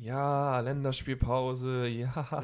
Ja, 0.00 0.60
Länderspielpause, 0.60 1.88
ja. 1.88 2.42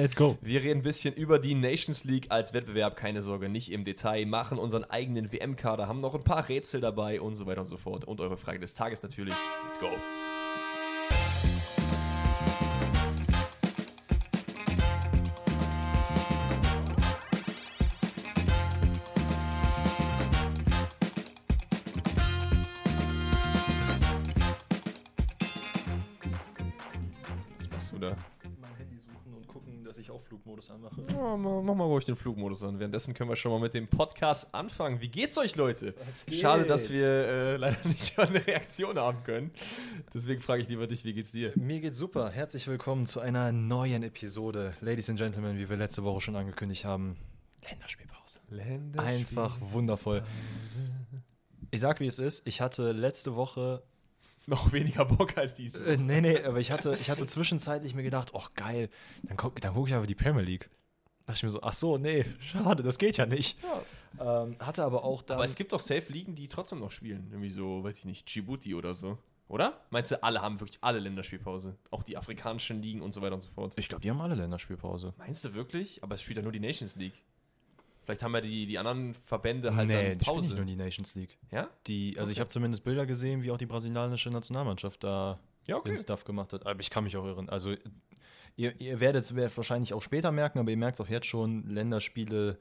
Let's 0.00 0.16
go. 0.16 0.38
Wir 0.40 0.62
reden 0.62 0.80
ein 0.80 0.82
bisschen 0.82 1.12
über 1.12 1.38
die 1.38 1.54
Nations 1.54 2.04
League 2.04 2.28
als 2.30 2.54
Wettbewerb, 2.54 2.96
keine 2.96 3.20
Sorge, 3.20 3.50
nicht 3.50 3.70
im 3.70 3.84
Detail, 3.84 4.24
machen 4.24 4.58
unseren 4.58 4.84
eigenen 4.84 5.30
WM-Kader, 5.30 5.88
haben 5.88 6.00
noch 6.00 6.14
ein 6.14 6.24
paar 6.24 6.48
Rätsel 6.48 6.80
dabei 6.80 7.20
und 7.20 7.34
so 7.34 7.44
weiter 7.44 7.60
und 7.60 7.66
so 7.66 7.76
fort. 7.76 8.06
Und 8.06 8.18
eure 8.22 8.38
Frage 8.38 8.60
des 8.60 8.72
Tages 8.72 9.02
natürlich. 9.02 9.34
Let's 9.66 9.78
go. 9.78 9.90
Flugmodus 30.60 30.70
anmache. 30.70 31.02
Ja, 31.12 31.36
mach 31.36 31.62
mach 31.62 31.74
mal 31.74 31.84
ruhig 31.84 32.04
den 32.04 32.16
Flugmodus 32.16 32.62
an. 32.64 32.78
Währenddessen 32.78 33.14
können 33.14 33.30
wir 33.30 33.36
schon 33.36 33.52
mal 33.52 33.60
mit 33.60 33.74
dem 33.74 33.88
Podcast 33.88 34.52
anfangen. 34.54 35.00
Wie 35.00 35.08
geht's 35.08 35.38
euch, 35.38 35.56
Leute? 35.56 35.94
Was 36.04 36.26
geht? 36.26 36.40
Schade, 36.40 36.64
dass 36.64 36.90
wir 36.90 37.06
äh, 37.06 37.56
leider 37.56 37.76
nicht 37.88 38.14
schon 38.14 38.28
eine 38.28 38.46
Reaktion 38.46 38.98
haben 38.98 39.22
können. 39.24 39.50
Deswegen 40.12 40.40
frage 40.40 40.62
ich 40.62 40.68
lieber 40.68 40.86
dich, 40.86 41.04
wie 41.04 41.12
geht's 41.12 41.32
dir? 41.32 41.52
Mir 41.56 41.80
geht's 41.80 41.98
super. 41.98 42.30
Herzlich 42.30 42.66
willkommen 42.68 43.06
zu 43.06 43.20
einer 43.20 43.52
neuen 43.52 44.02
Episode. 44.02 44.74
Ladies 44.80 45.08
and 45.08 45.18
Gentlemen, 45.18 45.58
wie 45.58 45.68
wir 45.68 45.76
letzte 45.76 46.04
Woche 46.04 46.20
schon 46.20 46.36
angekündigt 46.36 46.84
haben, 46.84 47.16
Länderspielpause. 47.68 48.40
Einfach 48.96 49.58
wundervoll. 49.60 50.22
Ich 51.70 51.80
sag, 51.80 52.00
wie 52.00 52.06
es 52.06 52.18
ist. 52.18 52.46
Ich 52.46 52.60
hatte 52.60 52.92
letzte 52.92 53.36
Woche 53.36 53.82
Noch 54.46 54.72
weniger 54.72 55.04
Bock 55.04 55.36
als 55.36 55.54
diese. 55.54 55.84
Äh, 55.84 55.96
nee, 55.96 56.20
nee, 56.20 56.42
aber 56.42 56.58
ich 56.58 56.70
hatte, 56.70 56.96
ich 57.00 57.10
hatte 57.10 57.26
zwischenzeitlich 57.26 57.94
mir 57.94 58.02
gedacht, 58.02 58.32
ach 58.34 58.54
geil, 58.54 58.88
dann 59.22 59.36
gucke 59.36 59.60
dann 59.60 59.74
guck 59.74 59.88
ich 59.88 59.94
aber 59.94 60.06
die 60.06 60.14
Premier 60.14 60.42
League. 60.42 60.70
Da 61.20 61.32
dachte 61.32 61.38
ich 61.38 61.42
mir 61.44 61.50
so, 61.50 61.62
ach 61.62 61.74
so, 61.74 61.98
nee, 61.98 62.24
schade, 62.40 62.82
das 62.82 62.98
geht 62.98 63.16
ja 63.16 63.26
nicht. 63.26 63.58
Ja. 63.62 64.42
Ähm, 64.42 64.56
hatte 64.58 64.82
aber 64.82 65.04
auch 65.04 65.22
dann. 65.22 65.36
Aber 65.36 65.44
es 65.44 65.54
gibt 65.54 65.72
doch 65.72 65.80
Safe-Ligen, 65.80 66.34
die 66.34 66.48
trotzdem 66.48 66.80
noch 66.80 66.90
spielen. 66.90 67.28
Irgendwie 67.30 67.50
so, 67.50 67.84
weiß 67.84 67.98
ich 67.98 68.04
nicht, 68.04 68.34
Djibouti 68.34 68.74
oder 68.74 68.94
so. 68.94 69.18
Oder? 69.50 69.80
Meinst 69.90 70.12
du, 70.12 70.22
alle 70.22 70.42
haben 70.42 70.60
wirklich 70.60 70.78
alle 70.80 71.00
Länderspielpause? 71.00 71.76
Auch 71.90 72.04
die 72.04 72.16
afrikanischen 72.16 72.82
Ligen 72.82 73.02
und 73.02 73.12
so 73.12 73.20
weiter 73.20 73.34
und 73.34 73.40
so 73.40 73.50
fort. 73.50 73.74
ich 73.76 73.88
glaube, 73.88 74.00
die 74.00 74.08
haben 74.08 74.20
alle 74.20 74.36
Länderspielpause. 74.36 75.12
Meinst 75.18 75.44
du 75.44 75.54
wirklich? 75.54 76.02
Aber 76.04 76.14
es 76.14 76.22
spielt 76.22 76.36
ja 76.36 76.42
nur 76.42 76.52
die 76.52 76.60
Nations 76.60 76.94
League. 76.94 77.24
Vielleicht 78.10 78.22
haben 78.24 78.34
ja 78.34 78.40
die, 78.40 78.66
die 78.66 78.76
anderen 78.78 79.14
Verbände 79.14 79.74
halt 79.76 79.86
nee, 79.88 80.08
dann 80.10 80.18
Pause. 80.18 80.48
nicht 80.48 80.56
nur 80.56 80.64
die 80.66 80.74
Nations 80.76 81.14
League. 81.14 81.38
ja? 81.52 81.68
Die, 81.86 82.16
also 82.18 82.32
ich 82.32 82.36
Okay. 82.36 82.40
habe 82.40 82.50
zumindest 82.50 82.82
Bilder 82.82 83.06
gesehen, 83.06 83.42
wie 83.44 83.50
auch 83.52 83.56
die 83.56 83.66
brasilianische 83.66 84.30
Nationalmannschaft 84.30 85.04
da 85.04 85.38
Ja, 85.68 85.76
okay. 85.76 85.90
den 85.90 85.98
Stuff 85.98 86.24
gemacht 86.24 86.52
hat. 86.52 86.66
Aber 86.66 86.80
ich 86.80 86.90
kann 86.90 87.04
mich 87.04 87.16
auch 87.16 87.24
irren. 87.24 87.48
Also 87.48 87.74
ihr, 88.56 88.80
ihr 88.80 88.98
werdet 88.98 89.24
es 89.24 89.56
wahrscheinlich 89.56 89.94
auch 89.94 90.02
später 90.02 90.32
merken, 90.32 90.58
aber 90.58 90.70
ihr 90.70 90.76
merkt 90.76 90.98
es 90.98 91.06
auch 91.06 91.08
jetzt 91.08 91.26
schon, 91.26 91.64
Länderspiele, 91.68 92.58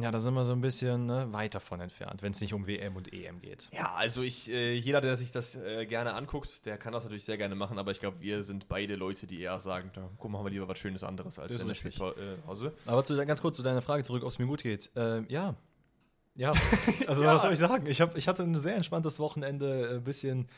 ja, 0.00 0.10
da 0.10 0.20
sind 0.20 0.32
wir 0.34 0.44
so 0.44 0.52
ein 0.52 0.60
bisschen 0.62 1.04
ne, 1.06 1.26
weit 1.32 1.54
davon 1.54 1.80
entfernt, 1.80 2.22
wenn 2.22 2.32
es 2.32 2.40
nicht 2.40 2.54
um 2.54 2.66
WM 2.66 2.96
und 2.96 3.12
EM 3.12 3.40
geht. 3.40 3.68
Ja, 3.72 3.92
also 3.94 4.22
ich, 4.22 4.50
äh, 4.50 4.72
jeder, 4.74 5.00
der 5.02 5.18
sich 5.18 5.30
das 5.30 5.56
äh, 5.56 5.84
gerne 5.84 6.14
anguckt, 6.14 6.64
der 6.64 6.78
kann 6.78 6.92
das 6.94 7.04
natürlich 7.04 7.24
sehr 7.24 7.36
gerne 7.36 7.54
machen, 7.54 7.78
aber 7.78 7.90
ich 7.90 8.00
glaube, 8.00 8.20
wir 8.20 8.42
sind 8.42 8.68
beide 8.68 8.96
Leute, 8.96 9.26
die 9.26 9.40
eher 9.40 9.58
sagen, 9.58 9.90
da 9.92 10.08
gucken 10.16 10.42
wir 10.42 10.50
lieber 10.50 10.66
was 10.66 10.78
Schönes 10.78 11.04
anderes 11.04 11.38
als 11.38 11.52
Das 11.52 11.62
ist 11.62 11.68
richtig. 11.68 11.98
Länderspielpause. 11.98 12.72
Aber 12.86 13.04
zu, 13.04 13.16
ganz 13.26 13.42
kurz 13.42 13.56
zu 13.56 13.62
deiner 13.62 13.82
Frage 13.82 14.02
zurück, 14.02 14.22
ob 14.22 14.30
es 14.30 14.38
mir 14.38 14.46
gut 14.46 14.62
geht. 14.62 14.90
Ähm, 14.96 15.26
ja. 15.28 15.56
Ja, 16.34 16.52
also 17.06 17.22
Ja. 17.24 17.34
was 17.34 17.42
soll 17.42 17.52
ich 17.52 17.58
sagen? 17.58 17.86
Ich, 17.86 18.00
hab, 18.00 18.16
ich 18.16 18.28
hatte 18.28 18.42
ein 18.44 18.58
sehr 18.58 18.76
entspanntes 18.76 19.18
Wochenende, 19.18 19.96
ein 19.96 20.04
bisschen 20.04 20.48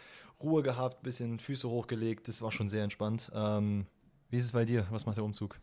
Ruhe 0.41 0.62
gehabt, 0.62 1.01
ein 1.01 1.03
bisschen 1.03 1.41
Füße 1.41 1.69
hochgelegt. 1.69 2.29
Das 2.29 2.41
war 2.41 2.53
schon 2.53 2.69
sehr 2.69 2.85
entspannt. 2.85 3.33
Ähm, 3.35 3.87
wie 4.31 4.37
ist 4.37 4.45
es 4.45 4.53
bei 4.53 4.65
dir? 4.65 4.87
Was 4.91 5.07
macht 5.07 5.17
der 5.17 5.25
Umzug? 5.25 5.59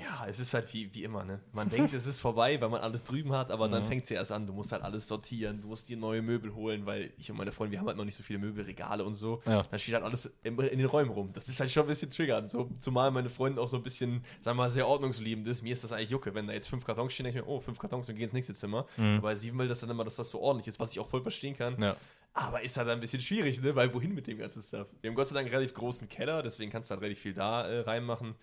Ja, 0.00 0.26
es 0.28 0.38
ist 0.38 0.54
halt 0.54 0.72
wie, 0.72 0.94
wie 0.94 1.02
immer, 1.02 1.24
ne? 1.24 1.40
Man 1.52 1.68
denkt, 1.68 1.92
es 1.92 2.06
ist 2.06 2.20
vorbei, 2.20 2.60
weil 2.60 2.68
man 2.68 2.80
alles 2.80 3.02
drüben 3.02 3.32
hat, 3.32 3.50
aber 3.50 3.68
dann 3.68 3.82
Mhm. 3.82 3.86
fängt 3.86 4.04
es 4.04 4.10
ja 4.10 4.16
erst 4.18 4.30
an. 4.30 4.46
Du 4.46 4.52
musst 4.52 4.70
halt 4.70 4.82
alles 4.82 5.08
sortieren, 5.08 5.60
du 5.60 5.66
musst 5.68 5.88
dir 5.88 5.96
neue 5.96 6.22
Möbel 6.22 6.54
holen, 6.54 6.86
weil 6.86 7.12
ich 7.18 7.30
und 7.30 7.36
meine 7.36 7.50
Freunde, 7.50 7.72
wir 7.72 7.80
haben 7.80 7.88
halt 7.88 7.96
noch 7.96 8.04
nicht 8.04 8.14
so 8.16 8.22
viele 8.22 8.38
Möbelregale 8.38 9.02
und 9.04 9.14
so. 9.14 9.42
Ja. 9.44 9.64
Dann 9.64 9.78
steht 9.80 9.94
halt 9.94 10.04
alles 10.04 10.26
in, 10.44 10.56
in 10.58 10.78
den 10.78 10.86
Räumen 10.86 11.10
rum. 11.10 11.30
Das 11.32 11.48
ist 11.48 11.58
halt 11.58 11.70
schon 11.70 11.82
ein 11.82 11.88
bisschen 11.88 12.10
triggernd. 12.10 12.48
So, 12.48 12.70
zumal 12.78 13.10
meine 13.10 13.28
Freunde 13.28 13.60
auch 13.60 13.68
so 13.68 13.76
ein 13.76 13.82
bisschen, 13.82 14.22
sagen 14.40 14.56
wir 14.56 14.62
mal, 14.64 14.70
sehr 14.70 14.86
ordnungsliebend 14.86 15.48
ist. 15.48 15.62
Mir 15.62 15.72
ist 15.72 15.82
das 15.82 15.92
eigentlich 15.92 16.10
Jucke. 16.10 16.32
Wenn 16.34 16.46
da 16.46 16.52
jetzt 16.52 16.68
fünf 16.68 16.84
Kartons 16.84 17.12
stehen, 17.12 17.24
denke 17.24 17.40
ich 17.40 17.44
mir, 17.44 17.50
oh, 17.50 17.58
fünf 17.60 17.78
Kartons 17.78 18.08
und 18.08 18.14
gehen 18.14 18.24
ins 18.24 18.32
nächste 18.34 18.54
Zimmer. 18.54 18.86
Mhm. 18.96 19.18
Aber 19.18 19.34
sie 19.36 19.56
will 19.58 19.66
das 19.66 19.80
dann 19.80 19.90
immer, 19.90 20.04
dass 20.04 20.14
das 20.16 20.30
so 20.30 20.40
ordentlich 20.40 20.68
ist, 20.68 20.78
was 20.78 20.92
ich 20.92 21.00
auch 21.00 21.08
voll 21.08 21.22
verstehen 21.22 21.56
kann. 21.56 21.76
Ja. 21.82 21.96
Aber 22.34 22.62
ist 22.62 22.76
halt 22.76 22.88
ein 22.88 23.00
bisschen 23.00 23.20
schwierig, 23.20 23.60
ne? 23.62 23.74
Weil 23.74 23.92
wohin 23.94 24.14
mit 24.14 24.28
dem 24.28 24.38
ganzen 24.38 24.62
Stuff? 24.62 24.86
Wir 25.00 25.10
haben 25.10 25.16
Gott 25.16 25.26
sei 25.26 25.34
Dank 25.34 25.46
einen 25.46 25.54
relativ 25.56 25.74
großen 25.74 26.08
Keller, 26.08 26.42
deswegen 26.42 26.70
kannst 26.70 26.88
du 26.90 26.92
halt 26.92 27.02
relativ 27.02 27.22
viel 27.22 27.34
da 27.34 27.66
äh, 27.66 27.80
reinmachen. 27.80 28.36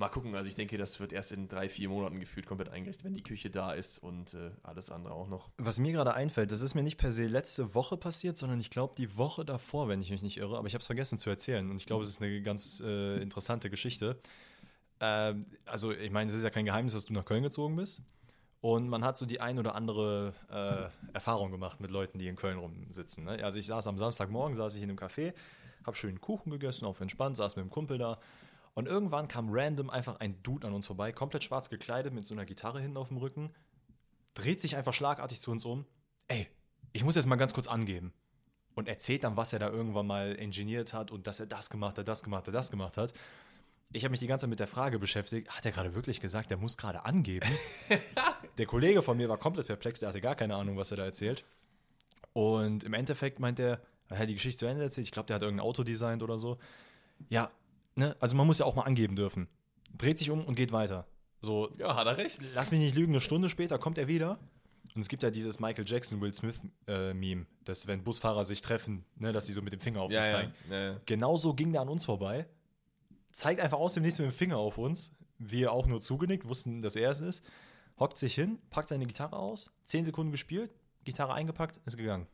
Mal 0.00 0.08
gucken, 0.08 0.34
also 0.34 0.48
ich 0.48 0.54
denke, 0.54 0.78
das 0.78 0.98
wird 0.98 1.12
erst 1.12 1.30
in 1.30 1.46
drei, 1.46 1.68
vier 1.68 1.90
Monaten 1.90 2.20
gefühlt 2.20 2.46
komplett 2.46 2.70
eingerichtet, 2.70 3.04
wenn 3.04 3.12
die 3.12 3.22
Küche 3.22 3.50
da 3.50 3.74
ist 3.74 3.98
und 3.98 4.32
äh, 4.32 4.50
alles 4.62 4.88
andere 4.88 5.12
auch 5.12 5.28
noch. 5.28 5.50
Was 5.58 5.78
mir 5.78 5.92
gerade 5.92 6.14
einfällt, 6.14 6.52
das 6.52 6.62
ist 6.62 6.74
mir 6.74 6.82
nicht 6.82 6.96
per 6.96 7.12
se 7.12 7.26
letzte 7.26 7.74
Woche 7.74 7.98
passiert, 7.98 8.38
sondern 8.38 8.58
ich 8.60 8.70
glaube 8.70 8.94
die 8.96 9.18
Woche 9.18 9.44
davor, 9.44 9.88
wenn 9.88 10.00
ich 10.00 10.10
mich 10.10 10.22
nicht 10.22 10.38
irre. 10.38 10.56
Aber 10.56 10.66
ich 10.66 10.72
habe 10.72 10.80
es 10.80 10.86
vergessen 10.86 11.18
zu 11.18 11.28
erzählen 11.28 11.68
und 11.70 11.76
ich 11.76 11.84
glaube, 11.84 12.02
es 12.02 12.08
ist 12.08 12.22
eine 12.22 12.40
ganz 12.40 12.80
äh, 12.80 13.20
interessante 13.20 13.68
Geschichte. 13.68 14.18
Ähm, 15.00 15.44
also 15.66 15.92
ich 15.92 16.10
meine, 16.10 16.30
es 16.30 16.36
ist 16.38 16.44
ja 16.44 16.50
kein 16.50 16.64
Geheimnis, 16.64 16.94
dass 16.94 17.04
du 17.04 17.12
nach 17.12 17.26
Köln 17.26 17.42
gezogen 17.42 17.76
bist. 17.76 18.00
Und 18.62 18.88
man 18.88 19.04
hat 19.04 19.18
so 19.18 19.26
die 19.26 19.42
ein 19.42 19.58
oder 19.58 19.74
andere 19.74 20.32
äh, 20.50 21.12
Erfahrung 21.12 21.50
gemacht 21.50 21.78
mit 21.80 21.90
Leuten, 21.90 22.18
die 22.18 22.26
in 22.26 22.36
Köln 22.36 22.56
rumsitzen. 22.56 23.24
Ne? 23.24 23.44
Also 23.44 23.58
ich 23.58 23.66
saß 23.66 23.86
am 23.86 23.98
Samstagmorgen, 23.98 24.56
saß 24.56 24.76
ich 24.76 24.82
in 24.82 24.88
einem 24.88 24.98
Café, 24.98 25.34
habe 25.84 25.94
schön 25.94 26.22
Kuchen 26.22 26.50
gegessen, 26.50 26.86
auf 26.86 27.02
entspannt, 27.02 27.36
saß 27.36 27.56
mit 27.56 27.66
dem 27.66 27.70
Kumpel 27.70 27.98
da. 27.98 28.18
Und 28.74 28.86
irgendwann 28.86 29.28
kam 29.28 29.48
random 29.50 29.90
einfach 29.90 30.20
ein 30.20 30.42
Dude 30.42 30.66
an 30.66 30.72
uns 30.72 30.86
vorbei, 30.86 31.12
komplett 31.12 31.44
schwarz 31.44 31.68
gekleidet, 31.68 32.12
mit 32.14 32.24
so 32.24 32.34
einer 32.34 32.46
Gitarre 32.46 32.80
hinten 32.80 32.96
auf 32.96 33.08
dem 33.08 33.16
Rücken, 33.16 33.50
dreht 34.34 34.60
sich 34.60 34.76
einfach 34.76 34.94
schlagartig 34.94 35.40
zu 35.40 35.50
uns 35.50 35.64
um. 35.64 35.84
Ey, 36.28 36.48
ich 36.92 37.04
muss 37.04 37.16
jetzt 37.16 37.26
mal 37.26 37.36
ganz 37.36 37.52
kurz 37.52 37.66
angeben. 37.66 38.12
Und 38.74 38.88
erzählt 38.88 39.24
dann, 39.24 39.36
was 39.36 39.52
er 39.52 39.58
da 39.58 39.68
irgendwann 39.68 40.06
mal 40.06 40.32
ingeniert 40.32 40.94
hat 40.94 41.10
und 41.10 41.26
dass 41.26 41.40
er 41.40 41.46
das 41.46 41.70
gemacht 41.70 41.98
hat, 41.98 42.06
das 42.06 42.22
gemacht 42.22 42.46
hat, 42.46 42.54
das 42.54 42.70
gemacht 42.70 42.96
hat. 42.96 43.12
Ich 43.92 44.04
habe 44.04 44.12
mich 44.12 44.20
die 44.20 44.28
ganze 44.28 44.44
Zeit 44.44 44.50
mit 44.50 44.60
der 44.60 44.68
Frage 44.68 45.00
beschäftigt, 45.00 45.50
hat 45.50 45.66
er 45.66 45.72
gerade 45.72 45.94
wirklich 45.96 46.20
gesagt, 46.20 46.52
er 46.52 46.56
muss 46.56 46.76
gerade 46.76 47.04
angeben? 47.04 47.48
der 48.58 48.66
Kollege 48.66 49.02
von 49.02 49.16
mir 49.16 49.28
war 49.28 49.36
komplett 49.36 49.66
perplex, 49.66 49.98
der 49.98 50.10
hatte 50.10 50.20
gar 50.20 50.36
keine 50.36 50.54
Ahnung, 50.54 50.76
was 50.76 50.92
er 50.92 50.98
da 50.98 51.04
erzählt. 51.04 51.44
Und 52.32 52.84
im 52.84 52.94
Endeffekt 52.94 53.40
meint 53.40 53.58
er, 53.58 53.80
er 54.08 54.18
hat 54.18 54.28
die 54.28 54.34
Geschichte 54.34 54.60
zu 54.60 54.66
Ende 54.66 54.84
erzählt, 54.84 55.06
ich 55.06 55.12
glaube, 55.12 55.26
der 55.26 55.36
hat 55.36 55.42
irgendein 55.42 55.66
Auto 55.66 55.82
designt 55.82 56.22
oder 56.22 56.38
so. 56.38 56.58
Ja, 57.28 57.50
ne, 58.00 58.16
also 58.20 58.34
man 58.36 58.46
muss 58.46 58.58
ja 58.58 58.66
auch 58.66 58.74
mal 58.74 58.82
angeben 58.82 59.14
dürfen. 59.16 59.48
Dreht 59.96 60.18
sich 60.18 60.30
um 60.30 60.44
und 60.44 60.54
geht 60.54 60.72
weiter. 60.72 61.06
So, 61.40 61.70
Ja, 61.78 61.94
hat 61.96 62.06
er 62.06 62.16
recht. 62.16 62.40
lass 62.54 62.70
mich 62.70 62.80
nicht 62.80 62.94
lügen, 62.94 63.12
eine 63.12 63.20
Stunde 63.20 63.48
später 63.48 63.78
kommt 63.78 63.96
er 63.98 64.08
wieder. 64.08 64.38
Und 64.94 65.00
es 65.02 65.08
gibt 65.08 65.22
ja 65.22 65.30
dieses 65.30 65.60
Michael 65.60 65.84
Jackson, 65.86 66.20
Will 66.20 66.34
Smith 66.34 66.60
äh, 66.88 67.14
dass 67.64 67.86
wenn 67.86 68.02
Busfahrer 68.02 68.44
sich 68.44 68.60
treffen, 68.60 69.04
ne, 69.16 69.32
dass 69.32 69.46
sie 69.46 69.52
so 69.52 69.62
mit 69.62 69.72
dem 69.72 69.80
Finger 69.80 70.00
auf 70.02 70.10
Ja, 70.10 70.22
sich 70.22 70.30
zeigen. 70.30 70.52
ja, 70.70 70.80
ja. 70.92 71.00
Genauso 71.06 71.54
ging 71.54 71.72
der 71.72 71.82
an 71.82 71.88
uns 71.88 72.04
vorbei, 72.04 72.46
zeigt 73.32 73.60
einfach 73.60 73.78
aus 73.78 73.94
dem 73.94 74.02
Nichts 74.02 74.18
mit 74.18 74.28
dem 74.28 74.34
Finger 74.34 74.56
auf 74.56 74.78
uns. 74.78 75.16
Wir 75.38 75.72
auch 75.72 75.86
nur 75.86 76.00
zugenickt, 76.00 76.48
wussten, 76.48 76.82
dass 76.82 76.96
er 76.96 77.10
es 77.10 77.20
ist. 77.20 77.44
Hockt 77.98 78.18
sich 78.18 78.34
hin, 78.34 78.58
packt 78.70 78.88
seine 78.88 79.06
Gitarre 79.06 79.36
aus, 79.36 79.70
zehn 79.84 80.04
Sekunden 80.04 80.32
gespielt, 80.32 80.74
Gitarre 81.04 81.34
eingepackt, 81.34 81.80
ist 81.86 81.96
gegangen. 81.96 82.26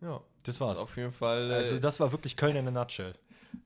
ja. 0.00 0.20
Das 0.42 0.60
war's. 0.60 0.78
auf 0.80 0.94
jeden 0.98 1.12
Fall. 1.12 1.50
Äh, 1.50 1.54
Also 1.54 1.78
das 1.78 1.98
war 2.00 2.12
wirklich 2.12 2.36
Köln 2.36 2.56
in 2.56 2.68
a 2.68 2.70
nutshell. 2.70 3.14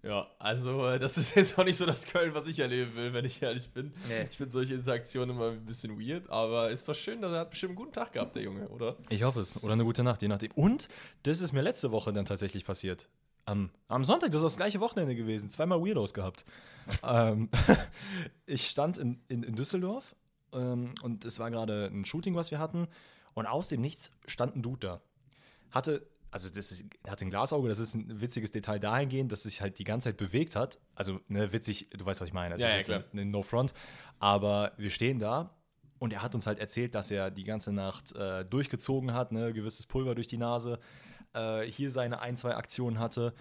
Ja, 0.03 0.27
also 0.39 0.87
äh, 0.87 0.99
das 0.99 1.17
ist 1.17 1.35
jetzt 1.35 1.59
auch 1.59 1.65
nicht 1.65 1.77
so 1.77 1.87
das 1.87 2.05
Köln, 2.05 2.35
was 2.35 2.47
ich 2.47 2.59
erleben 2.59 2.95
will, 2.95 3.13
wenn 3.13 3.25
ich 3.25 3.43
ehrlich 3.43 3.69
bin. 3.71 3.93
Nee. 4.09 4.27
Ich 4.31 4.37
finde 4.37 4.53
solche 4.53 4.75
Interaktionen 4.75 5.37
immer 5.37 5.51
ein 5.51 5.65
bisschen 5.65 5.99
weird, 5.99 6.29
aber 6.31 6.71
ist 6.71 6.89
doch 6.89 6.95
schön, 6.95 7.21
dass 7.21 7.33
er 7.33 7.41
hat 7.41 7.51
bestimmt 7.51 7.71
einen 7.71 7.77
guten 7.77 7.93
Tag 7.93 8.13
gehabt, 8.13 8.37
der 8.37 8.43
Junge, 8.43 8.69
oder? 8.69 8.97
Ich 9.09 9.23
hoffe 9.23 9.41
es. 9.41 9.63
Oder 9.63 9.75
eine 9.75 9.85
gute 9.85 10.03
Nacht, 10.03 10.23
je 10.23 10.29
nachdem. 10.29 10.53
Und 10.53 10.89
das 11.25 11.41
ist 11.41 11.53
mir 11.53 11.63
letzte 11.63 11.91
Woche 11.93 12.13
dann 12.13 12.25
tatsächlich 12.25 12.65
passiert. 12.65 13.09
Am, 13.45 13.71
am 13.89 14.05
Sonntag, 14.05 14.31
das 14.31 14.37
ist 14.39 14.45
das 14.45 14.57
gleiche 14.57 14.81
Wochenende 14.81 15.15
gewesen. 15.17 15.49
Zweimal 15.51 15.81
Weirdos 15.81 16.13
gehabt. 16.15 16.45
ähm, 17.03 17.49
ich 18.47 18.69
stand 18.69 18.99
in, 18.99 19.21
in, 19.29 19.43
in 19.43 19.55
Düsseldorf 19.55 20.15
ähm, 20.53 20.95
und 21.03 21.25
es 21.25 21.39
war 21.39 21.51
gerade 21.51 21.87
ein 21.87 22.05
Shooting, 22.05 22.35
was 22.35 22.51
wir 22.51 22.59
hatten. 22.59 22.89
Und 23.35 23.47
aus 23.47 23.69
dem 23.69 23.81
Nichts 23.81 24.11
stand 24.27 24.57
ein 24.57 24.63
Dude 24.63 24.87
da. 24.87 25.01
Hatte, 25.71 26.07
also 26.31 26.49
das 26.51 26.73
ist, 26.73 26.85
hatte 27.07 27.25
ein 27.25 27.31
Glasauge, 27.31 27.69
das 27.69 27.79
ist 27.79 27.95
ein 27.95 28.21
witziges 28.21 28.51
Detail 28.51 28.79
dahingehend, 28.79 29.33
dass 29.33 29.45
sich 29.45 29.61
halt 29.61 29.79
die 29.79 29.85
ganze 29.85 30.09
Zeit 30.09 30.17
bewegt 30.17 30.57
hat. 30.57 30.79
Also, 30.95 31.21
ne, 31.29 31.53
witzig, 31.53 31.89
du 31.91 32.05
weißt, 32.05 32.21
was 32.21 32.29
ich 32.29 32.35
meine. 32.35 32.55
Das 32.55 32.61
Ja, 32.61 32.67
ist 32.69 32.73
ja, 32.73 32.79
jetzt 32.79 32.87
klar. 32.87 33.05
ein, 33.13 33.19
ein 33.19 33.31
No 33.31 33.43
Front. 33.43 33.73
Aber 34.19 34.73
wir 34.77 34.91
stehen 34.91 35.19
da 35.19 35.57
und 35.99 36.13
er 36.13 36.23
hat 36.23 36.35
uns 36.35 36.47
halt 36.47 36.59
erzählt, 36.59 36.95
dass 36.95 37.11
er 37.11 37.31
die 37.31 37.45
ganze 37.45 37.73
Nacht 37.73 38.15
äh, 38.15 38.45
durchgezogen 38.45 39.15
hat, 39.15 39.33
ne, 39.33 39.53
gewisses 39.53 39.87
Pulver 39.87 40.15
durch 40.15 40.27
die 40.27 40.39
Nase, 40.39 40.79
äh, 41.35 41.63
hier 41.63 41.91
seine 41.91 42.21
ein, 42.21 42.37
zwei 42.37 42.55
Aktionen 42.55 42.99
hatte, 42.99 43.35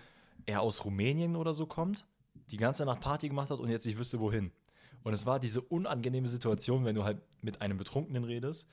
er 0.46 0.62
aus 0.62 0.86
Rumänien 0.86 1.36
oder 1.36 1.54
so 1.54 1.66
kommt, 1.66 2.06
die 2.52 2.58
ganze 2.58 2.86
Nacht 2.86 3.02
Party 3.02 3.28
gemacht 3.28 3.50
hat 3.50 3.60
und 3.60 3.70
jetzt 3.70 3.86
nicht 3.86 3.98
wüsste, 3.98 4.20
wohin. 4.20 4.52
Und 5.04 5.14
es 5.14 5.26
war 5.26 5.40
diese 5.40 5.62
unangenehme 5.62 6.28
Situation, 6.28 6.86
wenn 6.86 6.96
du 6.96 7.04
halt 7.04 7.20
mit 7.42 7.62
einem 7.62 7.78
Betrunkenen 7.78 8.24
redest, 8.24 8.68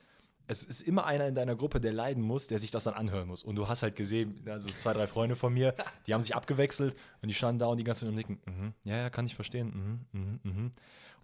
es 0.46 0.62
ist 0.62 0.82
immer 0.82 1.06
einer 1.06 1.26
in 1.26 1.35
deiner 1.35 1.56
Gruppe, 1.56 1.81
der 1.81 1.93
leiden 1.93 2.23
muss, 2.23 2.46
der 2.46 2.58
sich 2.58 2.70
das 2.70 2.85
dann 2.85 2.94
anhören 2.94 3.29
muss. 3.29 3.43
Und 3.43 3.56
du 3.56 3.69
hast 3.69 3.82
halt 3.82 3.96
gesehen, 3.96 4.43
also 4.46 4.70
zwei, 4.70 4.93
drei 4.93 5.06
Freunde 5.06 5.37
von 5.37 5.52
mir, 5.52 5.75
die 6.06 6.14
haben 6.14 6.23
sich 6.23 6.35
abgewechselt 6.35 6.94
und 7.23 7.29
die 7.29 7.35
standen 7.35 7.58
da 7.58 7.67
und 7.67 7.79
die 7.79 7.85
ganze 7.85 8.00
Zeit 8.00 8.11
und 8.11 8.17
nicken. 8.17 8.38
Mhm, 8.44 8.75
ja, 8.85 8.96
ja, 8.96 9.11
kann 9.11 9.26
ich 9.26 9.35
verstehen. 9.35 10.06
Mhm, 10.12 10.20
mhm, 10.20 10.41
mhm. 10.43 10.73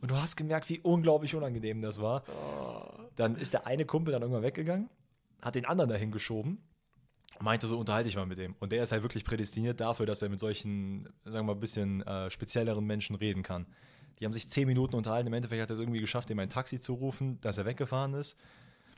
Und 0.01 0.11
du 0.11 0.17
hast 0.17 0.37
gemerkt, 0.37 0.69
wie 0.71 0.81
unglaublich 0.81 1.35
unangenehm 1.35 1.83
das 1.83 2.01
war. 2.01 2.25
Dann 3.17 3.37
ist 3.37 3.53
der 3.53 3.67
eine 3.67 3.85
Kumpel 3.85 4.13
dann 4.13 4.23
irgendwann 4.23 4.43
weggegangen, 4.43 4.89
hat 5.43 5.55
den 5.55 5.67
anderen 5.67 5.91
dahin 5.91 6.11
geschoben 6.11 6.63
und 7.39 7.45
meinte 7.45 7.67
so, 7.67 7.79
unterhalte 7.79 8.09
ich 8.09 8.17
mal 8.17 8.27
mit 8.27 8.39
dem. 8.39 8.55
Und 8.61 8.73
der 8.73 8.83
ist 8.83 8.93
halt 8.93 9.03
wirklich 9.03 9.25
prädestiniert 9.25 9.81
dafür, 9.81 10.07
dass 10.07 10.23
er 10.23 10.31
mit 10.31 10.41
solchen, 10.41 11.09
sagen 11.25 11.47
wir 11.47 11.53
mal, 11.53 11.53
ein 11.53 11.61
bisschen 11.61 12.03
äh, 12.03 12.31
spezielleren 12.31 12.87
Menschen 12.87 13.17
reden 13.17 13.43
kann. 13.43 13.67
Die 14.19 14.25
haben 14.25 14.33
sich 14.33 14.49
zehn 14.49 14.67
Minuten 14.67 14.97
unterhalten. 14.97 15.29
Im 15.29 15.33
Endeffekt 15.35 15.63
hat 15.63 15.71
er 15.71 15.75
es 15.75 15.81
irgendwie 15.81 16.01
geschafft, 16.01 16.31
ihm 16.31 16.39
ein 16.39 16.51
Taxi 16.51 16.81
zu 16.81 16.95
rufen, 16.95 17.41
dass 17.43 17.59
er 17.59 17.67
weggefahren 17.67 18.15
ist. 18.15 18.37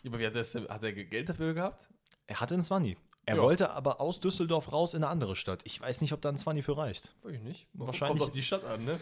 Aber 0.07 0.19
wie 0.19 0.27
hat, 0.27 0.35
das, 0.35 0.55
hat 0.55 0.83
er 0.83 0.93
Geld 0.93 1.29
dafür 1.29 1.55
gehabt? 1.55 1.89
Er 2.27 2.41
hatte 2.41 2.55
einen 2.55 2.63
Zwanni. 2.63 2.97
Er 3.25 3.37
Ja. 3.37 3.43
wollte 3.43 3.71
aber 3.71 4.01
aus 4.01 4.19
Düsseldorf 4.19 4.73
raus 4.73 4.95
in 4.95 5.05
eine 5.05 5.11
andere 5.11 5.37
Stadt. 5.37 5.61
Ich 5.65 5.81
weiß 5.81 6.01
nicht, 6.01 6.13
ob 6.13 6.21
da 6.21 6.29
ein 6.29 6.37
Zwanni 6.37 6.63
für 6.63 6.77
reicht. 6.77 7.15
Weiß 7.23 7.35
ich 7.35 7.41
nicht. 7.43 7.69
Wahrscheinlich- 7.73 8.19
Kommt 8.19 8.29
auf 8.31 8.35
die 8.35 8.43
Stadt 8.43 8.65
an, 8.65 8.85
ne? 8.85 8.99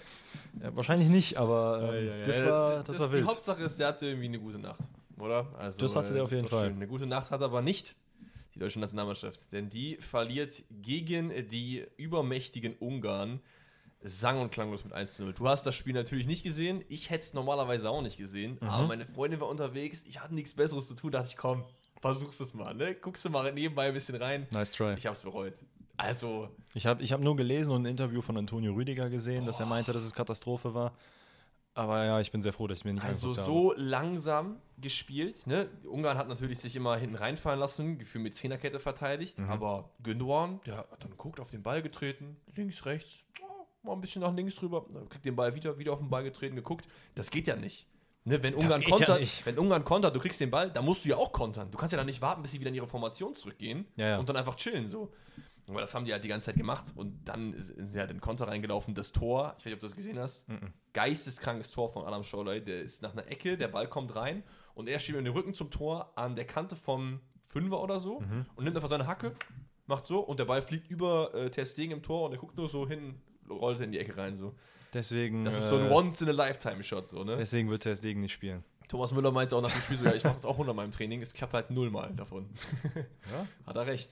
Ja, 0.62 0.76
wahrscheinlich 0.76 1.08
nicht, 1.08 1.38
aber 1.38 1.94
ähm, 1.94 2.22
das 2.26 2.44
war, 2.44 2.82
das, 2.84 2.98
war 3.00 3.06
Die 3.08 3.14
wild. 3.14 3.26
Hauptsache 3.28 3.62
ist, 3.62 3.78
der 3.78 3.86
hatte 3.88 4.06
irgendwie 4.06 4.26
eine 4.26 4.38
gute 4.38 4.58
Nacht, 4.58 4.80
oder? 5.18 5.46
Also, 5.58 5.80
Das 5.80 5.96
hatte 5.96 6.12
der 6.12 6.20
äh, 6.20 6.24
auf 6.24 6.32
jeden 6.32 6.48
Fall. 6.48 6.66
schön. 6.66 6.76
Eine 6.76 6.86
gute 6.86 7.06
Nacht 7.06 7.30
hat 7.30 7.40
aber 7.42 7.62
nicht 7.62 7.96
die 8.54 8.58
deutsche 8.58 8.78
Nationalmannschaft, 8.80 9.52
denn 9.52 9.70
die 9.70 9.96
verliert 9.96 10.64
gegen 10.70 11.30
die 11.48 11.86
übermächtigen 11.96 12.74
Ungarn 12.78 13.40
sang- 14.02 14.40
und 14.40 14.50
klanglos 14.50 14.84
mit 14.84 14.92
1 14.92 15.14
zu 15.14 15.24
0. 15.24 15.34
Du 15.34 15.48
hast 15.48 15.64
das 15.66 15.74
Spiel 15.74 15.92
natürlich 15.94 16.26
nicht 16.26 16.42
gesehen, 16.42 16.84
ich 16.88 17.10
hätte 17.10 17.20
es 17.24 17.34
normalerweise 17.34 17.90
auch 17.90 18.02
nicht 18.02 18.16
gesehen, 18.16 18.58
Mhm. 18.60 18.68
aber 18.68 18.86
meine 18.86 19.06
Freundin 19.06 19.40
war 19.40 19.48
unterwegs, 19.48 20.04
ich 20.06 20.20
hatte 20.20 20.34
nichts 20.34 20.54
Besseres 20.54 20.86
zu 20.88 20.94
tun, 20.94 21.10
dachte 21.12 21.28
ich, 21.28 21.36
komm, 21.36 21.64
versuchst 22.00 22.40
es 22.40 22.54
mal, 22.54 22.74
ne? 22.74 22.94
Guckst 22.94 23.24
du 23.24 23.30
mal 23.30 23.52
nebenbei 23.52 23.88
ein 23.88 23.94
bisschen 23.94 24.14
rein. 24.16 24.46
Nice 24.52 24.72
try. 24.72 24.94
Ich 24.96 25.06
hab's 25.06 25.20
bereut. 25.20 25.54
Also, 25.98 26.48
Ich 26.72 26.86
habe 26.86 27.02
ich 27.02 27.12
hab 27.12 27.20
nur 27.20 27.36
gelesen 27.36 27.72
und 27.72 27.82
ein 27.82 27.86
Interview 27.90 28.22
von 28.22 28.36
Antonio 28.38 28.72
Rüdiger 28.72 29.10
gesehen, 29.10 29.44
dass 29.44 29.60
er 29.60 29.66
meinte, 29.66 29.92
dass 29.92 30.02
es 30.02 30.14
Katastrophe 30.14 30.72
war. 30.72 30.94
Aber 31.74 32.04
ja, 32.04 32.20
ich 32.20 32.32
bin 32.32 32.40
sehr 32.42 32.52
froh, 32.54 32.66
dass 32.66 32.78
ich 32.78 32.84
mir 32.84 32.94
nicht 32.94 33.04
Also 33.04 33.32
so 33.34 33.74
langsam 33.76 34.56
gespielt. 34.78 35.46
Ne? 35.46 35.68
Ungarn 35.84 36.16
hat 36.18 36.26
natürlich 36.28 36.58
sich 36.58 36.74
immer 36.74 36.96
hinten 36.96 37.14
reinfallen 37.16 37.60
lassen, 37.60 37.98
Gefühl 37.98 38.22
mit 38.22 38.34
Zehnerkette 38.34 38.80
verteidigt. 38.80 39.38
Mhm. 39.38 39.50
Aber 39.50 39.90
Gündogan, 40.02 40.60
der 40.66 40.78
hat 40.78 41.04
dann 41.04 41.16
guckt, 41.16 41.38
auf 41.38 41.50
den 41.50 41.62
Ball 41.62 41.80
getreten, 41.82 42.36
links, 42.56 42.86
rechts, 42.86 43.24
mal 43.82 43.92
ein 43.92 44.00
bisschen 44.00 44.22
nach 44.22 44.34
links 44.34 44.60
rüber, 44.62 44.86
dann 44.92 45.08
kriegt 45.08 45.24
den 45.24 45.36
Ball 45.36 45.54
wieder, 45.54 45.78
wieder 45.78 45.92
auf 45.92 46.00
den 46.00 46.10
Ball 46.10 46.22
getreten, 46.22 46.56
geguckt. 46.56 46.86
Das 47.14 47.30
geht 47.30 47.46
ja 47.46 47.56
nicht. 47.56 47.86
Ne? 48.24 48.42
Wenn, 48.42 48.54
Ungarn 48.54 48.82
ja 48.82 48.88
kontert, 48.88 49.20
nicht. 49.20 49.46
wenn 49.46 49.58
Ungarn 49.58 49.84
kontert, 49.84 50.14
du 50.14 50.20
kriegst 50.20 50.40
den 50.40 50.50
Ball, 50.50 50.70
dann 50.70 50.84
musst 50.84 51.04
du 51.04 51.08
ja 51.08 51.16
auch 51.16 51.32
kontern. 51.32 51.70
Du 51.70 51.78
kannst 51.78 51.92
ja 51.92 51.96
dann 51.96 52.06
nicht 52.06 52.20
warten, 52.20 52.42
bis 52.42 52.50
sie 52.50 52.60
wieder 52.60 52.68
in 52.68 52.74
ihre 52.74 52.86
Formation 52.88 53.34
zurückgehen 53.34 53.86
Ja, 53.96 54.08
ja. 54.08 54.18
und 54.18 54.28
dann 54.28 54.36
einfach 54.36 54.56
chillen 54.56 54.86
so. 54.86 55.12
Aber 55.68 55.80
das 55.80 55.94
haben 55.94 56.04
die 56.04 56.12
halt 56.12 56.24
die 56.24 56.28
ganze 56.28 56.46
Zeit 56.46 56.56
gemacht 56.56 56.86
und 56.96 57.24
dann 57.24 57.54
sind 57.56 57.92
sie 57.92 57.98
halt 57.98 58.10
in 58.10 58.20
Konter 58.20 58.48
reingelaufen. 58.48 58.94
Das 58.94 59.12
Tor, 59.12 59.54
ich 59.56 59.60
weiß 59.60 59.66
nicht, 59.66 59.74
ob 59.74 59.80
du 59.80 59.86
das 59.86 59.94
gesehen 59.96 60.18
hast, 60.18 60.46
geisteskrankes 60.92 61.70
Tor 61.70 61.88
von 61.88 62.04
Adam 62.04 62.24
Scholey. 62.24 62.62
Der 62.62 62.80
ist 62.80 63.02
nach 63.02 63.12
einer 63.12 63.26
Ecke, 63.28 63.56
der 63.56 63.68
Ball 63.68 63.88
kommt 63.88 64.14
rein 64.16 64.42
und 64.74 64.88
er 64.88 64.98
steht 64.98 65.16
mit 65.16 65.26
dem 65.26 65.32
Rücken 65.32 65.54
zum 65.54 65.70
Tor 65.70 66.12
an 66.16 66.34
der 66.34 66.44
Kante 66.46 66.74
vom 66.76 67.20
Fünfer 67.46 67.80
oder 67.80 67.98
so 68.00 68.16
und 68.56 68.64
nimmt 68.64 68.76
einfach 68.76 68.88
seine 68.90 69.06
Hacke, 69.06 69.34
macht 69.86 70.04
so 70.04 70.20
und 70.20 70.38
der 70.40 70.44
Ball 70.44 70.60
fliegt 70.60 70.90
über 70.90 71.32
äh, 71.34 71.50
Ter 71.50 71.66
Stegen 71.66 71.92
im 71.92 72.02
Tor 72.02 72.26
und 72.26 72.32
er 72.32 72.38
guckt 72.38 72.56
nur 72.56 72.68
so 72.68 72.88
hin, 72.88 73.20
rollt 73.50 73.80
in 73.80 73.92
die 73.92 73.98
Ecke 73.98 74.16
rein 74.16 74.34
so. 74.34 74.54
Deswegen, 74.92 75.44
Das 75.44 75.56
ist 75.56 75.68
so 75.68 75.76
ein 75.76 75.86
äh, 75.86 75.94
Once-in-a-Lifetime-Shot 75.94 77.08
so, 77.08 77.22
ne? 77.24 77.36
deswegen 77.36 77.70
wird 77.70 77.82
Ter 77.84 77.94
Stegen 77.96 78.20
nicht 78.20 78.32
spielen. 78.32 78.64
Thomas 78.88 79.12
Müller 79.12 79.30
meinte 79.30 79.56
auch 79.56 79.62
nach 79.62 79.70
dem 79.70 79.80
Spiel 79.82 79.96
so, 79.98 80.04
ja, 80.04 80.14
ich 80.14 80.24
mache 80.24 80.34
das 80.34 80.44
auch 80.44 80.58
unter 80.58 80.74
meinem 80.74 80.90
Training, 80.90 81.22
es 81.22 81.32
klappt 81.32 81.54
halt 81.54 81.70
nullmal 81.70 82.12
davon. 82.14 82.48
Ja? 83.30 83.46
Hat 83.66 83.76
er 83.76 83.86
recht. 83.86 84.10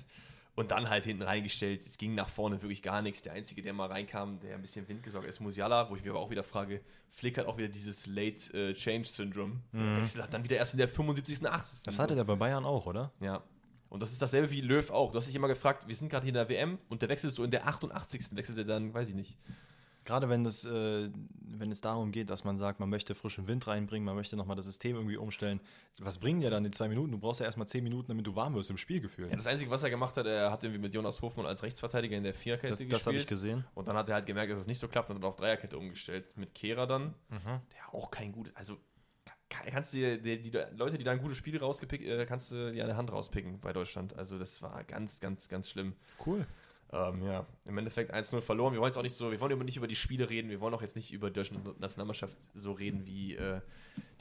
Und 0.55 0.73
dann 0.73 0.89
halt 0.91 1.05
hinten 1.05 1.23
reingestellt. 1.23 1.85
Es 1.87 1.99
ging 1.99 2.17
nach 2.17 2.29
vorne 2.29 2.61
wirklich 2.63 2.83
gar 2.83 3.01
nichts. 3.01 3.23
Der 3.23 3.33
Einzige, 3.33 3.63
der 3.63 3.73
mal 3.73 3.87
reinkam, 3.87 4.41
der 4.41 4.57
ein 4.57 4.61
bisschen 4.61 4.89
Wind 4.89 5.05
gesorgt 5.05 5.25
hat, 5.25 5.31
ist 5.31 5.39
Musiala, 5.39 5.89
wo 5.89 5.95
ich 5.95 6.03
mir 6.03 6.11
aber 6.11 6.19
auch 6.19 6.31
wieder 6.31 6.43
frage, 6.43 6.81
Flick 7.11 7.39
hat 7.39 7.47
auch 7.47 7.59
wieder 7.59 7.69
dieses 7.69 8.07
Late 8.09 8.53
äh, 8.71 8.75
Change 8.75 9.07
Syndrome. 9.09 9.61
Der 9.73 9.97
Wechsel 9.97 10.21
hat 10.21 10.35
dann 10.35 10.43
wieder 10.43 10.57
erst 10.57 10.75
in 10.75 10.79
der 10.79 10.89
75. 10.89 11.47
80. 11.49 11.85
Das 11.85 11.99
hatte 12.01 12.17
der 12.17 12.25
bei 12.25 12.35
Bayern 12.35 12.65
auch, 12.65 12.87
oder? 12.87 13.13
Ja. 13.21 13.43
Und 13.89 14.03
das 14.03 14.13
ist 14.13 14.21
dasselbe 14.21 14.51
wie 14.51 14.61
Löw 14.61 14.91
auch. 14.91 15.13
Du 15.13 15.19
hast 15.19 15.27
dich 15.27 15.35
immer 15.35 15.49
gefragt, 15.49 15.89
wir 15.89 15.95
sind 15.95 16.09
gerade 16.11 16.25
hier 16.25 16.31
in 16.31 16.35
der 16.35 16.49
WM 16.49 16.79
und 16.89 17.03
der 17.03 17.09
wechselt 17.09 17.33
so 17.35 17.43
in 17.45 17.51
der 17.51 17.67
88. 17.67 18.37
wechselt 18.37 18.59
er 18.59 18.65
dann, 18.65 18.93
weiß 18.95 19.09
ich 19.09 19.15
nicht. 19.15 19.39
Gerade 20.05 20.31
wenn 20.31 20.47
es, 20.47 20.65
äh, 20.65 21.11
wenn 21.43 21.71
es 21.71 21.83
darum 21.83 22.13
geht, 22.13 22.31
dass 22.31 22.43
man 22.43 22.57
sagt, 22.57 22.81
man 22.81 22.89
möchte 22.89 23.15
frischen 23.15 23.47
Wind 23.47 23.67
reinbringen, 23.67 24.07
man 24.07 24.15
möchte 24.17 24.37
nochmal 24.37 24.57
das 24.57 24.65
System 24.65 24.97
irgendwie 24.97 25.19
umstellen. 25.19 25.61
Was 25.99 26.17
bringen 26.17 26.41
dir 26.41 26.49
dann 26.49 26.65
die 26.65 26.71
zwei 26.71 26.89
Minuten? 26.89 27.13
Du 27.13 27.19
brauchst 27.19 27.41
ja 27.41 27.47
erstmal 27.47 27.69
zehn 27.69 27.85
Minuten, 27.85 28.09
damit 28.09 28.27
du 28.27 28.35
warm 28.35 28.55
wirst 28.55 28.71
im 28.71 28.79
Spielgefühl. 28.79 29.29
Ja, 29.29 29.37
das 29.37 29.47
Einzige, 29.47 29.71
was 29.71 29.83
er 29.83 29.91
gemacht 29.91 30.17
hat, 30.17 30.25
er 30.25 30.51
hat 30.51 30.65
irgendwie 30.65 30.81
mit 30.81 30.95
Jonas 30.95 31.21
Hofmann 31.21 31.45
als 31.45 31.63
Rechtsverteidiger 31.63 32.17
in 32.17 32.23
der 32.23 32.33
Viererkette 32.33 32.69
das 32.71 32.79
gespielt. 32.79 32.93
das 32.95 33.07
habe 33.07 33.17
ich 33.19 33.27
gesehen. 33.27 33.67
Und 33.75 33.87
dann 33.89 33.97
hat 33.97 34.09
er 34.09 34.15
halt 34.15 34.25
gemerkt, 34.25 34.51
dass 34.51 34.61
es 34.61 34.67
nicht 34.67 34.79
so 34.79 34.89
klappt 34.89 35.11
und 35.11 35.17
hat 35.17 35.25
auf 35.25 35.37
Dreierkette 35.37 35.77
umgestellt. 35.77 36.25
Mit 36.39 36.55
Kehrer 36.55 36.87
dann, 36.87 37.15
Mhm. 37.29 37.61
der 37.75 37.93
auch 37.95 38.11
kein 38.11 38.33
gutes, 38.33 38.57
also 38.57 38.79
kannst 39.49 39.95
du 39.95 40.19
die, 40.19 40.43
die 40.43 40.51
Leute, 40.77 40.99
die 40.99 41.05
da 41.05 41.13
ein 41.13 41.21
gutes 41.21 41.37
Spiel 41.37 41.57
rauspickt, 41.59 42.05
äh, 42.05 42.27
kannst 42.27 42.53
du 42.53 42.71
dir 42.73 42.85
eine 42.85 42.97
Hand 42.97 43.13
rauspicken 43.13 43.61
bei 43.61 43.73
Deutschland. 43.73 44.15
Also 44.17 44.39
das 44.39 44.63
war 44.63 44.85
ganz, 44.85 45.21
ganz, 45.21 45.49
ganz 45.49 45.71
schlimm. 45.71 45.95
Cool. 46.25 46.47
Ähm, 46.91 47.23
ja, 47.23 47.45
im 47.67 47.77
Endeffekt 47.77 48.15
1-0 48.15 48.41
verloren. 48.41 48.73
Wir 48.73 48.81
wollen 48.81 48.89
jetzt 48.89 48.97
auch 48.97 49.03
nicht 49.03 49.15
so, 49.15 49.31
wir 49.31 49.39
wollen 49.41 49.59
nicht 49.67 49.77
über 49.77 49.87
die 49.87 49.95
Spiele 49.97 50.31
reden, 50.31 50.49
wir 50.49 50.61
wollen 50.63 50.73
auch 50.73 50.81
jetzt 50.81 50.97
nicht 50.97 51.13
über 51.13 51.29
die 51.29 51.35
deutsche 51.35 51.55
Nationalmannschaft 51.79 52.39
so 52.55 52.73
reden, 52.73 53.05
wie 53.07 53.35
äh, 53.37 53.61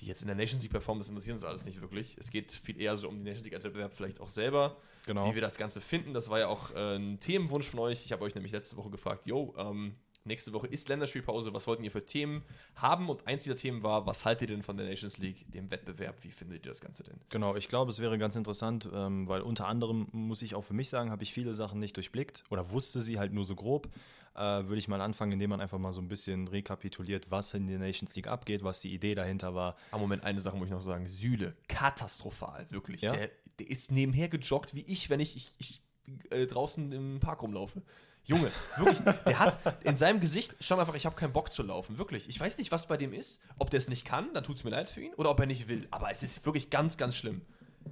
die 0.02 0.06
jetzt 0.06 0.20
in 0.22 0.28
der 0.28 0.36
Nations 0.36 0.62
League 0.62 0.72
performen, 0.72 1.00
das 1.00 1.08
interessiert 1.08 1.36
uns 1.36 1.46
alles 1.46 1.64
nicht 1.64 1.80
wirklich. 1.80 2.18
Es 2.20 2.30
geht 2.30 2.52
viel 2.52 2.80
eher 2.82 2.98
so 2.98 3.08
um 3.08 3.16
die 3.20 3.24
Nations 3.24 3.46
League 3.46 3.54
als 3.56 3.64
Wettbewerb 3.64 3.94
vielleicht 3.94 4.20
auch 4.20 4.28
selber, 4.28 4.76
Genau. 5.06 5.30
wie 5.30 5.36
wir 5.36 5.42
das 5.42 5.56
Ganze 5.58 5.80
finden. 5.80 6.14
Das 6.14 6.30
war 6.30 6.40
ja 6.40 6.48
auch 6.50 6.72
äh, 6.76 6.98
ein 6.98 7.22
Themenwunsch 7.22 7.70
von 7.70 7.80
euch. 7.80 8.04
Ich 8.04 8.12
habe 8.12 8.26
euch 8.26 8.36
nämlich 8.36 8.52
letzte 8.52 8.76
Woche 8.76 8.90
gefragt, 8.90 9.26
yo, 9.26 9.56
ähm, 9.58 9.96
nächste 10.28 10.54
Woche 10.54 10.68
ist 10.68 10.90
Länderspielpause, 10.90 11.54
was 11.54 11.66
wollten 11.68 11.84
ihr 11.84 11.92
für 11.92 12.06
Themen 12.06 12.44
haben? 12.76 13.10
Und 13.10 13.26
eins 13.28 13.44
dieser 13.44 13.56
Themen 13.56 13.84
war, 13.84 14.06
was 14.06 14.26
haltet 14.26 14.50
ihr 14.50 14.56
denn 14.56 14.64
von 14.64 14.78
der 14.78 14.86
Nations 14.86 15.18
League, 15.18 15.52
dem 15.52 15.72
Wettbewerb? 15.72 16.24
Wie 16.24 16.32
findet 16.32 16.66
ihr 16.66 16.72
das 16.72 16.82
Ganze 16.82 17.04
denn? 17.04 17.20
Genau, 17.30 17.56
ich 17.56 17.68
glaube, 17.68 17.90
es 17.92 18.00
wäre 18.00 18.18
ganz 18.18 18.36
interessant, 18.36 18.90
ähm, 18.94 19.28
weil 19.28 19.42
unter 19.42 19.68
anderem, 19.68 20.08
muss 20.12 20.42
ich 20.42 20.56
auch 20.56 20.64
für 20.64 20.74
mich 20.74 20.90
sagen, 20.90 21.10
habe 21.10 21.24
ich 21.24 21.34
viele 21.34 21.54
Sachen 21.54 21.80
nicht 21.80 21.96
durchblickt 21.96 22.44
oder 22.50 22.72
wusste 22.72 23.02
sie 23.02 23.20
halt 23.20 23.34
nur 23.34 23.46
so 23.46 23.56
grob. 23.56 23.90
Äh, 24.36 24.40
Würde 24.40 24.78
ich 24.78 24.88
mal 24.88 25.02
anfangen, 25.02 25.32
indem 25.32 25.50
man 25.50 25.62
einfach 25.62 25.80
mal 25.80 25.92
so 25.92 26.02
ein 26.02 26.08
bisschen 26.08 26.48
rekapituliert, 26.48 27.32
was 27.32 27.54
in 27.56 27.66
der 27.66 27.80
Nations 27.80 28.16
League 28.16 28.28
abgeht, 28.28 28.64
was 28.64 28.82
die 28.82 28.94
Idee 28.94 29.16
dahinter 29.16 29.56
war. 29.56 29.76
Am 29.92 30.00
Moment 30.00 30.24
eine 30.24 30.40
Sache 30.40 30.56
muss 30.58 30.68
ich 30.68 30.74
noch 30.74 30.82
sagen. 30.82 31.08
Süle, 31.08 31.56
katastrophal, 31.68 32.68
wirklich. 32.70 33.02
Ja? 33.02 33.14
Der, 33.14 33.32
der 33.58 33.70
ist 33.70 33.92
nebenher 33.92 34.30
gejoggt 34.30 34.76
wie 34.76 34.82
ich, 34.82 35.10
wenn 35.10 35.20
ich, 35.20 35.36
ich, 35.36 35.52
ich 35.58 35.82
äh, 36.30 36.46
draußen 36.46 36.92
im 36.92 37.20
Park 37.20 37.42
rumlaufe. 37.42 37.82
Junge, 38.28 38.52
wirklich, 38.78 39.00
der 39.00 39.40
hat 39.40 39.58
in 39.86 39.96
seinem 39.96 40.20
Gesicht 40.20 40.56
stand 40.60 40.80
einfach, 40.82 40.96
ich 40.96 41.06
habe 41.06 41.16
keinen 41.16 41.32
Bock 41.34 41.52
zu 41.52 41.64
laufen, 41.64 41.98
wirklich. 41.98 42.28
Ich 42.30 42.40
weiß 42.40 42.58
nicht, 42.58 42.72
was 42.72 42.86
bei 42.88 42.98
dem 42.98 43.14
ist, 43.14 43.40
ob 43.58 43.70
der 43.70 43.80
es 43.80 43.88
nicht 43.88 44.06
kann, 44.06 44.34
dann 44.34 44.44
tut 44.44 44.58
es 44.58 44.64
mir 44.64 44.70
leid 44.70 44.90
für 44.90 45.02
ihn, 45.02 45.14
oder 45.16 45.32
ob 45.32 45.40
er 45.40 45.46
nicht 45.46 45.68
will. 45.70 45.88
Aber 45.92 46.12
es 46.12 46.24
ist 46.24 46.46
wirklich 46.46 46.70
ganz, 46.70 46.98
ganz 46.98 47.16
schlimm. 47.16 47.42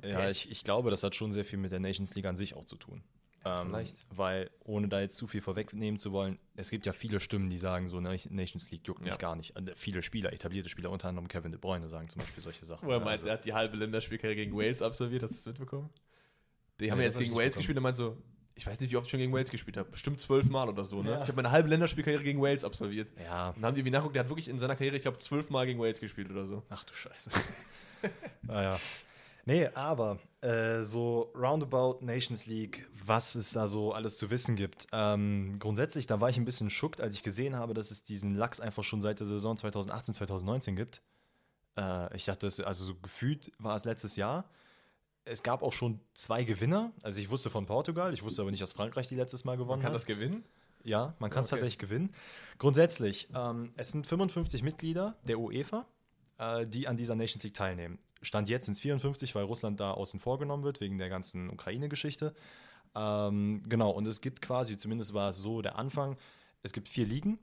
Ja, 0.04 0.30
ich, 0.30 0.52
ich 0.52 0.64
glaube, 0.66 0.92
das 0.92 1.04
hat 1.04 1.16
schon 1.16 1.32
sehr 1.32 1.46
viel 1.46 1.58
mit 1.58 1.72
der 1.72 1.80
Nations 1.80 2.14
League 2.16 2.26
an 2.26 2.36
sich 2.36 2.54
auch 2.56 2.66
zu 2.66 2.76
tun. 2.76 3.02
Ähm, 3.46 3.68
vielleicht. 3.68 3.96
Weil, 4.10 4.50
ohne 4.66 4.88
da 4.90 5.00
jetzt 5.00 5.16
zu 5.18 5.28
viel 5.28 5.40
vorwegnehmen 5.40 6.00
zu 6.00 6.12
wollen, 6.12 6.38
es 6.56 6.70
gibt 6.70 6.86
ja 6.86 6.92
viele 6.94 7.20
Stimmen, 7.22 7.50
die 7.50 7.58
sagen, 7.58 7.88
so 7.88 8.02
Na- 8.02 8.14
Nations 8.30 8.70
League 8.72 8.86
juckt 8.88 9.02
mich 9.02 9.12
Ja. 9.12 9.18
gar 9.18 9.36
nicht. 9.38 9.56
Und 9.56 9.72
viele 9.78 10.02
Spieler, 10.02 10.34
etablierte 10.34 10.68
Spieler, 10.68 10.90
unter 10.92 11.08
anderem 11.08 11.28
Kevin 11.30 11.52
De 11.52 11.62
Bruyne, 11.62 11.88
sagen 11.88 12.10
zum 12.10 12.20
Beispiel 12.22 12.44
solche 12.44 12.66
Sachen. 12.66 12.86
Wo 12.88 12.92
er 12.92 12.98
Ja, 12.98 13.06
meint, 13.06 13.20
also- 13.20 13.28
er 13.28 13.34
hat 13.36 13.46
die 13.46 13.54
halbe 13.54 13.78
Länderspielkarriere 13.78 14.36
gegen 14.36 14.58
Wales 14.58 14.82
absolviert, 14.82 15.24
hast 15.24 15.32
du 15.32 15.36
das 15.38 15.46
mitbekommen? 15.46 15.90
Die 16.82 16.92
haben 16.92 17.00
ja 17.00 17.06
das 17.06 17.16
jetzt 17.16 17.24
gegen 17.24 17.36
Wales 17.36 17.56
gespielt 17.56 17.78
und 17.78 17.84
meint 17.84 17.96
so, 17.96 18.18
ich 18.56 18.66
weiß 18.66 18.80
nicht, 18.80 18.92
wie 18.92 18.98
oft 18.98 19.06
ich 19.06 19.12
schon 19.12 19.20
gegen 19.20 19.34
Wales 19.34 19.52
gespielt 19.52 19.78
habe. 19.78 19.90
Bestimmt 19.90 20.20
zwölf 20.22 20.50
Mal 20.50 20.70
oder 20.70 20.86
so, 20.86 21.04
ne? 21.04 21.12
Ja. 21.12 21.22
Ich 21.22 21.28
habe 21.28 21.36
meine 21.36 21.52
halbe 21.52 21.70
Länderspielkarriere 21.70 22.24
gegen 22.24 22.42
Wales 22.42 22.64
absolviert. 22.64 23.10
ja, 23.22 23.50
Und 23.50 23.58
dann 23.58 23.66
haben 23.66 23.76
die 23.76 23.82
irgendwie 23.82 23.92
nachguckt, 23.92 24.16
der 24.16 24.24
hat 24.24 24.30
wirklich 24.30 24.48
in 24.48 24.60
seiner 24.60 24.76
Karriere, 24.76 24.96
ich 24.96 25.02
glaube, 25.02 25.18
zwölf 25.18 25.50
Mal 25.50 25.66
gegen 25.66 25.80
Wales 25.80 26.00
gespielt 26.00 26.32
oder 26.32 26.46
so. 26.46 26.64
Ach 26.70 26.84
du 26.86 26.94
Scheiße. 26.94 27.32
naja. 28.44 28.80
Nee, 29.48 29.68
aber 29.68 30.20
äh, 30.42 30.82
so 30.82 31.32
roundabout 31.36 32.04
Nations 32.04 32.48
League, 32.48 32.88
was 33.06 33.36
es 33.36 33.52
da 33.52 33.68
so 33.68 33.94
alles 33.94 34.18
zu 34.18 34.32
wissen 34.32 34.56
gibt. 34.56 34.88
Ähm, 34.92 35.60
grundsätzlich, 35.60 36.08
da 36.08 36.20
war 36.20 36.30
ich 36.30 36.38
ein 36.38 36.46
bisschen 36.46 36.72
schockt, 36.72 37.00
als 37.00 37.14
ich 37.14 37.22
gesehen 37.24 37.56
habe, 37.56 37.74
dass 37.76 37.92
es 37.92 38.04
diesen 38.04 38.34
Lachs 38.34 38.60
einfach 38.60 38.84
schon 38.84 39.02
seit 39.02 39.20
der 39.20 39.28
Saison 39.28 39.56
2018, 39.56 40.16
2019 40.16 40.76
gibt. 40.76 41.02
Äh, 41.78 42.16
ich 42.16 42.24
dachte, 42.24 42.48
also 42.66 42.86
so 42.86 42.96
gefühlt 42.96 43.52
war 43.60 43.76
es 43.76 43.86
letztes 43.86 44.16
Jahr. 44.16 44.46
Es 45.26 45.42
gab 45.44 45.64
auch 45.64 45.74
schon 45.74 46.00
zwei 46.14 46.44
Gewinner. 46.44 46.92
Also 47.02 47.20
ich 47.20 47.30
wusste 47.30 47.50
von 47.50 47.66
Portugal, 47.66 48.14
ich 48.14 48.24
wusste 48.24 48.42
aber 48.44 48.52
nicht, 48.52 48.62
dass 48.62 48.74
Frankreich 48.74 49.08
die 49.08 49.16
letztes 49.16 49.44
Mal 49.44 49.58
gewonnen 49.58 49.82
Kann 49.82 49.90
hat. 49.90 49.96
das 49.96 50.06
gewinnen? 50.06 50.44
Ja, 50.84 51.16
man 51.20 51.32
kann 51.32 51.42
es 51.42 51.48
Okay. 51.48 51.56
tatsächlich 51.56 51.80
gewinnen. 51.80 52.14
Grundsätzlich, 52.60 53.28
ähm, 53.36 53.74
es 53.76 53.92
sind 53.92 54.06
55 54.06 54.62
Mitglieder 54.62 55.16
der 55.24 55.40
UEFA, 55.40 55.88
äh, 56.38 56.68
die 56.68 56.88
an 56.88 56.96
dieser 56.96 57.16
Nations 57.16 57.44
League 57.44 57.56
teilnehmen. 57.56 57.98
Stand 58.22 58.50
jetzt 58.50 58.66
sind 58.66 58.74
es 58.74 58.80
54, 58.82 59.34
weil 59.34 59.46
Russland 59.46 59.80
da 59.80 59.92
außen 59.92 60.20
vor 60.20 60.38
genommen 60.38 60.64
wird, 60.64 60.80
wegen 60.82 61.00
der 61.00 61.10
ganzen 61.10 61.50
Ukraine-Geschichte. 61.50 62.36
Ähm, 62.96 63.64
genau, 63.68 63.90
und 63.92 64.06
es 64.06 64.22
gibt 64.22 64.42
quasi, 64.42 64.78
zumindest 64.78 65.14
war 65.16 65.32
es 65.32 65.38
so 65.38 65.62
der 65.64 65.78
Anfang, 65.78 66.18
es 66.64 66.72
gibt 66.72 66.88
vier 66.88 67.06
Ligen. 67.06 67.40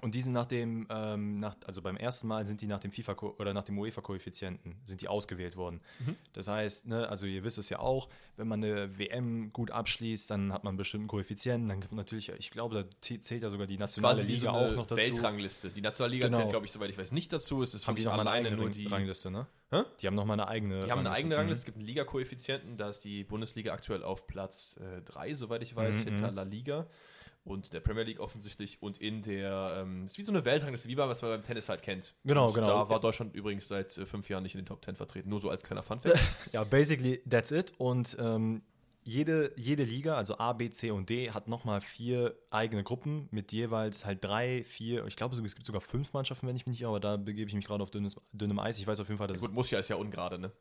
Und 0.00 0.14
die 0.14 0.22
sind 0.22 0.32
nach 0.32 0.46
dem, 0.46 0.86
ähm, 0.90 1.36
nach, 1.36 1.54
also 1.66 1.82
beim 1.82 1.96
ersten 1.96 2.26
Mal 2.26 2.46
sind 2.46 2.60
die 2.60 2.66
nach 2.66 2.80
dem 2.80 2.90
FIFA 2.90 3.12
oder 3.38 3.52
nach 3.52 3.62
dem 3.62 3.78
UEFA-Koeffizienten 3.78 4.80
sind 4.84 5.00
die 5.00 5.06
ausgewählt 5.06 5.56
worden. 5.56 5.80
Mhm. 6.00 6.16
Das 6.32 6.48
heißt, 6.48 6.86
ne, 6.86 7.08
also 7.08 7.26
ihr 7.26 7.44
wisst 7.44 7.58
es 7.58 7.68
ja 7.68 7.78
auch, 7.78 8.08
wenn 8.36 8.48
man 8.48 8.64
eine 8.64 8.98
WM 8.98 9.52
gut 9.52 9.70
abschließt, 9.70 10.30
dann 10.30 10.52
hat 10.52 10.64
man 10.64 10.72
einen 10.72 10.78
bestimmten 10.78 11.08
Koeffizienten. 11.08 11.68
Dann 11.68 11.80
gibt 11.80 11.92
man 11.92 11.98
natürlich, 11.98 12.30
ich 12.30 12.50
glaube, 12.50 12.74
da 12.74 12.84
zählt 13.00 13.42
ja 13.42 13.50
sogar 13.50 13.66
die 13.66 13.76
nationale 13.76 14.22
Liga 14.22 14.50
so 14.52 14.58
auch 14.58 14.72
noch 14.74 14.86
dazu. 14.86 15.00
Weltrangliste. 15.00 15.70
Die 15.70 15.82
nationale 15.82 16.14
Liga 16.14 16.26
genau. 16.26 16.38
zählt, 16.38 16.50
glaube 16.50 16.66
ich, 16.66 16.72
soweit 16.72 16.90
ich 16.90 16.98
weiß, 16.98 17.12
nicht 17.12 17.32
dazu. 17.32 17.62
Es 17.62 17.74
ist 17.74 17.86
haben 17.86 17.96
die 17.96 18.04
noch 18.04 18.14
alleine 18.14 18.48
eine 18.48 18.56
nur 18.56 18.70
die 18.70 18.86
Rangliste, 18.86 19.30
ne? 19.30 19.46
Hä? 19.70 19.82
Die 20.00 20.06
haben 20.06 20.14
noch 20.14 20.24
mal 20.24 20.34
eine 20.34 20.48
eigene. 20.48 20.84
Die 20.84 20.90
haben 20.90 21.00
eine 21.00 21.12
eigene 21.12 21.36
Rangliste. 21.36 21.60
Es 21.60 21.64
gibt 21.66 21.76
einen 21.76 21.86
Liga-Koeffizienten. 21.86 22.76
Da 22.76 22.88
ist 22.88 23.04
die 23.04 23.24
Bundesliga 23.24 23.72
aktuell 23.72 24.02
auf 24.02 24.26
Platz 24.26 24.80
3, 25.04 25.28
äh, 25.28 25.34
soweit 25.34 25.62
ich 25.62 25.76
weiß, 25.76 25.96
mhm. 25.96 26.04
hinter 26.04 26.30
mhm. 26.30 26.36
La 26.36 26.42
Liga 26.42 26.86
und 27.44 27.72
der 27.72 27.80
Premier 27.80 28.04
League 28.04 28.20
offensichtlich 28.20 28.80
und 28.80 28.98
in 28.98 29.22
der, 29.22 29.78
ähm, 29.82 30.04
ist 30.04 30.18
wie 30.18 30.22
so 30.22 30.32
eine 30.32 30.44
Weltrangliste, 30.44 30.88
wie 30.88 30.96
man 30.96 31.08
was 31.08 31.22
man 31.22 31.32
beim 31.32 31.42
Tennis 31.42 31.68
halt 31.68 31.82
kennt. 31.82 32.14
Genau, 32.24 32.48
und 32.48 32.54
genau. 32.54 32.66
Da 32.66 32.88
war 32.88 33.00
Deutschland 33.00 33.34
übrigens 33.34 33.68
seit 33.68 33.96
äh, 33.98 34.06
fünf 34.06 34.28
Jahren 34.28 34.42
nicht 34.42 34.54
in 34.54 34.60
den 34.60 34.66
Top 34.66 34.82
Ten 34.82 34.96
vertreten, 34.96 35.28
nur 35.28 35.40
so 35.40 35.50
als 35.50 35.62
kleiner 35.62 35.82
Funfact. 35.82 36.18
ja, 36.52 36.64
basically 36.64 37.20
that's 37.28 37.50
it 37.50 37.72
und 37.78 38.16
ähm, 38.20 38.62
jede, 39.04 39.52
jede 39.56 39.82
Liga, 39.82 40.14
also 40.14 40.38
A, 40.38 40.52
B, 40.52 40.70
C 40.70 40.92
und 40.92 41.10
D, 41.10 41.30
hat 41.30 41.48
nochmal 41.48 41.80
vier 41.80 42.36
eigene 42.50 42.84
Gruppen 42.84 43.28
mit 43.32 43.52
jeweils 43.52 44.06
halt 44.06 44.22
drei, 44.22 44.62
vier, 44.64 45.04
ich 45.06 45.16
glaube, 45.16 45.34
es 45.34 45.54
gibt 45.54 45.66
sogar 45.66 45.80
fünf 45.80 46.12
Mannschaften, 46.12 46.46
wenn 46.46 46.54
ich 46.54 46.66
mich 46.66 46.74
nicht 46.74 46.82
irre, 46.82 46.90
aber 46.90 47.00
da 47.00 47.16
begebe 47.16 47.48
ich 47.48 47.54
mich 47.54 47.64
gerade 47.64 47.82
auf 47.82 47.90
dünnes, 47.90 48.16
dünnem 48.32 48.60
Eis. 48.60 48.78
Ich 48.78 48.86
weiß 48.86 49.00
auf 49.00 49.08
jeden 49.08 49.18
Fall, 49.18 49.28
dass 49.28 49.40
ja, 49.40 49.46
gut, 49.46 49.54
muss 49.54 49.70
ja 49.70 49.80
ist 49.80 49.88
ja 49.88 49.96
ungerade, 49.96 50.38
ne? 50.38 50.52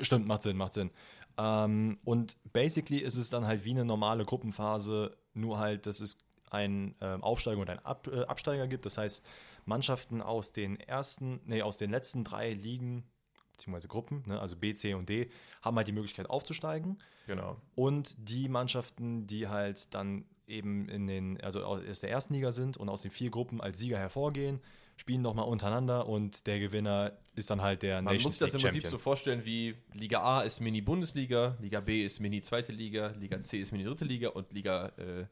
Stimmt, 0.00 0.26
macht 0.26 0.42
Sinn, 0.42 0.56
macht 0.56 0.74
Sinn. 0.74 0.90
Ähm, 1.36 1.98
und 2.04 2.36
basically 2.52 2.98
ist 2.98 3.16
es 3.16 3.30
dann 3.30 3.46
halt 3.46 3.64
wie 3.64 3.72
eine 3.72 3.84
normale 3.84 4.24
Gruppenphase, 4.24 5.16
nur 5.34 5.58
halt, 5.58 5.86
dass 5.86 6.00
es 6.00 6.18
ein 6.50 6.94
äh, 7.00 7.18
Aufsteiger 7.20 7.60
und 7.60 7.70
ein 7.70 7.80
Ab, 7.80 8.08
äh, 8.12 8.22
Absteiger 8.24 8.66
gibt. 8.68 8.86
Das 8.86 8.96
heißt, 8.98 9.24
Mannschaften 9.64 10.20
aus 10.20 10.52
den 10.52 10.78
ersten, 10.78 11.40
nee, 11.44 11.62
aus 11.62 11.76
den 11.76 11.90
letzten 11.90 12.22
drei 12.22 12.52
Ligen, 12.52 13.04
beziehungsweise 13.52 13.88
Gruppen, 13.88 14.22
ne, 14.26 14.40
also 14.40 14.56
B, 14.56 14.74
C 14.74 14.94
und 14.94 15.08
D, 15.08 15.30
haben 15.62 15.76
halt 15.76 15.88
die 15.88 15.92
Möglichkeit 15.92 16.30
aufzusteigen. 16.30 16.98
Genau. 17.26 17.56
Und 17.74 18.14
die 18.18 18.48
Mannschaften, 18.48 19.26
die 19.26 19.48
halt 19.48 19.92
dann 19.94 20.24
eben 20.46 20.88
in 20.88 21.06
den, 21.06 21.40
also 21.40 21.64
aus 21.64 22.00
der 22.00 22.10
ersten 22.10 22.34
Liga 22.34 22.52
sind 22.52 22.76
und 22.76 22.88
aus 22.88 23.02
den 23.02 23.10
vier 23.10 23.30
Gruppen 23.30 23.60
als 23.60 23.78
Sieger 23.78 23.98
hervorgehen, 23.98 24.60
spielen 24.96 25.22
nochmal 25.22 25.46
untereinander 25.46 26.06
und 26.06 26.46
der 26.46 26.60
Gewinner 26.60 27.12
ist 27.34 27.50
dann 27.50 27.62
halt 27.62 27.82
der 27.82 27.96
Man 27.96 28.14
Nations 28.14 28.24
muss 28.24 28.38
sich 28.38 28.52
das 28.52 28.62
im 28.62 28.70
Prinzip 28.70 28.86
so 28.86 28.98
vorstellen 28.98 29.44
wie 29.44 29.74
Liga 29.92 30.22
A 30.22 30.42
ist 30.42 30.60
Mini-Bundesliga, 30.60 31.56
Liga 31.60 31.80
B 31.80 32.04
ist 32.04 32.20
Mini-Zweite 32.20 32.72
Liga, 32.72 33.08
Liga 33.18 33.40
C 33.40 33.58
ist 33.58 33.72
Mini-Dritte 33.72 34.04
Liga 34.04 34.28
und 34.30 34.52
Liga 34.52 34.92
äh, 34.96 35.26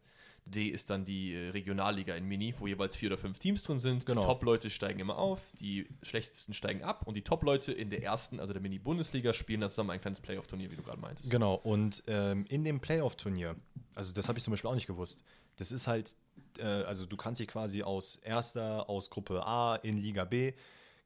D 0.47 0.69
ist 0.69 0.90
dann 0.90 1.04
die 1.04 1.35
äh, 1.35 1.50
Regionalliga 1.50 2.14
in 2.14 2.26
Mini, 2.26 2.54
wo 2.59 2.66
jeweils 2.66 2.97
vier 2.97 3.11
oder 3.11 3.19
fünf 3.19 3.38
Teams 3.38 3.62
drin 3.62 3.78
sind. 3.78 4.07
Genau. 4.07 4.23
Die 4.23 4.26
Top-Leute 4.26 4.71
steigen 4.71 4.99
immer 4.99 5.16
auf, 5.16 5.40
die 5.61 5.87
schlechtesten 6.02 6.52
steigen 6.52 6.83
ab 6.83 7.07
und 7.07 7.16
die 7.16 7.23
Top-Leute 7.23 7.73
in 7.73 7.90
der 7.90 8.02
ersten, 8.02 8.40
also 8.40 8.52
der 8.52 8.61
Mini-Bundesliga, 8.62 9.33
spielen 9.33 9.61
dann 9.61 9.71
zusammen 9.71 9.90
ein 9.90 10.00
kleines 10.00 10.21
Playoff-Turnier, 10.21 10.71
wie 10.71 10.76
du 10.76 10.83
gerade 10.83 11.00
meintest. 11.00 11.31
Genau, 11.31 11.54
und 11.54 12.02
ähm, 12.09 12.45
in 12.49 12.64
dem 12.64 12.81
Playoff-Turnier, 12.81 13.57
also 13.95 14.12
das 14.12 14.28
habe 14.28 14.38
ich 14.38 14.45
zum 14.45 14.52
Beispiel 14.52 14.69
auch 14.69 14.75
nicht 14.75 14.87
gewusst, 14.87 15.25
das 15.62 15.73
ist 15.73 15.87
halt 15.87 16.16
äh, 16.59 16.64
also 16.64 17.07
du 17.07 17.16
kannst 17.16 17.40
dich 17.40 17.49
quasi 17.49 17.83
aus 17.83 18.16
erster, 18.16 18.88
aus 18.88 19.11
Gruppe 19.11 19.45
A 19.47 19.76
in 19.76 19.99
Liga 19.99 20.25
B, 20.25 20.52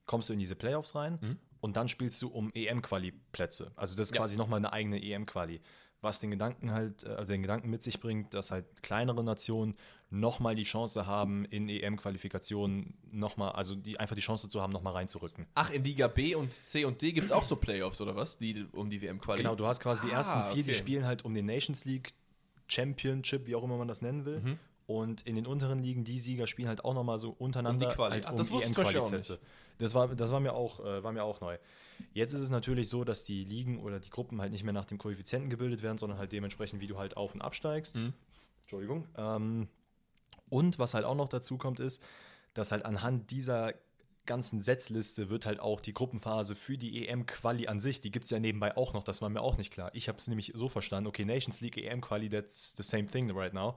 kommst 0.07 0.29
du 0.29 0.33
in 0.33 0.39
diese 0.39 0.57
Playoffs 0.57 0.95
rein 0.95 1.19
mhm. 1.21 1.39
und 1.61 1.77
dann 1.77 1.89
spielst 1.89 2.23
du 2.23 2.29
um 2.29 2.51
EM-Quali-Plätze. 2.55 3.73
Also 3.77 3.97
das 3.97 4.09
ist 4.09 4.15
ja. 4.15 4.21
quasi 4.21 4.37
nochmal 4.37 4.59
eine 4.59 4.73
eigene 4.73 5.03
EM-Quali. 5.03 5.61
Was 6.03 6.21
den 6.21 6.31
Gedanken 6.31 6.73
halt, 6.73 7.05
äh, 7.05 7.25
den 7.25 7.43
Gedanken 7.43 7.71
mit 7.71 7.83
sich 7.83 7.99
bringt, 7.99 8.35
dass 8.35 8.51
halt 8.51 8.83
kleinere 8.83 9.25
Nationen 9.25 9.75
nochmal 10.11 10.55
die 10.55 10.65
Chance 10.65 11.07
haben, 11.07 11.47
in 11.47 11.69
EM-Qualifikationen 11.69 12.97
nochmal, 13.11 13.53
also 13.53 13.75
die 13.75 13.99
einfach 13.99 14.15
die 14.15 14.21
Chance 14.21 14.49
zu 14.49 14.61
haben, 14.61 14.73
nochmal 14.73 14.93
reinzurücken. 14.93 15.47
Ach, 15.55 15.71
in 15.71 15.83
Liga 15.83 16.07
B 16.07 16.35
und 16.35 16.53
C 16.53 16.85
und 16.85 17.01
D 17.03 17.13
gibt 17.13 17.25
es 17.25 17.33
auch 17.33 17.43
so 17.43 17.57
Playoffs 17.57 18.01
oder 18.01 18.15
was? 18.15 18.39
Die 18.39 18.67
um 18.73 18.89
die 18.89 19.03
WM-Quali. 19.03 19.43
Genau, 19.43 19.57
du 19.57 19.67
hast 19.67 19.81
quasi 19.81 20.07
die 20.07 20.13
ah, 20.13 20.19
ersten 20.19 20.43
vier, 20.43 20.51
okay. 20.51 20.63
die 20.63 20.75
spielen 20.75 21.07
halt 21.07 21.25
um 21.25 21.35
den 21.35 21.47
Nations 21.47 21.85
League 21.87 22.13
Championship, 22.67 23.47
wie 23.47 23.55
auch 23.55 23.65
immer 23.65 23.77
man 23.77 23.89
das 23.89 24.03
nennen 24.03 24.25
will. 24.25 24.41
Mhm. 24.41 24.59
Und 24.87 25.23
in 25.23 25.35
den 25.35 25.47
unteren 25.47 25.81
Ligen, 25.81 26.05
die 26.05 26.19
Sieger 26.19 26.47
spielen 26.47 26.69
halt 26.69 26.85
auch 26.85 26.95
nochmal 26.95 27.19
so 27.19 27.31
untereinander 27.31 27.87
um 27.87 27.91
die 27.91 27.97
Quali. 27.97 28.13
halt 28.13 28.27
Ach, 28.27 28.33
um 28.33 28.39
das 28.39 28.51
EM-Quali-Plätze. 28.51 29.41
Das 29.79 29.95
war, 29.95 30.15
das 30.15 30.31
war 30.31 30.39
mir 30.39 30.55
auch, 30.55 30.81
äh, 30.81 31.03
war 31.03 31.13
mir 31.13 31.25
auch 31.25 31.41
neu. 31.41 31.59
Jetzt 32.13 32.33
ist 32.33 32.41
es 32.41 32.51
natürlich 32.51 32.89
so, 32.89 33.03
dass 33.03 33.25
die 33.25 33.45
Ligen 33.45 33.81
oder 33.81 33.99
die 33.99 34.11
Gruppen 34.11 34.41
halt 34.41 34.53
nicht 34.53 34.63
mehr 34.63 34.73
nach 34.73 34.85
dem 34.85 34.99
Koeffizienten 34.99 35.51
gebildet 35.51 35.83
werden, 35.83 35.99
sondern 35.99 36.19
halt 36.19 36.31
dementsprechend, 36.31 36.81
wie 36.81 36.87
du 36.87 36.99
halt 36.99 37.17
auf 37.17 37.35
und 37.35 37.43
absteigst. 37.43 37.97
Mhm. 37.97 38.13
Entschuldigung. 38.63 39.09
Ähm, 39.17 39.69
und 40.49 40.79
was 40.79 40.95
halt 40.95 41.05
auch 41.05 41.17
noch 41.17 41.29
dazu 41.29 41.59
kommt, 41.59 41.81
ist, 41.81 42.03
dass 42.55 42.71
halt 42.71 42.85
anhand 42.85 43.31
dieser 43.33 43.75
ganzen 44.27 44.61
Setzliste 44.61 45.31
wird 45.31 45.47
halt 45.47 45.61
auch 45.61 45.81
die 45.81 45.95
Gruppenphase 45.95 46.55
für 46.55 46.77
die 46.77 47.07
EM-Quali 47.07 47.69
an 47.69 47.81
sich, 47.81 48.01
die 48.01 48.11
gibt 48.11 48.25
es 48.25 48.31
ja 48.31 48.39
nebenbei 48.39 48.77
auch 48.77 48.93
noch, 48.93 49.05
das 49.05 49.23
war 49.23 49.29
mir 49.29 49.41
auch 49.41 49.57
nicht 49.57 49.73
klar. 49.73 49.91
Ich 49.95 50.09
habe 50.09 50.19
es 50.19 50.29
nämlich 50.29 50.53
so 50.55 50.69
verstanden, 50.69 51.09
okay, 51.09 51.25
Nations 51.25 51.61
League 51.61 51.77
EM-Quali, 51.77 52.29
that's 52.29 52.75
the 52.77 52.83
same 52.83 53.07
thing 53.07 53.31
right 53.31 53.55
now. 53.55 53.77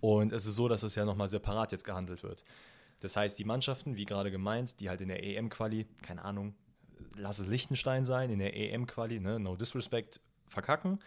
Und 0.00 0.32
es 0.32 0.46
ist 0.46 0.56
so, 0.56 0.68
dass 0.68 0.82
es 0.82 0.94
ja 0.94 1.04
nochmal 1.04 1.28
separat 1.28 1.72
jetzt 1.72 1.84
gehandelt 1.84 2.22
wird. 2.22 2.44
Das 3.00 3.16
heißt, 3.16 3.38
die 3.38 3.44
Mannschaften, 3.44 3.96
wie 3.96 4.04
gerade 4.04 4.30
gemeint, 4.30 4.80
die 4.80 4.88
halt 4.88 5.00
in 5.00 5.08
der 5.08 5.22
EM-Quali, 5.22 5.86
keine 6.02 6.24
Ahnung, 6.24 6.54
lass 7.16 7.38
es 7.38 7.46
Liechtenstein 7.46 8.04
sein, 8.04 8.30
in 8.30 8.38
der 8.38 8.56
EM-Quali, 8.56 9.20
ne, 9.20 9.38
no 9.38 9.56
disrespect, 9.56 10.20
verkacken, 10.48 11.00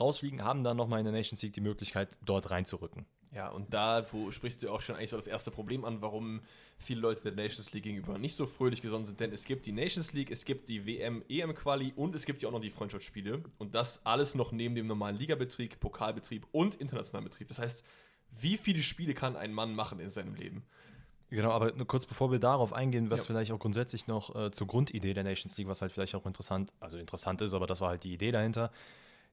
rausfliegen, 0.00 0.44
haben 0.44 0.64
dann 0.64 0.76
nochmal 0.76 1.00
in 1.00 1.04
der 1.04 1.12
Nations 1.12 1.42
League 1.42 1.52
die 1.52 1.60
Möglichkeit, 1.60 2.18
dort 2.24 2.50
reinzurücken. 2.50 3.06
Ja, 3.32 3.48
und 3.48 3.72
da 3.74 4.06
wo 4.12 4.30
sprichst 4.30 4.62
du 4.62 4.70
auch 4.70 4.80
schon 4.80 4.96
eigentlich 4.96 5.10
so 5.10 5.16
das 5.16 5.26
erste 5.26 5.50
Problem 5.50 5.84
an, 5.84 6.00
warum 6.00 6.40
viele 6.78 7.00
Leute 7.00 7.22
der 7.22 7.32
Nations 7.32 7.72
League 7.72 7.84
gegenüber 7.84 8.18
nicht 8.18 8.36
so 8.36 8.46
fröhlich 8.46 8.82
gesonnen 8.82 9.06
sind. 9.06 9.20
Denn 9.20 9.32
es 9.32 9.44
gibt 9.44 9.66
die 9.66 9.72
Nations 9.72 10.12
League, 10.12 10.30
es 10.30 10.44
gibt 10.44 10.68
die 10.68 10.86
WM, 10.86 11.22
EM-Quali 11.28 11.92
und 11.96 12.14
es 12.14 12.24
gibt 12.24 12.42
ja 12.42 12.48
auch 12.48 12.52
noch 12.52 12.60
die 12.60 12.70
Freundschaftsspiele. 12.70 13.42
Und 13.58 13.74
das 13.74 14.04
alles 14.04 14.34
noch 14.34 14.52
neben 14.52 14.74
dem 14.74 14.86
normalen 14.86 15.16
Ligabetrieb, 15.16 15.78
Pokalbetrieb 15.80 16.46
und 16.52 16.74
internationalen 16.76 17.24
Betrieb. 17.24 17.48
Das 17.48 17.58
heißt, 17.58 17.84
wie 18.30 18.56
viele 18.56 18.82
Spiele 18.82 19.14
kann 19.14 19.36
ein 19.36 19.52
Mann 19.52 19.74
machen 19.74 19.98
in 20.00 20.10
seinem 20.10 20.34
Leben? 20.34 20.64
Genau, 21.28 21.50
aber 21.50 21.72
nur 21.72 21.86
kurz 21.86 22.06
bevor 22.06 22.30
wir 22.30 22.38
darauf 22.38 22.72
eingehen, 22.72 23.10
was 23.10 23.22
ja. 23.22 23.28
vielleicht 23.28 23.50
auch 23.50 23.58
grundsätzlich 23.58 24.06
noch 24.06 24.34
äh, 24.36 24.50
zur 24.52 24.68
Grundidee 24.68 25.12
der 25.12 25.24
Nations 25.24 25.56
League, 25.58 25.66
was 25.66 25.82
halt 25.82 25.90
vielleicht 25.92 26.14
auch 26.14 26.24
interessant, 26.24 26.72
also 26.78 26.98
interessant 26.98 27.40
ist, 27.40 27.52
aber 27.52 27.66
das 27.66 27.80
war 27.80 27.88
halt 27.88 28.04
die 28.04 28.12
Idee 28.12 28.30
dahinter, 28.30 28.70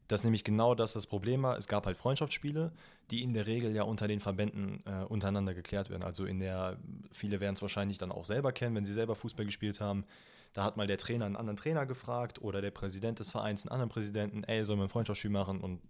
dass 0.08 0.24
nämlich 0.24 0.44
genau 0.44 0.76
das 0.76 0.94
das 0.94 1.08
Problem 1.08 1.44
war. 1.44 1.58
Es 1.58 1.68
gab 1.68 1.86
halt 1.86 1.98
Freundschaftsspiele, 1.98 2.72
die 3.12 3.24
in 3.24 3.34
der 3.34 3.48
Regel 3.48 3.74
ja 3.74 3.84
unter 3.84 4.08
den 4.08 4.20
Verbänden 4.20 4.84
äh, 4.86 5.04
untereinander 5.06 5.54
geklärt 5.54 5.90
werden. 5.90 6.04
Also 6.04 6.26
in 6.26 6.40
der, 6.40 6.78
viele 7.12 7.40
werden 7.40 7.56
es 7.56 7.62
wahrscheinlich 7.62 7.98
dann 7.98 8.12
auch 8.12 8.26
selber 8.26 8.52
kennen, 8.52 8.76
wenn 8.76 8.86
sie 8.86 8.94
selber 8.94 9.16
Fußball 9.16 9.46
gespielt 9.46 9.80
haben. 9.80 10.06
Da 10.54 10.64
hat 10.64 10.78
mal 10.78 10.88
der 10.88 10.98
Trainer 10.98 11.26
einen 11.26 11.36
anderen 11.36 11.58
Trainer 11.58 11.86
gefragt 11.86 12.42
oder 12.42 12.62
der 12.62 12.72
Präsident 12.72 13.20
des 13.20 13.32
Vereins 13.32 13.64
einen 13.64 13.72
anderen 13.72 13.90
Präsidenten, 13.90 14.44
ey, 14.44 14.64
sollen 14.64 14.80
wir 14.80 14.86
ein 14.86 14.90
Freundschaftsspiel 14.90 15.32
machen? 15.32 15.62
Und 15.62 15.82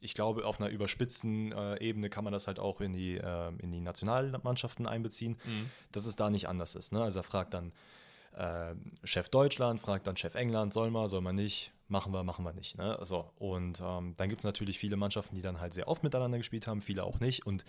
ich 0.00 0.14
glaube, 0.14 0.46
auf 0.46 0.60
einer 0.60 0.70
überspitzten 0.70 1.52
äh, 1.52 1.80
Ebene 1.80 2.08
kann 2.08 2.24
man 2.24 2.32
das 2.32 2.46
halt 2.46 2.58
auch 2.58 2.80
in 2.80 2.92
die, 2.94 3.16
äh, 3.16 3.52
in 3.58 3.72
die 3.72 3.80
Nationalmannschaften 3.80 4.86
einbeziehen, 4.86 5.36
mhm. 5.44 5.70
dass 5.92 6.06
es 6.06 6.16
da 6.16 6.30
nicht 6.30 6.48
anders 6.48 6.74
ist. 6.74 6.92
Ne? 6.92 7.02
Also 7.02 7.20
er 7.20 7.24
fragt 7.24 7.54
dann 7.54 7.72
äh, 8.36 8.74
Chef 9.04 9.28
Deutschland, 9.28 9.80
fragt 9.80 10.06
dann 10.06 10.16
Chef 10.16 10.34
England, 10.34 10.72
soll 10.72 10.90
man, 10.90 11.08
soll 11.08 11.20
man 11.20 11.34
nicht, 11.34 11.72
machen 11.88 12.12
wir, 12.12 12.22
machen 12.22 12.44
wir 12.44 12.52
nicht. 12.52 12.76
Ne? 12.76 12.98
So, 13.02 13.30
und 13.38 13.80
ähm, 13.80 14.14
dann 14.16 14.28
gibt 14.28 14.40
es 14.40 14.44
natürlich 14.44 14.78
viele 14.78 14.96
Mannschaften, 14.96 15.34
die 15.34 15.42
dann 15.42 15.60
halt 15.60 15.74
sehr 15.74 15.88
oft 15.88 16.02
miteinander 16.02 16.38
gespielt 16.38 16.66
haben, 16.66 16.80
viele 16.80 17.04
auch 17.04 17.20
nicht. 17.20 17.46
Und 17.46 17.64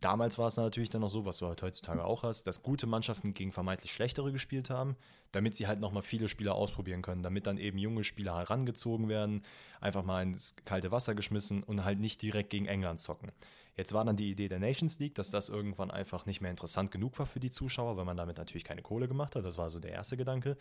Damals 0.00 0.38
war 0.38 0.46
es 0.46 0.56
natürlich 0.56 0.90
dann 0.90 1.00
noch 1.00 1.08
so, 1.08 1.24
was 1.24 1.38
du 1.38 1.48
halt 1.48 1.60
heutzutage 1.60 2.04
auch 2.04 2.22
hast, 2.22 2.44
dass 2.44 2.62
gute 2.62 2.86
Mannschaften 2.86 3.34
gegen 3.34 3.50
vermeintlich 3.50 3.92
schlechtere 3.92 4.30
gespielt 4.30 4.70
haben, 4.70 4.96
damit 5.32 5.56
sie 5.56 5.66
halt 5.66 5.80
nochmal 5.80 6.04
viele 6.04 6.28
Spieler 6.28 6.54
ausprobieren 6.54 7.02
können, 7.02 7.24
damit 7.24 7.48
dann 7.48 7.58
eben 7.58 7.78
junge 7.78 8.04
Spieler 8.04 8.36
herangezogen 8.36 9.08
werden, 9.08 9.42
einfach 9.80 10.04
mal 10.04 10.22
ins 10.22 10.54
kalte 10.64 10.92
Wasser 10.92 11.16
geschmissen 11.16 11.64
und 11.64 11.84
halt 11.84 11.98
nicht 11.98 12.22
direkt 12.22 12.50
gegen 12.50 12.66
England 12.66 13.00
zocken. 13.00 13.32
Jetzt 13.78 13.92
war 13.92 14.04
dann 14.04 14.16
die 14.16 14.28
Idee 14.28 14.48
der 14.48 14.58
Nations 14.58 14.98
League, 14.98 15.14
dass 15.14 15.30
das 15.30 15.48
irgendwann 15.48 15.92
einfach 15.92 16.26
nicht 16.26 16.40
mehr 16.40 16.50
interessant 16.50 16.90
genug 16.90 17.16
war 17.20 17.26
für 17.26 17.38
die 17.38 17.50
Zuschauer, 17.50 17.96
weil 17.96 18.04
man 18.04 18.16
damit 18.16 18.36
natürlich 18.36 18.64
keine 18.64 18.82
Kohle 18.82 19.06
gemacht 19.06 19.36
hat. 19.36 19.44
Das 19.44 19.56
war 19.56 19.70
so 19.70 19.78
der 19.78 19.92
erste 19.92 20.16
Gedanke. 20.16 20.56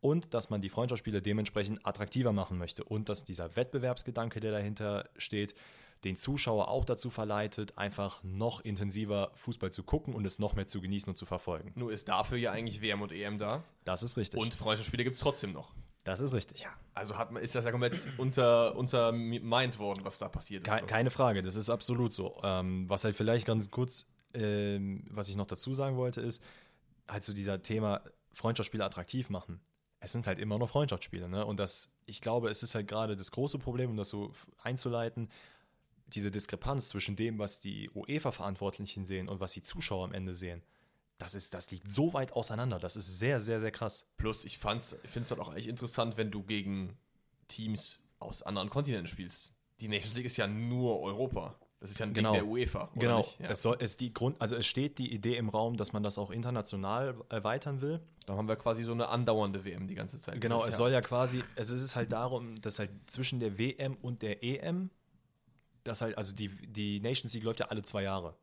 Und 0.00 0.34
dass 0.34 0.50
man 0.50 0.62
die 0.62 0.68
Freundschaftsspiele 0.68 1.20
dementsprechend 1.20 1.84
attraktiver 1.84 2.32
machen 2.32 2.58
möchte 2.58 2.84
und 2.84 3.08
dass 3.08 3.24
dieser 3.24 3.56
Wettbewerbsgedanke, 3.56 4.38
der 4.38 4.52
dahinter 4.52 5.10
steht, 5.16 5.56
den 6.04 6.14
Zuschauer 6.14 6.68
auch 6.68 6.84
dazu 6.84 7.10
verleitet, 7.10 7.76
einfach 7.76 8.22
noch 8.22 8.60
intensiver 8.60 9.32
Fußball 9.34 9.72
zu 9.72 9.82
gucken 9.82 10.14
und 10.14 10.24
es 10.24 10.38
noch 10.38 10.54
mehr 10.54 10.66
zu 10.66 10.80
genießen 10.80 11.08
und 11.10 11.16
zu 11.16 11.26
verfolgen. 11.26 11.72
Nur 11.74 11.90
ist 11.90 12.08
dafür 12.08 12.38
ja 12.38 12.52
eigentlich 12.52 12.80
WM 12.80 13.02
und 13.02 13.10
EM 13.10 13.38
da. 13.38 13.64
Das 13.84 14.04
ist 14.04 14.16
richtig. 14.16 14.40
Und 14.40 14.54
Freundschaftsspiele 14.54 15.02
gibt 15.02 15.16
es 15.16 15.22
trotzdem 15.22 15.52
noch. 15.52 15.74
Das 16.10 16.20
ist 16.20 16.32
richtig. 16.32 16.62
Ja, 16.62 16.70
also 16.92 17.16
hat 17.16 17.30
ist 17.38 17.54
das 17.54 17.64
ja 17.64 17.70
komplett 17.70 18.08
unter, 18.18 18.74
untermeint 18.74 19.78
worden, 19.78 20.04
was 20.04 20.18
da 20.18 20.28
passiert 20.28 20.66
ist. 20.66 20.86
Keine 20.88 21.12
Frage, 21.12 21.40
das 21.40 21.54
ist 21.54 21.70
absolut 21.70 22.12
so. 22.12 22.40
Ähm, 22.42 22.90
was 22.90 23.04
halt 23.04 23.16
vielleicht 23.16 23.46
ganz 23.46 23.70
kurz, 23.70 24.08
ähm, 24.34 25.04
was 25.08 25.28
ich 25.28 25.36
noch 25.36 25.46
dazu 25.46 25.72
sagen 25.72 25.96
wollte, 25.96 26.20
ist, 26.20 26.42
halt 27.06 27.22
so 27.22 27.32
dieser 27.32 27.62
Thema 27.62 28.02
Freundschaftsspiele 28.32 28.84
attraktiv 28.84 29.30
machen. 29.30 29.60
Es 30.00 30.10
sind 30.10 30.26
halt 30.26 30.40
immer 30.40 30.58
noch 30.58 30.68
Freundschaftsspiele, 30.68 31.28
ne? 31.28 31.46
Und 31.46 31.60
das, 31.60 31.92
ich 32.06 32.20
glaube, 32.20 32.48
es 32.48 32.64
ist 32.64 32.74
halt 32.74 32.88
gerade 32.88 33.16
das 33.16 33.30
große 33.30 33.60
Problem, 33.60 33.90
um 33.90 33.96
das 33.96 34.08
so 34.08 34.32
einzuleiten, 34.64 35.28
diese 36.08 36.32
Diskrepanz 36.32 36.88
zwischen 36.88 37.14
dem, 37.14 37.38
was 37.38 37.60
die 37.60 37.88
UEFA-Verantwortlichen 37.94 39.04
sehen 39.04 39.28
und 39.28 39.38
was 39.38 39.52
die 39.52 39.62
Zuschauer 39.62 40.06
am 40.06 40.12
Ende 40.12 40.34
sehen, 40.34 40.64
Das, 41.20 41.34
ist, 41.34 41.52
das 41.52 41.70
liegt 41.70 41.90
so 41.90 42.14
weit 42.14 42.32
auseinander. 42.32 42.78
Das 42.78 42.96
ist 42.96 43.18
sehr, 43.18 43.40
sehr, 43.40 43.60
sehr 43.60 43.70
krass. 43.70 44.06
Plus, 44.16 44.44
ich, 44.46 44.56
finde 44.56 44.78
es 44.78 45.30
halt 45.30 45.38
auch 45.38 45.50
eigentlich 45.50 45.68
interessant, 45.68 46.16
wenn 46.16 46.30
du 46.30 46.42
gegen 46.42 46.96
Teams 47.46 48.00
aus 48.20 48.42
anderen 48.42 48.70
Kontinenten 48.70 49.06
spielst. 49.06 49.52
Die 49.80 49.88
Nations 49.88 50.14
League 50.14 50.24
ist 50.24 50.38
ja 50.38 50.46
nur 50.46 51.00
Europa. 51.00 51.54
Das 51.78 51.90
ist 51.90 51.98
ja 51.98 52.06
ein 52.06 52.14
Genau. 52.14 52.32
Ding 52.32 52.42
der 52.42 52.50
UEFA. 52.50 52.90
Genau. 52.94 53.26
Ja. 53.38 53.48
Es, 53.48 53.60
soll, 53.60 53.76
es, 53.80 53.98
die 53.98 54.14
Grund, 54.14 54.40
also 54.40 54.56
es 54.56 54.66
steht 54.66 54.96
die 54.96 55.12
Idee 55.12 55.36
im 55.36 55.50
Raum, 55.50 55.76
dass 55.76 55.92
man 55.92 56.02
das 56.02 56.16
auch 56.16 56.30
international 56.30 57.14
erweitern 57.28 57.82
will. 57.82 58.00
Dann 58.24 58.36
haben 58.36 58.48
wir 58.48 58.56
quasi 58.56 58.82
so 58.82 58.92
eine 58.92 59.08
andauernde 59.08 59.64
WM 59.66 59.88
die 59.88 59.96
ganze 59.96 60.18
Zeit. 60.18 60.40
Genau, 60.40 60.60
es 60.64 60.70
ja, 60.70 60.76
soll 60.76 60.90
ja 60.90 61.02
quasi, 61.02 61.44
es 61.56 61.68
ist 61.68 61.96
halt 61.96 62.12
darum, 62.12 62.60
dass 62.62 62.78
halt 62.78 62.90
zwischen 63.06 63.40
der 63.40 63.58
WM 63.58 63.98
und 64.00 64.22
der 64.22 64.42
EM, 64.42 64.90
das 65.84 66.00
halt, 66.00 66.16
also 66.16 66.34
die, 66.34 66.48
die 66.48 67.00
Nations 67.00 67.34
League 67.34 67.44
läuft 67.44 67.60
ja 67.60 67.66
alle 67.66 67.82
zwei 67.82 68.04
Jahre. 68.04 68.36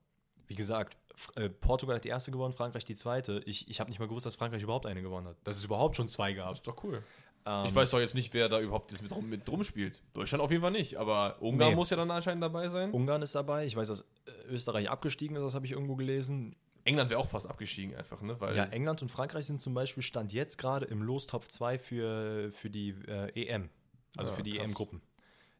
Wie 0.47 0.55
gesagt, 0.55 0.97
äh, 1.35 1.49
Portugal 1.49 1.95
hat 1.97 2.03
die 2.03 2.09
erste 2.09 2.31
gewonnen, 2.31 2.53
Frankreich 2.53 2.85
die 2.85 2.95
zweite. 2.95 3.41
Ich, 3.45 3.69
ich 3.69 3.79
habe 3.79 3.89
nicht 3.89 3.99
mal 3.99 4.07
gewusst, 4.07 4.25
dass 4.25 4.35
Frankreich 4.35 4.61
überhaupt 4.63 4.85
eine 4.85 5.01
gewonnen 5.01 5.27
hat. 5.27 5.35
Dass 5.43 5.57
es 5.57 5.65
überhaupt 5.65 5.95
schon 5.95 6.07
zwei 6.07 6.33
gab. 6.33 6.53
ist 6.53 6.67
doch 6.67 6.83
cool. 6.83 7.03
Ähm, 7.45 7.65
ich 7.65 7.73
weiß 7.75 7.89
doch 7.91 7.99
jetzt 7.99 8.13
nicht, 8.15 8.33
wer 8.33 8.49
da 8.49 8.59
überhaupt 8.59 9.01
mit, 9.01 9.11
drum- 9.11 9.29
mit 9.29 9.47
drum 9.47 9.63
spielt. 9.63 10.01
Deutschland 10.13 10.43
auf 10.43 10.51
jeden 10.51 10.61
Fall 10.61 10.71
nicht, 10.71 10.97
aber 10.97 11.41
Ungarn 11.41 11.71
Nee. 11.71 11.75
muss 11.75 11.89
ja 11.89 11.97
dann 11.97 12.11
anscheinend 12.11 12.43
dabei 12.43 12.67
sein. 12.69 12.91
Ungarn 12.91 13.21
ist 13.21 13.35
dabei. 13.35 13.65
Ich 13.65 13.75
weiß, 13.75 13.87
dass 13.87 14.01
äh, 14.01 14.05
Österreich 14.49 14.89
abgestiegen 14.89 15.35
ist, 15.37 15.43
das 15.43 15.55
habe 15.55 15.65
ich 15.65 15.71
irgendwo 15.71 15.95
gelesen. 15.95 16.55
England 16.83 17.09
wäre 17.09 17.19
auch 17.19 17.27
fast 17.27 17.49
abgestiegen 17.49 17.95
einfach, 17.95 18.21
ne? 18.21 18.39
Weil 18.39 18.55
Ja, 18.55 18.63
England 18.65 19.01
und 19.01 19.09
Frankreich 19.09 19.45
sind 19.45 19.61
zum 19.61 19.73
Beispiel 19.73 20.03
Stand 20.03 20.31
jetzt 20.31 20.57
gerade 20.57 20.85
im 20.85 21.01
Lostopf 21.01 21.47
2 21.49 21.79
für, 21.79 22.51
für 22.53 22.69
die 22.69 22.91
äh, 23.07 23.45
EM. 23.47 23.69
Also 24.15 24.31
Ja, 24.31 24.37
für 24.37 24.43
die. 24.43 24.57
EM-Gruppen. 24.57 25.01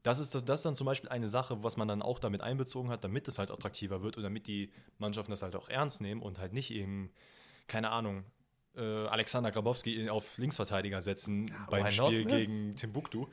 Das 0.08 0.20
ist, 0.20 0.34
das, 0.34 0.46
das 0.46 0.60
ist 0.60 0.64
dann 0.64 0.76
zum 0.76 0.86
Beispiel 0.86 1.10
eine 1.10 1.28
Sache, 1.28 1.64
was 1.64 1.76
man 1.76 1.90
dann 1.90 2.02
auch 2.02 2.20
damit 2.20 2.40
einbezogen 2.40 2.90
hat, 2.90 3.04
damit 3.04 3.28
es 3.28 3.38
halt 3.38 3.52
attraktiver 3.52 4.02
wird 4.02 4.16
und 4.16 4.24
damit 4.24 4.48
die 4.48 4.72
Mannschaften 5.00 5.32
das 5.32 5.42
halt 5.42 5.54
auch 5.58 5.68
ernst 5.68 6.00
nehmen 6.00 6.22
und 6.22 6.40
halt 6.40 6.54
nicht 6.54 6.72
eben, 6.72 7.12
keine 7.68 7.90
Ahnung, 7.90 8.24
äh, 8.78 8.82
Alexander 8.82 9.52
Grabowski 9.52 10.10
auf 10.10 10.38
Linksverteidiger 10.38 11.02
setzen 11.02 11.54
beim 11.70 11.86
why 11.86 11.98
not, 11.98 12.08
Spiel 12.08 12.24
ne? 12.24 12.32
gegen 12.32 12.76
Timbuktu. 12.78 13.28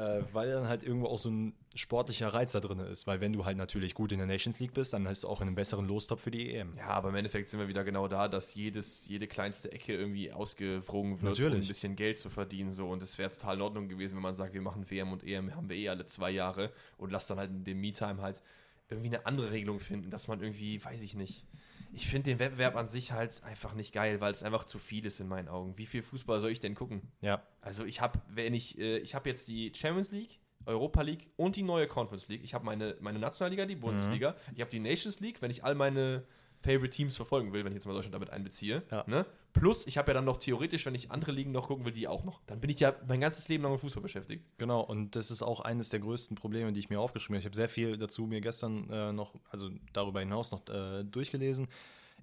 Äh, 0.00 0.22
weil 0.32 0.50
dann 0.50 0.66
halt 0.66 0.82
irgendwo 0.82 1.08
auch 1.08 1.18
so 1.18 1.28
ein 1.28 1.54
sportlicher 1.74 2.28
Reiz 2.28 2.52
da 2.52 2.60
drin 2.60 2.78
ist. 2.78 3.06
Weil 3.06 3.20
wenn 3.20 3.34
du 3.34 3.44
halt 3.44 3.58
natürlich 3.58 3.94
gut 3.94 4.12
in 4.12 4.18
der 4.18 4.26
Nations 4.26 4.58
League 4.58 4.72
bist, 4.72 4.94
dann 4.94 5.06
hast 5.06 5.24
du 5.24 5.28
auch 5.28 5.42
einen 5.42 5.54
besseren 5.54 5.86
Lostopf 5.86 6.22
für 6.22 6.30
die 6.30 6.54
EM. 6.54 6.74
Ja, 6.78 6.88
aber 6.88 7.10
im 7.10 7.16
Endeffekt 7.16 7.50
sind 7.50 7.60
wir 7.60 7.68
wieder 7.68 7.84
genau 7.84 8.08
da, 8.08 8.26
dass 8.26 8.54
jedes, 8.54 9.08
jede 9.08 9.26
kleinste 9.26 9.70
Ecke 9.72 9.94
irgendwie 9.94 10.32
ausgeflogen 10.32 11.20
wird, 11.20 11.22
um 11.22 11.28
Natürlich. 11.28 11.66
ein 11.66 11.68
bisschen 11.68 11.96
Geld 11.96 12.18
zu 12.18 12.30
verdienen. 12.30 12.72
So. 12.72 12.88
Und 12.88 13.02
es 13.02 13.18
wäre 13.18 13.28
total 13.28 13.56
in 13.56 13.62
Ordnung 13.62 13.88
gewesen, 13.88 14.16
wenn 14.16 14.22
man 14.22 14.36
sagt, 14.36 14.54
wir 14.54 14.62
machen 14.62 14.90
WM 14.90 15.12
und 15.12 15.22
EM, 15.22 15.54
haben 15.54 15.68
wir 15.68 15.76
eh 15.76 15.90
alle 15.90 16.06
zwei 16.06 16.30
Jahre 16.30 16.72
und 16.96 17.12
lass 17.12 17.26
dann 17.26 17.38
halt 17.38 17.50
in 17.50 17.64
dem 17.64 17.80
Me-Time 17.80 18.22
halt 18.22 18.40
irgendwie 18.88 19.08
eine 19.08 19.26
andere 19.26 19.50
Regelung 19.50 19.80
finden, 19.80 20.10
dass 20.10 20.28
man 20.28 20.40
irgendwie, 20.40 20.82
weiß 20.82 21.02
ich 21.02 21.14
nicht. 21.14 21.44
Ich 21.92 22.06
finde 22.08 22.30
den 22.30 22.38
Wettbewerb 22.38 22.76
an 22.76 22.86
sich 22.86 23.12
halt 23.12 23.42
einfach 23.44 23.74
nicht 23.74 23.92
geil, 23.92 24.20
weil 24.20 24.30
es 24.32 24.42
einfach 24.42 24.64
zu 24.64 24.78
viel 24.78 25.04
ist 25.06 25.20
in 25.20 25.28
meinen 25.28 25.48
Augen. 25.48 25.76
Wie 25.76 25.86
viel 25.86 26.02
Fußball 26.02 26.40
soll 26.40 26.50
ich 26.50 26.60
denn 26.60 26.74
gucken? 26.74 27.02
Ja, 27.20 27.42
Also 27.60 27.84
ich 27.84 28.00
habe, 28.00 28.20
wenn 28.28 28.54
ich, 28.54 28.78
äh, 28.78 28.98
ich 28.98 29.14
habe 29.14 29.28
jetzt 29.28 29.48
die 29.48 29.72
Champions 29.74 30.10
League, 30.10 30.38
Europa 30.66 31.02
League 31.02 31.30
und 31.36 31.56
die 31.56 31.62
neue 31.62 31.86
Conference 31.86 32.28
League. 32.28 32.42
Ich 32.44 32.54
habe 32.54 32.64
meine, 32.64 32.96
meine 33.00 33.18
Nationalliga, 33.18 33.66
die 33.66 33.76
Bundesliga. 33.76 34.36
Ich 34.54 34.60
habe 34.60 34.70
die 34.70 34.78
Nations 34.78 35.18
League, 35.20 35.40
wenn 35.42 35.50
ich 35.50 35.64
all 35.64 35.74
meine 35.74 36.24
Favorite 36.62 36.90
Teams 36.90 37.16
verfolgen 37.16 37.52
will, 37.52 37.64
wenn 37.64 37.72
ich 37.72 37.76
jetzt 37.76 37.86
mal 37.86 37.94
Deutschland 37.94 38.14
damit 38.14 38.30
einbeziehe. 38.30 38.82
Ja. 38.90 39.04
Ne? 39.06 39.24
Plus, 39.52 39.86
ich 39.86 39.98
habe 39.98 40.10
ja 40.10 40.14
dann 40.14 40.24
noch 40.24 40.36
theoretisch, 40.36 40.86
wenn 40.86 40.94
ich 40.94 41.10
andere 41.10 41.32
Ligen 41.32 41.52
noch 41.52 41.68
gucken 41.68 41.84
will, 41.84 41.92
die 41.92 42.06
auch 42.06 42.22
noch. 42.22 42.40
Dann 42.46 42.60
bin 42.60 42.70
ich 42.70 42.78
ja 42.78 42.94
mein 43.08 43.20
ganzes 43.20 43.48
Leben 43.48 43.62
lang 43.62 43.72
mit 43.72 43.80
Fußball 43.80 44.02
beschäftigt. 44.02 44.44
Genau, 44.58 44.80
und 44.80 45.16
das 45.16 45.30
ist 45.30 45.42
auch 45.42 45.60
eines 45.60 45.88
der 45.88 46.00
größten 46.00 46.36
Probleme, 46.36 46.72
die 46.72 46.80
ich 46.80 46.90
mir 46.90 47.00
aufgeschrieben 47.00 47.36
habe. 47.36 47.40
Ich 47.40 47.46
habe 47.46 47.56
sehr 47.56 47.68
viel 47.68 47.96
dazu 47.96 48.26
mir 48.26 48.40
gestern 48.40 48.88
äh, 48.90 49.12
noch, 49.12 49.34
also 49.50 49.70
darüber 49.92 50.20
hinaus 50.20 50.52
noch 50.52 50.68
äh, 50.68 51.02
durchgelesen. 51.04 51.68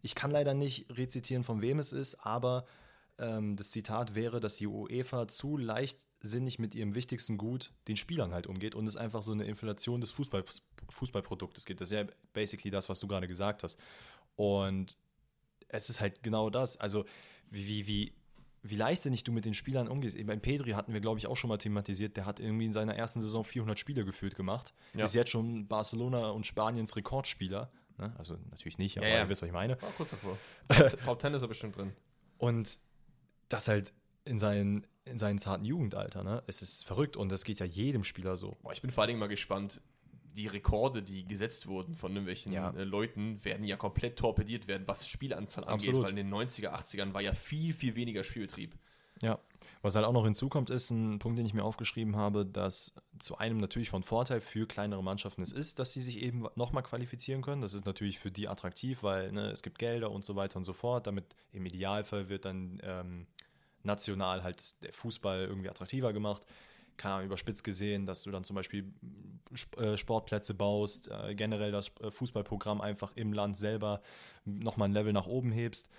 Ich 0.01 0.15
kann 0.15 0.32
leider 0.32 0.53
nicht 0.53 0.89
rezitieren, 0.96 1.44
von 1.44 1.62
wem 1.62 1.79
es 1.79 1.91
ist, 1.91 2.15
aber 2.15 2.65
ähm, 3.20 3.56
das 3.56 3.72
Zitat 3.72 4.15
wäre, 4.15 4.39
dass 4.39 4.58
die 4.58 4.67
UEFA 4.67 5.27
zu 5.27 5.58
leichtsinnig 5.58 6.60
mit 6.60 6.75
ihrem 6.75 6.96
wichtigsten 6.96 7.38
Gut, 7.38 7.72
den 7.88 7.98
Spielern 7.98 8.34
halt 8.34 8.48
umgeht 8.48 8.75
und 8.75 8.86
es 8.88 8.96
einfach 8.96 9.24
so 9.24 9.32
eine 9.32 9.46
Inflation 9.46 10.01
des 10.01 10.12
Fußball, 10.12 10.46
Fußballproduktes 10.89 11.65
gibt. 11.65 11.82
Das 11.82 11.89
ist 11.89 11.96
ja 11.96 12.06
basically 12.34 12.72
das, 12.72 12.89
was 12.89 13.00
du 13.00 13.08
gerade 13.08 13.27
gesagt 13.27 13.63
hast. 13.63 13.79
Und 14.38 14.98
es 15.67 15.89
ist 15.89 16.00
halt 16.00 16.24
genau 16.24 16.50
das. 16.50 16.77
Also, 16.77 17.03
wie, 17.50 17.67
wie, 17.67 17.88
wie, 17.88 18.13
wie 18.63 18.76
leichtsinnig 18.76 19.23
du 19.23 19.32
mit 19.32 19.43
den 19.43 19.54
Spielern 19.54 19.88
umgehst. 19.88 20.15
Eben 20.15 20.28
Beim 20.28 20.39
Pedri 20.39 20.71
hatten 20.71 20.93
wir, 20.93 21.02
glaube 21.02 21.19
ich, 21.19 21.28
auch 21.28 21.36
schon 21.36 21.50
mal 21.50 21.58
thematisiert. 21.58 22.15
Der 22.15 22.26
hat 22.26 22.39
irgendwie 22.39 22.65
in 22.65 22.73
seiner 22.73 22.95
ersten 22.95 23.21
Saison 23.21 23.43
400 23.43 23.78
Spiele 23.78 24.06
gefühlt 24.06 24.36
gemacht. 24.36 24.73
Ja. 24.93 25.06
Ist 25.06 25.15
jetzt 25.15 25.32
schon 25.32 25.67
Barcelona 25.67 26.30
und 26.30 26.45
Spaniens 26.45 26.95
Rekordspieler. 26.95 27.71
Ne? 27.97 28.13
Also 28.17 28.38
natürlich 28.52 28.78
nicht, 28.78 28.97
aber 28.97 29.08
Ja, 29.08 29.15
ja. 29.15 29.23
ihr 29.23 29.30
wisst, 29.30 29.41
was 29.41 29.47
ich 29.47 29.54
meine. 29.54 29.82
War 29.82 29.91
kurz 29.91 30.12
davor. 30.12 30.38
Top, 31.06 31.21
10 31.21 31.34
ist 31.34 31.41
er 31.41 31.47
bestimmt 31.47 31.76
drin. 31.76 31.93
Und 32.38 32.80
das 33.50 33.67
halt 33.67 33.93
in 34.26 34.39
seinen, 34.39 34.86
in 35.06 35.17
seinen 35.17 35.39
zarten 35.39 35.65
Jugendalter. 35.65 36.23
Ne? 36.23 36.43
Es 36.47 36.62
ist 36.62 36.86
verrückt 36.86 37.17
und 37.17 37.32
das 37.32 37.43
geht 37.43 37.60
ja 37.60 37.65
jedem 37.65 38.04
Spieler 38.04 38.38
so. 38.38 38.58
Boah, 38.62 38.73
ich 38.73 38.82
bin 38.82 38.91
vor 38.91 39.02
allen 39.04 39.10
Dingen 39.10 39.19
mal 39.19 39.28
gespannt. 39.28 39.82
Die 40.38 40.47
Rekorde, 40.47 41.04
die 41.04 41.26
gesetzt 41.26 41.67
wurden 41.67 41.95
von 41.95 42.12
irgendwelchen 42.12 42.54
Ja. 42.54 42.69
äh, 42.71 42.84
Leuten, 42.84 43.43
werden 43.43 43.65
ja 43.65 43.76
komplett 43.76 44.17
torpediert 44.17 44.67
werden, 44.67 44.88
was 44.88 45.08
Spielanzahl 45.08 45.65
angeht, 45.65 45.89
Absolut. 45.89 46.04
weil 46.04 46.12
in 46.12 46.15
den 46.15 46.30
90er, 46.30 46.69
80ern 46.69 47.13
war 47.13 47.21
ja 47.21 47.34
viel, 47.34 47.73
viel 47.73 47.95
weniger 47.95 48.23
Spielbetrieb. 48.23 48.78
Ja, 49.21 49.39
was 49.82 49.95
halt 49.95 50.06
auch 50.06 50.13
noch 50.13 50.26
hinzukommt, 50.26 50.69
ist 50.69 50.91
ein 50.91 51.17
Punkt, 51.19 51.39
den 51.39 51.45
ich 51.47 51.54
mir 51.54 51.63
aufgeschrieben 51.63 52.15
habe, 52.15 52.45
dass 52.45 52.93
zu 53.17 53.38
einem 53.38 53.58
natürlich 53.58 53.89
von 53.89 54.04
Vorteil 54.04 54.41
für 54.41 54.67
kleinere 54.67 55.04
Mannschaften 55.04 55.41
es 55.41 55.54
ist, 55.54 55.80
dass 55.80 55.91
sie 55.93 56.02
sich 56.02 56.21
eben 56.21 56.45
nochmal 56.56 56.84
qualifizieren 56.84 57.41
können. 57.41 57.62
Das 57.62 57.73
ist 57.73 57.86
natürlich 57.86 58.19
für 58.19 58.32
die 58.32 58.47
attraktiv, 58.47 59.02
weil 59.02 59.32
ne, 59.32 59.50
es 59.50 59.63
gibt 59.63 59.80
Gelder 59.80 60.12
und 60.12 60.23
so 60.23 60.36
weiter 60.36 60.58
und 60.58 60.65
so 60.65 60.73
fort. 60.73 61.08
Damit 61.08 61.36
im 61.52 61.65
Idealfall 61.65 62.30
wird 62.30 62.45
dann 62.45 62.80
ähm, 62.84 63.28
national 63.84 64.43
halt 64.43 64.82
der 64.84 64.93
Fußball 64.93 65.45
irgendwie 65.45 65.69
attraktiver 65.69 66.13
gemacht. 66.13 66.45
Kann 66.97 67.23
überspitzt 67.23 67.63
gesehen, 67.63 68.05
dass 68.05 68.23
du 68.23 68.31
dann 68.31 68.43
zum 68.43 68.55
Beispiel 68.55 68.91
Sp- 69.53 69.77
äh, 69.79 69.97
Sportplätze 69.97 70.53
baust, 70.53 71.10
äh, 71.12 71.36
generell 71.36 71.71
das 71.71 71.91
äh, 72.01 72.12
Fußballprogramm 72.12 72.81
einfach 72.81 73.12
im 73.15 73.33
Land 73.33 73.55
selber 73.55 74.01
nochmal 74.45 74.89
ein 74.89 74.93
Level 74.93 75.13
nach 75.13 75.27
oben 75.27 75.51
hebst. 75.51 75.89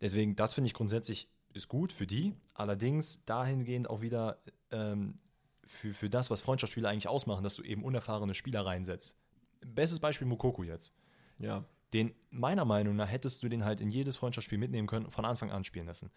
Deswegen, 0.00 0.34
das 0.34 0.54
finde 0.54 0.66
ich 0.66 0.74
grundsätzlich 0.74 1.28
ist 1.52 1.68
gut 1.68 1.92
für 1.92 2.06
die. 2.06 2.34
Allerdings 2.52 3.24
dahingehend 3.26 3.88
auch 3.88 4.00
wieder 4.00 4.42
ähm, 4.72 5.20
für, 5.64 5.94
für 5.94 6.10
das, 6.10 6.30
was 6.30 6.40
Freundschaftsspiele 6.40 6.88
eigentlich 6.88 7.08
ausmachen, 7.08 7.44
dass 7.44 7.54
du 7.54 7.62
eben 7.62 7.84
unerfahrene 7.84 8.34
Spieler 8.34 8.66
reinsetzt. 8.66 9.16
Bestes 9.64 10.00
Beispiel 10.00 10.26
Mukoko 10.26 10.64
jetzt. 10.64 10.92
Ja. 11.38 11.64
Den, 11.92 12.12
meiner 12.30 12.64
Meinung 12.64 12.96
nach, 12.96 13.08
hättest 13.08 13.44
du 13.44 13.48
den 13.48 13.64
halt 13.64 13.80
in 13.80 13.88
jedes 13.88 14.16
Freundschaftsspiel 14.16 14.58
mitnehmen 14.58 14.88
können 14.88 15.06
und 15.06 15.12
von 15.12 15.24
Anfang 15.24 15.52
an 15.52 15.62
spielen 15.62 15.86
lassen. 15.86 16.10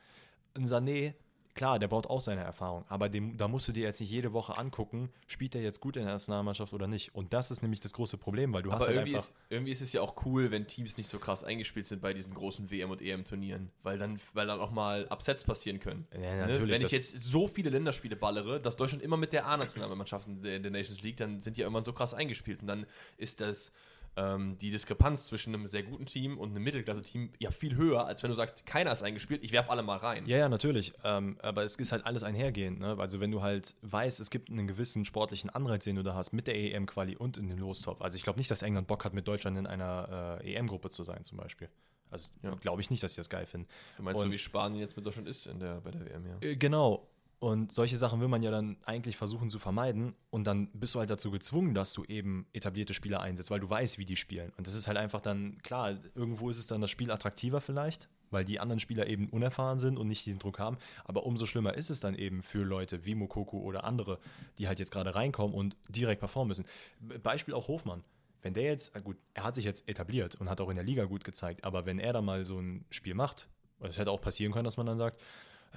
Ein 0.56 0.66
Sané, 0.66 1.14
klar, 1.58 1.80
der 1.80 1.90
baut 1.90 2.08
auch 2.08 2.22
seine 2.22 2.42
Erfahrung, 2.42 2.86
aber 2.88 3.10
dem, 3.10 3.36
da 3.38 3.50
musst 3.50 3.68
du 3.68 3.74
dir 3.74 3.84
jetzt 3.84 4.00
nicht 4.00 4.10
jede 4.10 4.32
Woche 4.32 4.58
angucken, 4.58 5.10
spielt 5.28 5.54
er 5.56 5.62
jetzt 5.62 5.82
gut 5.82 5.98
in 5.98 6.04
der 6.04 6.14
Nationalmannschaft 6.14 6.72
oder 6.72 6.88
nicht. 6.88 7.14
Und 7.14 7.34
das 7.34 7.52
ist 7.52 7.62
nämlich 7.62 7.82
das 7.82 7.92
große 7.94 8.18
Problem, 8.18 8.54
weil 8.54 8.64
du 8.64 8.72
hast 8.72 8.78
Aber 8.84 8.86
halt 8.88 8.96
irgendwie 8.98 9.16
einfach. 9.18 9.28
ist, 9.30 9.36
irgendwie 9.50 9.72
ist 9.74 9.82
es 9.82 9.92
ja 9.92 10.02
auch 10.02 10.26
cool, 10.26 10.52
wenn 10.52 10.68
Teams 10.68 10.96
nicht 10.96 11.10
so 11.10 11.20
krass 11.20 11.44
eingespielt 11.44 11.86
sind 11.86 12.02
bei 12.02 12.14
diesen 12.14 12.34
großen 12.34 12.72
WM- 12.72 12.92
und 12.92 13.02
EM-Turnieren, 13.02 13.72
weil 13.84 13.98
dann, 13.98 14.20
weil 14.34 14.48
dann 14.48 14.60
auch 14.62 14.72
mal 14.72 15.06
Upsets 15.10 15.44
passieren 15.44 15.80
können. 15.80 16.08
Ja, 16.14 16.20
Ne? 16.38 16.48
natürlich, 16.48 16.74
Wenn 16.74 16.86
ich 16.86 16.92
jetzt 16.92 17.18
so 17.20 17.48
viele 17.48 17.70
Länderspiele 17.70 18.16
ballere, 18.16 18.62
dass 18.62 18.78
Deutschland 18.78 19.04
immer 19.04 19.18
mit 19.18 19.34
der 19.34 19.48
A-Nationalmannschaft 19.48 20.28
in 20.28 20.42
der 20.42 20.56
in 20.56 20.64
der 20.64 20.72
Nations 20.72 21.02
League, 21.02 21.18
dann 21.18 21.42
sind 21.42 21.58
die 21.58 21.62
ja 21.62 21.66
irgendwann 21.68 21.86
so 21.86 21.94
krass 21.94 22.14
eingespielt 22.14 22.62
und 22.62 22.68
dann 22.68 22.86
ist 23.18 23.42
das 23.42 23.72
ähm, 24.18 24.58
die 24.58 24.72
Diskrepanz 24.72 25.26
zwischen 25.26 25.54
einem 25.54 25.68
sehr 25.68 25.84
guten 25.84 26.06
Team 26.06 26.38
und 26.38 26.50
einem 26.50 26.64
Mittelklasse-Team 26.64 27.32
ja 27.40 27.52
viel 27.52 27.76
höher, 27.76 28.06
als 28.06 28.24
wenn 28.24 28.30
du 28.30 28.36
sagst, 28.36 28.66
keiner 28.66 28.92
ist 28.92 29.04
eingespielt, 29.04 29.44
ich 29.44 29.52
werfe 29.52 29.70
alle 29.70 29.84
mal 29.84 29.98
rein. 29.98 30.26
Ja, 30.26 30.38
ja, 30.38 30.50
natürlich. 30.50 30.94
Ähm, 31.04 31.38
aber 31.42 31.64
es 31.64 31.76
ist 31.76 31.92
halt 31.92 32.06
alles 32.06 32.24
einhergehend. 32.24 32.80
Ne? 32.80 32.98
Also 33.00 33.20
wenn 33.20 33.32
du 33.32 33.42
halt 33.44 33.76
weißt, 33.84 34.20
es 34.20 34.30
gibt 34.30 34.50
einen 34.50 34.68
gewissen 34.68 35.06
sportlichen 35.06 35.50
Anreiz, 35.50 35.84
den 35.84 35.96
du 35.96 36.04
da 36.04 36.16
hast, 36.16 36.34
mit 36.34 36.48
der 36.48 36.56
EM-Quali 36.56 37.16
und 37.16 37.38
in 37.38 37.48
den 37.48 37.60
Lostop. 37.60 38.02
Also 38.02 38.18
ich 38.18 38.24
glaube 38.24 38.40
nicht, 38.40 38.50
dass 38.52 38.64
England 38.64 38.88
Bock 38.88 39.06
hat, 39.06 39.14
mit 39.14 39.28
Deutschland 39.28 39.56
in 39.58 39.68
einer 39.68 40.40
äh, 40.44 40.56
EM-Gruppe 40.56 40.90
zu 40.90 41.04
sein, 41.04 41.24
zum 41.24 41.38
Beispiel. 41.38 41.70
Also 42.10 42.30
Ja. 42.42 42.56
glaube 42.56 42.82
ich 42.82 42.90
nicht, 42.90 43.04
dass 43.04 43.14
sie 43.14 43.20
das 43.22 43.30
geil 43.30 43.46
finden. 43.46 43.68
Du 43.98 44.04
meinst 44.04 44.18
so, 44.20 44.26
Und- 44.26 44.32
wie 44.32 44.38
Spanien 44.38 44.80
jetzt 44.82 44.96
mit 44.98 45.06
Deutschland 45.06 45.28
ist 45.28 45.46
in 45.46 45.60
der, 45.60 45.82
bei 45.82 45.92
der 45.92 46.06
WM, 46.06 46.26
ja. 46.26 46.38
Äh, 46.50 46.56
Genau. 46.56 47.08
Und 47.40 47.72
solche 47.72 47.98
Sachen 47.98 48.20
will 48.20 48.28
man 48.28 48.42
ja 48.42 48.50
dann 48.50 48.78
eigentlich 48.84 49.16
versuchen 49.16 49.52
zu 49.52 49.60
vermeiden. 49.60 50.16
Und 50.32 50.46
dann 50.46 50.70
bist 50.74 50.96
du 50.96 51.00
halt 51.00 51.12
dazu 51.12 51.30
gezwungen, 51.30 51.76
dass 51.76 51.94
du 51.94 52.04
eben 52.06 52.48
etablierte 52.52 52.96
Spieler 52.96 53.22
einsetzt, 53.22 53.52
weil 53.52 53.60
du 53.60 53.70
weißt, 53.70 54.00
wie 54.00 54.06
die 54.06 54.16
spielen. 54.16 54.52
Und 54.58 54.66
das 54.66 54.74
ist 54.74 54.88
halt 54.88 54.98
einfach 54.98 55.22
dann, 55.22 55.60
klar, 55.62 55.98
irgendwo 56.16 56.50
ist 56.50 56.58
es 56.58 56.66
dann 56.66 56.82
das 56.82 56.90
Spiel 56.90 57.12
attraktiver 57.12 57.62
vielleicht, 57.62 58.10
weil 58.32 58.44
die 58.44 58.60
anderen 58.60 58.80
Spieler 58.80 59.06
eben 59.06 59.30
unerfahren 59.30 59.80
sind 59.80 59.98
und 59.98 60.08
nicht 60.08 60.26
diesen 60.26 60.40
Druck 60.40 60.58
haben. 60.58 60.80
Aber 61.06 61.28
umso 61.28 61.46
schlimmer 61.46 61.76
ist 61.76 61.92
es 61.92 62.00
dann 62.00 62.16
eben 62.16 62.42
für 62.42 62.64
Leute 62.64 63.06
wie 63.06 63.14
Mokoko 63.14 63.60
oder 63.60 63.84
andere, 63.84 64.18
die 64.58 64.68
halt 64.68 64.80
jetzt 64.80 64.92
gerade 64.92 65.14
reinkommen 65.14 65.56
und 65.56 65.76
direkt 65.90 66.22
performen 66.22 66.50
müssen. 66.50 66.66
Be- 67.00 67.20
Beispiel 67.20 67.54
auch 67.54 67.68
Hofmann. 67.68 68.04
Wenn 68.42 68.56
der 68.56 68.64
jetzt, 68.64 68.96
ah 68.96 69.00
gut, 69.00 69.18
er 69.36 69.44
hat 69.44 69.54
sich 69.54 69.66
jetzt 69.66 69.88
etabliert 69.88 70.36
und 70.36 70.50
hat 70.50 70.60
auch 70.60 70.70
in 70.70 70.76
der 70.76 70.84
Liga 70.84 71.06
gut 71.06 71.24
gezeigt, 71.24 71.64
aber 71.64 71.86
wenn 71.86 72.00
er 72.00 72.14
da 72.14 72.22
mal 72.22 72.46
so 72.46 72.60
ein 72.60 72.86
Spiel 72.90 73.14
macht, 73.14 73.48
es 73.80 74.00
hätte 74.00 74.10
auch 74.10 74.22
passieren 74.22 74.54
können, 74.54 74.66
dass 74.66 74.78
man 74.78 74.88
dann 74.88 74.98
sagt, 74.98 75.22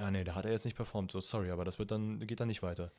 ja, 0.00 0.10
nee, 0.10 0.24
da 0.24 0.34
hat 0.34 0.44
er 0.44 0.52
jetzt 0.52 0.64
nicht 0.64 0.76
performt, 0.76 1.12
so 1.12 1.20
sorry, 1.20 1.50
aber 1.50 1.64
das 1.64 1.78
wird 1.78 1.90
dann, 1.90 2.26
geht 2.26 2.40
dann 2.40 2.48
nicht 2.48 2.62
weiter. 2.62 2.90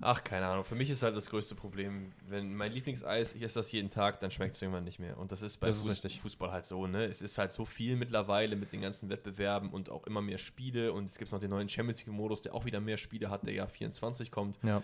Ach, 0.00 0.24
keine 0.24 0.46
Ahnung. 0.46 0.64
Für 0.64 0.74
mich 0.74 0.88
ist 0.88 1.02
halt 1.02 1.16
das 1.16 1.28
größte 1.28 1.54
Problem, 1.54 2.12
wenn 2.26 2.54
mein 2.54 2.72
Lieblingseis, 2.72 3.34
ich 3.34 3.42
esse 3.42 3.58
das 3.58 3.70
jeden 3.72 3.90
Tag, 3.90 4.20
dann 4.20 4.30
schmeckt 4.30 4.56
es 4.56 4.62
irgendwann 4.62 4.84
nicht 4.84 4.98
mehr. 4.98 5.18
Und 5.18 5.32
das 5.32 5.42
ist 5.42 5.58
bei 5.58 5.66
Das 5.66 5.82
Fuß. 5.82 6.00
Fußball 6.16 6.50
halt 6.50 6.64
so, 6.64 6.86
ne? 6.86 7.04
Es 7.04 7.20
ist 7.20 7.36
halt 7.36 7.52
so 7.52 7.64
viel 7.66 7.96
mittlerweile 7.96 8.56
mit 8.56 8.72
den 8.72 8.80
ganzen 8.80 9.10
Wettbewerben 9.10 9.70
und 9.70 9.90
auch 9.90 10.06
immer 10.06 10.22
mehr 10.22 10.38
Spiele. 10.38 10.92
Und 10.92 11.04
es 11.04 11.18
gibt 11.18 11.30
noch 11.30 11.40
den 11.40 11.50
neuen 11.50 11.68
Champions 11.68 12.06
League-Modus, 12.06 12.40
der 12.40 12.54
auch 12.54 12.64
wieder 12.64 12.80
mehr 12.80 12.96
Spiele 12.96 13.28
hat, 13.28 13.44
der 13.46 13.52
ja 13.52 13.66
24 13.66 14.30
kommt. 14.30 14.58
Ja. 14.62 14.82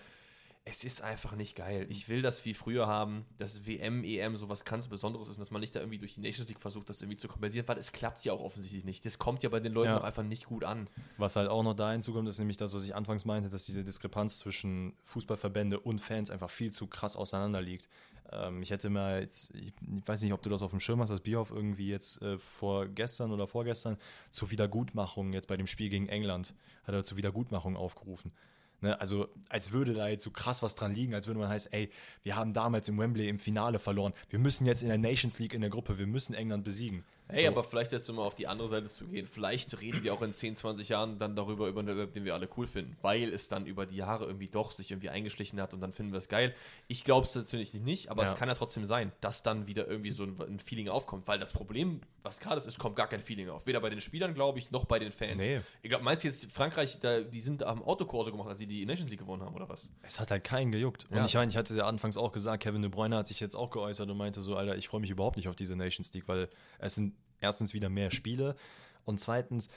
Es 0.70 0.84
ist 0.84 1.00
einfach 1.00 1.34
nicht 1.34 1.56
geil. 1.56 1.86
Ich 1.88 2.10
will 2.10 2.20
das 2.20 2.44
wie 2.44 2.52
früher 2.52 2.86
haben, 2.86 3.24
dass 3.38 3.66
WM, 3.66 4.04
EM 4.04 4.36
sowas 4.36 4.66
ganz 4.66 4.86
Besonderes 4.88 5.28
ist, 5.28 5.40
dass 5.40 5.50
man 5.50 5.60
nicht 5.62 5.74
da 5.74 5.80
irgendwie 5.80 5.98
durch 5.98 6.14
die 6.14 6.20
Nations 6.20 6.46
League 6.48 6.60
versucht, 6.60 6.90
das 6.90 7.00
irgendwie 7.00 7.16
zu 7.16 7.26
kompensieren, 7.26 7.66
weil 7.66 7.78
es 7.78 7.90
klappt 7.92 8.22
ja 8.26 8.34
auch 8.34 8.40
offensichtlich 8.40 8.84
nicht. 8.84 9.04
Das 9.06 9.18
kommt 9.18 9.42
ja 9.42 9.48
bei 9.48 9.60
den 9.60 9.72
Leuten 9.72 9.88
Ja. 9.88 9.98
auch 9.98 10.04
einfach 10.04 10.24
nicht 10.24 10.44
gut 10.46 10.64
an. 10.64 10.90
Was 11.16 11.36
halt 11.36 11.48
auch 11.48 11.62
noch 11.62 11.72
da 11.74 11.92
hinzukommt, 11.92 12.28
ist 12.28 12.38
nämlich 12.38 12.58
das, 12.58 12.74
was 12.74 12.84
ich 12.84 12.94
anfangs 12.94 13.24
meinte, 13.24 13.48
dass 13.48 13.64
diese 13.64 13.82
Diskrepanz 13.82 14.38
zwischen 14.40 14.92
Fußballverbände 15.04 15.80
und 15.80 16.00
Fans 16.00 16.30
einfach 16.30 16.50
viel 16.50 16.70
zu 16.70 16.86
krass 16.86 17.16
auseinander 17.16 17.62
liegt. 17.62 17.88
Ähm, 18.30 18.60
ich 18.60 18.70
hätte 18.70 18.90
mal 18.90 19.22
jetzt, 19.22 19.54
ich 19.54 19.72
weiß 20.04 20.20
nicht, 20.20 20.34
ob 20.34 20.42
du 20.42 20.50
das 20.50 20.60
auf 20.60 20.70
dem 20.70 20.80
Schirm 20.80 21.00
hast, 21.00 21.08
dass 21.08 21.20
Bierhoff 21.20 21.50
irgendwie 21.50 21.88
jetzt 21.88 22.20
äh, 22.20 22.36
vorgestern 22.38 23.32
oder 23.32 23.46
vorgestern 23.46 23.96
zur 24.30 24.50
Wiedergutmachung 24.50 25.32
jetzt 25.32 25.48
bei 25.48 25.56
dem 25.56 25.66
Spiel 25.66 25.88
gegen 25.88 26.08
England, 26.10 26.52
hat 26.84 26.94
er 26.94 27.04
zur 27.04 27.16
Wiedergutmachung 27.16 27.74
aufgerufen. 27.74 28.32
Ne, 28.80 29.00
also 29.00 29.28
als 29.48 29.72
würde 29.72 29.92
da 29.92 30.06
jetzt 30.06 30.22
so 30.22 30.30
krass 30.30 30.62
was 30.62 30.76
dran 30.76 30.94
liegen, 30.94 31.12
als 31.12 31.26
würde 31.26 31.40
man 31.40 31.48
heißen, 31.48 31.72
ey, 31.72 31.90
wir 32.22 32.36
haben 32.36 32.52
damals 32.52 32.88
im 32.88 32.96
Wembley 32.96 33.28
im 33.28 33.40
Finale 33.40 33.80
verloren, 33.80 34.12
wir 34.30 34.38
müssen 34.38 34.66
jetzt 34.66 34.82
in 34.82 34.88
der 34.88 34.98
Nations 34.98 35.40
League 35.40 35.52
in 35.52 35.62
der 35.62 35.70
Gruppe, 35.70 35.98
wir 35.98 36.06
müssen 36.06 36.34
England 36.34 36.64
besiegen. 36.64 37.04
Hey, 37.30 37.42
So. 37.44 37.48
aber 37.52 37.62
vielleicht 37.64 37.92
jetzt 37.92 38.08
um 38.08 38.16
mal 38.16 38.22
auf 38.24 38.34
die 38.34 38.46
andere 38.46 38.68
Seite 38.68 38.86
zu 38.86 39.06
gehen. 39.06 39.26
Vielleicht 39.26 39.80
reden 39.80 40.02
wir 40.02 40.14
auch 40.14 40.22
in 40.22 40.32
10, 40.32 40.56
20 40.56 40.88
Jahren 40.88 41.18
dann 41.18 41.36
darüber, 41.36 41.68
über 41.68 41.82
den, 41.82 42.10
den 42.12 42.24
wir 42.24 42.34
alle 42.34 42.48
cool 42.56 42.66
finden, 42.66 42.96
weil 43.02 43.28
es 43.32 43.48
dann 43.48 43.66
über 43.66 43.84
die 43.86 43.96
Jahre 43.96 44.24
irgendwie 44.24 44.48
doch 44.48 44.70
sich 44.72 44.90
irgendwie 44.90 45.10
eingeschlichen 45.10 45.60
hat 45.60 45.74
und 45.74 45.80
dann 45.80 45.92
finden 45.92 46.12
wir 46.12 46.18
es 46.18 46.28
geil. 46.28 46.54
Ich 46.86 47.04
glaube 47.04 47.26
es 47.26 47.34
natürlich 47.34 47.74
nicht, 47.74 48.10
aber 48.10 48.22
Ja. 48.24 48.30
es 48.30 48.36
kann 48.36 48.48
ja 48.48 48.54
trotzdem 48.54 48.84
sein, 48.84 49.12
dass 49.20 49.42
dann 49.42 49.66
wieder 49.66 49.86
irgendwie 49.86 50.10
so 50.10 50.24
ein, 50.24 50.40
ein 50.40 50.58
Feeling 50.58 50.88
aufkommt, 50.88 51.28
weil 51.28 51.38
das 51.38 51.52
Problem, 51.52 52.00
was 52.22 52.40
gerade 52.40 52.56
ist, 52.56 52.66
ist, 52.66 52.78
kommt 52.78 52.96
gar 52.96 53.08
kein 53.08 53.20
Feeling 53.20 53.50
auf. 53.50 53.66
Weder 53.66 53.80
bei 53.80 53.90
den 53.90 54.00
Spielern, 54.00 54.32
glaube 54.34 54.58
ich, 54.58 54.70
noch 54.70 54.86
bei 54.86 54.98
den 54.98 55.12
Fans. 55.12 55.42
Nee. 55.42 55.60
Ich 55.82 55.90
glaube, 55.90 56.04
meinst 56.04 56.24
du 56.24 56.28
jetzt, 56.28 56.50
Frankreich, 56.50 56.98
da, 57.00 57.20
die 57.20 57.40
sind 57.40 57.62
am 57.62 57.82
Autokurse 57.82 58.30
gemacht, 58.30 58.48
als 58.48 58.58
sie 58.58 58.66
die 58.66 58.86
Nations 58.86 59.10
League 59.10 59.20
gewonnen 59.20 59.42
haben, 59.42 59.54
oder 59.54 59.68
was? 59.68 59.90
Es 60.02 60.18
hat 60.18 60.30
halt 60.30 60.44
keinen 60.44 60.72
gejuckt. 60.72 61.06
Und 61.10 61.16
Ja. 61.18 61.24
ich 61.26 61.34
meine, 61.34 61.50
ich 61.50 61.56
hatte 61.56 61.74
ja 61.76 61.86
anfangs 61.86 62.16
auch 62.16 62.32
gesagt, 62.32 62.62
Kevin 62.62 62.82
De 62.82 62.90
Bruyne 62.90 63.16
hat 63.16 63.28
sich 63.28 63.40
jetzt 63.40 63.54
auch 63.54 63.70
geäußert 63.70 64.08
und 64.08 64.16
meinte 64.16 64.40
so, 64.40 64.56
Alter, 64.56 64.76
ich 64.76 64.88
freue 64.88 65.00
mich 65.02 65.10
überhaupt 65.10 65.36
nicht 65.36 65.48
auf 65.48 65.56
diese 65.56 65.76
Nations 65.76 66.12
League, 66.14 66.26
weil 66.26 66.48
es 66.78 66.94
sind 66.94 67.14
erstens 67.40 67.74
wieder 67.74 67.88
mehr 67.88 68.10
Spiele 68.10 68.56
und 69.04 69.18
zweitens, 69.20 69.66
äh, 69.66 69.70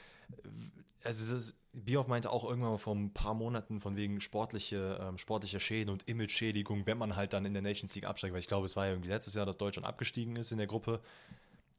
also 1.03 1.33
das, 1.33 1.55
Bioff 1.73 2.07
meinte 2.07 2.29
auch 2.29 2.43
irgendwann 2.43 2.71
mal 2.71 2.77
vor 2.77 2.95
ein 2.95 3.13
paar 3.13 3.33
Monaten 3.33 3.79
von 3.79 3.95
wegen 3.95 4.19
sportliche, 4.19 4.99
ähm, 5.01 5.17
sportliche 5.17 5.59
Schäden 5.59 5.89
und 5.89 6.07
Image-Schädigung, 6.07 6.85
wenn 6.85 6.97
man 6.97 7.15
halt 7.15 7.33
dann 7.33 7.45
in 7.45 7.53
der 7.53 7.61
Nations 7.61 7.95
League 7.95 8.05
absteigt, 8.05 8.33
weil 8.33 8.41
ich 8.41 8.47
glaube, 8.47 8.65
es 8.65 8.75
war 8.75 8.85
ja 8.85 8.91
irgendwie 8.91 9.09
letztes 9.09 9.35
Jahr, 9.35 9.45
dass 9.45 9.57
Deutschland 9.57 9.87
abgestiegen 9.87 10.35
ist 10.35 10.51
in 10.51 10.57
der 10.57 10.67
Gruppe 10.67 10.99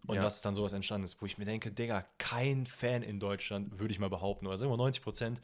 und 0.06 0.16
Ja. 0.16 0.22
dass 0.22 0.40
dann 0.40 0.54
sowas 0.54 0.72
entstanden 0.72 1.04
ist, 1.04 1.20
wo 1.20 1.26
ich 1.26 1.36
mir 1.36 1.44
denke, 1.44 1.70
Digga, 1.70 2.06
kein 2.18 2.66
Fan 2.66 3.02
in 3.02 3.20
Deutschland, 3.20 3.78
würde 3.78 3.92
ich 3.92 3.98
mal 4.00 4.08
behaupten, 4.08 4.46
oder 4.46 4.56
sagen 4.56 4.72
wir 4.72 4.76
90 4.78 5.02
Prozent, 5.02 5.40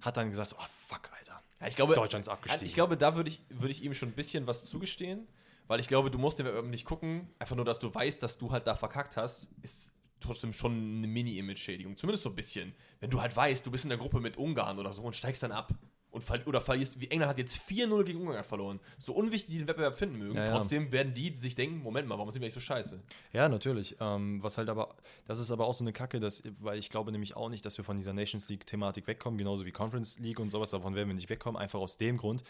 hat 0.00 0.16
dann 0.16 0.30
gesagt, 0.30 0.54
oh 0.58 0.64
fuck, 0.76 1.10
Alter. 1.16 1.40
Ja, 1.60 1.68
ich 1.68 1.76
glaube, 1.76 1.94
Deutschland 1.94 2.24
ist 2.24 2.28
abgestiegen. 2.28 2.66
Ich 2.66 2.74
glaube, 2.74 2.96
da 2.96 3.14
würde 3.16 3.30
ich, 3.30 3.40
würde 3.48 3.70
ich 3.70 3.82
ihm 3.82 3.94
schon 3.94 4.10
ein 4.10 4.14
bisschen 4.14 4.46
was 4.46 4.64
zugestehen, 4.64 5.26
weil 5.68 5.80
ich 5.80 5.88
glaube, 5.88 6.10
du 6.10 6.18
musst 6.18 6.38
den 6.38 6.46
Wettbewerb 6.46 6.66
nicht 6.70 6.84
gucken, 6.84 7.28
einfach 7.38 7.56
nur, 7.56 7.64
dass 7.64 7.78
du 7.78 7.92
weißt, 7.94 8.22
dass 8.22 8.38
du 8.38 8.50
halt 8.50 8.66
da 8.66 8.74
verkackt 8.74 9.16
hast, 9.16 9.50
ist 9.62 9.92
trotzdem 10.20 10.52
schon 10.52 10.72
eine 10.72 11.06
Mini-Image-Schädigung. 11.06 11.96
Zumindest 11.96 12.24
so 12.24 12.30
ein 12.30 12.36
bisschen. 12.36 12.74
Wenn 13.00 13.10
du 13.10 13.20
halt 13.20 13.36
weißt, 13.36 13.66
du 13.66 13.70
bist 13.70 13.84
in 13.84 13.90
der 13.90 13.98
Gruppe 13.98 14.20
mit 14.20 14.36
Ungarn 14.36 14.78
oder 14.78 14.92
so 14.92 15.02
und 15.02 15.14
steigst 15.14 15.42
dann 15.42 15.52
ab. 15.52 15.72
Und 16.10 16.22
fall, 16.22 16.42
oder 16.46 16.62
verlierst, 16.62 16.98
wie 16.98 17.08
England 17.10 17.28
hat 17.28 17.36
jetzt 17.38 17.58
4-0 17.68 18.04
gegen 18.04 18.20
Ungarn 18.22 18.42
verloren. 18.42 18.80
So 18.96 19.12
unwichtig 19.12 19.50
die 19.50 19.58
den 19.58 19.68
Wettbewerb 19.68 19.98
finden 19.98 20.16
mögen, 20.16 20.34
Ja, 20.34 20.46
ja. 20.46 20.50
trotzdem 20.56 20.90
werden 20.90 21.12
die 21.12 21.36
sich 21.36 21.54
denken, 21.56 21.82
Moment 21.82 22.08
mal, 22.08 22.16
warum 22.16 22.30
sind 22.30 22.40
wir 22.40 22.46
nicht 22.46 22.54
so 22.54 22.60
scheiße? 22.60 23.02
Ja, 23.34 23.50
natürlich. 23.50 23.96
Ähm, 24.00 24.42
was 24.42 24.56
halt 24.56 24.70
aber, 24.70 24.96
das 25.26 25.38
ist 25.40 25.50
aber 25.50 25.66
auch 25.66 25.74
so 25.74 25.84
eine 25.84 25.92
Kacke, 25.92 26.18
dass, 26.18 26.42
weil 26.60 26.78
ich 26.78 26.88
glaube 26.88 27.12
nämlich 27.12 27.36
auch 27.36 27.50
nicht, 27.50 27.66
dass 27.66 27.76
wir 27.76 27.84
von 27.84 27.98
dieser 27.98 28.14
Nations 28.14 28.48
League-Thematik 28.48 29.06
wegkommen, 29.08 29.36
genauso 29.36 29.66
wie 29.66 29.72
Conference 29.72 30.18
League 30.18 30.40
und 30.40 30.48
sowas, 30.48 30.70
davon 30.70 30.94
werden 30.94 31.08
wir 31.08 31.14
nicht 31.14 31.28
wegkommen, 31.28 31.60
einfach 31.60 31.80
aus 31.80 31.98
dem 31.98 32.16
Grund, 32.16 32.44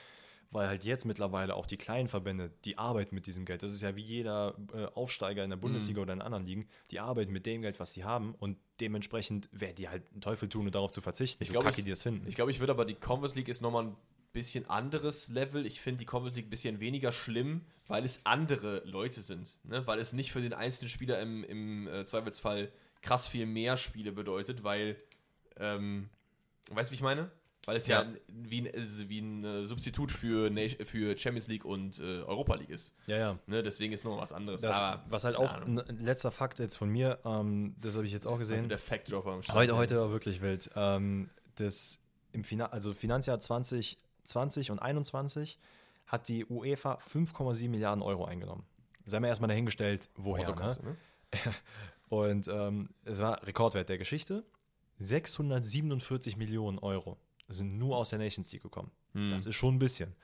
weil 0.51 0.69
halt 0.69 0.85
jetzt 0.85 1.05
mittlerweile 1.05 1.55
auch 1.55 1.67
die 1.67 1.77
kleinen 1.77 2.09
Verbände, 2.09 2.51
die 2.65 2.79
arbeiten 2.79 3.15
mit 3.15 3.27
diesem 3.27 3.45
Geld. 3.45 3.63
Das 3.63 3.73
ist 3.73 3.83
ja 3.83 3.97
wie 3.97 4.03
jeder 4.03 4.57
äh, 4.73 4.85
Aufsteiger 4.95 5.43
in 5.45 5.51
der 5.51 5.57
Bundesliga 5.57 6.01
oder 6.01 6.13
in 6.13 6.23
anderen 6.23 6.47
Ligen, 6.47 6.69
die 6.91 7.01
arbeiten 7.01 7.33
mit 7.33 7.47
dem 7.47 7.63
Geld, 7.63 7.81
was 7.81 7.93
die 7.93 8.05
haben 8.05 8.35
und 8.39 8.57
dementsprechend 8.81 9.49
werden 9.53 9.75
die 9.77 9.89
halt 9.89 10.03
einen 10.13 10.21
Teufel 10.21 10.49
tun, 10.49 10.67
um 10.67 10.73
darauf 10.73 10.93
zu 10.93 11.01
verzichten, 11.01 11.43
Ich 11.43 11.49
so 11.49 11.53
glaube, 11.53 11.71
ich- 11.71 11.77
die 11.77 11.91
das 11.91 12.03
finden. 12.03 12.27
Ich 12.29 12.35
glaube, 12.37 12.51
ich 12.51 12.61
würde 12.61 12.73
aber 12.73 12.85
die 12.85 12.95
Conference 12.95 13.35
League 13.35 13.49
ist 13.49 13.61
nochmal 13.61 13.85
ein 13.87 13.97
bisschen 14.33 14.69
anderes 14.69 15.29
Level. 15.29 15.65
Ich 15.67 15.81
finde 15.81 16.01
die 16.01 16.05
Conference 16.05 16.37
League 16.37 16.47
ein 16.49 16.51
bisschen 16.51 16.79
weniger 16.81 17.11
schlimm, 17.11 17.63
weil 17.87 18.05
es 18.05 18.21
andere 18.25 18.83
Leute 18.85 19.23
sind. 19.23 19.59
Ne? 19.65 19.87
Weil 19.87 19.99
es 19.99 20.13
nicht 20.13 20.31
für 20.33 20.43
den 20.43 20.53
einzelnen 20.53 20.91
Spieler 20.91 21.21
im, 21.21 21.43
im 21.45 21.89
äh, 21.89 22.05
Zweifelsfall 22.05 22.71
krass 23.01 23.29
viel 23.29 23.47
mehr 23.47 23.77
Spiele 23.79 24.13
bedeutet, 24.13 24.63
weil, 24.63 24.97
ähm, 25.57 26.11
weißt 26.71 26.91
du, 26.91 26.93
wie 26.93 26.97
ich 26.97 27.03
meine? 27.03 27.31
Weil 27.67 27.77
es 27.77 27.89
ja, 27.89 28.03
Ja. 28.03 28.09
wie 28.29 28.63
ein, 28.63 28.73
also 28.73 29.09
wie 29.09 29.19
ein 29.19 29.45
äh, 29.45 29.65
Substitut 29.65 30.13
für, 30.13 30.51
für 30.85 31.19
Champions 31.19 31.49
League 31.49 31.65
und 31.65 31.99
äh, 31.99 32.23
Europa 32.23 32.55
League 32.55 32.71
ist. 32.71 32.95
ja, 33.07 33.17
ja. 33.17 33.39
Ne? 33.47 33.63
Deswegen 33.63 33.93
ist 33.93 34.05
noch 34.05 34.17
was 34.19 34.33
anderes. 34.33 34.61
Das, 34.61 34.77
Aber, 34.77 35.05
was 35.09 35.25
halt 35.25 35.35
auch 35.37 35.53
ein 35.53 35.77
letzter 36.01 36.31
Fakt 36.31 36.61
jetzt 36.61 36.77
von 36.77 36.89
mir, 36.89 37.19
ähm, 37.25 37.75
das 37.81 37.97
habe 37.97 38.07
ich 38.07 38.13
jetzt 38.13 38.27
auch 38.27 38.39
gesehen. 38.39 38.69
der 38.69 38.79
Fact-Dropper 38.79 39.33
am 39.33 39.43
Start. 39.43 39.59
Heute, 39.59 39.77
heute 39.77 39.99
war 39.99 40.11
wirklich 40.11 40.41
wild. 40.41 40.71
Ähm, 40.77 41.29
das 41.57 41.99
im 42.33 42.45
Finan 42.45 42.71
also 42.71 42.95
Finanzjahr 42.95 43.41
2020 43.41 44.71
und 44.71 44.79
21 44.79 45.59
hat 46.07 46.29
die 46.29 46.45
UEFA 46.47 46.99
5,7 46.99 47.69
Milliarden 47.69 48.03
Euro 48.03 48.25
eingenommen. 48.27 48.65
Sei 49.07 49.19
mir 49.19 49.27
erstmal 49.29 49.49
dahingestellt, 49.49 50.09
woher. 50.15 50.55
Ne? 50.55 50.77
Ne? 50.83 50.97
Und 52.09 52.47
ähm, 52.47 52.91
es 53.05 53.19
war 53.19 53.45
Rekordwert 53.45 53.89
der 53.89 53.99
Geschichte. 53.99 54.45
647 54.99 56.37
Millionen 56.37 56.79
Euro 56.79 57.19
sind 57.49 57.79
nur 57.79 57.97
aus 57.97 58.11
der 58.11 58.19
Nations 58.19 58.51
League 58.53 58.63
gekommen. 58.63 58.91
Hm. 59.15 59.31
Das 59.31 59.47
ist 59.47 59.55
schon 59.55 59.75
ein 59.77 59.79
bisschen. 59.79 60.15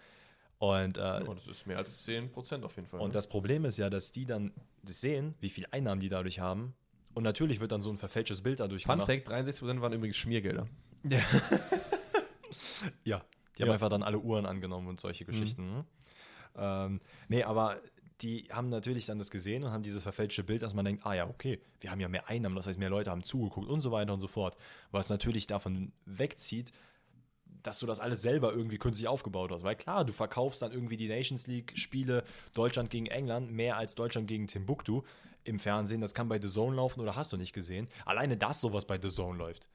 Und, 0.59 0.97
äh, 0.97 1.25
Oh, 1.27 1.35
das 1.35 1.49
ist 1.49 1.67
mehr 1.67 1.79
als 1.79 2.07
10% 2.07 2.63
auf 2.65 2.77
jeden 2.77 2.87
Fall. 2.87 3.01
und 3.01 3.09
ne? 3.09 3.13
das 3.15 3.29
Problem 3.29 3.65
ist 3.65 3.79
ja, 3.79 3.91
dass 3.91 4.13
die 4.13 4.27
dann 4.27 4.53
das 4.83 5.01
sehen, 5.01 5.35
wie 5.41 5.51
viel 5.51 5.67
Einnahmen 5.73 6.01
die 6.01 6.09
dadurch 6.09 6.39
haben. 6.41 6.75
Und 7.15 7.25
natürlich 7.25 7.61
wird 7.61 7.73
dann 7.73 7.83
so 7.83 7.91
ein 7.91 7.99
verfälschtes 7.99 8.43
Bild 8.43 8.61
dadurch 8.61 8.85
Fun 8.85 8.95
gemacht. 8.99 9.07
Fact: 9.11 9.29
63% 9.29 9.81
waren 9.81 9.93
übrigens 9.93 10.17
Schmiergelder. 10.17 10.67
Ja, 11.05 11.21
die 13.05 13.11
Ja. 13.11 13.23
haben 13.61 13.71
einfach 13.71 13.89
dann 13.89 14.03
alle 14.03 14.19
Uhren 14.19 14.47
angenommen 14.47 14.89
und 14.89 15.01
solche 15.01 15.25
Geschichten. 15.25 15.67
ne? 15.73 15.85
Ähm, 16.57 17.01
nee, 17.29 17.43
aber 17.43 17.81
die 18.21 18.45
haben 18.51 18.69
natürlich 18.69 19.07
dann 19.07 19.19
das 19.19 19.31
gesehen 19.31 19.65
und 19.65 19.73
haben 19.73 19.83
dieses 19.83 20.03
verfälschte 20.03 20.45
Bild, 20.45 20.63
dass 20.63 20.75
man 20.75 20.85
denkt, 20.85 21.05
ah 21.05 21.15
ja, 21.15 21.29
okay, 21.29 21.61
wir 21.81 21.91
haben 21.91 21.99
ja 22.01 22.09
mehr 22.09 22.29
Einnahmen, 22.29 22.55
das 22.57 22.67
heißt, 22.67 22.79
mehr 22.79 22.91
Leute 22.91 23.11
haben 23.11 23.23
zugeguckt 23.25 23.67
und 23.69 23.81
so 23.81 23.91
weiter 23.91 24.13
und 24.13 24.21
so 24.21 24.29
fort. 24.29 24.57
Was 24.93 25.09
natürlich 25.09 25.47
davon 25.49 25.93
wegzieht, 26.05 26.73
dass 27.63 27.79
du 27.79 27.87
das 27.87 28.01
alles 28.01 28.23
selber 28.23 28.53
irgendwie 28.53 28.79
künstlich 28.79 29.09
aufgebaut 29.09 29.51
hast. 29.53 29.63
Weil 29.65 29.77
klar, 29.77 30.05
du 30.05 30.13
verkaufst 30.13 30.63
dann 30.63 30.73
irgendwie 30.73 30.97
die 30.97 31.09
Nations 31.09 31.47
League-Spiele 31.47 32.25
Deutschland 32.55 32.91
gegen 32.91 33.07
England 33.07 33.53
mehr 33.53 33.77
als 33.77 33.95
Deutschland 33.95 34.29
gegen 34.29 34.47
Timbuktu 34.47 35.03
im 35.45 35.59
Fernsehen. 35.59 36.01
Das 36.01 36.15
kann 36.15 36.29
bei 36.29 36.41
The 36.41 36.49
Zone 36.49 36.77
laufen 36.77 37.01
oder 37.01 37.17
hast 37.17 37.33
du 37.33 37.37
nicht 37.37 37.53
gesehen. 37.53 37.89
Alleine, 38.05 38.37
dass 38.37 38.61
sowas 38.61 38.85
bei 38.85 38.99
The 39.01 39.09
Zone 39.09 39.39
läuft. 39.39 39.69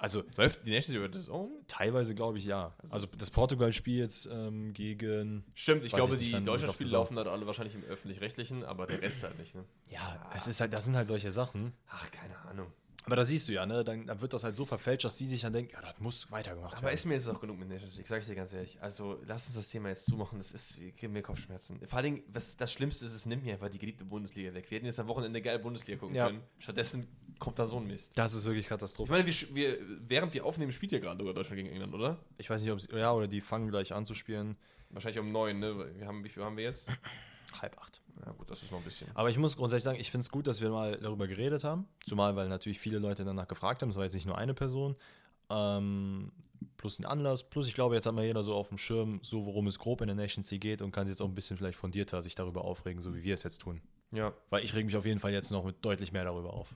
Also 0.00 0.22
Läuft 0.36 0.64
die 0.64 0.70
Nations 0.70 0.88
League 0.88 0.98
über 0.98 1.08
das 1.08 1.28
Own? 1.28 1.50
Teilweise 1.66 2.14
glaube 2.14 2.38
ich 2.38 2.44
ja. 2.44 2.72
Also 2.90 3.08
das 3.18 3.30
Portugal-Spiel 3.30 3.98
jetzt 3.98 4.26
ähm, 4.32 4.72
gegen. 4.72 5.44
Stimmt, 5.54 5.84
ich 5.84 5.92
glaube, 5.92 6.14
ich 6.14 6.20
die 6.20 6.44
Deutschlandspiele 6.44 6.88
das 6.88 6.92
laufen 6.92 7.16
halt 7.16 7.26
alle 7.26 7.46
wahrscheinlich 7.48 7.74
im 7.74 7.82
Öffentlich-Rechtlichen, 7.82 8.64
aber 8.64 8.86
der 8.86 9.02
Rest 9.02 9.24
halt 9.24 9.36
nicht, 9.40 9.56
ne? 9.56 9.64
Ja, 9.90 10.30
es 10.34 10.46
ist 10.46 10.60
halt, 10.60 10.72
das 10.72 10.84
sind 10.84 10.94
halt 10.94 11.08
solche 11.08 11.32
Sachen. 11.32 11.72
Ach, 11.88 12.08
keine 12.12 12.38
Ahnung. 12.48 12.72
Aber 13.04 13.16
da 13.16 13.24
siehst 13.24 13.48
du 13.48 13.52
ja, 13.52 13.64
ne? 13.64 13.84
Dann, 13.84 14.06
dann 14.06 14.20
wird 14.20 14.34
das 14.34 14.44
halt 14.44 14.54
so 14.54 14.66
verfälscht, 14.66 15.04
dass 15.04 15.16
die 15.16 15.26
sich 15.26 15.40
dann 15.40 15.52
denken, 15.54 15.72
ja, 15.72 15.80
das 15.80 15.94
muss 15.98 16.30
weitergemacht 16.30 16.74
Aber 16.74 16.82
werden. 16.84 16.94
ist 16.94 17.06
mir 17.06 17.14
jetzt 17.14 17.28
auch 17.28 17.40
genug 17.40 17.58
mit 17.58 17.68
Nations 17.68 17.96
League, 17.96 18.06
sag 18.06 18.20
ich 18.20 18.26
dir 18.26 18.34
ganz 18.34 18.52
ehrlich. 18.52 18.76
Also, 18.82 19.18
lass 19.26 19.46
uns 19.46 19.56
das 19.56 19.68
Thema 19.68 19.88
jetzt 19.88 20.04
zumachen, 20.06 20.36
das 20.38 20.52
ist, 20.52 20.78
gibt 20.96 21.12
mir 21.12 21.22
Kopfschmerzen. 21.22 21.80
Vor 21.86 21.96
allen 21.96 22.04
Dingen, 22.16 22.22
was 22.32 22.56
das 22.56 22.70
Schlimmste 22.70 23.06
ist, 23.06 23.14
es 23.14 23.24
nimmt 23.24 23.44
mir 23.44 23.54
einfach 23.54 23.70
die 23.70 23.78
geliebte 23.78 24.04
Bundesliga 24.04 24.52
weg. 24.52 24.70
Wir 24.70 24.76
hätten 24.76 24.86
jetzt 24.86 25.00
am 25.00 25.08
Wochenende 25.08 25.40
geil 25.40 25.58
Bundesliga 25.58 25.98
gucken 25.98 26.16
Ja. 26.16 26.26
können. 26.26 26.42
Stattdessen 26.58 27.06
kommt 27.38 27.58
da 27.58 27.66
so 27.66 27.78
ein 27.78 27.86
Mist. 27.86 28.12
Das 28.16 28.34
ist 28.34 28.44
wirklich 28.44 28.64
Ich 28.64 28.68
Katastrophe. 28.68 29.10
meine, 29.10 29.24
wir, 29.26 29.34
wir, 29.54 29.78
während 30.06 30.34
wir 30.34 30.44
aufnehmen, 30.44 30.72
spielt 30.72 30.92
ja 30.92 30.98
gerade 30.98 31.18
sogar 31.18 31.32
Deutschland 31.32 31.62
gegen 31.62 31.70
England, 31.72 31.94
oder? 31.94 32.18
Ich 32.36 32.50
weiß 32.50 32.62
nicht, 32.62 32.72
ob 32.72 32.80
sie. 32.80 32.94
Ja, 32.94 33.12
oder 33.12 33.26
die 33.28 33.40
fangen 33.40 33.70
gleich 33.70 33.94
an 33.94 34.04
zu 34.04 34.12
spielen. 34.14 34.56
Wahrscheinlich 34.90 35.20
um 35.20 35.28
neun, 35.28 35.60
ne? 35.60 35.86
Wir 35.96 36.06
haben, 36.06 36.24
wie 36.24 36.28
viel 36.28 36.42
haben 36.44 36.56
wir 36.58 36.64
jetzt? 36.64 36.88
Halb 37.52 37.78
acht. 37.78 38.02
Ja, 38.24 38.32
gut, 38.32 38.50
das 38.50 38.62
ist 38.62 38.72
noch 38.72 38.78
ein 38.78 38.84
bisschen. 38.84 39.10
Aber 39.14 39.30
ich 39.30 39.38
muss 39.38 39.56
grundsätzlich 39.56 39.84
sagen, 39.84 40.00
ich 40.00 40.10
finde 40.10 40.22
es 40.22 40.30
gut, 40.30 40.46
dass 40.46 40.60
wir 40.60 40.70
mal 40.70 40.98
darüber 41.00 41.26
geredet 41.26 41.64
haben. 41.64 41.86
Zumal, 42.04 42.36
weil 42.36 42.48
natürlich 42.48 42.78
viele 42.78 42.98
Leute 42.98 43.24
danach 43.24 43.48
gefragt 43.48 43.82
haben. 43.82 43.90
Es 43.90 43.96
war 43.96 44.04
jetzt 44.04 44.14
nicht 44.14 44.26
nur 44.26 44.36
eine 44.36 44.54
Person. 44.54 44.96
Ähm, 45.50 46.32
plus 46.76 46.98
ein 46.98 47.06
Anlass. 47.06 47.48
Plus, 47.48 47.68
ich 47.68 47.74
glaube, 47.74 47.94
jetzt 47.94 48.06
hat 48.06 48.14
mal 48.14 48.24
jeder 48.24 48.42
so 48.42 48.54
auf 48.54 48.68
dem 48.68 48.78
Schirm, 48.78 49.20
so 49.22 49.46
worum 49.46 49.66
es 49.66 49.78
grob 49.78 50.00
in 50.00 50.08
der 50.08 50.16
Nations 50.16 50.50
League 50.50 50.60
geht 50.60 50.82
und 50.82 50.92
kann 50.92 51.08
jetzt 51.08 51.20
auch 51.20 51.28
ein 51.28 51.34
bisschen 51.34 51.56
vielleicht 51.56 51.78
fundierter 51.78 52.22
sich 52.22 52.34
darüber 52.34 52.64
aufregen, 52.64 53.00
so 53.00 53.14
wie 53.14 53.22
wir 53.22 53.34
es 53.34 53.42
jetzt 53.42 53.58
tun. 53.58 53.80
Ja. 54.12 54.32
Weil 54.50 54.64
ich 54.64 54.74
rege 54.74 54.86
mich 54.86 54.96
auf 54.96 55.06
jeden 55.06 55.20
Fall 55.20 55.32
jetzt 55.32 55.50
noch 55.50 55.64
mit 55.64 55.84
deutlich 55.84 56.12
mehr 56.12 56.24
darüber 56.24 56.52
auf. 56.52 56.74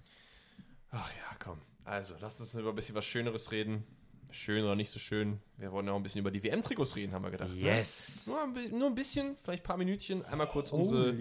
Ach 0.90 1.10
ja, 1.10 1.36
komm. 1.38 1.58
Also, 1.84 2.14
lasst 2.20 2.40
uns 2.40 2.54
über 2.54 2.70
ein 2.70 2.74
bisschen 2.74 2.94
was 2.94 3.04
Schöneres 3.04 3.50
reden. 3.50 3.84
Schön 4.32 4.64
oder 4.64 4.74
nicht 4.74 4.90
so 4.90 4.98
schön. 4.98 5.40
Wir 5.56 5.72
wollen 5.72 5.88
auch 5.88 5.96
ein 5.96 6.02
bisschen 6.02 6.20
über 6.20 6.30
die 6.30 6.42
WM-Trikots 6.42 6.96
reden, 6.96 7.12
haben 7.12 7.24
wir 7.24 7.30
gedacht. 7.30 7.50
Yes. 7.54 8.26
Ne? 8.26 8.68
Nur, 8.68 8.78
nur 8.78 8.88
ein 8.88 8.94
bisschen, 8.94 9.36
vielleicht 9.36 9.62
ein 9.62 9.66
paar 9.66 9.76
Minütchen. 9.76 10.24
Einmal 10.24 10.48
kurz 10.48 10.72
unsere. 10.72 11.16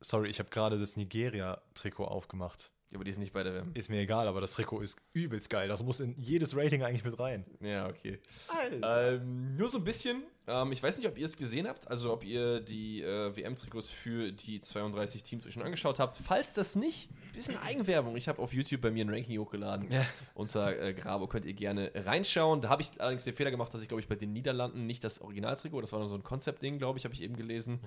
Sorry, 0.00 0.28
ich 0.28 0.38
habe 0.38 0.50
gerade 0.50 0.78
das 0.78 0.96
Nigeria-Trikot 0.96 2.04
aufgemacht. 2.04 2.72
Ja, 2.92 2.98
aber 2.98 3.04
die 3.04 3.10
ist 3.10 3.18
nicht 3.18 3.32
bei 3.32 3.42
der 3.42 3.54
WM. 3.54 3.70
Ist 3.72 3.88
mir 3.88 4.00
egal, 4.00 4.28
aber 4.28 4.42
das 4.42 4.52
Trikot 4.52 4.82
ist 4.82 4.98
übelst 5.14 5.48
geil. 5.48 5.66
Das 5.66 5.82
muss 5.82 5.98
in 6.00 6.14
jedes 6.18 6.54
Rating 6.54 6.82
eigentlich 6.82 7.04
mit 7.04 7.18
rein. 7.18 7.46
Ja, 7.60 7.88
okay. 7.88 8.18
Alter. 8.48 9.14
Ähm, 9.14 9.56
nur 9.56 9.68
so 9.68 9.78
ein 9.78 9.84
bisschen. 9.84 10.24
Ähm, 10.46 10.72
ich 10.72 10.82
weiß 10.82 10.98
nicht, 10.98 11.08
ob 11.08 11.16
ihr 11.16 11.24
es 11.24 11.38
gesehen 11.38 11.66
habt, 11.66 11.88
also 11.88 12.12
ob 12.12 12.22
ihr 12.22 12.60
die 12.60 13.00
äh, 13.00 13.34
WM-Trikots 13.34 13.88
für 13.88 14.30
die 14.30 14.60
32 14.60 15.22
Teams 15.22 15.46
euch 15.46 15.54
schon 15.54 15.62
angeschaut 15.62 16.00
habt. 16.00 16.18
Falls 16.18 16.52
das 16.52 16.76
nicht, 16.76 17.10
ein 17.10 17.32
bisschen 17.32 17.56
Eigenwerbung. 17.56 18.14
Ich 18.14 18.28
habe 18.28 18.42
auf 18.42 18.52
YouTube 18.52 18.82
bei 18.82 18.90
mir 18.90 19.06
ein 19.06 19.08
Ranking 19.08 19.38
hochgeladen. 19.38 19.90
Ja. 19.90 20.04
Unser 20.34 20.78
äh, 20.78 20.92
Grabo 20.92 21.28
könnt 21.28 21.46
ihr 21.46 21.54
gerne 21.54 21.92
reinschauen. 21.94 22.60
Da 22.60 22.68
habe 22.68 22.82
ich 22.82 23.00
allerdings 23.00 23.24
den 23.24 23.34
Fehler 23.34 23.50
gemacht, 23.50 23.72
dass 23.72 23.80
ich, 23.80 23.88
glaube 23.88 24.02
ich, 24.02 24.08
bei 24.08 24.16
den 24.16 24.34
Niederlanden 24.34 24.86
nicht 24.86 25.02
das 25.02 25.22
Originaltrikot, 25.22 25.80
das 25.80 25.92
war 25.92 26.00
nur 26.00 26.10
so 26.10 26.16
ein 26.16 26.24
Konzeptding, 26.24 26.76
glaube 26.78 26.98
ich, 26.98 27.06
habe 27.06 27.14
ich 27.14 27.22
eben 27.22 27.36
gelesen. 27.36 27.80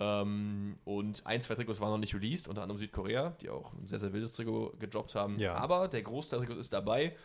Ähm, 0.00 0.78
und 0.84 1.26
ein, 1.26 1.40
zwei 1.40 1.54
Trikots 1.54 1.80
waren 1.80 1.90
noch 1.90 1.98
nicht 1.98 2.14
released, 2.14 2.48
unter 2.48 2.62
anderem 2.62 2.78
Südkorea, 2.78 3.36
die 3.42 3.50
auch 3.50 3.74
ein 3.74 3.86
sehr, 3.86 3.98
sehr 3.98 4.12
wildes 4.12 4.32
Trikot 4.32 4.74
gedroppt 4.78 5.14
haben. 5.14 5.38
Ja. 5.38 5.54
Aber 5.54 5.88
der 5.88 6.02
Großteil 6.02 6.40
der 6.40 6.46
Trikots 6.46 6.66
ist 6.66 6.72
dabei. 6.72 7.16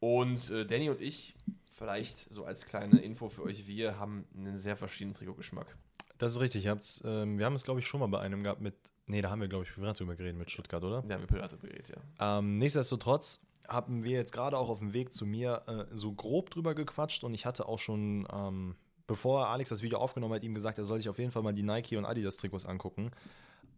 Und 0.00 0.50
äh, 0.50 0.66
Danny 0.66 0.90
und 0.90 1.00
ich, 1.00 1.36
vielleicht 1.76 2.18
so 2.18 2.44
als 2.44 2.66
kleine 2.66 3.00
Info 3.00 3.28
für 3.28 3.42
euch, 3.42 3.66
wir 3.66 3.98
haben 3.98 4.24
einen 4.36 4.56
sehr 4.56 4.76
verschiedenen 4.76 5.14
Trikotgeschmack. 5.14 5.76
Das 6.18 6.32
ist 6.32 6.40
richtig. 6.40 6.64
Ähm, 7.04 7.38
wir 7.38 7.44
haben 7.44 7.54
es, 7.54 7.64
glaube 7.64 7.80
ich, 7.80 7.86
schon 7.86 8.00
mal 8.00 8.06
bei 8.06 8.20
einem 8.20 8.42
gehabt 8.42 8.60
mit. 8.60 8.74
Nee, 9.06 9.20
da 9.20 9.30
haben 9.30 9.40
wir, 9.40 9.48
glaube 9.48 9.64
ich, 9.64 9.74
privat 9.74 9.98
drüber 9.98 10.14
geredet 10.14 10.38
mit 10.38 10.50
Stuttgart, 10.50 10.82
oder? 10.82 11.06
Wir 11.06 11.14
haben 11.14 11.22
mit 11.22 11.30
Pirate 11.30 11.58
geredet, 11.58 11.90
ja. 11.90 12.38
Ähm, 12.38 12.58
nichtsdestotrotz 12.58 13.40
haben 13.68 14.04
wir 14.04 14.12
jetzt 14.12 14.32
gerade 14.32 14.56
auch 14.56 14.68
auf 14.68 14.78
dem 14.78 14.92
Weg 14.92 15.12
zu 15.12 15.26
mir 15.26 15.62
äh, 15.66 15.94
so 15.94 16.12
grob 16.12 16.50
drüber 16.50 16.74
gequatscht 16.74 17.24
und 17.24 17.34
ich 17.34 17.44
hatte 17.46 17.66
auch 17.66 17.78
schon, 17.78 18.26
ähm, 18.32 18.76
bevor 19.12 19.48
Alex 19.48 19.68
das 19.68 19.82
Video 19.82 19.98
aufgenommen 19.98 20.32
hat, 20.32 20.42
ihm 20.42 20.54
gesagt, 20.54 20.78
er 20.78 20.86
soll 20.86 20.98
sich 20.98 21.10
auf 21.10 21.18
jeden 21.18 21.30
Fall 21.30 21.42
mal 21.42 21.52
die 21.52 21.62
Nike 21.62 21.98
und 21.98 22.06
Adidas 22.06 22.38
Trikots 22.38 22.64
angucken, 22.64 23.10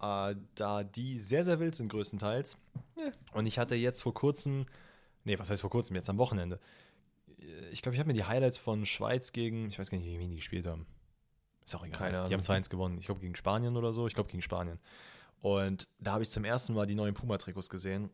äh, 0.01 0.37
da 0.55 0.85
die 0.85 1.19
sehr, 1.19 1.45
sehr 1.45 1.59
wild 1.59 1.75
sind 1.75 1.89
größtenteils. 1.89 2.57
Ja. 2.97 3.11
Und 3.33 3.47
ich 3.47 3.59
hatte 3.59 3.75
jetzt 3.75 4.03
vor 4.03 4.15
kurzem, 4.15 4.67
nee, 5.25 5.37
was 5.37 5.51
heißt 5.51 5.63
vor 5.63 5.71
kurzem, 5.71 5.97
jetzt 5.97 6.09
am 6.09 6.19
Wochenende, 6.19 6.61
ich 7.73 7.83
glaube, 7.83 7.95
ich 7.95 7.99
habe 7.99 8.07
mir 8.07 8.15
die 8.15 8.23
Highlights 8.23 8.59
von 8.59 8.87
Schweiz 8.87 9.33
gegen, 9.33 9.69
ich 9.69 9.79
weiß 9.79 9.91
gar 9.91 9.99
nicht, 9.99 10.07
gegen 10.07 10.21
wen 10.21 10.31
die 10.31 10.37
gespielt 10.37 10.69
haben. 10.69 10.87
Ist 11.65 11.75
auch 11.75 11.85
egal. 11.85 11.99
Keine 11.99 12.19
Ahnung. 12.19 12.29
Die 12.29 12.35
haben 12.35 12.41
2-1 12.41 12.71
gewonnen. 12.71 12.99
Ich 12.99 13.07
glaube, 13.07 13.21
gegen 13.21 13.35
Spanien 13.35 13.77
oder 13.77 13.93
so. 13.93 14.07
Ich 14.07 14.15
glaube, 14.15 14.31
gegen 14.31 14.43
Spanien. 14.43 14.79
Und 15.41 15.89
da 15.99 16.13
habe 16.13 16.23
ich 16.23 16.31
zum 16.31 16.45
ersten 16.45 16.75
Mal 16.75 16.87
die 16.87 16.95
neuen 16.95 17.15
Puma-Trikots 17.15 17.69
gesehen. 17.69 18.11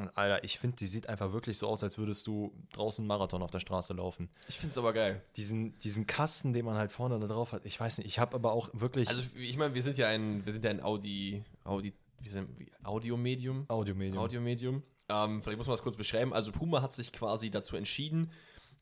Und 0.00 0.16
Alter, 0.16 0.42
ich 0.44 0.58
finde, 0.58 0.76
die 0.76 0.86
sieht 0.86 1.08
einfach 1.08 1.32
wirklich 1.32 1.58
so 1.58 1.68
aus, 1.68 1.82
als 1.82 1.98
würdest 1.98 2.26
du 2.26 2.52
draußen 2.72 3.02
einen 3.02 3.08
Marathon 3.08 3.42
auf 3.42 3.50
der 3.50 3.60
Straße 3.60 3.92
laufen. 3.92 4.30
Ich 4.48 4.56
finde 4.56 4.72
es 4.72 4.78
aber 4.78 4.92
geil. 4.92 5.22
Diesen, 5.36 5.78
diesen 5.80 6.06
Kasten, 6.06 6.52
den 6.52 6.64
man 6.64 6.76
halt 6.76 6.90
vorne 6.90 7.18
da 7.20 7.26
drauf 7.26 7.52
hat, 7.52 7.66
ich 7.66 7.78
weiß 7.78 7.98
nicht, 7.98 8.06
ich 8.06 8.18
habe 8.18 8.34
aber 8.34 8.52
auch 8.52 8.70
wirklich 8.72 9.08
Also 9.08 9.22
ich 9.34 9.56
meine, 9.56 9.74
wir 9.74 9.82
sind 9.82 9.98
ja 9.98 10.08
ein, 10.08 10.44
wir 10.46 10.52
sind 10.52 10.64
ja 10.64 10.70
ein 10.70 10.82
Audi, 10.82 11.44
Audi, 11.64 11.92
wie 12.20 12.28
sind, 12.28 12.48
Audiomedium. 12.82 13.66
Audiomedium. 13.68 14.18
Audiomedium. 14.18 14.82
Ähm, 15.08 15.42
vielleicht 15.42 15.58
muss 15.58 15.66
man 15.66 15.74
das 15.74 15.82
kurz 15.82 15.96
beschreiben. 15.96 16.32
Also 16.32 16.52
Puma 16.52 16.80
hat 16.80 16.92
sich 16.92 17.12
quasi 17.12 17.50
dazu 17.50 17.76
entschieden, 17.76 18.30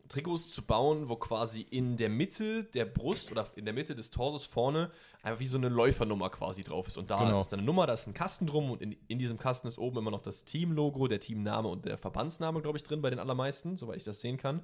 Trikots 0.08 0.50
zu 0.50 0.62
bauen, 0.62 1.08
wo 1.08 1.16
quasi 1.16 1.60
in 1.60 1.96
der 1.96 2.08
Mitte 2.08 2.64
der 2.64 2.84
Brust 2.84 3.30
oder 3.30 3.46
in 3.56 3.64
der 3.64 3.74
Mitte 3.74 3.94
des 3.94 4.10
Torsos 4.10 4.44
vorne 4.46 4.90
einfach 5.22 5.40
wie 5.40 5.46
so 5.46 5.58
eine 5.58 5.68
Läufernummer 5.68 6.30
quasi 6.30 6.62
drauf 6.62 6.88
ist. 6.88 6.96
Und 6.96 7.10
da 7.10 7.18
Genau. 7.24 7.40
ist 7.40 7.48
dann 7.52 7.60
eine 7.60 7.66
Nummer, 7.66 7.86
da 7.86 7.92
ist 7.94 8.06
ein 8.06 8.14
Kasten 8.14 8.46
drum 8.46 8.70
und 8.70 8.80
in, 8.82 8.92
in 9.08 9.18
diesem 9.18 9.36
Kasten 9.38 9.68
ist 9.68 9.78
oben 9.78 9.98
immer 9.98 10.10
noch 10.10 10.22
das 10.22 10.44
Teamlogo, 10.44 11.08
der 11.08 11.20
Teamname 11.20 11.68
und 11.68 11.84
der 11.84 11.98
Verbandsname, 11.98 12.60
glaube 12.62 12.78
ich, 12.78 12.84
drin 12.84 13.02
bei 13.02 13.10
den 13.10 13.18
allermeisten, 13.18 13.76
soweit 13.76 13.96
ich 13.98 14.04
das 14.04 14.20
sehen 14.20 14.36
kann. 14.36 14.62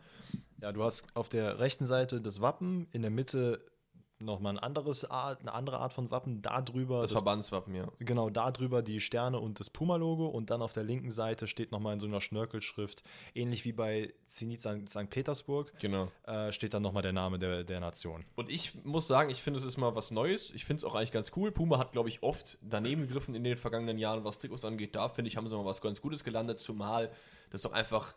Ja, 0.61 0.73
du 0.73 0.83
hast 0.85 1.15
auf 1.15 1.29
der 1.29 1.59
rechten 1.59 1.87
Seite 1.87 2.21
das 2.21 2.41
Wappen, 2.41 2.87
in 2.93 3.03
der 3.03 3.11
Mitte 3.11 3.61
nochmal 4.21 4.55
ein 4.55 4.59
anderes 4.59 5.11
Art, 5.11 5.41
eine 5.41 5.53
andere 5.53 5.79
Art 5.79 5.93
von 5.93 6.11
Wappen, 6.11 6.41
da 6.41 6.63
drüber 6.63 7.03
Das, 7.03 7.13
Verbandswappen, 7.13 7.75
ja. 7.75 7.89
Genau, 7.99 8.31
da 8.31 8.51
drüber 8.53 8.81
die 8.83 9.01
Sterne 9.01 9.39
und 9.41 9.61
das 9.61 9.71
Puma-Logo 9.71 10.27
und 10.27 10.51
dann 10.51 10.63
auf 10.63 10.73
der 10.73 10.85
linken 10.85 11.11
Seite 11.11 11.47
steht 11.47 11.73
nochmal 11.73 11.95
in 11.95 12.01
so 12.01 12.07
einer 12.07 12.21
Schnörkelschrift, 12.21 13.03
ähnlich 13.35 13.65
wie 13.65 13.73
bei 13.73 14.15
Zenit 14.29 14.63
St. 14.63 14.89
St. 14.89 15.11
Petersburg, 15.11 15.73
Genau. 15.81 16.11
äh, 16.27 16.53
steht 16.53 16.75
dann 16.75 16.83
nochmal 16.83 17.03
der 17.03 17.13
Name 17.13 17.39
der, 17.39 17.65
der 17.65 17.81
Nation. 17.81 18.25
Und 18.37 18.51
ich 18.51 18.85
muss 18.85 19.07
sagen, 19.07 19.31
ich 19.31 19.43
finde, 19.43 19.59
es 19.59 19.65
ist 19.67 19.77
mal 19.77 19.95
was 19.95 20.11
Neues. 20.11 20.53
Ich 20.53 20.65
finde 20.65 20.79
es 20.79 20.85
auch 20.85 20.95
eigentlich 20.95 21.13
ganz 21.13 21.33
cool. 21.37 21.51
Puma 21.53 21.79
hat, 21.79 21.93
glaube 21.93 22.09
ich, 22.09 22.23
oft 22.23 22.59
daneben 22.63 23.03
gegriffen 23.03 23.35
in 23.35 23.45
den 23.45 23.57
vergangenen 23.57 23.99
Jahren, 23.99 24.25
was 24.25 24.39
Trikots 24.39 24.65
angeht. 24.65 24.95
Da, 24.95 25.09
finde 25.09 25.29
ich, 25.29 25.37
haben 25.37 25.49
sie 25.49 25.57
mal 25.57 25.65
was 25.65 25.81
ganz 25.81 26.01
Gutes 26.01 26.25
gelandet, 26.25 26.61
zumal 26.61 27.11
das 27.51 27.63
doch 27.63 27.73
einfach, 27.73 28.15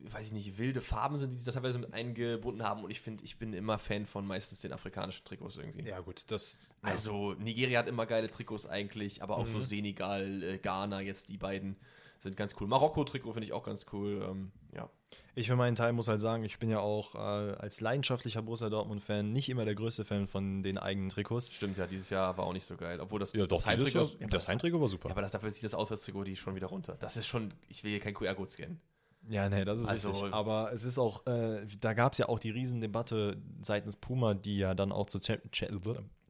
weiß 0.00 0.26
ich 0.28 0.32
nicht, 0.32 0.58
wilde 0.58 0.80
Farben 0.80 1.18
sind, 1.18 1.32
die 1.32 1.38
sie 1.38 1.44
da 1.44 1.52
teilweise 1.52 1.78
mit 1.78 1.92
eingebunden 1.92 2.62
haben. 2.62 2.84
Und 2.84 2.90
ich 2.90 3.00
finde, 3.00 3.24
ich 3.24 3.38
bin 3.38 3.52
immer 3.52 3.78
Fan 3.78 4.06
von 4.06 4.26
meistens 4.26 4.60
den 4.60 4.72
afrikanischen 4.72 5.24
Trikots 5.24 5.56
irgendwie. 5.56 5.88
Ja, 5.88 6.00
gut, 6.00 6.24
das. 6.28 6.72
Also, 6.82 7.34
Nigeria 7.34 7.78
hat 7.78 7.88
immer 7.88 8.06
geile 8.06 8.30
Trikots 8.30 8.66
eigentlich, 8.66 9.22
aber 9.22 9.36
auch 9.36 9.46
Mhm. 9.46 9.52
so 9.52 9.60
Senegal, 9.60 10.42
äh, 10.42 10.58
Ghana, 10.58 11.00
jetzt 11.00 11.28
die 11.28 11.38
beiden 11.38 11.76
sind 12.20 12.36
ganz 12.36 12.54
cool. 12.60 12.68
Marokko-Trikot 12.68 13.32
finde 13.32 13.46
ich 13.46 13.52
auch 13.52 13.64
ganz 13.64 13.86
cool. 13.92 14.24
Ähm, 14.30 14.52
ja. 14.74 14.88
Ich 15.34 15.48
für 15.48 15.56
meinen 15.56 15.74
Teil 15.74 15.92
muss 15.92 16.06
halt 16.08 16.20
sagen, 16.20 16.44
ich 16.44 16.58
bin 16.60 16.70
ja 16.70 16.78
auch 16.78 17.14
äh, 17.16 17.18
als 17.18 17.80
leidenschaftlicher 17.80 18.42
Borussia 18.42 18.70
Dortmund-Fan 18.70 19.32
nicht 19.32 19.48
immer 19.48 19.64
der 19.64 19.74
größte 19.74 20.04
Fan 20.04 20.26
von 20.28 20.62
den 20.62 20.78
eigenen 20.78 21.08
Trikots. 21.08 21.52
Stimmt, 21.52 21.78
ja, 21.78 21.86
dieses 21.88 22.10
Jahr 22.10 22.36
war 22.38 22.44
auch 22.46 22.52
nicht 22.52 22.64
so 22.64 22.76
geil. 22.76 23.00
Obwohl 23.00 23.18
das, 23.18 23.32
Ja, 23.32 23.46
doch, 23.46 23.62
dieses 23.64 23.88
Heimtrikot- 23.88 24.12
Jahr, 24.12 24.20
ja, 24.20 24.26
das 24.28 24.46
Heimtrikot 24.48 24.80
war 24.80 24.88
super. 24.88 25.08
Ja, 25.08 25.14
aber 25.14 25.22
das, 25.22 25.32
dafür 25.32 25.50
zieht 25.52 25.64
das 25.64 25.74
Auswärtstrikot 25.74 26.22
die 26.24 26.36
schon 26.36 26.54
wieder 26.54 26.68
runter. 26.68 26.96
Das 27.00 27.16
ist 27.16 27.26
schon, 27.26 27.52
ich 27.68 27.82
will 27.82 27.90
hier 27.90 28.00
kein 28.00 28.14
QR-Code 28.14 28.50
scannen. 28.50 28.80
Ja, 29.28 29.48
nee, 29.48 29.64
das 29.64 29.80
ist 29.80 29.88
Also- 29.88 30.10
richtig. 30.10 30.32
Aber 30.32 30.72
es 30.72 30.84
ist 30.84 30.98
auch, 30.98 31.26
äh, 31.26 31.64
da 31.80 31.94
gab 31.94 32.12
es 32.12 32.18
ja 32.18 32.28
auch 32.28 32.38
die 32.38 32.50
Riesendebatte 32.50 33.36
seitens 33.60 33.96
Puma, 33.96 34.34
die 34.34 34.58
ja 34.58 34.74
dann 34.74 34.92
auch 34.92 35.06
zur, 35.06 35.20
Cha 35.20 35.36
Cha 35.52 35.66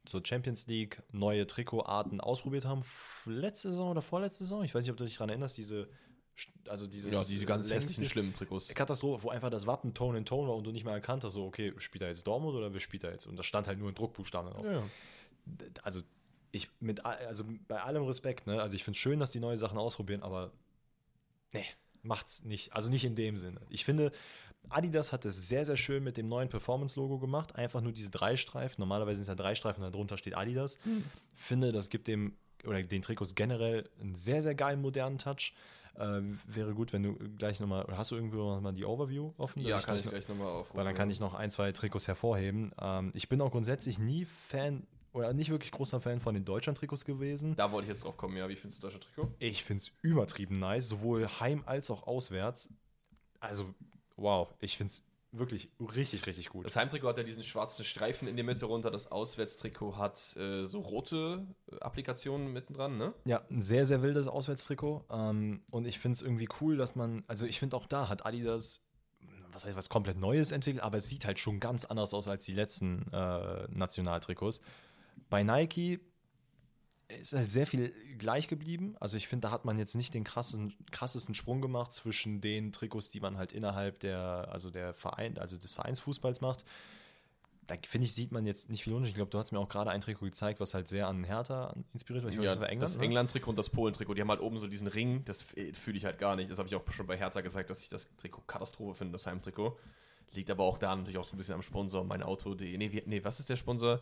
zur 0.05 0.22
Champions 0.26 0.66
League 0.66 1.02
neue 1.12 1.46
Trikotarten 1.46 2.20
ausprobiert 2.20 2.64
haben. 2.64 2.83
Letzte 3.24 3.70
Saison 3.70 3.90
oder 3.90 4.02
vorletzte 4.02 4.44
Saison? 4.44 4.64
Ich 4.64 4.74
weiß 4.74 4.83
nicht, 4.83 4.90
ob 4.90 4.96
du 4.96 5.05
dich 5.05 5.14
daran 5.14 5.31
erinnerst, 5.31 5.57
diese, 5.57 5.88
also 6.68 6.87
dieses 6.87 7.12
Ja, 7.14 7.22
diese 7.24 7.46
ganz 7.46 7.70
hässlichen, 7.70 8.05
schlimmen 8.05 8.33
Trikots. 8.33 8.68
Katastrophe, 8.74 9.22
wo 9.22 9.31
einfach 9.31 9.50
das 9.50 9.66
Wappen 9.66 9.94
Tone 9.94 10.18
in 10.18 10.24
Tone 10.24 10.48
war 10.48 10.57
und 10.57 10.64
du 10.64 10.72
nicht 10.72 10.85
mehr 10.85 10.94
erkannt 10.94 11.24
hast, 11.24 11.35
so, 11.35 11.46
okay, 11.46 11.72
spielt 11.78 12.02
er 12.02 12.09
jetzt 12.09 12.26
Dortmund 12.26 12.55
oder 12.57 12.72
wer 12.72 12.81
spielt 12.81 13.05
er 13.05 13.12
jetzt? 13.12 13.26
Und 13.26 13.37
das 13.37 13.46
stand 13.46 13.68
halt 13.68 13.78
nur 13.78 13.88
in 13.88 13.94
Druckbuchstaben 13.94 14.52
drauf. 14.52 14.64
Ja. 14.66 14.83
Also, 15.83 16.02
ich 16.50 16.68
mit, 16.81 17.05
also 17.07 17.44
bei 17.68 17.81
allem 17.83 18.05
Respekt, 18.05 18.46
ne? 18.46 18.61
Also 18.61 18.76
ich 18.76 18.85
finde 18.85 18.96
es 18.96 19.00
schön, 19.00 19.18
dass 19.20 19.31
die 19.31 19.40
neue 19.40 19.57
Sachen 19.57 19.78
ausprobieren, 19.78 20.22
aber 20.22 20.50
nee, 21.52 21.64
macht's 22.02 22.44
nicht. 22.44 22.72
Also 22.72 22.90
nicht 22.90 23.04
in 23.04 23.14
dem 23.14 23.36
Sinne. 23.36 23.60
Ich 23.68 23.84
finde, 23.84 24.12
Adidas 24.68 25.12
hat 25.12 25.24
es 25.24 25.48
sehr, 25.48 25.64
sehr 25.66 25.76
schön 25.76 26.04
mit 26.04 26.16
dem 26.16 26.28
neuen 26.28 26.48
Performance-Logo 26.48 27.18
gemacht. 27.18 27.56
Einfach 27.56 27.80
nur 27.80 27.92
diese 27.92 28.10
drei 28.10 28.36
Streifen. 28.36 28.80
Normalerweise 28.80 29.16
sind 29.16 29.22
es 29.22 29.28
ja 29.28 29.34
drei 29.34 29.54
Streifen 29.54 29.82
und 29.82 29.92
darunter 29.92 30.16
steht 30.16 30.36
Adidas. 30.36 30.78
Finde, 31.34 31.72
das 31.72 31.90
gibt 31.90 32.08
dem 32.08 32.36
oder 32.64 32.82
den 32.82 33.02
Trikots 33.02 33.34
generell 33.34 33.88
einen 34.00 34.14
sehr, 34.14 34.40
sehr 34.42 34.54
geilen 34.54 34.80
modernen 34.80 35.18
Touch. 35.18 35.52
Äh, 35.94 36.22
wäre 36.46 36.74
gut, 36.74 36.92
wenn 36.92 37.02
du 37.02 37.14
gleich 37.36 37.60
nochmal, 37.60 37.86
hast 37.90 38.12
du 38.12 38.14
irgendwo 38.14 38.36
noch 38.36 38.60
mal 38.60 38.72
die 38.72 38.84
Overview 38.84 39.32
offen? 39.36 39.62
Ja, 39.62 39.78
kann 39.80 39.96
ich 39.96 40.02
gleich 40.02 40.12
gleich 40.12 40.28
nochmal 40.28 40.48
aufrufen. 40.48 40.76
weil 40.76 40.84
dann 40.84 40.94
kann 40.94 41.10
ich 41.10 41.20
noch 41.20 41.34
ein, 41.34 41.50
zwei 41.50 41.72
Trikots 41.72 42.08
hervorheben. 42.08 42.72
Ähm, 42.80 43.12
ich 43.14 43.28
bin 43.28 43.40
auch 43.40 43.50
grundsätzlich 43.50 43.98
nie 43.98 44.24
Fan 44.24 44.86
oder 45.12 45.33
nicht 45.33 45.51
wirklich 45.51 45.70
großer 45.70 46.01
Fan 46.01 46.20
von 46.20 46.35
den 46.35 46.44
Deutschland-Trikots 46.44 47.05
gewesen. 47.05 47.55
Da 47.57 47.70
wollte 47.70 47.87
ich 47.87 47.94
jetzt 47.94 48.05
drauf 48.05 48.16
kommen, 48.16 48.37
ja. 48.37 48.48
Wie 48.48 48.57
findest 48.57 48.83
du 48.83 48.87
das 48.87 48.94
deutsche 48.94 49.09
Trikot? 49.14 49.35
Ich 49.38 49.64
finde 49.64 49.83
es 49.83 49.92
übertrieben 50.03 50.59
nice, 50.59 50.88
sowohl 50.88 51.29
heim 51.29 51.62
als 51.66 51.90
auch 51.90 52.07
auswärts. 52.07 52.70
Also, 53.40 53.75
wow, 54.16 54.48
ich 54.61 54.77
finde 54.77 54.92
es 54.92 55.05
wirklich 55.33 55.70
richtig, 55.81 56.27
richtig 56.27 56.51
gut. 56.51 56.66
Das 56.66 56.77
Heimtrikot 56.77 57.09
hat 57.09 57.18
ja 57.18 57.22
diesen 57.25 57.42
schwarzen 57.42 57.85
Streifen 57.85 58.29
in 58.29 58.37
der 58.37 58.44
Mitte 58.44 58.66
runter. 58.66 58.90
Das 58.90 59.11
Auswärtstrikot 59.11 59.96
hat 59.96 60.37
äh, 60.37 60.64
so 60.64 60.81
rote 60.81 61.46
äh, 61.70 61.79
Applikationen 61.81 62.53
mittendran, 62.53 62.98
ne? 62.98 63.14
Ja, 63.25 63.42
ein 63.51 63.62
sehr, 63.62 63.87
sehr 63.87 64.03
wildes 64.03 64.29
Auswärtstrikot. 64.29 65.05
Ähm, 65.11 65.62
und 65.70 65.87
ich 65.87 65.98
finde 65.98 66.16
es 66.16 66.22
irgendwie 66.22 66.48
cool, 66.61 66.77
dass 66.77 66.94
man, 66.94 67.25
also 67.27 67.46
ich 67.46 67.59
finde 67.59 67.77
auch 67.77 67.87
da 67.87 68.09
hat 68.09 68.27
Adidas 68.27 68.83
was 69.53 69.64
heißt 69.64 69.77
was 69.77 69.88
komplett 69.88 70.18
Neues 70.18 70.51
entwickelt, 70.51 70.83
aber 70.83 70.96
es 70.96 71.09
sieht 71.09 71.27
halt 71.27 71.38
schon 71.38 71.61
ganz 71.61 71.85
anders 71.85 72.14
aus 72.14 72.29
als 72.29 72.44
die 72.44 72.55
letzten 72.55 73.07
äh, 73.12 73.66
Nationaltrikots. 73.70 74.62
Bei 75.31 75.42
Nike 75.42 76.01
ist 77.09 77.33
halt 77.35 77.51
sehr 77.51 77.66
viel 77.66 77.92
gleich 78.18 78.48
geblieben. 78.48 78.96
Also 79.01 79.16
ich 79.16 79.29
finde, 79.29 79.48
da 79.48 79.51
hat 79.51 79.64
man 79.64 79.79
jetzt 79.79 79.94
nicht 79.94 80.14
den 80.14 80.25
krassen, 80.25 80.75
krassesten 80.90 81.35
Sprung 81.35 81.61
gemacht 81.61 81.92
zwischen 81.92 82.40
den 82.40 82.72
Trikots, 82.72 83.11
die 83.11 83.20
man 83.20 83.37
halt 83.37 83.53
innerhalb 83.53 84.01
der, 84.01 84.48
also 84.51 84.70
der 84.70 84.94
Verein, 84.94 85.37
also 85.38 85.57
des 85.59 85.75
Vereinsfußballs 85.75 86.40
macht. 86.40 86.64
Da 87.66 87.77
finde 87.87 88.07
ich, 88.07 88.14
sieht 88.14 88.33
man 88.33 88.44
jetzt 88.46 88.70
nicht 88.70 88.83
viel 88.83 88.92
Unterschied. 88.92 89.12
Ich 89.12 89.16
glaube, 89.16 89.31
du 89.31 89.38
hast 89.38 89.53
mir 89.53 89.59
auch 89.59 89.68
gerade 89.68 89.90
ein 89.90 90.01
Trikot 90.01 90.25
gezeigt, 90.27 90.59
was 90.59 90.75
halt 90.75 90.88
sehr 90.88 91.07
an 91.07 91.22
Hertha 91.22 91.75
inspiriert 91.92 92.25
war. 92.25 92.31
Ich 92.31 92.37
ja, 92.37 92.55
das 92.55 92.61
war 92.61 92.68
das? 92.79 92.96
England-Trikot 92.96 93.51
und 93.51 93.59
das 93.59 93.70
Polen-Trikot, 93.70 94.14
die 94.14 94.20
haben 94.20 94.31
halt 94.31 94.40
oben 94.40 94.59
so 94.59 94.66
diesen 94.66 94.88
Ring, 94.88 95.25
das 95.27 95.42
f- 95.42 95.77
fühle 95.77 95.96
ich 95.96 96.05
halt 96.05 96.18
gar 96.18 96.35
nicht. 96.35 96.51
Das 96.51 96.59
habe 96.59 96.68
ich 96.68 96.75
auch 96.75 96.83
schon 96.90 97.07
bei 97.07 97.16
Hertha 97.16 97.40
gesagt, 97.40 97.70
dass 97.70 97.81
ich 97.81 97.88
das 97.88 98.09
Trikot 98.16 98.42
Katastrophe 98.46 98.94
finde, 98.96 99.12
das 99.12 99.27
Heimtrikot. 99.27 99.79
Liegt 100.33 100.51
aber 100.51 100.64
auch 100.64 100.79
da 100.79 100.96
natürlich 100.96 101.18
auch 101.18 101.25
so 101.25 101.35
ein 101.35 101.38
bisschen 101.38 101.55
am 101.55 101.62
Sponsor, 101.62 102.03
mein 102.05 102.22
Auto.de. 102.22 102.77
Nee, 102.79 102.90
wie, 102.90 103.03
nee, 103.07 103.22
was 103.22 103.38
ist 103.38 103.48
der 103.51 103.57
Sponsor? 103.57 104.01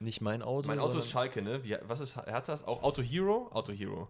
Nicht 0.00 0.20
mein 0.22 0.42
Auto. 0.42 0.66
Mein 0.68 0.78
Auto 0.80 0.98
ist 0.98 1.10
Schalke, 1.10 1.42
ne? 1.42 1.62
Wie, 1.62 1.76
was 1.82 2.00
ist 2.00 2.16
Herthas? 2.16 2.64
Auch 2.64 2.82
Auto 2.82 3.02
Hero? 3.02 3.48
Auto 3.52 3.72
Hero. 3.72 4.08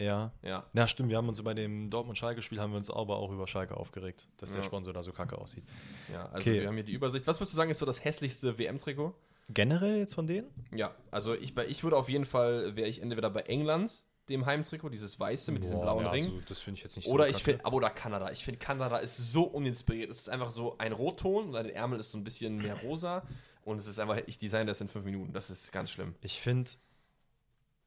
Ja. 0.00 0.32
Ja. 0.42 0.64
Ja, 0.72 0.86
stimmt. 0.86 1.10
Wir 1.10 1.16
haben 1.16 1.28
uns 1.28 1.42
bei 1.42 1.54
dem 1.54 1.90
Dortmund-Schalke-Spiel 1.90 2.58
haben 2.60 2.72
wir 2.72 2.76
uns 2.78 2.88
aber 2.90 3.16
auch 3.18 3.30
über 3.30 3.46
Schalke 3.46 3.76
aufgeregt, 3.76 4.28
dass 4.36 4.52
der 4.52 4.60
Ja. 4.60 4.64
Sponsor 4.64 4.92
da 4.94 5.02
so 5.02 5.12
kacke 5.12 5.36
aussieht. 5.38 5.64
Ja, 6.12 6.26
also 6.26 6.38
Okay. 6.50 6.60
wir 6.60 6.68
haben 6.68 6.74
hier 6.74 6.84
die 6.84 6.92
Übersicht. 6.92 7.26
Was 7.26 7.38
würdest 7.40 7.52
du 7.52 7.56
sagen, 7.56 7.70
ist 7.70 7.78
so 7.78 7.86
das 7.86 8.04
hässlichste 8.04 8.58
WM-Trikot? 8.58 9.14
Generell 9.48 9.98
jetzt 9.98 10.14
von 10.14 10.26
denen? 10.26 10.48
Ja, 10.74 10.94
also 11.10 11.34
ich, 11.34 11.56
ich 11.56 11.82
würde 11.84 11.96
auf 11.96 12.08
jeden 12.08 12.24
Fall, 12.24 12.74
wäre 12.76 12.88
ich 12.88 13.02
entweder 13.02 13.28
bei 13.28 13.40
England, 13.42 14.04
dem 14.28 14.46
Heimtrikot, 14.46 14.88
dieses 14.88 15.18
weiße 15.18 15.50
mit 15.50 15.64
diesem 15.64 15.78
Boah, 15.78 15.82
blauen 15.84 16.04
ja, 16.04 16.10
Ring. 16.12 16.26
so- 16.26 16.40
das 16.48 16.60
finde 16.60 16.78
ich 16.78 16.84
jetzt 16.84 16.96
nicht 16.96 17.08
Oder 17.08 17.24
so 17.24 17.30
ich 17.30 17.42
finde, 17.42 17.64
aber 17.64 17.76
oder 17.76 17.90
Kanada. 17.90 18.30
Ich 18.30 18.44
finde, 18.44 18.58
Kanada 18.60 18.98
ist 18.98 19.16
so 19.16 19.42
uninspiriert. 19.42 20.10
Es 20.10 20.20
ist 20.20 20.28
einfach 20.28 20.50
so 20.50 20.76
ein 20.78 20.92
Rotton 20.92 21.46
und 21.46 21.52
der 21.52 21.74
Ärmel 21.74 21.98
ist 21.98 22.12
so 22.12 22.18
ein 22.18 22.24
bisschen 22.24 22.56
mehr 22.58 22.80
rosa. 22.82 23.24
Und 23.64 23.78
es 23.78 23.86
ist 23.86 23.98
einfach, 23.98 24.20
ich 24.26 24.38
design 24.38 24.66
das 24.66 24.80
in 24.80 24.88
fünf 24.88 25.04
Minuten. 25.04 25.32
Das 25.32 25.50
ist 25.50 25.70
ganz 25.72 25.90
schlimm. 25.90 26.14
Ich 26.20 26.40
finde, 26.40 26.70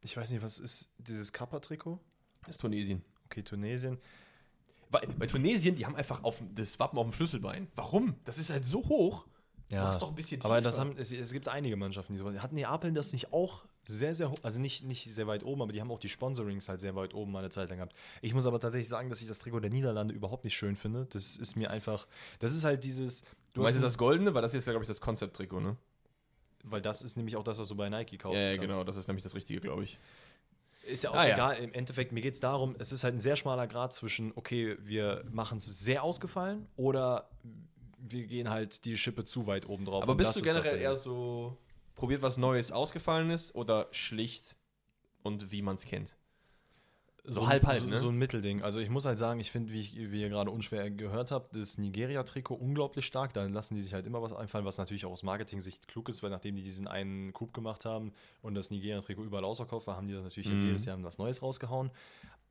ich 0.01 0.15
weiß 0.15 0.31
nicht, 0.31 0.41
was 0.41 0.59
ist 0.59 0.89
dieses 0.97 1.33
Kappa-Trikot? 1.33 1.99
Das 2.41 2.51
ist 2.55 2.61
Tunesien. 2.61 3.03
Okay, 3.25 3.43
Tunesien. 3.43 3.99
Bei, 4.89 5.01
bei 5.17 5.25
Tunesien, 5.25 5.75
die 5.75 5.85
haben 5.85 5.95
einfach 5.95 6.23
auf, 6.23 6.41
das 6.53 6.79
Wappen 6.79 6.97
auf 6.99 7.05
dem 7.07 7.13
Schlüsselbein. 7.13 7.67
Warum? 7.75 8.15
Das 8.23 8.37
ist 8.37 8.49
halt 8.49 8.65
so 8.65 8.87
hoch. 8.87 9.25
Mach's 9.71 9.97
doch 9.97 10.09
ein 10.09 10.15
bisschen 10.15 10.41
Aber 10.41 10.57
tiefer. 10.57 10.61
das 10.61 10.79
haben, 10.79 10.95
es, 10.97 11.11
es 11.11 11.31
gibt 11.33 11.47
einige 11.47 11.75
Mannschaften, 11.75 12.13
die 12.13 12.19
sowas. 12.19 12.37
Hat 12.37 12.53
Neapel 12.53 12.93
das 12.93 13.11
nicht 13.13 13.33
auch 13.33 13.65
sehr, 13.83 14.13
sehr 14.13 14.29
hoch? 14.29 14.37
Also 14.43 14.59
nicht, 14.59 14.83
nicht 14.83 15.11
sehr 15.11 15.27
weit 15.27 15.43
oben, 15.43 15.61
aber 15.63 15.71
die 15.71 15.81
haben 15.81 15.91
auch 15.91 15.99
die 15.99 16.09
Sponsorings 16.09 16.69
halt 16.69 16.79
sehr 16.79 16.95
weit 16.95 17.13
oben 17.13 17.31
mal 17.31 17.39
eine 17.39 17.49
Zeit 17.49 17.69
lang 17.69 17.79
gehabt. 17.79 17.95
Ich 18.21 18.33
muss 18.33 18.45
aber 18.45 18.59
tatsächlich 18.59 18.87
sagen, 18.87 19.09
dass 19.09 19.21
ich 19.21 19.27
das 19.27 19.39
Trikot 19.39 19.59
der 19.59 19.71
Niederlande 19.71 20.13
überhaupt 20.13 20.43
nicht 20.43 20.55
schön 20.55 20.75
finde. 20.75 21.07
Das 21.11 21.35
ist 21.35 21.55
mir 21.55 21.71
einfach. 21.71 22.07
Das 22.39 22.53
ist 22.53 22.63
halt 22.63 22.83
dieses. 22.83 23.23
Du 23.55 23.61
meinst 23.61 23.75
jetzt 23.75 23.83
das 23.83 23.97
Goldene, 23.97 24.33
weil 24.33 24.41
das 24.41 24.53
ist 24.53 24.67
ja, 24.67 24.73
glaube 24.73 24.83
ich, 24.83 24.87
das 24.87 25.01
Konzept-Trikot, 25.01 25.59
ne? 25.59 25.75
weil 26.67 26.81
das 26.81 27.03
ist 27.03 27.15
nämlich 27.15 27.35
auch 27.35 27.43
das, 27.43 27.57
was 27.57 27.67
du 27.67 27.75
bei 27.75 27.89
Nike 27.89 28.17
kaufst. 28.17 28.35
Ja, 28.37 28.51
ja, 28.51 28.57
genau. 28.57 28.83
Das 28.83 28.97
ist 28.97 29.07
nämlich 29.07 29.23
das 29.23 29.35
Richtige, 29.35 29.61
glaube 29.61 29.83
ich. 29.83 29.99
Ist 30.87 31.03
ja 31.03 31.11
auch 31.11 31.15
Ah, 31.15 31.27
ja. 31.27 31.33
egal. 31.33 31.57
Im 31.57 31.73
Endeffekt, 31.73 32.11
mir 32.11 32.21
geht 32.21 32.33
es 32.33 32.39
darum, 32.39 32.75
es 32.79 32.91
ist 32.91 33.03
halt 33.03 33.15
ein 33.15 33.19
sehr 33.19 33.35
schmaler 33.35 33.67
Grad 33.67 33.93
zwischen, 33.93 34.31
okay, 34.35 34.77
wir 34.81 35.23
machen 35.31 35.57
es 35.57 35.65
sehr 35.65 36.03
ausgefallen 36.03 36.67
oder 36.75 37.29
wir 37.97 38.25
gehen 38.27 38.49
halt 38.49 38.85
die 38.85 38.97
Schippe 38.97 39.25
zu 39.25 39.47
weit 39.47 39.67
oben 39.67 39.85
drauf. 39.85 40.03
Aber 40.03 40.15
bist 40.15 40.35
du 40.35 40.41
generell 40.41 40.77
eher 40.79 40.95
so, 40.95 41.57
probiert 41.95 42.21
was 42.21 42.37
Neues, 42.37 42.71
ausgefallenes 42.71 43.53
oder 43.55 43.87
schlicht 43.91 44.55
und 45.23 45.51
wie 45.51 45.61
man 45.61 45.75
es 45.75 45.85
kennt? 45.85 46.15
So 47.27 47.47
halb, 47.47 47.65
halb, 47.65 47.79
so, 47.79 47.87
ne? 47.87 47.97
so 47.97 48.09
ein 48.09 48.15
Mittelding. 48.15 48.61
Also 48.61 48.79
ich 48.79 48.89
muss 48.89 49.05
halt 49.05 49.17
sagen, 49.17 49.39
ich 49.39 49.51
finde, 49.51 49.71
wie, 49.73 49.81
ich, 49.81 49.95
wie 49.95 50.21
ihr 50.21 50.29
gerade 50.29 50.51
unschwer 50.51 50.89
gehört 50.91 51.31
habt, 51.31 51.55
das 51.55 51.77
Nigeria-Trikot 51.77 52.55
unglaublich 52.55 53.05
stark. 53.05 53.33
Da 53.33 53.45
lassen 53.45 53.75
die 53.75 53.81
sich 53.81 53.93
halt 53.93 54.05
immer 54.05 54.21
was 54.21 54.33
einfallen, 54.33 54.65
was 54.65 54.77
natürlich 54.77 55.05
auch 55.05 55.11
aus 55.11 55.23
Marketing-Sicht 55.23 55.87
klug 55.87 56.09
ist, 56.09 56.23
weil 56.23 56.29
nachdem 56.29 56.55
die 56.55 56.63
diesen 56.63 56.87
einen 56.87 57.33
Coup 57.33 57.53
gemacht 57.53 57.85
haben 57.85 58.13
und 58.41 58.55
das 58.55 58.69
Nigeria-Trikot 58.69 59.23
überall 59.23 59.45
ausverkauft 59.45 59.87
war, 59.87 59.95
haben 59.97 60.07
die 60.07 60.13
das 60.13 60.23
natürlich 60.23 60.49
jetzt 60.49 60.61
Mhm. 60.61 60.67
jedes 60.67 60.85
Jahr 60.85 61.01
was 61.03 61.17
Neues 61.17 61.41
rausgehauen. 61.41 61.91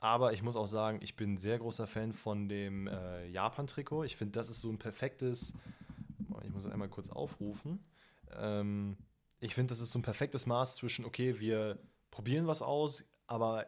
Aber 0.00 0.32
ich 0.32 0.42
muss 0.42 0.56
auch 0.56 0.66
sagen, 0.66 0.98
ich 1.02 1.16
bin 1.16 1.38
sehr 1.38 1.58
großer 1.58 1.86
Fan 1.86 2.12
von 2.12 2.48
dem 2.48 2.86
äh, 2.88 3.26
Japan-Trikot. 3.28 4.04
Ich 4.04 4.16
finde, 4.16 4.32
das 4.32 4.48
ist 4.48 4.60
so 4.60 4.70
ein 4.70 4.78
perfektes. 4.78 5.54
Ich 6.42 6.50
muss 6.50 6.66
einmal 6.66 6.88
kurz 6.88 7.10
aufrufen. 7.10 7.84
Ähm, 8.36 8.96
ich 9.40 9.54
finde, 9.54 9.72
das 9.72 9.80
ist 9.80 9.92
so 9.92 9.98
ein 9.98 10.02
perfektes 10.02 10.46
Maß 10.46 10.76
zwischen, 10.76 11.04
okay, 11.04 11.38
wir 11.38 11.78
probieren 12.10 12.46
was 12.46 12.60
aus, 12.60 13.04
aber 13.26 13.66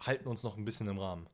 halten 0.00 0.28
uns 0.28 0.42
noch 0.42 0.56
ein 0.56 0.64
bisschen 0.64 0.88
im 0.88 0.98
Rahmen. 0.98 1.26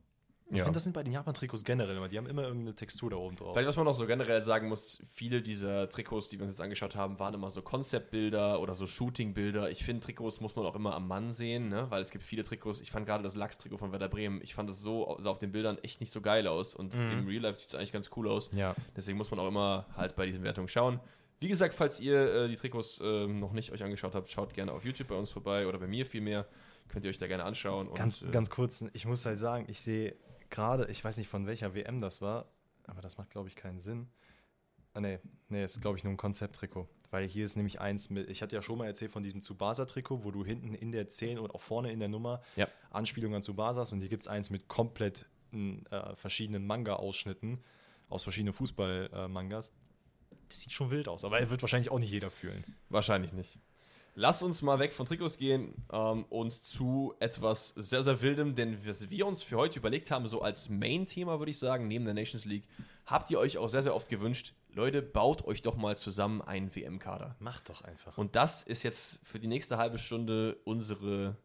Ich 0.53 0.57
Ja. 0.59 0.65
finde, 0.65 0.79
das 0.79 0.83
sind 0.83 0.95
bei 0.95 1.05
den 1.05 1.13
Japan-Trikots 1.13 1.63
generell 1.63 1.97
immer, 1.97 2.09
die 2.09 2.19
haben 2.19 2.27
immer 2.27 2.43
irgendeine 2.43 2.75
Textur 2.75 3.09
da 3.11 3.17
oben 3.17 3.37
drauf. 3.37 3.53
Vielleicht, 3.55 3.69
was 3.69 3.77
man 3.77 3.85
noch 3.85 3.95
so 3.95 4.05
generell 4.05 4.43
sagen 4.43 4.69
muss, 4.69 5.01
viele 5.13 5.43
dieser 5.43 5.89
Trikots, 5.89 6.29
die 6.29 6.39
wir 6.41 6.43
uns 6.43 6.55
jetzt 6.55 6.61
angeschaut 6.61 6.97
haben, 6.97 7.21
waren 7.21 7.35
immer 7.35 7.51
so 7.51 7.63
Konzeptbilder 7.63 8.61
oder 8.61 8.75
so 8.75 8.89
Shooting-Bilder. 8.89 9.71
Ich 9.71 9.85
finde, 9.85 10.01
Trikots 10.05 10.41
muss 10.41 10.57
man 10.57 10.67
auch 10.67 10.75
immer 10.75 10.95
am 10.97 11.07
Mann 11.07 11.31
sehen, 11.31 11.69
ne? 11.69 11.87
weil 11.91 12.03
es 12.03 12.11
gibt 12.11 12.25
viele 12.25 12.43
Trikots. 12.43 12.81
Ich 12.81 12.91
fand 12.91 13.07
gerade 13.07 13.23
das 13.23 13.37
Lachs-Trikot 13.37 13.79
von 13.79 13.93
Werder 13.93 14.09
Bremen, 14.09 14.41
ich 14.43 14.55
fand 14.55 14.69
das 14.69 14.81
so, 14.81 15.17
sah 15.21 15.31
auf 15.31 15.39
den 15.39 15.53
Bildern 15.53 15.79
echt 15.85 16.01
nicht 16.01 16.11
so 16.11 16.21
geil 16.21 16.49
aus 16.49 16.75
und 16.75 16.97
Mhm. 16.97 17.11
im 17.13 17.27
Real 17.29 17.43
Life 17.43 17.61
sieht 17.61 17.69
es 17.69 17.75
eigentlich 17.77 17.93
ganz 17.93 18.11
cool 18.17 18.29
aus. 18.29 18.51
Ja. 18.53 18.75
Deswegen 18.97 19.19
muss 19.19 19.31
man 19.31 19.39
auch 19.39 19.47
immer 19.47 19.87
halt 19.97 20.17
bei 20.17 20.27
diesen 20.27 20.43
Wertungen 20.43 20.67
schauen. 20.69 20.99
Wie 21.39 21.49
gesagt, 21.49 21.75
falls 21.75 22.01
ihr 22.01 22.17
äh, 22.35 22.49
die 22.49 22.57
Trikots 22.57 23.01
ähm, 23.03 23.39
noch 23.39 23.53
nicht 23.53 23.71
euch 23.73 23.85
angeschaut 23.85 24.15
habt, 24.17 24.31
schaut 24.31 24.53
gerne 24.53 24.73
auf 24.73 24.85
YouTube 24.85 25.07
bei 25.09 25.15
uns 25.15 25.31
vorbei 25.31 25.67
oder 25.69 25.79
bei 25.79 25.87
mir 25.87 26.05
vielmehr. 26.07 26.47
Könnt 26.93 27.05
ihr 27.05 27.11
euch 27.11 27.19
da 27.19 27.27
gerne 27.27 27.45
anschauen. 27.45 27.93
Ganz, 27.95 28.21
und, 28.21 28.29
äh, 28.29 28.33
ganz 28.33 28.51
kurz, 28.51 28.85
ich 28.93 29.07
muss 29.07 29.25
halt 29.27 29.39
sagen, 29.39 29.65
ich 29.69 29.81
sehe 29.81 30.17
gerade, 30.51 30.87
ich 30.91 31.05
weiß 31.05 31.19
nicht 31.19 31.29
von 31.29 31.47
welcher 31.47 31.75
WM 31.75 32.01
das 32.01 32.21
war, 32.21 32.47
aber 32.87 33.01
das 33.01 33.17
macht, 33.19 33.31
glaube 33.31 33.49
ich, 33.49 33.57
keinen 33.57 33.79
Sinn. 33.79 34.09
Ah, 34.93 35.01
nee, 35.01 35.21
nee, 35.49 35.65
ist, 35.65 35.81
glaube 35.81 35.97
ich, 35.99 36.05
nur 36.05 36.13
ein 36.13 36.17
Konzepttrikot. 36.17 36.89
Weil 37.13 37.27
hier 37.29 37.45
ist 37.47 37.57
nämlich 37.57 37.81
eins 37.81 38.11
mit, 38.11 38.29
ich 38.29 38.43
hatte 38.43 38.55
ja 38.57 38.63
schon 38.63 38.79
mal 38.79 38.87
erzählt 38.87 39.11
von 39.13 39.23
diesem 39.23 39.41
Tsubasa-Trikot, 39.43 40.25
wo 40.25 40.31
du 40.33 40.45
hinten 40.45 40.75
in 40.75 40.91
der 40.93 41.09
10 41.09 41.39
und 41.39 41.55
auch 41.55 41.61
vorne 41.61 41.93
in 41.93 42.01
der 42.01 42.09
Nummer 42.09 42.43
Ja. 42.57 42.69
Anspielungen 42.91 43.37
an 43.37 43.43
Tsubasa 43.43 43.81
hast. 43.81 43.93
Und 43.93 44.01
hier 44.01 44.09
gibt 44.09 44.23
es 44.25 44.29
eins 44.29 44.51
mit 44.51 44.67
komplett 44.69 45.27
äh, 45.53 46.15
verschiedenen 46.17 46.67
Manga-Ausschnitten 46.67 47.63
aus 48.09 48.25
verschiedenen 48.25 48.53
Fußball-Mangas. 48.53 49.73
das 50.49 50.61
sieht 50.61 50.73
schon 50.73 50.91
wild 50.91 51.07
aus, 51.09 51.25
aber 51.25 51.39
er 51.39 51.51
wird 51.51 51.63
wahrscheinlich 51.63 51.91
auch 51.91 51.99
nicht 52.01 52.11
jeder 52.11 52.31
fühlen. 52.31 52.65
Wahrscheinlich 52.89 53.33
nicht. 53.33 53.59
Lass 54.15 54.43
uns 54.43 54.63
mal 54.63 54.79
weg 54.79 54.93
von 54.93 55.07
Trikots 55.07 55.39
gehen 55.39 55.75
ähm, 55.93 56.25
und 56.29 56.53
zu 56.53 57.15
etwas 57.21 57.71
sehr, 57.71 58.03
sehr 58.03 58.21
Wildem, 58.21 58.55
denn 58.55 58.85
was 58.87 59.09
wir 59.09 59.27
uns 59.27 59.43
für 59.43 59.57
heute 59.57 59.79
überlegt 59.79 60.11
haben, 60.11 60.27
so 60.27 60.43
als 60.43 60.69
Main-Thema 60.69 61.39
würde 61.39 61.51
ich 61.51 61.59
sagen, 61.59 61.89
neben 61.89 62.05
der 62.05 62.15
Nations 62.15 62.45
League, 62.45 62.65
habt 63.07 63.31
ihr 63.31 63.39
euch 63.39 63.59
auch 63.59 63.69
sehr, 63.69 63.83
sehr 63.83 63.95
oft 63.95 64.09
gewünscht, 64.09 64.55
Leute, 64.73 65.03
baut 65.03 65.45
euch 65.47 65.63
doch 65.63 65.77
mal 65.77 65.97
zusammen 65.97 66.43
einen 66.43 66.75
WM-Kader. 66.75 67.37
Macht 67.41 67.69
doch 67.69 67.83
einfach. 67.83 68.17
Und 68.19 68.37
das 68.37 68.63
ist 68.63 68.83
jetzt 68.83 69.21
für 69.27 69.41
die 69.41 69.49
nächste 69.49 69.79
halbe 69.79 69.99
Stunde 69.99 70.59
unsere 70.65 71.37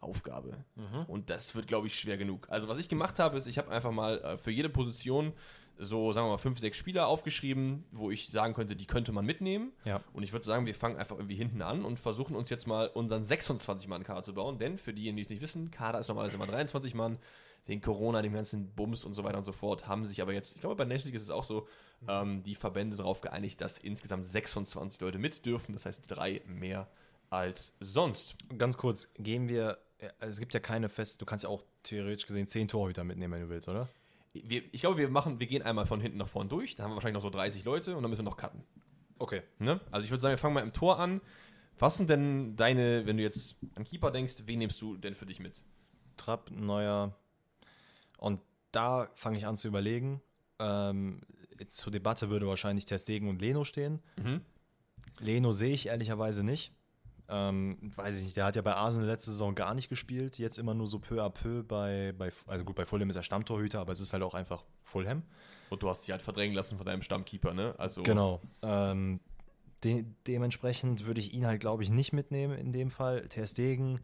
Aufgabe. 0.00 0.64
Und 1.08 1.30
das 1.30 1.54
wird, 1.54 1.66
glaube 1.66 1.86
ich, 1.86 1.98
schwer 1.98 2.18
genug. 2.18 2.46
Also, 2.50 2.68
was 2.68 2.78
ich 2.78 2.88
gemacht 2.88 3.18
habe, 3.18 3.38
ist, 3.38 3.46
ich 3.46 3.58
habe 3.58 3.70
einfach 3.70 3.90
mal 3.90 4.18
äh, 4.18 4.38
für 4.38 4.50
jede 4.50 4.68
Position 4.68 5.32
so, 5.78 6.12
sagen 6.12 6.26
wir 6.26 6.32
mal, 6.32 6.38
fünf, 6.38 6.58
sechs 6.58 6.76
Spieler 6.76 7.08
aufgeschrieben, 7.08 7.84
wo 7.90 8.10
ich 8.10 8.28
sagen 8.28 8.54
könnte, 8.54 8.76
die 8.76 8.86
könnte 8.86 9.12
man 9.12 9.24
mitnehmen. 9.24 9.72
Ja. 9.84 10.02
Und 10.12 10.22
ich 10.22 10.32
würde 10.32 10.44
sagen, 10.44 10.66
wir 10.66 10.74
fangen 10.74 10.96
einfach 10.96 11.16
irgendwie 11.16 11.34
hinten 11.34 11.62
an 11.62 11.84
und 11.84 11.98
versuchen 11.98 12.36
uns 12.36 12.50
jetzt 12.50 12.66
mal 12.66 12.88
unseren 12.88 13.22
26-Mann-Kader 13.22 14.22
zu 14.22 14.34
bauen. 14.34 14.58
Denn 14.58 14.78
für 14.78 14.92
diejenigen, 14.92 15.16
die 15.16 15.22
es 15.22 15.30
nicht 15.30 15.42
wissen, 15.42 15.70
Kader 15.70 15.98
ist 15.98 16.08
normalerweise 16.08 16.36
immer 16.36 16.46
23 16.46 16.94
Mann. 16.94 17.18
Wegen 17.66 17.80
Corona, 17.80 18.20
dem 18.20 18.34
ganzen 18.34 18.74
Bums 18.74 19.04
und 19.04 19.14
so 19.14 19.24
weiter 19.24 19.38
und 19.38 19.44
so 19.44 19.52
fort, 19.52 19.88
haben 19.88 20.04
sich 20.04 20.20
aber 20.20 20.34
jetzt, 20.34 20.54
ich 20.54 20.60
glaube, 20.60 20.76
bei 20.76 20.84
der 20.84 20.92
Nation 20.92 21.06
League 21.06 21.16
ist 21.16 21.22
es 21.22 21.30
auch 21.30 21.44
so, 21.44 21.66
ähm, 22.06 22.42
die 22.42 22.54
Verbände 22.54 22.96
darauf 22.96 23.22
geeinigt, 23.22 23.60
dass 23.62 23.78
insgesamt 23.78 24.26
26 24.26 25.00
Leute 25.00 25.18
mit 25.18 25.46
dürfen. 25.46 25.72
Das 25.72 25.86
heißt, 25.86 26.04
drei 26.08 26.42
mehr 26.46 26.88
als 27.30 27.72
sonst. 27.80 28.36
Ganz 28.58 28.76
kurz, 28.76 29.08
gehen 29.14 29.48
wir, 29.48 29.78
äh, 29.98 30.08
also 30.20 30.30
es 30.30 30.40
gibt 30.40 30.52
ja 30.52 30.60
keine 30.60 30.88
fest, 30.90 31.20
du 31.20 31.24
kannst 31.24 31.44
ja 31.44 31.48
auch 31.48 31.64
theoretisch 31.82 32.26
gesehen 32.26 32.46
zehn 32.46 32.68
Torhüter 32.68 33.02
mitnehmen, 33.02 33.32
wenn 33.32 33.42
du 33.42 33.48
willst, 33.48 33.68
oder? 33.68 33.88
Wir, 34.34 34.62
ich 34.72 34.80
glaube, 34.80 34.98
wir 34.98 35.08
machen, 35.08 35.38
wir 35.40 35.46
gehen 35.46 35.62
einmal 35.62 35.86
von 35.86 36.00
hinten 36.00 36.18
nach 36.18 36.28
vorn 36.28 36.48
durch. 36.48 36.76
Da 36.76 36.82
haben 36.82 36.90
wir 36.90 36.96
wahrscheinlich 36.96 37.14
noch 37.14 37.22
so 37.22 37.30
30 37.30 37.64
Leute 37.64 37.96
und 37.96 38.02
dann 38.02 38.10
müssen 38.10 38.24
wir 38.24 38.30
noch 38.30 38.36
cutten. 38.36 38.64
Okay. 39.18 39.42
Ne? 39.58 39.80
Also 39.90 40.04
ich 40.04 40.10
würde 40.10 40.20
sagen, 40.20 40.32
wir 40.32 40.38
fangen 40.38 40.54
mal 40.54 40.60
im 40.60 40.72
Tor 40.72 40.98
an. 40.98 41.20
Was 41.78 41.96
sind 41.96 42.10
denn 42.10 42.56
deine, 42.56 43.06
wenn 43.06 43.16
du 43.16 43.22
jetzt 43.22 43.56
an 43.74 43.84
Keeper 43.84 44.10
denkst, 44.10 44.42
wen 44.46 44.58
nimmst 44.58 44.80
du 44.80 44.96
denn 44.96 45.14
für 45.14 45.26
dich 45.26 45.40
mit? 45.40 45.64
Trapp, 46.16 46.50
Neuer. 46.50 47.16
Und 48.18 48.42
da 48.72 49.08
fange 49.14 49.38
ich 49.38 49.46
an 49.46 49.56
zu 49.56 49.68
überlegen. 49.68 50.20
Ähm, 50.58 51.20
zur 51.68 51.92
Debatte 51.92 52.30
würde 52.30 52.46
wahrscheinlich 52.46 52.86
Ter 52.86 52.98
Stegen 52.98 53.28
und 53.28 53.40
Leno 53.40 53.64
stehen. 53.64 54.00
Mhm. 54.16 54.40
Leno 55.20 55.52
sehe 55.52 55.74
ich 55.74 55.86
ehrlicherweise 55.86 56.44
nicht. 56.44 56.72
Ähm, 57.28 57.78
weiß 57.96 58.18
ich 58.18 58.24
nicht, 58.24 58.36
der 58.36 58.44
hat 58.44 58.56
ja 58.56 58.62
bei 58.62 58.74
Arsenal 58.74 59.08
letzte 59.08 59.30
Saison 59.30 59.54
gar 59.54 59.74
nicht 59.74 59.88
gespielt. 59.88 60.38
Jetzt 60.38 60.58
immer 60.58 60.74
nur 60.74 60.86
so 60.86 60.98
peu 60.98 61.22
à 61.22 61.30
peu 61.30 61.62
bei, 61.62 62.12
bei 62.16 62.30
also 62.46 62.64
gut, 62.64 62.76
bei 62.76 62.84
Fulham 62.84 63.08
ist 63.08 63.16
er 63.16 63.22
Stammtorhüter, 63.22 63.80
aber 63.80 63.92
es 63.92 64.00
ist 64.00 64.12
halt 64.12 64.22
auch 64.22 64.34
einfach 64.34 64.64
Fulham. 64.82 65.22
Und 65.70 65.82
du 65.82 65.88
hast 65.88 66.02
dich 66.02 66.10
halt 66.10 66.22
verdrängen 66.22 66.54
lassen 66.54 66.76
von 66.76 66.86
deinem 66.86 67.02
Stammkeeper, 67.02 67.54
ne? 67.54 67.74
Also 67.78 68.02
Genau. 68.02 68.40
Ähm, 68.62 69.20
de 69.82 70.04
dementsprechend 70.26 71.06
würde 71.06 71.20
ich 71.20 71.32
ihn 71.32 71.46
halt, 71.46 71.60
glaube 71.60 71.82
ich, 71.82 71.90
nicht 71.90 72.12
mitnehmen 72.12 72.58
in 72.58 72.72
dem 72.72 72.90
Fall. 72.90 73.26
Ter 73.28 73.46
Stegen, 73.46 74.00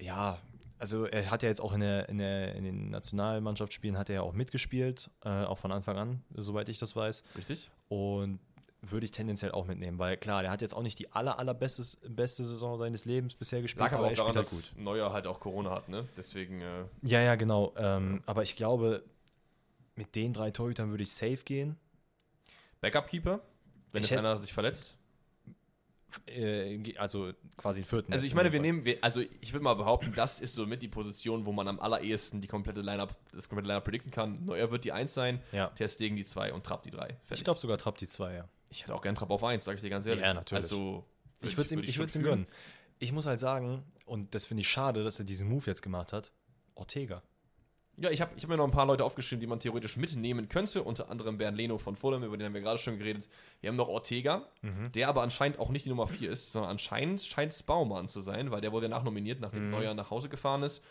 ja, 0.00 0.38
also 0.78 1.04
er 1.04 1.30
hat 1.30 1.42
ja 1.42 1.48
jetzt 1.48 1.60
auch 1.60 1.74
in, 1.74 1.80
der, 1.80 2.08
in, 2.08 2.18
der, 2.18 2.54
in 2.54 2.64
den 2.64 2.90
Nationalmannschaftsspielen 2.90 3.98
hat 3.98 4.08
er 4.08 4.16
ja 4.16 4.22
auch 4.22 4.32
mitgespielt, 4.32 5.10
äh, 5.24 5.44
auch 5.44 5.58
von 5.58 5.72
Anfang 5.72 5.98
an, 5.98 6.24
soweit 6.34 6.68
ich 6.68 6.78
das 6.78 6.96
weiß. 6.96 7.22
richtig. 7.36 7.70
Und 7.88 8.38
würde 8.82 9.04
ich 9.04 9.10
tendenziell 9.12 9.52
auch 9.52 9.66
mitnehmen, 9.66 9.98
weil 9.98 10.16
klar, 10.16 10.42
der 10.42 10.50
hat 10.50 10.62
jetzt 10.62 10.74
auch 10.74 10.82
nicht 10.82 10.98
die 10.98 11.12
aller, 11.12 11.38
allerbeste 11.38 11.82
beste 12.08 12.44
Saison 12.44 12.78
seines 12.78 13.04
Lebens 13.04 13.34
bisher 13.34 13.60
gespielt, 13.62 13.82
Lag 13.84 13.92
aber 13.92 14.06
auch 14.06 14.10
er 14.10 14.16
daran, 14.16 14.44
spielt 14.44 14.52
dass 14.72 14.76
Neuer 14.76 15.12
halt 15.12 15.26
auch 15.26 15.38
Corona 15.40 15.70
hat, 15.70 15.88
ne? 15.88 16.08
Deswegen, 16.16 16.60
äh, 16.62 16.84
Ja, 17.02 17.20
ja, 17.20 17.34
genau. 17.34 17.74
Ähm, 17.76 18.22
aber 18.26 18.42
ich 18.42 18.56
glaube, 18.56 19.02
mit 19.96 20.14
den 20.16 20.32
drei 20.32 20.50
Torhütern 20.50 20.90
würde 20.90 21.02
ich 21.02 21.12
safe 21.12 21.38
gehen. 21.44 21.76
Backup-Keeper, 22.80 23.40
wenn 23.92 24.02
Ich 24.02 24.10
hätt- 24.10 24.18
einer 24.18 24.36
sich 24.38 24.52
verletzt. 24.52 24.96
Äh, 26.26 26.82
also 26.96 27.32
quasi 27.56 27.82
den 27.82 27.86
vierten. 27.86 28.12
Also 28.12 28.24
ich 28.24 28.34
meine, 28.34 28.48
in 28.48 28.52
wir 28.54 28.60
nehmen, 28.60 28.84
wir, 28.84 28.98
also 29.00 29.20
ich 29.20 29.52
würde 29.52 29.62
mal 29.62 29.74
behaupten, 29.74 30.12
das 30.16 30.40
ist 30.40 30.54
somit 30.54 30.82
die 30.82 30.88
Position, 30.88 31.46
wo 31.46 31.52
man 31.52 31.68
am 31.68 31.78
allerersten 31.78 32.40
die 32.40 32.48
komplette 32.48 32.80
Lineup, 32.80 33.14
das 33.32 33.48
komplette 33.48 33.68
Lineup 33.68 33.84
predikten 33.84 34.10
kann. 34.10 34.44
Neuer 34.44 34.70
wird 34.72 34.84
die 34.84 34.90
1 34.92 35.14
sein, 35.14 35.40
Ja. 35.52 35.68
Ter 35.68 35.86
Stegen 35.86 36.16
die 36.16 36.24
2 36.24 36.52
und 36.52 36.64
Trapp 36.66 36.82
die 36.82 36.90
3. 36.90 37.16
Ich 37.30 37.44
glaube 37.44 37.60
sogar 37.60 37.78
Trapp 37.78 37.98
die 37.98 38.08
zwei, 38.08 38.34
ja. 38.34 38.48
Ich 38.70 38.82
hätte 38.82 38.94
auch 38.94 39.02
gern 39.02 39.14
Trapp 39.14 39.30
auf 39.30 39.44
1, 39.44 39.64
sage 39.64 39.76
ich 39.76 39.82
dir 39.82 39.90
ganz 39.90 40.06
ehrlich. 40.06 40.24
Ja, 40.24 40.34
natürlich. 40.34 40.64
Also, 40.64 41.04
Ich 41.42 41.56
würde 41.56 41.66
es 41.66 41.72
ihm, 41.72 41.98
würd 41.98 42.14
ihm 42.14 42.22
gönnen. 42.22 42.46
Ich 42.98 43.12
muss 43.12 43.26
halt 43.26 43.40
sagen, 43.40 43.84
und 44.04 44.34
das 44.34 44.46
finde 44.46 44.62
ich 44.62 44.68
schade, 44.68 45.04
dass 45.04 45.18
er 45.18 45.24
diesen 45.24 45.48
Move 45.48 45.66
jetzt 45.66 45.82
gemacht 45.82 46.12
hat. 46.12 46.32
Ortega. 46.74 47.22
Ja, 47.96 48.08
ich 48.10 48.20
habe 48.22 48.32
ich 48.36 48.42
hab 48.42 48.48
mir 48.48 48.56
noch 48.56 48.64
ein 48.64 48.70
paar 48.70 48.86
Leute 48.86 49.04
aufgeschrieben, 49.04 49.40
die 49.40 49.46
man 49.46 49.60
theoretisch 49.60 49.96
mitnehmen 49.96 50.48
könnte. 50.48 50.82
Unter 50.82 51.10
anderem 51.10 51.36
Bernd 51.36 51.56
Leno 51.56 51.76
von 51.76 51.96
Fulham, 51.96 52.22
über 52.22 52.36
den 52.36 52.46
haben 52.46 52.54
wir 52.54 52.62
gerade 52.62 52.78
schon 52.78 52.98
geredet. 52.98 53.28
Wir 53.60 53.68
haben 53.68 53.76
noch 53.76 53.88
Ortega, 53.88 54.48
der 54.94 55.08
aber 55.08 55.22
anscheinend 55.22 55.58
auch 55.58 55.68
nicht 55.68 55.84
die 55.84 55.90
Nummer 55.90 56.06
4 56.06 56.30
ist, 56.30 56.52
sondern 56.52 56.70
anscheinend 56.70 57.20
scheint 57.20 57.52
es 57.52 57.62
Baumann 57.62 58.08
zu 58.08 58.20
sein, 58.22 58.50
weil 58.50 58.62
der 58.62 58.72
wurde 58.72 58.88
nachnominiert, 58.88 59.40
nachdem 59.40 59.70
Neuer 59.70 59.92
nach 59.94 60.10
Hause 60.10 60.28
gefahren 60.30 60.62
ist. 60.62 60.82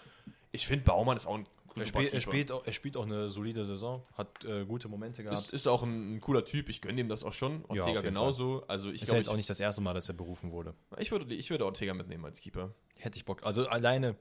Ich 0.51 0.67
finde, 0.67 0.85
Baumann 0.85 1.17
ist 1.17 1.25
auch 1.25 1.35
ein 1.35 1.47
Er 1.75 1.85
spielt, 1.85 2.13
er, 2.13 2.21
spielt 2.21 2.51
auch, 2.51 2.65
er 2.65 2.71
spielt 2.73 2.97
auch 2.97 3.05
eine 3.05 3.29
solide 3.29 3.63
Saison, 3.65 4.03
hat 4.17 4.43
äh, 4.45 4.65
gute 4.65 4.87
Momente 4.87 5.23
gehabt. 5.23 5.39
Ist, 5.39 5.53
ist 5.53 5.67
auch 5.67 5.83
ein, 5.83 6.15
ein 6.15 6.21
cooler 6.21 6.45
Typ, 6.45 6.69
ich 6.69 6.81
gönne 6.81 6.99
ihm 7.01 7.09
das 7.09 7.23
auch 7.23 7.33
schon. 7.33 7.61
Ja, 7.61 7.67
Ortega 7.83 7.87
jeden 7.87 8.03
genauso. 8.03 8.63
Also 8.67 8.89
ich 8.89 8.95
ist 8.95 9.01
ja 9.01 9.05
glaube, 9.07 9.17
jetzt 9.19 9.29
auch 9.29 9.35
nicht 9.35 9.49
das 9.49 9.59
erste 9.59 9.81
Mal, 9.81 9.93
dass 9.93 10.07
er 10.09 10.15
berufen 10.15 10.51
wurde. 10.51 10.73
ich, 10.95 11.01
ich, 11.03 11.11
würde, 11.11 11.33
ich 11.33 11.49
würde 11.49 11.65
Ortega 11.65 11.93
mitnehmen 11.93 12.25
als 12.25 12.41
Keeper. 12.41 12.73
Hätte 12.97 13.17
ich 13.17 13.25
Bock. 13.25 13.43
Also 13.43 13.67
alleine 13.67 14.15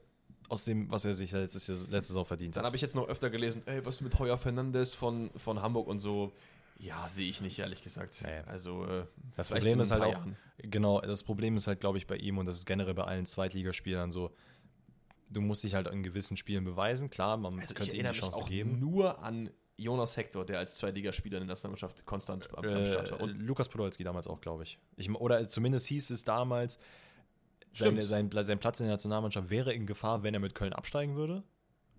aus 0.49 0.65
dem, 0.65 0.89
was 0.91 1.05
er 1.05 1.13
sich 1.13 1.31
letztes 1.31 1.67
Jahr, 1.67 1.77
letzte 1.77 2.13
Saison 2.13 2.25
verdient 2.25 2.55
Dann 2.55 2.61
hat. 2.63 2.67
habe 2.67 2.75
ich 2.75 2.81
jetzt 2.81 2.95
noch 2.95 3.07
öfter 3.07 3.29
gelesen, 3.29 3.61
ey, 3.65 3.85
was 3.85 3.95
ist 3.95 4.01
mit 4.01 4.17
Heuer 4.19 4.37
Fernandes 4.37 4.93
von, 4.93 5.29
von 5.35 5.61
Hamburg 5.61 5.87
und 5.87 5.99
so. 5.99 6.31
Ja, 6.79 7.07
sehe 7.09 7.29
ich 7.29 7.41
nicht, 7.41 7.59
ehrlich 7.59 7.83
gesagt. 7.83 8.21
Nee. 8.23 8.39
Also, 8.47 8.85
äh, 8.85 9.05
Das 9.35 9.49
Problem 9.49 9.79
ist 9.81 9.91
ein 9.91 10.01
halt 10.01 10.09
auch, 10.09 10.17
Jahren. 10.19 10.37
genau, 10.59 11.01
das 11.01 11.23
Problem 11.23 11.57
ist 11.57 11.67
halt, 11.67 11.81
glaube 11.81 11.97
ich, 11.97 12.07
bei 12.07 12.15
ihm 12.15 12.37
und 12.37 12.45
das 12.45 12.55
ist 12.55 12.65
generell 12.65 12.93
bei 12.93 13.03
allen 13.03 13.25
Zweitligaspielern 13.25 14.11
so, 14.11 14.31
du 15.29 15.41
musst 15.41 15.63
dich 15.63 15.75
halt 15.75 15.87
in 15.87 16.03
gewissen 16.03 16.37
Spielen 16.37 16.63
beweisen. 16.63 17.09
Klar, 17.09 17.37
man 17.37 17.59
Also 17.59 17.73
könnte 17.73 17.95
ihm 17.95 18.03
die 18.05 18.11
Chance 18.11 18.43
geben. 18.47 18.79
nur 18.79 19.21
an 19.23 19.49
Jonas 19.77 20.17
Hector, 20.17 20.45
der 20.45 20.59
als 20.59 20.75
Zweitligaspieler 20.75 21.37
in 21.37 21.43
der 21.47 21.53
Nationalmannschaft 21.53 22.05
konstant 22.05 22.49
am, 22.57 22.65
am 22.65 22.85
Start 22.85 23.11
war. 23.11 23.19
Äh, 23.19 23.23
Und 23.23 23.39
Lukas 23.39 23.69
Podolski 23.69 24.03
damals 24.03 24.27
auch, 24.27 24.41
glaube 24.41 24.63
ich. 24.63 24.77
ich. 24.97 25.09
Oder 25.09 25.47
zumindest 25.47 25.87
hieß 25.87 26.09
es 26.09 26.25
damals, 26.25 26.77
seine, 27.73 28.01
sein, 28.01 28.29
sein 28.31 28.59
Platz 28.59 28.79
in 28.79 28.87
der 28.87 28.95
Nationalmannschaft 28.95 29.49
wäre 29.49 29.71
in 29.73 29.85
Gefahr, 29.85 30.23
wenn 30.23 30.33
er 30.33 30.39
mit 30.39 30.55
Köln 30.55 30.73
absteigen 30.73 31.15
würde. 31.15 31.43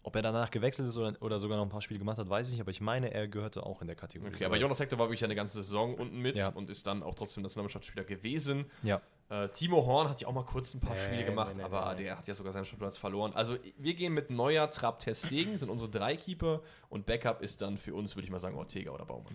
Ob 0.03 0.17
er 0.17 0.23
danach 0.23 0.51
gewechselt 0.51 0.89
ist 0.89 0.97
oder, 0.97 1.15
oder 1.21 1.39
sogar 1.39 1.59
noch 1.59 1.65
ein 1.67 1.69
paar 1.71 1.83
Spiele 1.83 1.99
gemacht 1.99 2.17
hat, 2.17 2.29
weiß 2.31 2.47
ich 2.49 2.53
nicht, 2.55 2.61
aber 2.63 2.71
ich 2.71 2.81
meine, 2.81 3.13
er 3.13 3.29
gehörte 3.29 3.65
auch 3.67 3.83
in 3.83 3.87
der 3.87 3.97
Kategorie. 3.97 4.33
okay, 4.35 4.47
aber 4.47 4.57
Jonas 4.57 4.81
Hector 4.81 4.99
war 4.99 5.07
wirklich 5.09 5.23
eine 5.25 5.35
ganze 5.35 5.63
Saison 5.63 5.95
unten 5.95 6.21
mit 6.21 6.37
Ja. 6.37 6.49
und 6.49 6.71
ist 6.71 6.87
dann 6.87 7.03
auch 7.03 7.15
trotzdem 7.15 7.43
Nationalmannschaftsspieler 7.43 8.05
gewesen. 8.05 8.65
Ja, 8.83 9.03
Äh, 9.29 9.49
Timo 9.51 9.85
Horn 9.87 10.09
hat 10.09 10.21
ja 10.21 10.27
auch 10.27 10.33
mal 10.33 10.45
kurz 10.45 10.73
ein 10.75 10.81
paar 10.81 10.97
Nee, 10.97 11.05
Spiele 11.05 11.25
gemacht, 11.27 11.53
nee, 11.55 11.59
nee, 11.59 11.65
aber 11.65 11.95
nee. 11.95 12.05
der 12.05 12.17
hat 12.19 12.27
ja 12.27 12.35
sogar 12.35 12.53
seinen 12.53 12.65
Startplatz 12.65 12.97
verloren. 12.97 13.33
Also 13.35 13.57
wir 13.77 13.95
gehen 13.95 14.13
mit 14.15 14.31
Neuer, 14.31 14.69
Trapp, 14.71 14.99
Testegen, 15.01 15.57
sind 15.57 15.69
unsere 15.69 15.91
drei 15.91 16.17
Keeper 16.17 16.63
und 16.89 17.05
Backup 17.07 17.41
ist 17.43 17.61
dann 17.63 17.77
für 17.79 17.95
uns, 17.95 18.17
würde 18.17 18.25
ich 18.25 18.31
mal 18.33 18.39
sagen, 18.41 18.57
Ortega 18.57 18.91
oder 18.93 19.05
Baumann. 19.05 19.35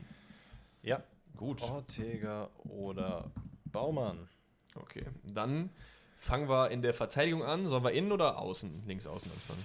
ja. 0.81 1.01
Gut. 1.37 1.61
Ortega 1.63 2.49
oder 2.63 3.29
Baumann. 3.65 4.29
Okay, 4.73 5.03
dann 5.23 5.69
fangen 6.17 6.47
wir 6.49 6.71
in 6.71 6.81
der 6.81 6.93
Verteidigung 6.93 7.43
an. 7.43 7.67
Sollen 7.67 7.83
wir 7.83 7.91
innen 7.91 8.11
oder 8.13 8.37
außen? 8.39 8.83
Links 8.87 9.05
außen 9.05 9.29
anfangen. 9.29 9.63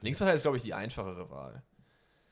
Linksverteidiger 0.00 0.36
ist, 0.36 0.42
glaube 0.42 0.56
ich, 0.56 0.62
die 0.62 0.74
einfachere 0.74 1.30
Wahl. 1.30 1.62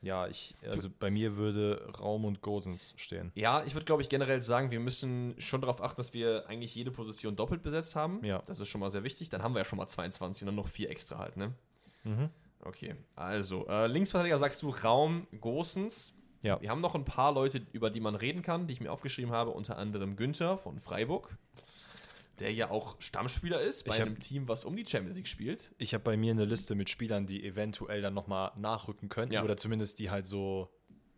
Ja, 0.01 0.27
ich, 0.27 0.55
also 0.63 0.89
bei 0.99 1.09
mir 1.09 1.37
würde 1.37 1.91
Raum 1.99 2.25
und 2.25 2.41
Gosens 2.41 2.93
stehen. 2.97 3.31
Ja, 3.33 3.63
ich 3.65 3.73
würde, 3.73 3.85
glaube 3.85 4.03
ich, 4.03 4.09
generell 4.09 4.43
sagen, 4.43 4.69
wir 4.69 4.79
müssen 4.79 5.33
schon 5.39 5.59
darauf 5.59 5.81
achten, 5.81 5.97
dass 5.97 6.13
wir 6.13 6.47
eigentlich 6.47 6.75
jede 6.75 6.91
Position 6.91 7.35
doppelt 7.35 7.63
besetzt 7.63 7.95
haben. 7.95 8.23
Ja. 8.23 8.43
Das 8.45 8.59
ist 8.59 8.67
schon 8.67 8.79
mal 8.79 8.91
sehr 8.91 9.03
wichtig. 9.03 9.29
Dann 9.29 9.41
haben 9.41 9.55
wir 9.55 9.59
ja 9.59 9.65
schon 9.65 9.77
mal 9.77 9.87
22 9.87 10.43
und 10.43 10.45
dann 10.47 10.55
noch 10.55 10.67
vier 10.67 10.91
extra 10.91 11.17
halt, 11.17 11.35
ne? 11.35 11.53
Mhm. 12.03 12.29
Okay, 12.61 12.95
also 13.15 13.67
äh, 13.67 13.87
Linksverteidiger 13.87 14.37
sagst 14.37 14.61
du 14.61 14.69
Raum 14.69 15.27
Gosens. 15.41 16.13
Ja. 16.41 16.61
Wir 16.61 16.69
haben 16.69 16.81
noch 16.81 16.95
ein 16.95 17.05
paar 17.05 17.33
Leute, 17.33 17.61
über 17.71 17.89
die 17.89 17.99
man 17.99 18.15
reden 18.15 18.41
kann, 18.41 18.67
die 18.67 18.73
ich 18.73 18.81
mir 18.81 18.91
aufgeschrieben 18.91 19.31
habe, 19.31 19.51
unter 19.51 19.77
anderem 19.77 20.15
Günther 20.15 20.57
von 20.57 20.79
Freiburg, 20.79 21.35
der 22.39 22.53
ja 22.53 22.69
auch 22.69 22.99
Stammspieler 23.01 23.59
ist 23.61 23.85
bei 23.85 23.95
Ich 23.95 24.01
hab- 24.01 24.07
einem 24.07 24.19
Team, 24.19 24.47
was 24.47 24.65
um 24.65 24.75
die 24.75 24.85
Champions 24.85 25.15
League 25.15 25.27
spielt. 25.27 25.73
Ich 25.77 25.93
habe 25.93 26.03
bei 26.03 26.17
mir 26.17 26.31
eine 26.31 26.45
Liste 26.45 26.75
mit 26.75 26.89
Spielern, 26.89 27.25
die 27.27 27.43
eventuell 27.45 28.01
dann 28.01 28.13
nochmal 28.13 28.51
nachrücken 28.57 29.09
könnten 29.09 29.33
Ja. 29.33 29.43
oder 29.43 29.57
zumindest 29.57 29.99
die 29.99 30.09
halt 30.09 30.25
so 30.25 30.69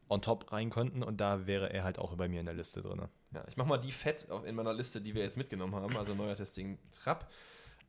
on 0.09 0.22
top 0.22 0.51
rein 0.51 0.70
könnten 0.72 1.03
und 1.03 1.22
da 1.22 1.45
wäre 1.45 1.72
er 1.72 1.84
halt 1.84 1.99
auch 1.99 2.15
bei 2.15 2.28
mir 2.28 2.39
in 2.39 2.45
der 2.47 2.55
Liste 2.55 2.82
drin. 2.82 3.01
Ja, 3.32 3.43
ich 3.47 3.57
mache 3.57 3.67
mal 3.67 3.78
die 3.78 3.91
fett 3.91 4.30
auf, 4.32 4.43
in 4.45 4.55
meiner 4.55 4.74
Liste, 4.74 5.01
die 5.01 5.13
wir 5.13 5.22
jetzt 5.22 5.38
mitgenommen 5.38 5.76
haben, 5.76 5.95
also 5.95 6.15
neuer 6.15 6.36
Testing 6.36 6.80
Trapp. 6.91 7.30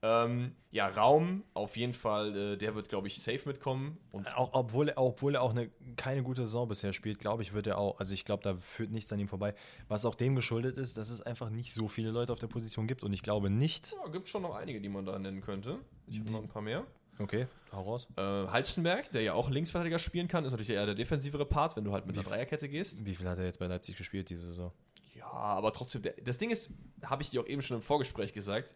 Ähm, 0.02 0.52
ja, 0.70 0.88
Raum, 0.88 1.44
auf 1.52 1.76
jeden 1.76 1.92
Fall, 1.92 2.34
äh, 2.34 2.56
der 2.56 2.74
wird, 2.74 2.88
glaube 2.88 3.08
ich, 3.08 3.22
safe 3.22 3.46
mitkommen. 3.46 3.98
Und 4.12 4.34
Auch, 4.34 4.50
obwohl, 4.52 4.88
er, 4.88 4.98
obwohl 4.98 5.34
er 5.34 5.42
auch 5.42 5.50
eine, 5.50 5.70
keine 5.96 6.22
gute 6.22 6.44
Saison 6.44 6.66
bisher 6.68 6.94
spielt, 6.94 7.18
glaube 7.18 7.42
ich, 7.42 7.52
wird 7.52 7.66
er 7.66 7.76
auch, 7.76 7.98
also 7.98 8.14
ich 8.14 8.24
glaube, 8.24 8.42
da 8.42 8.56
führt 8.56 8.90
nichts 8.90 9.12
an 9.12 9.18
ihm 9.18 9.28
vorbei. 9.28 9.54
Was 9.88 10.06
auch 10.06 10.14
dem 10.14 10.36
geschuldet 10.36 10.78
ist, 10.78 10.96
dass 10.96 11.10
es 11.10 11.20
einfach 11.20 11.50
nicht 11.50 11.74
so 11.74 11.88
viele 11.88 12.12
Leute 12.12 12.32
auf 12.32 12.38
der 12.38 12.46
Position 12.46 12.86
gibt 12.86 13.02
und 13.02 13.12
ich 13.12 13.22
glaube 13.22 13.50
nicht. 13.50 13.92
ja, 13.92 14.10
gibt 14.10 14.28
schon 14.28 14.42
noch 14.42 14.54
einige, 14.54 14.80
die 14.80 14.88
man 14.88 15.04
da 15.04 15.18
nennen 15.18 15.42
könnte. 15.42 15.78
Ich 16.06 16.18
habe 16.18 16.30
noch 16.30 16.42
ein 16.42 16.48
paar 16.48 16.62
mehr. 16.62 16.84
Okay, 17.18 17.46
hau 17.72 17.82
raus. 17.82 18.08
Äh, 18.16 18.22
Halstenberg, 18.22 19.10
der 19.10 19.20
ja 19.20 19.34
auch 19.34 19.50
Linksverteidiger 19.50 19.98
spielen 19.98 20.26
kann, 20.28 20.46
ist 20.46 20.52
natürlich 20.52 20.70
eher 20.70 20.86
der 20.86 20.94
defensivere 20.94 21.44
Part, 21.44 21.76
wenn 21.76 21.84
du 21.84 21.92
halt 21.92 22.06
mit 22.06 22.16
einer 22.16 22.26
Dreierkette 22.26 22.66
gehst. 22.70 23.04
Wie 23.04 23.14
viel 23.14 23.28
hat 23.28 23.38
er 23.38 23.44
jetzt 23.44 23.58
bei 23.58 23.66
Leipzig 23.66 23.96
gespielt 23.96 24.30
diese 24.30 24.46
Saison? 24.46 24.72
Ja, 25.14 25.30
aber 25.30 25.74
trotzdem, 25.74 26.00
der, 26.00 26.14
das 26.24 26.38
Ding 26.38 26.48
ist, 26.50 26.70
habe 27.04 27.22
ich 27.22 27.28
dir 27.28 27.42
auch 27.42 27.46
eben 27.46 27.60
schon 27.60 27.76
im 27.76 27.82
Vorgespräch 27.82 28.32
gesagt, 28.32 28.74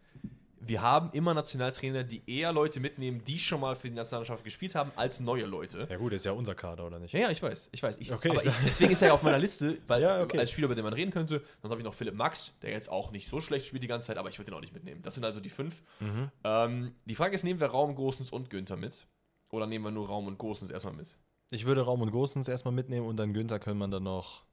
wir 0.66 0.82
haben 0.82 1.10
immer 1.12 1.34
Nationaltrainer, 1.34 2.04
die 2.04 2.22
eher 2.26 2.52
Leute 2.52 2.80
mitnehmen, 2.80 3.22
die 3.24 3.38
schon 3.38 3.60
mal 3.60 3.76
für 3.76 3.88
die 3.88 3.94
Nationalmannschaft 3.94 4.44
gespielt 4.44 4.74
haben, 4.74 4.92
als 4.96 5.20
neue 5.20 5.44
Leute. 5.44 5.86
Ja 5.90 5.96
gut, 5.96 6.12
ist 6.12 6.24
ja 6.24 6.32
unser 6.32 6.54
Kader, 6.54 6.86
oder 6.86 6.98
nicht? 6.98 7.12
Ja, 7.12 7.20
ja, 7.20 7.30
ich 7.30 7.42
weiß, 7.42 7.68
ich 7.72 7.82
weiß. 7.82 7.96
Ich, 7.98 8.12
Okay, 8.12 8.32
ich 8.34 8.42
deswegen 8.64 8.92
ist 8.92 9.02
er 9.02 9.08
ja 9.08 9.14
auf 9.14 9.22
meiner 9.22 9.38
Liste, 9.38 9.78
weil 9.86 10.02
Ja, 10.02 10.22
okay. 10.22 10.38
als 10.38 10.50
Spieler, 10.50 10.66
über 10.66 10.74
den 10.74 10.84
man 10.84 10.92
reden 10.92 11.10
könnte. 11.10 11.42
Sonst 11.62 11.70
habe 11.70 11.80
ich 11.80 11.84
noch 11.84 11.94
Philipp 11.94 12.14
Max, 12.14 12.52
der 12.62 12.70
jetzt 12.70 12.90
auch 12.90 13.10
nicht 13.10 13.28
so 13.28 13.40
schlecht 13.40 13.66
spielt 13.66 13.82
die 13.82 13.88
ganze 13.88 14.06
Zeit, 14.08 14.18
aber 14.18 14.28
ich 14.28 14.38
würde 14.38 14.50
den 14.50 14.56
auch 14.56 14.60
nicht 14.60 14.74
mitnehmen. 14.74 15.02
Das 15.02 15.14
sind 15.14 15.24
also 15.24 15.40
die 15.40 15.50
fünf. 15.50 15.82
Mhm. 16.00 16.30
Ähm, 16.44 16.94
die 17.04 17.14
Frage 17.14 17.34
ist, 17.34 17.44
nehmen 17.44 17.60
wir 17.60 17.66
Raum, 17.66 17.94
Großens 17.94 18.30
und 18.30 18.50
Günther 18.50 18.76
mit? 18.76 19.06
Oder 19.50 19.66
nehmen 19.66 19.84
wir 19.84 19.90
nur 19.90 20.06
Raum 20.08 20.26
und 20.26 20.38
Großens 20.38 20.70
erstmal 20.70 20.94
mit? 20.94 21.16
Ich 21.50 21.66
würde 21.66 21.82
Raum 21.82 22.00
und 22.02 22.10
Gosens 22.10 22.48
erstmal 22.48 22.74
mitnehmen 22.74 23.06
und 23.06 23.16
dann 23.16 23.32
Günther 23.32 23.58
können 23.58 23.78
man 23.78 23.90
dann 23.90 24.02
noch 24.02 24.44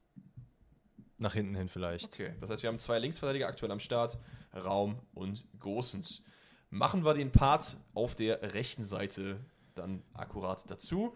nach 1.18 1.34
hinten 1.34 1.54
hin 1.54 1.68
vielleicht. 1.68 2.04
Okay, 2.04 2.34
das 2.40 2.50
heißt, 2.50 2.62
wir 2.62 2.68
haben 2.68 2.78
zwei 2.78 2.98
Linksverteidiger 2.98 3.46
aktuell 3.46 3.72
am 3.72 3.80
Start, 3.80 4.18
Raum 4.54 4.98
und 5.14 5.44
Großens. 5.60 6.22
Machen 6.70 7.04
wir 7.04 7.14
den 7.14 7.30
Part 7.32 7.76
auf 7.94 8.14
der 8.14 8.54
rechten 8.54 8.84
Seite 8.84 9.38
dann 9.74 10.02
akkurat 10.14 10.70
dazu. 10.70 11.14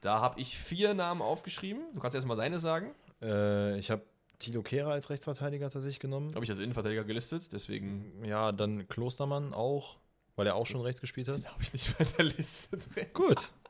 Da 0.00 0.20
habe 0.20 0.40
ich 0.40 0.58
vier 0.58 0.94
Namen 0.94 1.22
aufgeschrieben. 1.22 1.82
Du 1.94 2.00
kannst 2.00 2.14
erstmal 2.14 2.36
deine 2.36 2.58
sagen. 2.58 2.94
Äh, 3.22 3.78
ich 3.78 3.90
habe 3.90 4.02
Tilo 4.38 4.62
Kehrer 4.62 4.92
als 4.92 5.10
Rechtsverteidiger 5.10 5.68
tatsächlich 5.70 5.98
genommen. 5.98 6.34
Habe 6.34 6.44
ich 6.44 6.50
als 6.50 6.60
Innenverteidiger 6.60 7.04
gelistet, 7.04 7.52
deswegen 7.52 8.24
Ja, 8.24 8.52
dann 8.52 8.86
Klostermann 8.86 9.52
auch, 9.52 9.96
weil 10.36 10.46
er 10.46 10.54
auch 10.54 10.66
schon 10.66 10.80
rechts 10.80 11.00
gespielt 11.00 11.26
hat. 11.28 11.44
habe 11.52 11.62
ich 11.62 11.72
nicht 11.72 11.98
bei 11.98 12.04
der 12.04 12.26
Liste 12.26 12.76
drin. 12.76 13.06
Gut. 13.12 13.50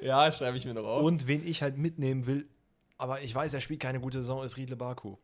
Ja, 0.00 0.32
schreibe 0.32 0.56
ich 0.56 0.64
mir 0.64 0.72
noch 0.72 0.86
auf. 0.86 1.02
Und 1.02 1.26
wen 1.26 1.46
ich 1.46 1.60
halt 1.60 1.76
mitnehmen 1.76 2.26
will, 2.26 2.48
aber 2.96 3.20
ich 3.20 3.34
weiß, 3.34 3.52
er 3.52 3.60
spielt 3.60 3.80
keine 3.80 4.00
gute 4.00 4.18
Saison, 4.18 4.42
ist 4.42 4.56
Riedle 4.56 4.76
Baku. 4.76 5.16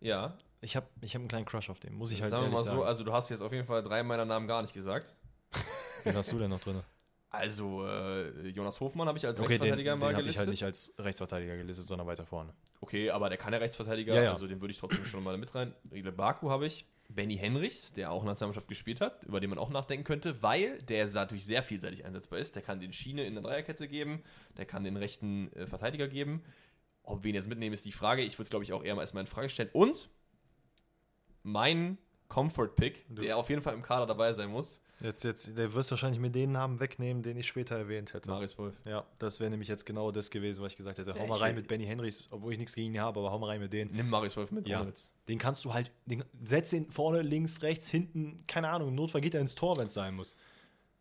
ja, 0.00 0.36
Ich 0.62 0.76
habe 0.76 0.86
ich 1.00 1.14
hab 1.14 1.20
einen 1.20 1.28
kleinen 1.28 1.46
Crush 1.46 1.70
auf 1.70 1.80
den, 1.80 1.94
muss 1.94 2.12
ich 2.12 2.20
halt 2.20 2.30
sagen 2.30 2.42
wir 2.42 2.46
ehrlich 2.46 2.58
mal 2.58 2.62
so, 2.64 2.70
sagen. 2.70 2.82
also 2.82 3.04
du 3.04 3.12
hast 3.12 3.30
jetzt 3.30 3.40
auf 3.40 3.52
jeden 3.52 3.66
Fall 3.66 3.82
drei 3.82 4.02
meiner 4.02 4.24
Namen 4.24 4.46
gar 4.46 4.60
nicht 4.62 4.74
gesagt. 4.74 5.16
Wen 6.04 6.14
hast 6.16 6.30
du 6.32 6.38
denn 6.38 6.50
noch 6.50 6.60
drin? 6.60 6.82
Also 7.30 7.86
äh, 7.86 8.48
Jonas 8.48 8.80
Hofmann 8.80 9.06
habe 9.06 9.16
ich 9.16 9.24
als 9.26 9.38
Okay, 9.38 9.46
den, 9.46 9.52
Rechtsverteidiger 9.52 9.92
den 9.92 9.98
mal 10.00 10.06
habe 10.06 10.12
ich 10.14 10.18
gelistet. 10.18 10.38
halt 10.40 10.50
nicht 10.50 10.64
als 10.64 10.92
Rechtsverteidiger 10.98 11.56
gelistet, 11.56 11.86
sondern 11.86 12.06
weiter 12.06 12.26
vorne. 12.26 12.52
Okay, 12.80 13.10
aber 13.10 13.28
der 13.28 13.38
kann 13.38 13.52
ja 13.52 13.58
Rechtsverteidiger, 13.60 14.14
Ja, 14.14 14.22
ja. 14.22 14.32
also 14.32 14.48
den 14.48 14.60
würde 14.60 14.72
ich 14.72 14.78
trotzdem 14.78 15.04
schon 15.04 15.22
mal 15.22 15.38
mit 15.38 15.54
rein. 15.54 15.74
Riedle 15.92 16.12
Baku 16.12 16.50
habe 16.50 16.66
ich. 16.66 16.86
Benny 17.08 17.36
Henrichs, 17.36 17.92
der 17.92 18.12
auch 18.12 18.22
Nationalmannschaft 18.24 18.68
gespielt 18.68 19.00
hat, 19.00 19.24
über 19.24 19.40
den 19.40 19.50
man 19.50 19.58
auch 19.58 19.70
nachdenken 19.70 20.04
könnte, 20.04 20.42
weil 20.42 20.80
der 20.82 21.08
natürlich 21.08 21.44
sehr 21.44 21.62
vielseitig 21.62 22.04
einsetzbar 22.04 22.38
ist. 22.38 22.54
Der 22.54 22.62
kann 22.62 22.78
den 22.80 22.92
Schiene 22.92 23.24
in 23.24 23.34
der 23.34 23.42
Dreierkette 23.42 23.88
geben, 23.88 24.22
der 24.56 24.64
kann 24.66 24.84
den 24.84 24.96
rechten 24.96 25.52
äh, 25.54 25.66
Verteidiger 25.66 26.06
geben. 26.08 26.42
Ob 27.02 27.24
wir 27.24 27.30
ihn 27.30 27.34
jetzt 27.34 27.48
mitnehmen, 27.48 27.74
ist 27.74 27.84
die 27.84 27.92
Frage. 27.92 28.22
Ich 28.22 28.34
würde 28.34 28.44
es, 28.44 28.50
glaube 28.50 28.64
ich, 28.64 28.72
auch 28.72 28.84
eher 28.84 28.94
mal 28.94 29.00
erstmal 29.00 29.22
in 29.22 29.26
Frage 29.26 29.48
stellen. 29.48 29.70
Und 29.72 30.08
mein 31.42 31.98
Comfort-Pick, 32.28 33.06
der 33.08 33.36
auf 33.36 33.48
jeden 33.48 33.62
Fall 33.62 33.74
im 33.74 33.82
Kader 33.82 34.06
dabei 34.06 34.32
sein 34.32 34.50
muss, 34.50 34.80
Jetzt, 35.02 35.24
jetzt, 35.24 35.56
der 35.56 35.72
wirst 35.72 35.90
wahrscheinlich 35.90 36.20
mir 36.20 36.30
den 36.30 36.52
Namen 36.52 36.78
wegnehmen, 36.78 37.22
den 37.22 37.36
ich 37.36 37.46
später 37.46 37.76
erwähnt 37.76 38.12
hätte. 38.12 38.28
Marius 38.28 38.58
Wolf. 38.58 38.74
Ja, 38.84 39.04
das 39.18 39.40
wäre 39.40 39.50
nämlich 39.50 39.68
jetzt 39.68 39.86
genau 39.86 40.10
das 40.10 40.30
gewesen, 40.30 40.62
was 40.62 40.72
ich 40.72 40.76
gesagt 40.76 40.98
hätte. 40.98 41.14
Hau 41.18 41.26
mal 41.26 41.38
rein 41.38 41.54
mit 41.54 41.68
Benny 41.68 41.86
Henrichs, 41.86 42.28
obwohl 42.30 42.52
ich 42.52 42.58
nichts 42.58 42.74
gegen 42.74 42.94
ihn 42.94 43.00
habe, 43.00 43.20
aber 43.20 43.30
hau 43.30 43.38
mal 43.38 43.46
rein 43.46 43.60
mit 43.60 43.72
denen. 43.72 43.92
Nimm 43.94 44.10
Marius 44.10 44.36
Wolf 44.36 44.50
mit. 44.52 44.68
Ja. 44.68 44.86
Den 45.28 45.38
kannst 45.38 45.64
du 45.64 45.72
halt, 45.72 45.90
den, 46.04 46.24
setz 46.42 46.72
ihn 46.72 46.90
vorne, 46.90 47.22
links, 47.22 47.62
rechts, 47.62 47.88
hinten, 47.88 48.36
keine 48.46 48.68
Ahnung, 48.68 48.88
im 48.88 48.94
Notfall 48.94 49.20
geht 49.20 49.34
er 49.34 49.40
ins 49.40 49.54
Tor, 49.54 49.78
wenn 49.78 49.86
es 49.86 49.94
sein 49.94 50.14
muss. 50.14 50.36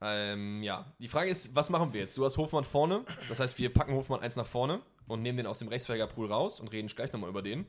Ähm, 0.01 0.63
ja, 0.63 0.93
die 0.99 1.09
Frage 1.09 1.29
ist, 1.29 1.53
was 1.53 1.69
machen 1.69 1.91
wir 1.91 1.99
jetzt? 1.99 2.17
Du 2.17 2.23
hast 2.23 2.37
Hofmann 2.37 2.63
vorne, 2.63 3.03
das 3.27 3.41
heißt, 3.41 3.57
wir 3.57 3.73
packen 3.73 3.93
Hofmann 3.93 4.21
eins 4.21 4.37
nach 4.37 4.47
vorne 4.47 4.81
und 5.07 5.21
nehmen 5.21 5.37
den 5.37 5.47
aus 5.47 5.59
dem 5.59 5.67
Rechtsverteidigerpool 5.67 6.27
raus 6.27 6.61
und 6.61 6.69
reden 6.69 6.87
gleich 6.87 7.11
nochmal 7.11 7.29
über 7.29 7.41
den. 7.41 7.65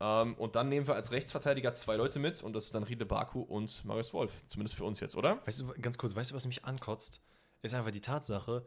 Ähm, 0.00 0.34
und 0.34 0.56
dann 0.56 0.68
nehmen 0.68 0.86
wir 0.86 0.94
als 0.94 1.12
Rechtsverteidiger 1.12 1.74
zwei 1.74 1.96
Leute 1.96 2.18
mit 2.18 2.42
und 2.42 2.54
das 2.54 2.66
ist 2.66 2.74
dann 2.74 2.82
Riede 2.84 3.04
Baku 3.06 3.42
und 3.42 3.84
Marius 3.84 4.12
Wolf. 4.14 4.42
Zumindest 4.48 4.76
für 4.76 4.84
uns 4.84 5.00
jetzt, 5.00 5.14
oder? 5.16 5.44
Weißt 5.46 5.60
du, 5.60 5.66
ganz 5.80 5.98
kurz, 5.98 6.14
weißt 6.14 6.30
du, 6.30 6.34
was 6.34 6.46
mich 6.46 6.64
ankotzt? 6.64 7.20
Ist 7.62 7.74
einfach 7.74 7.90
die 7.90 8.00
Tatsache, 8.00 8.64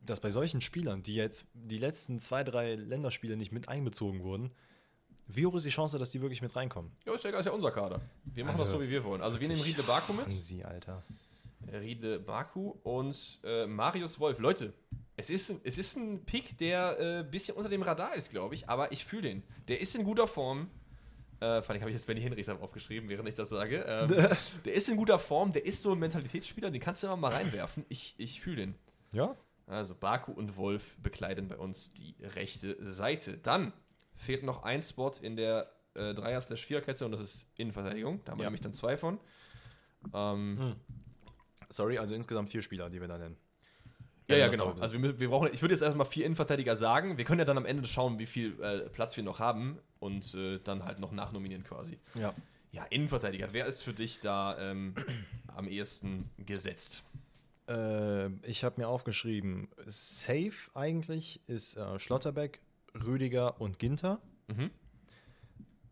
dass 0.00 0.20
bei 0.20 0.30
solchen 0.30 0.60
Spielern, 0.60 1.02
die 1.02 1.16
jetzt 1.16 1.46
die 1.54 1.78
letzten 1.78 2.20
zwei, 2.20 2.44
drei 2.44 2.76
Länderspiele 2.76 3.36
nicht 3.36 3.50
mit 3.50 3.68
einbezogen 3.68 4.22
wurden, 4.22 4.52
wie 5.26 5.44
hoch 5.44 5.54
ist 5.56 5.66
die 5.66 5.70
Chance, 5.70 5.98
dass 5.98 6.10
die 6.10 6.22
wirklich 6.22 6.40
mit 6.40 6.54
reinkommen? 6.56 6.92
Ja, 7.04 7.14
ist 7.14 7.24
ja, 7.24 7.30
egal, 7.30 7.40
ist 7.40 7.46
ja 7.46 7.52
unser 7.52 7.70
Kader. 7.70 8.00
Wir 8.24 8.44
machen 8.44 8.52
Also, 8.60 8.64
das 8.64 8.72
so, 8.72 8.80
wie 8.80 8.88
wir 8.88 9.04
wollen. 9.04 9.20
Also 9.20 9.40
wir 9.40 9.48
nehmen 9.48 9.60
Riede 9.60 9.82
Baku 9.82 10.12
mit. 10.12 10.26
Hansi, 10.26 10.62
Alter. 10.62 11.02
Riede 11.70 12.18
Baku 12.18 12.76
und 12.82 13.40
äh, 13.44 13.66
Marius 13.66 14.18
Wolf. 14.20 14.38
Leute, 14.38 14.72
es 15.18 15.28
ist, 15.30 15.52
es 15.64 15.76
ist 15.78 15.96
ein 15.96 16.24
Pick, 16.24 16.56
der 16.56 16.96
ein 16.98 17.20
äh, 17.20 17.28
bisschen 17.28 17.56
unter 17.56 17.68
dem 17.68 17.82
Radar 17.82 18.14
ist, 18.14 18.30
glaube 18.30 18.54
ich, 18.54 18.68
aber 18.68 18.92
ich 18.92 19.04
fühle 19.04 19.28
ihn. 19.28 19.42
Der 19.68 19.80
ist 19.80 19.94
in 19.94 20.04
guter 20.04 20.26
Form. 20.28 20.70
Äh, 21.40 21.60
vor 21.62 21.70
allem 21.72 21.80
habe 21.82 21.90
ich 21.90 21.94
jetzt 21.96 22.06
Benny 22.06 22.20
Henrichs 22.22 22.48
aufgeschrieben, 22.48 23.08
während 23.08 23.28
ich 23.28 23.34
das 23.34 23.48
sage. 23.50 23.84
Ähm, 23.86 24.08
der 24.64 24.74
ist 24.74 24.88
in 24.88 24.96
guter 24.96 25.18
Form, 25.18 25.52
der 25.52 25.66
ist 25.66 25.82
so 25.82 25.92
ein 25.92 25.98
Mentalitätsspieler, 25.98 26.70
den 26.70 26.80
kannst 26.80 27.02
du 27.02 27.08
immer 27.08 27.16
mal 27.16 27.32
reinwerfen. 27.32 27.84
Ich, 27.88 28.14
ich 28.18 28.40
fühle 28.40 28.56
den. 28.56 28.74
Ja? 29.12 29.36
Also 29.66 29.94
Baku 29.94 30.32
und 30.32 30.56
Wolf 30.56 30.96
bekleiden 31.02 31.48
bei 31.48 31.56
uns 31.58 31.92
die 31.92 32.14
rechte 32.22 32.76
Seite. 32.84 33.36
Dann 33.38 33.72
fehlt 34.16 34.42
noch 34.42 34.62
ein 34.62 34.80
Spot 34.82 35.12
in 35.20 35.36
der 35.36 35.70
äh, 35.94 36.14
Dreier-Slash-Viererkette 36.14 37.04
und 37.04 37.12
das 37.12 37.20
ist 37.20 37.46
Innenverteidigung. 37.56 38.20
Da 38.24 38.32
haben 38.32 38.38
wir 38.38 38.44
Ja. 38.44 38.50
nämlich 38.50 38.62
dann 38.62 38.72
zwei 38.72 38.96
von. 38.96 39.20
Ähm, 40.14 40.58
Hm. 40.58 40.76
Sorry, 41.70 41.98
also 41.98 42.14
insgesamt 42.14 42.48
vier 42.50 42.62
Spieler, 42.62 42.88
die 42.88 43.00
wir 43.00 43.08
da 43.08 43.18
nennen. 43.18 43.36
Ja, 44.28 44.36
Ja, 44.36 44.48
genau. 44.48 44.74
Also 44.78 45.00
wir, 45.02 45.18
wir 45.18 45.28
brauchen, 45.28 45.48
ich 45.52 45.62
würde 45.62 45.74
jetzt 45.74 45.82
erstmal 45.82 46.06
vier 46.06 46.26
Innenverteidiger 46.26 46.76
sagen. 46.76 47.16
Wir 47.16 47.24
können 47.24 47.38
ja 47.38 47.44
dann 47.44 47.56
am 47.56 47.66
Ende 47.66 47.86
schauen, 47.88 48.18
wie 48.18 48.26
viel 48.26 48.60
äh, 48.62 48.80
Platz 48.90 49.16
wir 49.16 49.24
noch 49.24 49.38
haben 49.38 49.78
und 50.00 50.34
äh, 50.34 50.58
dann 50.62 50.84
halt 50.84 50.98
noch 50.98 51.12
nachnominieren 51.12 51.64
quasi. 51.64 51.98
Ja. 52.14 52.34
Ja, 52.70 52.84
Innenverteidiger. 52.90 53.48
Wer 53.52 53.66
ist 53.66 53.82
für 53.82 53.94
dich 53.94 54.20
da 54.20 54.58
ähm, 54.58 54.94
am 55.56 55.66
ehesten 55.68 56.30
gesetzt? 56.36 57.04
Äh, 57.68 58.28
ich 58.46 58.64
habe 58.64 58.80
mir 58.80 58.88
aufgeschrieben, 58.88 59.68
safe 59.86 60.70
eigentlich 60.74 61.40
ist 61.46 61.76
äh, 61.76 61.98
Schlotterbeck, 61.98 62.60
Rüdiger 62.94 63.60
und 63.60 63.78
Ginter. 63.78 64.20
Mhm. 64.48 64.70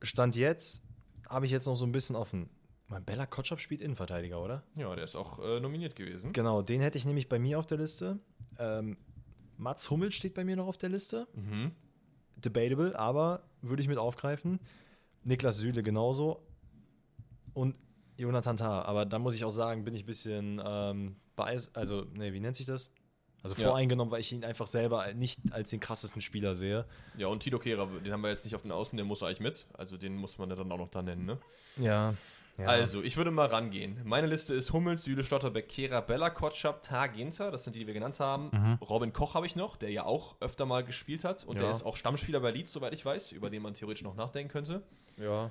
Stand 0.02 0.36
jetzt 0.36 0.82
habe 1.28 1.46
ich 1.46 1.52
jetzt 1.52 1.66
noch 1.66 1.76
so 1.76 1.84
ein 1.84 1.92
bisschen 1.92 2.16
offen. 2.16 2.48
Mein 2.88 3.04
Bella 3.04 3.26
Kotschap 3.26 3.60
spielt 3.60 3.80
Innenverteidiger, 3.80 4.40
oder? 4.42 4.62
Ja, 4.76 4.94
der 4.94 5.04
ist 5.04 5.16
auch 5.16 5.38
äh, 5.40 5.58
nominiert 5.60 5.96
gewesen. 5.96 6.32
Genau, 6.32 6.62
den 6.62 6.80
hätte 6.80 6.98
ich 6.98 7.04
nämlich 7.04 7.28
bei 7.28 7.38
mir 7.38 7.58
auf 7.58 7.66
der 7.66 7.78
Liste. 7.78 8.18
Ähm, 8.58 8.96
Mats 9.56 9.90
Hummel 9.90 10.12
steht 10.12 10.34
bei 10.34 10.44
mir 10.44 10.54
noch 10.56 10.66
auf 10.68 10.78
der 10.78 10.90
Liste. 10.90 11.26
Mhm. 11.34 11.72
Debatable, 12.36 12.96
aber 12.98 13.42
würde 13.62 13.82
ich 13.82 13.88
mit 13.88 13.98
aufgreifen. 13.98 14.60
Niklas 15.24 15.58
Süle 15.58 15.82
genauso. 15.82 16.46
Und 17.54 17.76
Jonathan 18.18 18.56
Tah. 18.56 18.82
Aber 18.82 19.04
da 19.04 19.18
muss 19.18 19.34
ich 19.34 19.44
auch 19.44 19.50
sagen, 19.50 19.84
bin 19.84 19.94
ich 19.94 20.02
ein 20.04 20.06
bisschen 20.06 20.62
ähm, 20.64 21.16
biased. 21.34 21.74
Also, 21.76 22.06
nee, 22.14 22.32
wie 22.32 22.40
nennt 22.40 22.54
sich 22.56 22.66
das? 22.66 22.92
Also 23.42 23.56
Ja. 23.60 23.68
voreingenommen, 23.68 24.10
weil 24.12 24.20
ich 24.20 24.32
ihn 24.32 24.44
einfach 24.44 24.66
selber 24.66 25.12
nicht 25.14 25.40
als 25.52 25.70
den 25.70 25.80
krassesten 25.80 26.20
Spieler 26.20 26.54
sehe. 26.54 26.84
Ja, 27.16 27.28
und 27.28 27.40
Tito 27.40 27.58
Kehrer, 27.58 27.86
den 28.04 28.12
haben 28.12 28.20
wir 28.22 28.30
jetzt 28.30 28.44
nicht 28.44 28.54
auf 28.54 28.62
den 28.62 28.72
Außen, 28.72 28.96
der 28.96 29.04
muss 29.06 29.22
eigentlich 29.22 29.40
mit. 29.40 29.66
Also 29.74 29.96
den 29.96 30.16
muss 30.16 30.38
man 30.38 30.50
ja 30.50 30.56
dann 30.56 30.70
auch 30.72 30.78
noch 30.78 30.88
da 30.90 31.02
nennen, 31.02 31.24
ne? 31.26 31.38
Ja. 31.76 32.14
Ja. 32.58 32.66
Also, 32.66 33.02
ich 33.02 33.16
würde 33.16 33.30
mal 33.30 33.46
rangehen. 33.46 34.00
Meine 34.04 34.26
Liste 34.26 34.54
ist 34.54 34.72
Hummels, 34.72 35.04
Süle, 35.04 35.22
Stotterbeck, 35.24 35.68
Kehra, 35.68 36.00
Bella, 36.00 36.30
Kotschap, 36.30 36.82
Ginter. 37.14 37.50
Das 37.50 37.64
sind 37.64 37.74
die, 37.76 37.80
die 37.80 37.86
wir 37.86 37.94
genannt 37.94 38.18
haben. 38.20 38.50
Mhm. 38.52 38.74
Robin 38.82 39.12
Koch 39.12 39.34
habe 39.34 39.46
ich 39.46 39.56
noch, 39.56 39.76
der 39.76 39.90
ja 39.90 40.04
auch 40.04 40.36
öfter 40.40 40.66
mal 40.66 40.84
gespielt 40.84 41.24
hat. 41.24 41.44
Und 41.44 41.58
der 41.58 41.66
Ja. 41.66 41.70
ist 41.70 41.84
auch 41.84 41.96
Stammspieler 41.96 42.40
bei 42.40 42.50
Leeds, 42.50 42.72
soweit 42.72 42.92
ich 42.94 43.04
weiß, 43.04 43.32
über 43.32 43.50
den 43.50 43.62
man 43.62 43.74
theoretisch 43.74 44.02
noch 44.04 44.14
nachdenken 44.16 44.50
könnte. 44.50 44.82
ja. 45.18 45.50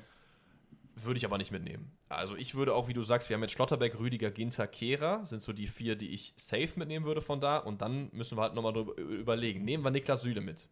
Würde 0.98 1.18
ich 1.18 1.26
aber 1.26 1.38
nicht 1.38 1.52
mitnehmen. 1.52 1.92
Also, 2.08 2.38
ich 2.38 2.56
würde 2.56 2.74
auch, 2.74 2.88
wie 2.88 2.94
du 2.94 3.02
sagst, 3.02 3.28
wir 3.28 3.34
haben 3.36 3.42
jetzt 3.42 3.52
Schlotterbeck, 3.52 4.00
Rüdiger, 4.00 4.32
Ginter, 4.32 4.66
Kehra. 4.66 5.26
Sind 5.26 5.42
so 5.42 5.52
die 5.52 5.68
vier, 5.68 5.98
die 5.98 6.12
ich 6.14 6.34
safe 6.38 6.70
mitnehmen 6.78 7.06
würde 7.06 7.20
von 7.20 7.42
da. 7.42 7.58
Und 7.58 7.82
dann 7.82 8.08
müssen 8.14 8.38
wir 8.38 8.44
halt 8.44 8.54
nochmal 8.56 8.72
drüber 8.72 8.98
überlegen. 8.98 9.66
Nehmen 9.66 9.84
wir 9.84 9.92
Niklas 9.92 10.22
Süle 10.22 10.40
mit. 10.40 10.70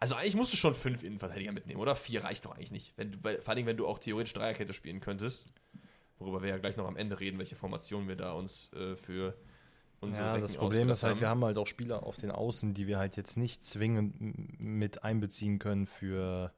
Also 0.00 0.14
eigentlich 0.14 0.34
musst 0.34 0.52
du 0.52 0.56
schon 0.56 0.74
fünf 0.74 1.02
Innenverteidiger 1.04 1.52
mitnehmen, 1.52 1.78
oder? 1.80 1.94
Vier 1.94 2.24
reicht 2.24 2.44
doch 2.46 2.52
eigentlich 2.56 2.70
nicht. 2.72 2.94
Wenn 2.96 3.12
du, 3.12 3.18
weil, 3.22 3.40
vor 3.42 3.54
allem, 3.54 3.66
wenn 3.66 3.76
du 3.76 3.86
auch 3.86 3.98
theoretisch 3.98 4.32
Dreierkette 4.32 4.72
spielen 4.72 5.00
könntest. 5.00 5.46
Worüber 6.18 6.42
wir 6.42 6.50
ja 6.50 6.58
gleich 6.58 6.76
noch 6.76 6.86
am 6.86 6.96
Ende 6.96 7.18
reden, 7.20 7.38
welche 7.38 7.56
Formation 7.56 8.06
wir 8.08 8.16
da 8.16 8.32
uns 8.32 8.70
äh, 8.74 8.94
für 8.96 9.34
unsere 10.00 10.24
Ja, 10.26 10.32
Becken 10.32 10.42
das 10.42 10.56
Problem 10.56 10.88
ist 10.90 11.02
halt, 11.02 11.20
wir 11.20 11.28
haben 11.30 11.42
halt 11.44 11.56
auch 11.56 11.66
Spieler 11.66 12.02
auf 12.02 12.16
den 12.18 12.30
Außen, 12.30 12.74
die 12.74 12.86
wir 12.86 12.98
halt 12.98 13.16
jetzt 13.16 13.36
nicht 13.38 13.64
zwingend 13.64 14.16
mit 14.60 15.02
einbeziehen 15.02 15.58
können 15.58 15.86
für, 15.86 16.52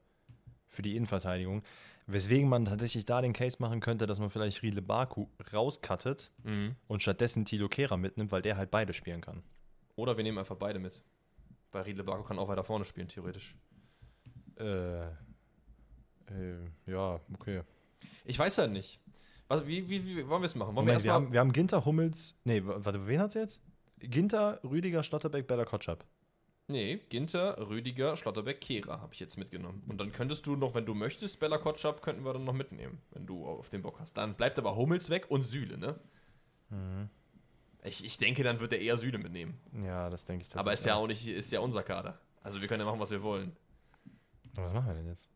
für 0.67 0.81
die 0.81 0.95
Innenverteidigung. 0.97 1.63
Weswegen 2.07 2.49
man 2.49 2.65
tatsächlich 2.65 3.05
da 3.05 3.21
den 3.21 3.31
Case 3.31 3.55
machen 3.59 3.79
könnte, 3.79 4.05
dass 4.05 4.19
man 4.19 4.29
vielleicht 4.29 4.63
Riedle 4.63 4.81
Baku 4.81 5.27
rauskattet 5.53 6.31
Mhm. 6.43 6.75
und 6.87 7.01
stattdessen 7.01 7.45
Tilo 7.45 7.69
Kehrer 7.69 7.95
mitnimmt, 7.95 8.33
weil 8.33 8.41
der 8.41 8.57
halt 8.57 8.69
beide 8.71 8.93
spielen 8.93 9.21
kann. 9.21 9.43
Oder 9.95 10.17
wir 10.17 10.23
nehmen 10.25 10.37
einfach 10.39 10.57
beide 10.57 10.79
mit. 10.79 11.01
Weil 11.73 11.83
Riedle 11.83 12.03
Barco 12.03 12.23
kann 12.23 12.39
auch 12.39 12.47
weiter 12.47 12.63
vorne 12.63 12.85
spielen, 12.85 13.07
theoretisch. 13.07 13.55
Äh, 14.57 15.05
äh, 15.05 15.09
ja, 16.85 17.19
okay. 17.33 17.63
Ich 18.25 18.39
weiß 18.39 18.59
halt 18.59 18.71
nicht. 18.71 18.99
Was, 19.47 19.67
wie, 19.67 19.89
wie, 19.89 20.05
wie 20.05 20.27
wollen 20.27 20.41
wir 20.41 20.45
es 20.45 20.55
machen? 20.55 20.75
Wollen 20.75 20.85
Moment, 20.85 21.03
wir 21.03 21.09
wir, 21.09 21.13
haben, 21.13 21.33
wir 21.33 21.39
haben 21.39 21.51
Ginter, 21.51 21.83
Hummels, 21.83 22.39
nee, 22.45 22.61
warte, 22.63 23.05
wen 23.07 23.19
hat's 23.19 23.33
jetzt? 23.33 23.61
Ginter, 23.99 24.59
Rüdiger, 24.63 25.03
Schlotterbeck, 25.03 25.47
Bella 25.47 25.65
Kotschap. 25.65 26.05
Nee, 26.67 27.01
Ginter, 27.09 27.57
Rüdiger, 27.69 28.15
Schlotterbeck, 28.15 28.61
Kehra 28.61 29.01
habe 29.01 29.13
ich 29.13 29.19
jetzt 29.19 29.37
mitgenommen. 29.37 29.83
Und 29.87 29.99
dann 29.99 30.11
könntest 30.13 30.45
du 30.45 30.55
noch, 30.55 30.75
wenn 30.75 30.85
du 30.85 30.93
möchtest, 30.93 31.39
Bella 31.39 31.57
Kotschap 31.57 32.01
könnten 32.01 32.23
wir 32.23 32.33
dann 32.33 32.45
noch 32.45 32.53
mitnehmen, 32.53 33.01
wenn 33.11 33.25
du 33.25 33.45
auf 33.45 33.69
den 33.69 33.81
Bock 33.81 33.99
hast. 33.99 34.15
Dann 34.15 34.35
bleibt 34.35 34.57
aber 34.59 34.75
Hummels 34.75 35.09
weg 35.09 35.25
und 35.29 35.43
Süle, 35.43 35.77
ne? 35.77 35.99
Mhm. 36.69 37.09
Ich, 37.85 38.03
ich 38.05 38.17
denke, 38.17 38.43
dann 38.43 38.59
wird 38.59 38.71
er 38.73 38.79
eher 38.79 38.95
Süle 38.97 39.17
mitnehmen. 39.17 39.59
Ja, 39.85 40.09
das 40.09 40.25
denke 40.25 40.43
ich 40.43 40.49
tatsächlich. 40.49 40.59
Aber 40.67 40.73
ist 40.73 40.85
ja 40.85 40.95
auch 40.95 41.07
nicht, 41.07 41.27
ist 41.27 41.51
ja 41.51 41.59
unser 41.59 41.83
Kader. 41.83 42.17
Also 42.41 42.61
wir 42.61 42.67
können 42.67 42.79
ja 42.81 42.85
machen, 42.85 42.99
was 42.99 43.11
wir 43.11 43.21
wollen. 43.21 43.55
Aber 44.55 44.65
Was 44.65 44.73
machen 44.73 44.87
wir 44.87 44.93
denn 44.95 45.07
jetzt? 45.07 45.29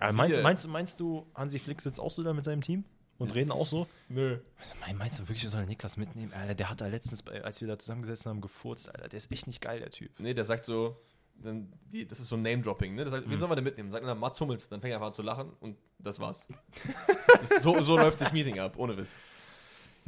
Aber 0.00 0.12
meinst, 0.12 0.42
meinst, 0.42 0.68
meinst 0.68 1.00
du, 1.00 1.26
Hansi 1.34 1.58
Flick 1.58 1.80
sitzt 1.80 1.98
auch 2.00 2.10
so 2.10 2.22
da 2.22 2.32
mit 2.32 2.44
seinem 2.44 2.62
Team 2.62 2.84
und 3.18 3.34
reden 3.34 3.50
auch 3.50 3.66
so? 3.66 3.86
Nö. 4.08 4.38
Also, 4.60 4.76
mein- 4.80 4.96
meinst 4.96 5.18
du 5.18 5.24
wirklich, 5.24 5.42
wir 5.42 5.50
sollen 5.50 5.66
Niklas 5.66 5.96
mitnehmen? 5.96 6.32
Alter, 6.32 6.54
der 6.54 6.70
hat 6.70 6.80
da 6.80 6.86
letztens, 6.86 7.22
bei- 7.22 7.42
als 7.42 7.60
wir 7.60 7.68
da 7.68 7.78
zusammengesessen 7.78 8.30
haben, 8.30 8.40
gefurzt, 8.40 8.88
Alter. 8.94 9.08
Der 9.08 9.16
ist 9.18 9.30
echt 9.32 9.46
nicht 9.48 9.60
geil, 9.60 9.80
der 9.80 9.90
Typ. 9.90 10.12
Nee, 10.20 10.34
der 10.34 10.44
sagt 10.44 10.64
so, 10.66 10.96
dann, 11.42 11.72
die, 11.92 12.06
das 12.06 12.20
ist 12.20 12.28
so 12.28 12.36
ein 12.36 12.42
Name-Dropping, 12.42 12.94
ne? 12.94 13.02
Der 13.04 13.10
sagt, 13.10 13.28
wen 13.28 13.38
sollen 13.40 13.50
wir 13.50 13.56
denn 13.56 13.64
mitnehmen? 13.64 13.90
Sagt 13.90 14.06
dann 14.06 14.18
Mats 14.18 14.40
Hummels, 14.40 14.68
dann 14.68 14.80
fängt 14.80 14.92
er 14.92 14.96
einfach 14.98 15.08
an 15.08 15.12
zu 15.12 15.22
lachen 15.22 15.52
und 15.60 15.76
das 15.98 16.18
war's. 16.20 16.46
das 17.40 17.62
so, 17.62 17.80
so 17.82 17.96
läuft 17.96 18.20
das 18.20 18.32
Meeting 18.32 18.58
ab, 18.60 18.74
ohne 18.76 18.96
Witz. 18.96 19.12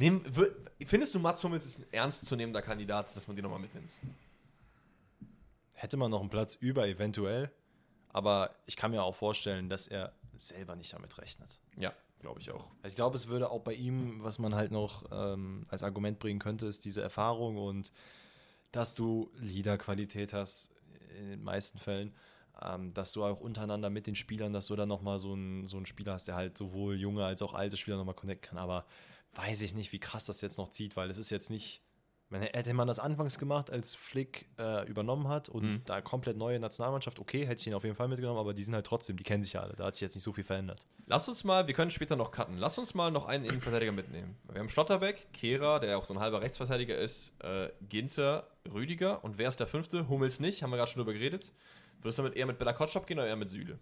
Nehm, 0.01 0.23
findest 0.83 1.13
du, 1.13 1.19
Mats 1.19 1.43
Hummels 1.43 1.63
ist 1.63 1.77
ein 1.77 1.85
ernstzunehmender 1.91 2.63
Kandidat, 2.63 3.15
dass 3.15 3.27
man 3.27 3.35
den 3.35 3.43
nochmal 3.43 3.59
mitnimmt? 3.59 3.93
Hätte 5.73 5.95
man 5.95 6.09
noch 6.09 6.21
einen 6.21 6.29
Platz 6.29 6.55
über, 6.55 6.87
eventuell. 6.87 7.51
Aber 8.09 8.49
ich 8.65 8.75
kann 8.75 8.89
mir 8.89 9.03
auch 9.03 9.15
vorstellen, 9.15 9.69
dass 9.69 9.87
er 9.87 10.11
selber 10.37 10.75
nicht 10.75 10.91
damit 10.91 11.15
rechnet. 11.19 11.59
Ja, 11.77 11.93
glaube 12.19 12.39
ich 12.39 12.49
auch. 12.49 12.65
Also 12.81 12.93
ich 12.93 12.95
glaube, 12.95 13.15
es 13.15 13.27
würde 13.27 13.51
auch 13.51 13.61
bei 13.61 13.75
ihm, 13.75 14.23
was 14.23 14.39
man 14.39 14.55
halt 14.55 14.71
noch 14.71 15.05
ähm, 15.11 15.65
als 15.69 15.83
Argument 15.83 16.17
bringen 16.17 16.39
könnte, 16.39 16.65
ist 16.65 16.83
diese 16.83 17.03
Erfahrung 17.03 17.57
und 17.57 17.91
dass 18.71 18.95
du 18.95 19.29
Leaderqualität 19.37 20.33
hast 20.33 20.71
in 21.19 21.29
den 21.29 21.43
meisten 21.43 21.77
Fällen, 21.77 22.15
ähm, 22.59 22.91
dass 22.91 23.13
du 23.13 23.23
auch 23.23 23.39
untereinander 23.39 23.91
mit 23.91 24.07
den 24.07 24.15
Spielern, 24.15 24.51
dass 24.51 24.65
du 24.65 24.75
dann 24.75 24.89
nochmal 24.89 25.19
so 25.19 25.33
einen 25.33 25.67
so 25.67 25.77
einen 25.77 25.85
Spieler 25.85 26.13
hast, 26.13 26.27
der 26.27 26.35
halt 26.35 26.57
sowohl 26.57 26.95
junge 26.95 27.23
als 27.23 27.43
auch 27.43 27.53
alte 27.53 27.77
Spieler 27.77 27.97
nochmal 27.97 28.15
connecten 28.15 28.49
kann. 28.49 28.57
Aber 28.57 28.85
weiß 29.33 29.61
ich 29.61 29.73
nicht, 29.73 29.91
wie 29.91 29.99
krass 29.99 30.25
das 30.25 30.41
jetzt 30.41 30.57
noch 30.57 30.69
zieht, 30.69 30.95
weil 30.95 31.09
es 31.09 31.17
ist 31.17 31.29
jetzt 31.29 31.49
nicht, 31.49 31.81
wenn, 32.29 32.41
hätte 32.41 32.73
man 32.73 32.87
das 32.87 32.99
anfangs 32.99 33.39
gemacht, 33.39 33.69
als 33.69 33.95
Flick 33.95 34.49
äh, 34.57 34.87
übernommen 34.89 35.27
hat 35.27 35.49
und 35.49 35.63
Mhm. 35.63 35.81
da 35.85 36.01
komplett 36.01 36.37
neue 36.37 36.59
Nationalmannschaft, 36.59 37.19
okay, 37.19 37.45
hätte 37.45 37.59
ich 37.61 37.67
ihn 37.67 37.73
auf 37.73 37.83
jeden 37.83 37.95
Fall 37.95 38.07
mitgenommen, 38.07 38.39
aber 38.39 38.53
die 38.53 38.63
sind 38.63 38.73
halt 38.73 38.85
trotzdem, 38.85 39.17
die 39.17 39.23
kennen 39.23 39.43
sich 39.43 39.53
ja 39.53 39.61
alle, 39.61 39.73
da 39.73 39.85
hat 39.85 39.95
sich 39.95 40.01
jetzt 40.01 40.15
nicht 40.15 40.23
so 40.23 40.31
viel 40.33 40.43
verändert. 40.43 40.85
Lass 41.07 41.27
uns 41.27 41.43
mal, 41.43 41.67
wir 41.67 41.73
können 41.73 41.91
später 41.91 42.15
noch 42.15 42.31
cutten, 42.31 42.57
lass 42.57 42.77
uns 42.77 42.93
mal 42.93 43.11
noch 43.11 43.25
einen 43.25 43.43
Innenverteidiger 43.43 43.91
mitnehmen. 43.91 44.37
Wir 44.49 44.59
haben 44.59 44.69
Schlotterbeck, 44.69 45.27
Kehra, 45.33 45.79
der 45.79 45.97
auch 45.97 46.05
so 46.05 46.13
ein 46.13 46.19
halber 46.21 46.41
Rechtsverteidiger 46.41 46.97
ist, 46.97 47.33
äh, 47.43 47.69
Ginter, 47.89 48.47
Rüdiger 48.71 49.23
und 49.23 49.37
wer 49.37 49.49
ist 49.49 49.59
der 49.59 49.67
fünfte? 49.67 50.07
Hummels 50.07 50.39
nicht, 50.39 50.63
haben 50.63 50.69
wir 50.71 50.77
gerade 50.77 50.91
schon 50.91 50.99
drüber 51.01 51.13
geredet. 51.13 51.51
Wirst 52.01 52.17
du 52.17 52.23
damit 52.23 52.37
eher 52.37 52.45
mit 52.45 52.57
Bella 52.57 52.71
Kotschap 52.73 53.07
gehen 53.07 53.19
oder 53.19 53.27
eher 53.27 53.35
mit 53.35 53.49
Süle? 53.49 53.77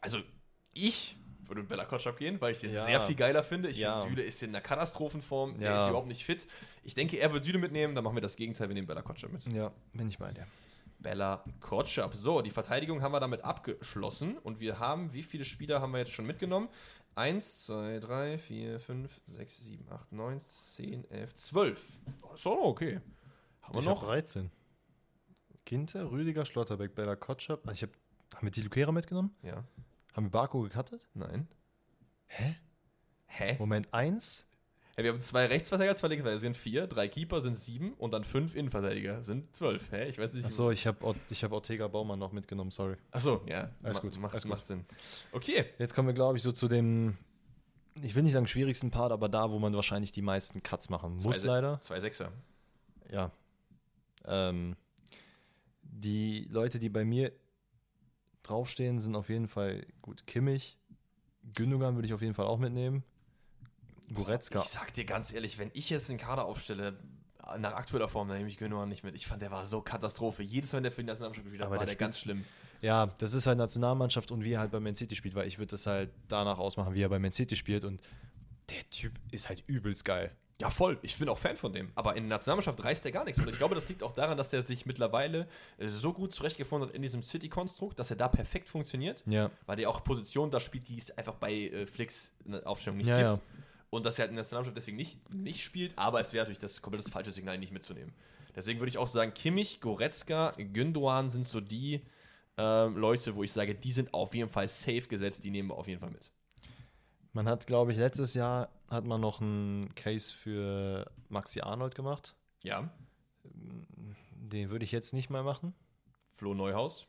Also, 0.00 0.18
ich 0.72 1.16
würde 1.48 1.60
mit 1.62 1.68
Bella 1.68 1.84
Kotschap 1.84 2.16
gehen, 2.18 2.40
weil 2.40 2.52
ich 2.52 2.60
den 2.60 2.72
Ja. 2.74 2.84
sehr 2.84 3.00
viel 3.00 3.14
geiler 3.14 3.42
finde. 3.42 3.68
Ich 3.68 3.78
Ja. 3.78 4.00
finde, 4.02 4.16
Süle 4.16 4.22
ist 4.26 4.42
in 4.42 4.50
einer 4.50 4.60
Katastrophenform, 4.60 5.58
der 5.58 5.76
ist 5.82 5.88
überhaupt 5.88 6.08
nicht 6.08 6.24
fit. 6.24 6.46
Ich 6.82 6.94
denke, 6.94 7.16
er 7.18 7.32
wird 7.32 7.44
Süle 7.44 7.58
mitnehmen, 7.58 7.94
dann 7.94 8.04
machen 8.04 8.16
wir 8.16 8.20
das 8.22 8.36
Gegenteil, 8.36 8.68
wir 8.68 8.74
nehmen 8.74 8.86
Bella 8.86 9.02
Kotschap 9.02 9.32
mit. 9.32 9.44
Ja, 9.52 9.72
bin 9.92 10.08
ich 10.08 10.18
bei 10.18 10.32
dir. 10.32 10.46
Bella 10.98 11.44
Kotschap. 11.60 12.14
So, 12.14 12.40
die 12.42 12.50
Verteidigung 12.50 13.02
haben 13.02 13.12
wir 13.12 13.20
damit 13.20 13.42
abgeschlossen. 13.44 14.38
Und 14.38 14.60
wir 14.60 14.78
haben, 14.78 15.12
wie 15.12 15.22
viele 15.22 15.44
Spieler 15.44 15.80
haben 15.80 15.92
wir 15.92 15.98
jetzt 15.98 16.12
schon 16.12 16.26
mitgenommen? 16.26 16.68
1, 17.14 17.64
2, 17.66 17.98
3, 18.00 18.38
4, 18.38 18.80
5, 18.80 19.20
6, 19.26 19.58
7, 19.64 19.86
8, 19.90 20.12
9, 20.12 20.40
10, 20.42 21.04
11, 21.10 21.34
12. 21.34 21.82
Oh, 22.22 22.34
ist 22.34 22.44
doch 22.46 22.56
okay. 22.62 23.00
Haben 23.62 23.74
wir 23.74 23.80
Ich 23.80 23.86
noch? 23.86 24.02
13. 24.04 24.50
Ginter, 25.64 26.10
Rüdiger, 26.10 26.44
Schlotterbeck, 26.44 26.94
Bella 26.94 27.16
Kotschap. 27.16 27.60
Also 27.66 27.72
ich 27.72 27.82
hab, 27.90 28.36
haben 28.36 28.46
wir 28.46 28.50
die 28.52 28.62
Lukera 28.62 28.92
mitgenommen? 28.92 29.34
Ja. 29.42 29.64
Haben 30.16 30.26
wir 30.26 30.30
Barco 30.30 30.62
gecuttet? 30.62 31.06
Nein. 31.14 31.46
Hä? 32.26 32.56
Hä? 33.26 33.56
Moment, 33.58 33.92
1? 33.92 34.46
Ja, 34.96 35.04
wir 35.04 35.12
haben 35.12 35.20
zwei 35.20 35.44
Rechtsverteidiger, 35.44 35.94
zwei 35.94 36.08
Linksverteidiger, 36.08 36.40
sind 36.40 36.56
vier, 36.56 36.86
drei 36.86 37.06
Keeper 37.06 37.42
sind 37.42 37.54
sieben 37.54 37.92
und 37.94 38.12
dann 38.12 38.24
fünf 38.24 38.54
Innenverteidiger 38.54 39.22
sind 39.22 39.54
zwölf. 39.54 39.92
Hä? 39.92 40.08
Ich 40.08 40.16
weiß 40.18 40.32
nicht. 40.32 40.46
Achso, 40.46 40.70
ich 40.70 40.86
habe 40.86 41.14
ich 41.28 41.44
hab 41.44 41.52
Ortega 41.52 41.86
Baumann 41.86 42.18
noch 42.18 42.32
mitgenommen, 42.32 42.70
sorry. 42.70 42.96
Achso, 43.10 43.44
ja. 43.46 43.70
Alles 43.82 44.00
gut, 44.00 44.18
Macht, 44.18 44.32
alles 44.32 44.44
gut. 44.44 44.52
macht 44.52 44.64
Sinn. 44.64 44.86
Okay. 45.32 45.66
Jetzt 45.78 45.94
kommen 45.94 46.08
wir, 46.08 46.14
glaube 46.14 46.38
ich, 46.38 46.42
so 46.42 46.50
zu 46.50 46.66
dem 46.66 47.18
ich 48.02 48.14
will 48.14 48.22
nicht 48.22 48.32
sagen 48.32 48.46
schwierigsten 48.46 48.90
Part, 48.90 49.12
aber 49.12 49.28
da, 49.28 49.50
wo 49.50 49.58
man 49.58 49.74
wahrscheinlich 49.74 50.12
die 50.12 50.22
meisten 50.22 50.62
Cuts 50.62 50.88
machen 50.88 51.14
muss, 51.16 51.40
Zwei- 51.40 51.46
leider. 51.46 51.80
Zwei 51.82 52.00
Sechser. 52.00 52.32
Ja. 53.10 53.30
Ähm, 54.24 54.76
die 55.82 56.46
Leute, 56.50 56.78
die 56.78 56.88
bei 56.88 57.04
mir 57.04 57.32
draufstehen, 58.48 59.00
sind 59.00 59.16
auf 59.16 59.28
jeden 59.28 59.48
Fall 59.48 59.86
gut. 60.02 60.26
Kimmich, 60.26 60.78
Gündogan 61.54 61.94
würde 61.94 62.06
ich 62.06 62.14
auf 62.14 62.22
jeden 62.22 62.34
Fall 62.34 62.46
auch 62.46 62.58
mitnehmen. 62.58 63.04
Goretzka. 64.14 64.60
Ich 64.60 64.66
sag 64.66 64.94
dir 64.94 65.04
ganz 65.04 65.32
ehrlich, 65.32 65.58
wenn 65.58 65.70
ich 65.74 65.90
jetzt 65.90 66.08
den 66.08 66.18
Kader 66.18 66.44
aufstelle, 66.44 66.98
nach 67.58 67.74
aktueller 67.74 68.08
Form, 68.08 68.28
dann 68.28 68.38
nehme 68.38 68.48
ich 68.48 68.56
Gündogan 68.56 68.88
nicht 68.88 69.04
mit. 69.04 69.14
Ich 69.14 69.26
fand, 69.26 69.42
der 69.42 69.50
war 69.50 69.64
so 69.64 69.80
Katastrophe. 69.80 70.42
Jedes 70.42 70.72
Mal, 70.72 70.78
wenn 70.78 70.84
der 70.84 70.92
für 70.92 71.02
die 71.02 71.06
Nationalmannschaft 71.06 71.44
gespielt 71.44 71.62
hat, 71.62 71.66
Aber 71.66 71.76
war 71.76 71.86
der 71.86 71.94
der 71.94 72.06
ganz 72.06 72.18
schlimm. 72.18 72.44
Ja, 72.82 73.06
das 73.18 73.34
ist 73.34 73.46
halt 73.46 73.58
Nationalmannschaft 73.58 74.30
und 74.30 74.44
wie 74.44 74.52
er 74.52 74.60
halt 74.60 74.70
bei 74.70 74.80
Man 74.80 74.94
City 74.94 75.16
spielt, 75.16 75.34
weil 75.34 75.46
ich 75.46 75.58
würde 75.58 75.70
das 75.70 75.86
halt 75.86 76.10
danach 76.28 76.58
ausmachen, 76.58 76.94
wie 76.94 77.02
er 77.02 77.08
bei 77.08 77.18
Man 77.18 77.32
City 77.32 77.56
spielt 77.56 77.84
und 77.84 78.00
der 78.70 78.88
Typ 78.90 79.12
ist 79.30 79.48
halt 79.48 79.62
übelst 79.66 80.04
geil. 80.04 80.36
Ja, 80.58 80.70
voll. 80.70 80.98
Ich 81.02 81.18
bin 81.18 81.28
auch 81.28 81.36
Fan 81.36 81.56
von 81.56 81.72
dem. 81.72 81.90
Aber 81.94 82.16
in 82.16 82.24
der 82.28 82.38
Nationalmannschaft 82.38 82.82
reißt 82.82 83.04
er 83.04 83.12
gar 83.12 83.24
nichts. 83.24 83.38
Und 83.38 83.48
ich 83.48 83.58
glaube, 83.58 83.74
das 83.74 83.86
liegt 83.88 84.02
auch 84.02 84.12
daran, 84.12 84.38
dass 84.38 84.48
der 84.48 84.62
sich 84.62 84.86
mittlerweile 84.86 85.46
äh, 85.76 85.88
so 85.88 86.12
gut 86.14 86.32
zurechtgefunden 86.32 86.88
hat 86.88 86.96
in 86.96 87.02
diesem 87.02 87.22
City-Konstrukt, 87.22 87.98
dass 87.98 88.10
er 88.10 88.16
da 88.16 88.28
perfekt 88.28 88.68
funktioniert. 88.70 89.22
Ja. 89.26 89.50
Weil 89.66 89.76
der 89.76 89.90
auch 89.90 90.02
Positionen 90.02 90.50
da 90.50 90.58
spielt, 90.60 90.88
die 90.88 90.96
es 90.96 91.10
einfach 91.16 91.34
bei 91.34 91.52
äh, 91.52 91.86
Flicks 91.86 92.32
in 92.46 92.52
der 92.52 92.66
Aufstellung 92.66 92.96
nicht 92.96 93.06
Ja, 93.08 93.32
gibt. 93.32 93.42
ja. 93.42 93.54
Und 93.90 94.06
dass 94.06 94.18
er 94.18 94.22
halt 94.22 94.30
in 94.30 94.36
der 94.36 94.42
Nationalmannschaft 94.44 94.76
deswegen 94.78 94.96
nicht, 94.96 95.30
nicht 95.32 95.62
spielt, 95.62 95.96
aber 95.98 96.20
es 96.20 96.32
wäre 96.32 96.44
natürlich 96.44 96.58
das 96.58 96.80
komplett 96.80 97.08
falsche 97.08 97.32
Signal, 97.32 97.58
nicht 97.58 97.72
mitzunehmen. 97.72 98.12
Deswegen 98.54 98.80
würde 98.80 98.88
ich 98.88 98.98
auch 98.98 99.06
sagen, 99.06 99.34
Kimmich, 99.34 99.80
Goretzka, 99.82 100.54
Gündogan 100.56 101.28
sind 101.28 101.46
so 101.46 101.60
die 101.60 102.00
ähm, 102.56 102.96
Leute, 102.96 103.36
wo 103.36 103.42
ich 103.42 103.52
sage, 103.52 103.74
die 103.74 103.92
sind 103.92 104.14
auf 104.14 104.34
jeden 104.34 104.48
Fall 104.50 104.66
safe 104.68 105.02
gesetzt, 105.02 105.44
die 105.44 105.50
nehmen 105.50 105.68
wir 105.68 105.76
auf 105.76 105.86
jeden 105.86 106.00
Fall 106.00 106.10
mit. 106.10 106.30
Man 107.36 107.46
hat, 107.50 107.66
glaube 107.66 107.92
ich, 107.92 107.98
letztes 107.98 108.32
Jahr 108.32 108.70
hat 108.88 109.04
man 109.04 109.20
noch 109.20 109.42
einen 109.42 109.94
Case 109.94 110.32
für 110.32 111.10
Maxi 111.28 111.60
Arnold 111.60 111.94
gemacht. 111.94 112.34
Ja, 112.62 112.88
Den 113.44 114.70
würde 114.70 114.86
ich 114.86 114.90
jetzt 114.92 115.12
nicht 115.12 115.28
mal 115.28 115.42
machen. 115.42 115.74
Flo 116.34 116.54
Neuhaus, 116.54 117.06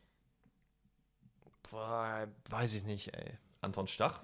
Boah, 1.71 2.27
weiß 2.49 2.73
ich 2.73 2.83
nicht, 2.83 3.13
ey. 3.15 3.37
Anton 3.61 3.87
Stach 3.87 4.21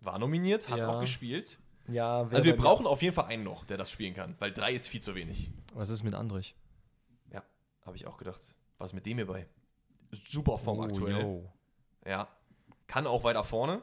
war 0.00 0.16
nominiert, 0.20 0.68
hat 0.68 0.78
Ja. 0.78 0.88
auch 0.88 1.00
gespielt. 1.00 1.58
Ja, 1.88 2.20
Also 2.22 2.44
wir 2.44 2.56
brauchen 2.56 2.86
auf 2.86 3.02
jeden 3.02 3.14
Fall 3.14 3.24
einen 3.26 3.42
noch, 3.42 3.64
der 3.64 3.78
das 3.78 3.90
spielen 3.90 4.14
kann, 4.14 4.36
weil 4.38 4.52
drei 4.52 4.72
ist 4.72 4.86
viel 4.86 5.02
zu 5.02 5.16
wenig. 5.16 5.50
Was 5.74 5.90
ist 5.90 6.04
mit 6.04 6.14
Andrich? 6.14 6.54
Ja, 7.32 7.42
habe 7.84 7.96
ich 7.96 8.06
auch 8.06 8.16
gedacht. 8.16 8.54
Was 8.78 8.90
ist 8.90 8.94
mit 8.94 9.06
dem 9.06 9.18
hierbei? 9.18 9.48
Super 10.12 10.56
Form 10.56 10.78
Oh, 10.78 10.82
aktuell. 10.84 11.20
yo. 11.20 11.52
Ja. 12.06 12.28
Kann 12.86 13.08
auch 13.08 13.24
weiter 13.24 13.42
vorne. 13.42 13.82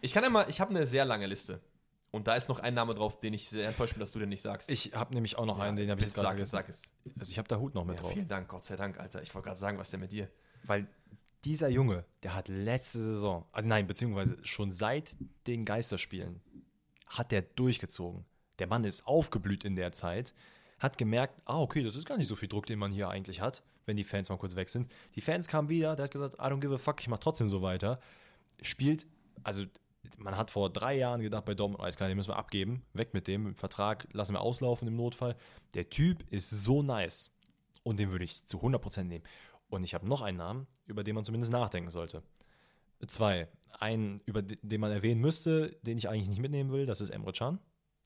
Ich 0.00 0.12
kann 0.12 0.22
ja 0.22 0.30
mal, 0.30 0.46
ich 0.48 0.60
habe 0.60 0.70
eine 0.70 0.86
sehr 0.86 1.04
lange 1.04 1.26
Liste. 1.26 1.60
Und 2.12 2.28
da 2.28 2.34
ist 2.34 2.48
noch 2.48 2.60
ein 2.60 2.72
Name 2.72 2.94
drauf, 2.94 3.20
den 3.20 3.34
ich 3.34 3.48
sehr 3.48 3.68
enttäuscht 3.68 3.94
bin, 3.94 4.00
dass 4.00 4.12
du 4.12 4.18
den 4.18 4.28
nicht 4.30 4.40
sagst. 4.40 4.70
Ich 4.70 4.94
habe 4.94 5.12
nämlich 5.12 5.36
auch 5.36 5.44
noch 5.44 5.58
einen, 5.58 5.76
den 5.76 5.90
habe 5.90 6.00
ich 6.00 6.06
jetzt 6.06 6.14
gerade 6.14 6.46
sag 6.46 6.68
es, 6.68 6.82
sag 6.82 7.02
es. 7.04 7.14
Also 7.18 7.30
ich 7.30 7.38
habe 7.38 7.48
da 7.48 7.58
Hut 7.58 7.74
noch 7.74 7.84
mit 7.84 7.96
Ja, 7.96 8.02
drauf. 8.02 8.12
vielen 8.12 8.28
Dank, 8.28 8.48
Gott 8.48 8.64
sei 8.64 8.76
Dank, 8.76 8.98
Alter. 8.98 9.22
Ich 9.22 9.34
wollte 9.34 9.46
gerade 9.48 9.58
sagen, 9.60 9.76
was 9.78 9.90
denn 9.90 10.00
mit 10.00 10.12
dir? 10.12 10.30
Weil 10.64 10.86
dieser 11.44 11.68
Junge, 11.68 12.04
der 12.22 12.34
hat 12.34 12.48
letzte 12.48 13.00
Saison, 13.00 13.44
also 13.52 13.68
nein, 13.68 13.86
beziehungsweise 13.86 14.38
schon 14.44 14.70
seit 14.70 15.16
den 15.46 15.64
Geisterspielen, 15.64 16.40
hat 17.06 17.32
der 17.32 17.42
durchgezogen. 17.42 18.24
Der 18.58 18.66
Mann 18.66 18.84
ist 18.84 19.06
aufgeblüht 19.06 19.64
in 19.64 19.76
der 19.76 19.92
Zeit, 19.92 20.32
hat 20.78 20.98
gemerkt, 20.98 21.42
ah, 21.44 21.60
okay, 21.60 21.82
das 21.82 21.96
ist 21.96 22.06
gar 22.06 22.16
nicht 22.16 22.28
so 22.28 22.36
viel 22.36 22.48
Druck, 22.48 22.66
den 22.66 22.78
man 22.78 22.90
hier 22.92 23.08
eigentlich 23.10 23.40
hat, 23.40 23.62
wenn 23.84 23.96
die 23.96 24.04
Fans 24.04 24.28
mal 24.30 24.38
kurz 24.38 24.56
weg 24.56 24.68
sind. 24.70 24.90
Die 25.14 25.20
Fans 25.20 25.48
kamen 25.48 25.68
wieder, 25.68 25.94
der 25.96 26.04
hat 26.04 26.10
gesagt, 26.12 26.34
I 26.34 26.38
don't 26.42 26.60
give 26.60 26.74
a 26.74 26.78
fuck, 26.78 27.00
ich 27.00 27.08
mach 27.08 27.18
trotzdem 27.18 27.48
so 27.48 27.62
weiter. 27.62 28.00
Spielt, 28.62 29.06
also 29.44 29.64
man 30.18 30.36
hat 30.36 30.50
vor 30.50 30.70
drei 30.70 30.96
Jahren 30.96 31.20
gedacht 31.20 31.44
bei 31.44 31.54
Dortmund, 31.54 31.82
alles 31.82 31.96
klar, 31.96 32.08
den 32.08 32.16
müssen 32.16 32.30
wir 32.30 32.36
abgeben, 32.36 32.82
weg 32.92 33.14
mit 33.14 33.26
dem, 33.26 33.54
Vertrag 33.54 34.06
lassen 34.12 34.34
wir 34.34 34.40
auslaufen 34.40 34.86
im 34.88 34.96
Notfall. 34.96 35.36
Der 35.74 35.88
Typ 35.90 36.24
ist 36.32 36.50
so 36.50 36.82
nice 36.82 37.32
und 37.82 37.98
den 37.98 38.10
würde 38.10 38.24
ich 38.24 38.46
zu 38.46 38.58
100% 38.58 39.04
nehmen. 39.04 39.24
Und 39.68 39.84
ich 39.84 39.94
habe 39.94 40.06
noch 40.08 40.22
einen 40.22 40.38
Namen, 40.38 40.66
über 40.86 41.02
den 41.04 41.14
man 41.14 41.24
zumindest 41.24 41.52
nachdenken 41.52 41.90
sollte. 41.90 42.22
Zwei. 43.08 43.48
Einen, 43.78 44.20
über 44.24 44.40
de- 44.42 44.58
den 44.62 44.80
man 44.80 44.90
erwähnen 44.90 45.20
müsste, 45.20 45.76
den 45.82 45.98
ich 45.98 46.08
eigentlich 46.08 46.28
nicht 46.28 46.40
mitnehmen 46.40 46.72
will, 46.72 46.86
das 46.86 47.00
ist 47.00 47.10
Emre 47.10 47.32
Can. 47.32 47.58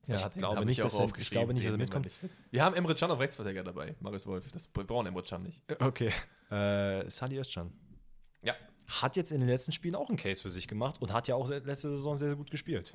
ich, 0.07 0.17
den 0.23 0.39
glaube 0.39 0.65
nicht, 0.65 0.81
auch 0.81 0.85
dass 0.87 0.99
er, 0.99 1.19
ich 1.19 1.31
glaube 1.31 1.55
nicht, 1.55 1.65
dass 1.65 1.73
er 1.73 1.79
mitkommt. 1.79 2.07
nicht 2.07 2.23
mit. 2.23 2.33
Wir 2.51 2.65
haben 2.65 2.75
Emre 2.75 2.95
Can 2.95 3.11
auf 3.11 3.21
Rechtsverteidiger 3.21 3.63
dabei, 3.63 3.95
Marius 4.01 4.27
Wolf. 4.27 4.51
Das 4.51 4.67
brauchen 4.67 5.07
Emre 5.07 5.23
Can 5.23 5.43
nicht. 5.43 5.63
Okay. 5.81 6.11
Äh, 6.51 7.09
Sadi 7.09 7.39
Özcan. 7.39 7.71
Hat 8.91 9.15
jetzt 9.17 9.31
in 9.31 9.41
den 9.41 9.49
letzten 9.49 9.73
Spielen 9.73 9.95
auch 9.95 10.09
einen 10.09 10.19
Case 10.19 10.43
für 10.43 10.51
sich 10.51 10.67
gemacht 10.67 11.01
und 11.01 11.13
hat 11.13 11.29
ja 11.29 11.37
auch 11.37 11.49
letzte 11.49 11.91
Saison 11.91 12.17
sehr, 12.17 12.29
sehr 12.29 12.37
gut 12.37 12.51
gespielt. 12.51 12.93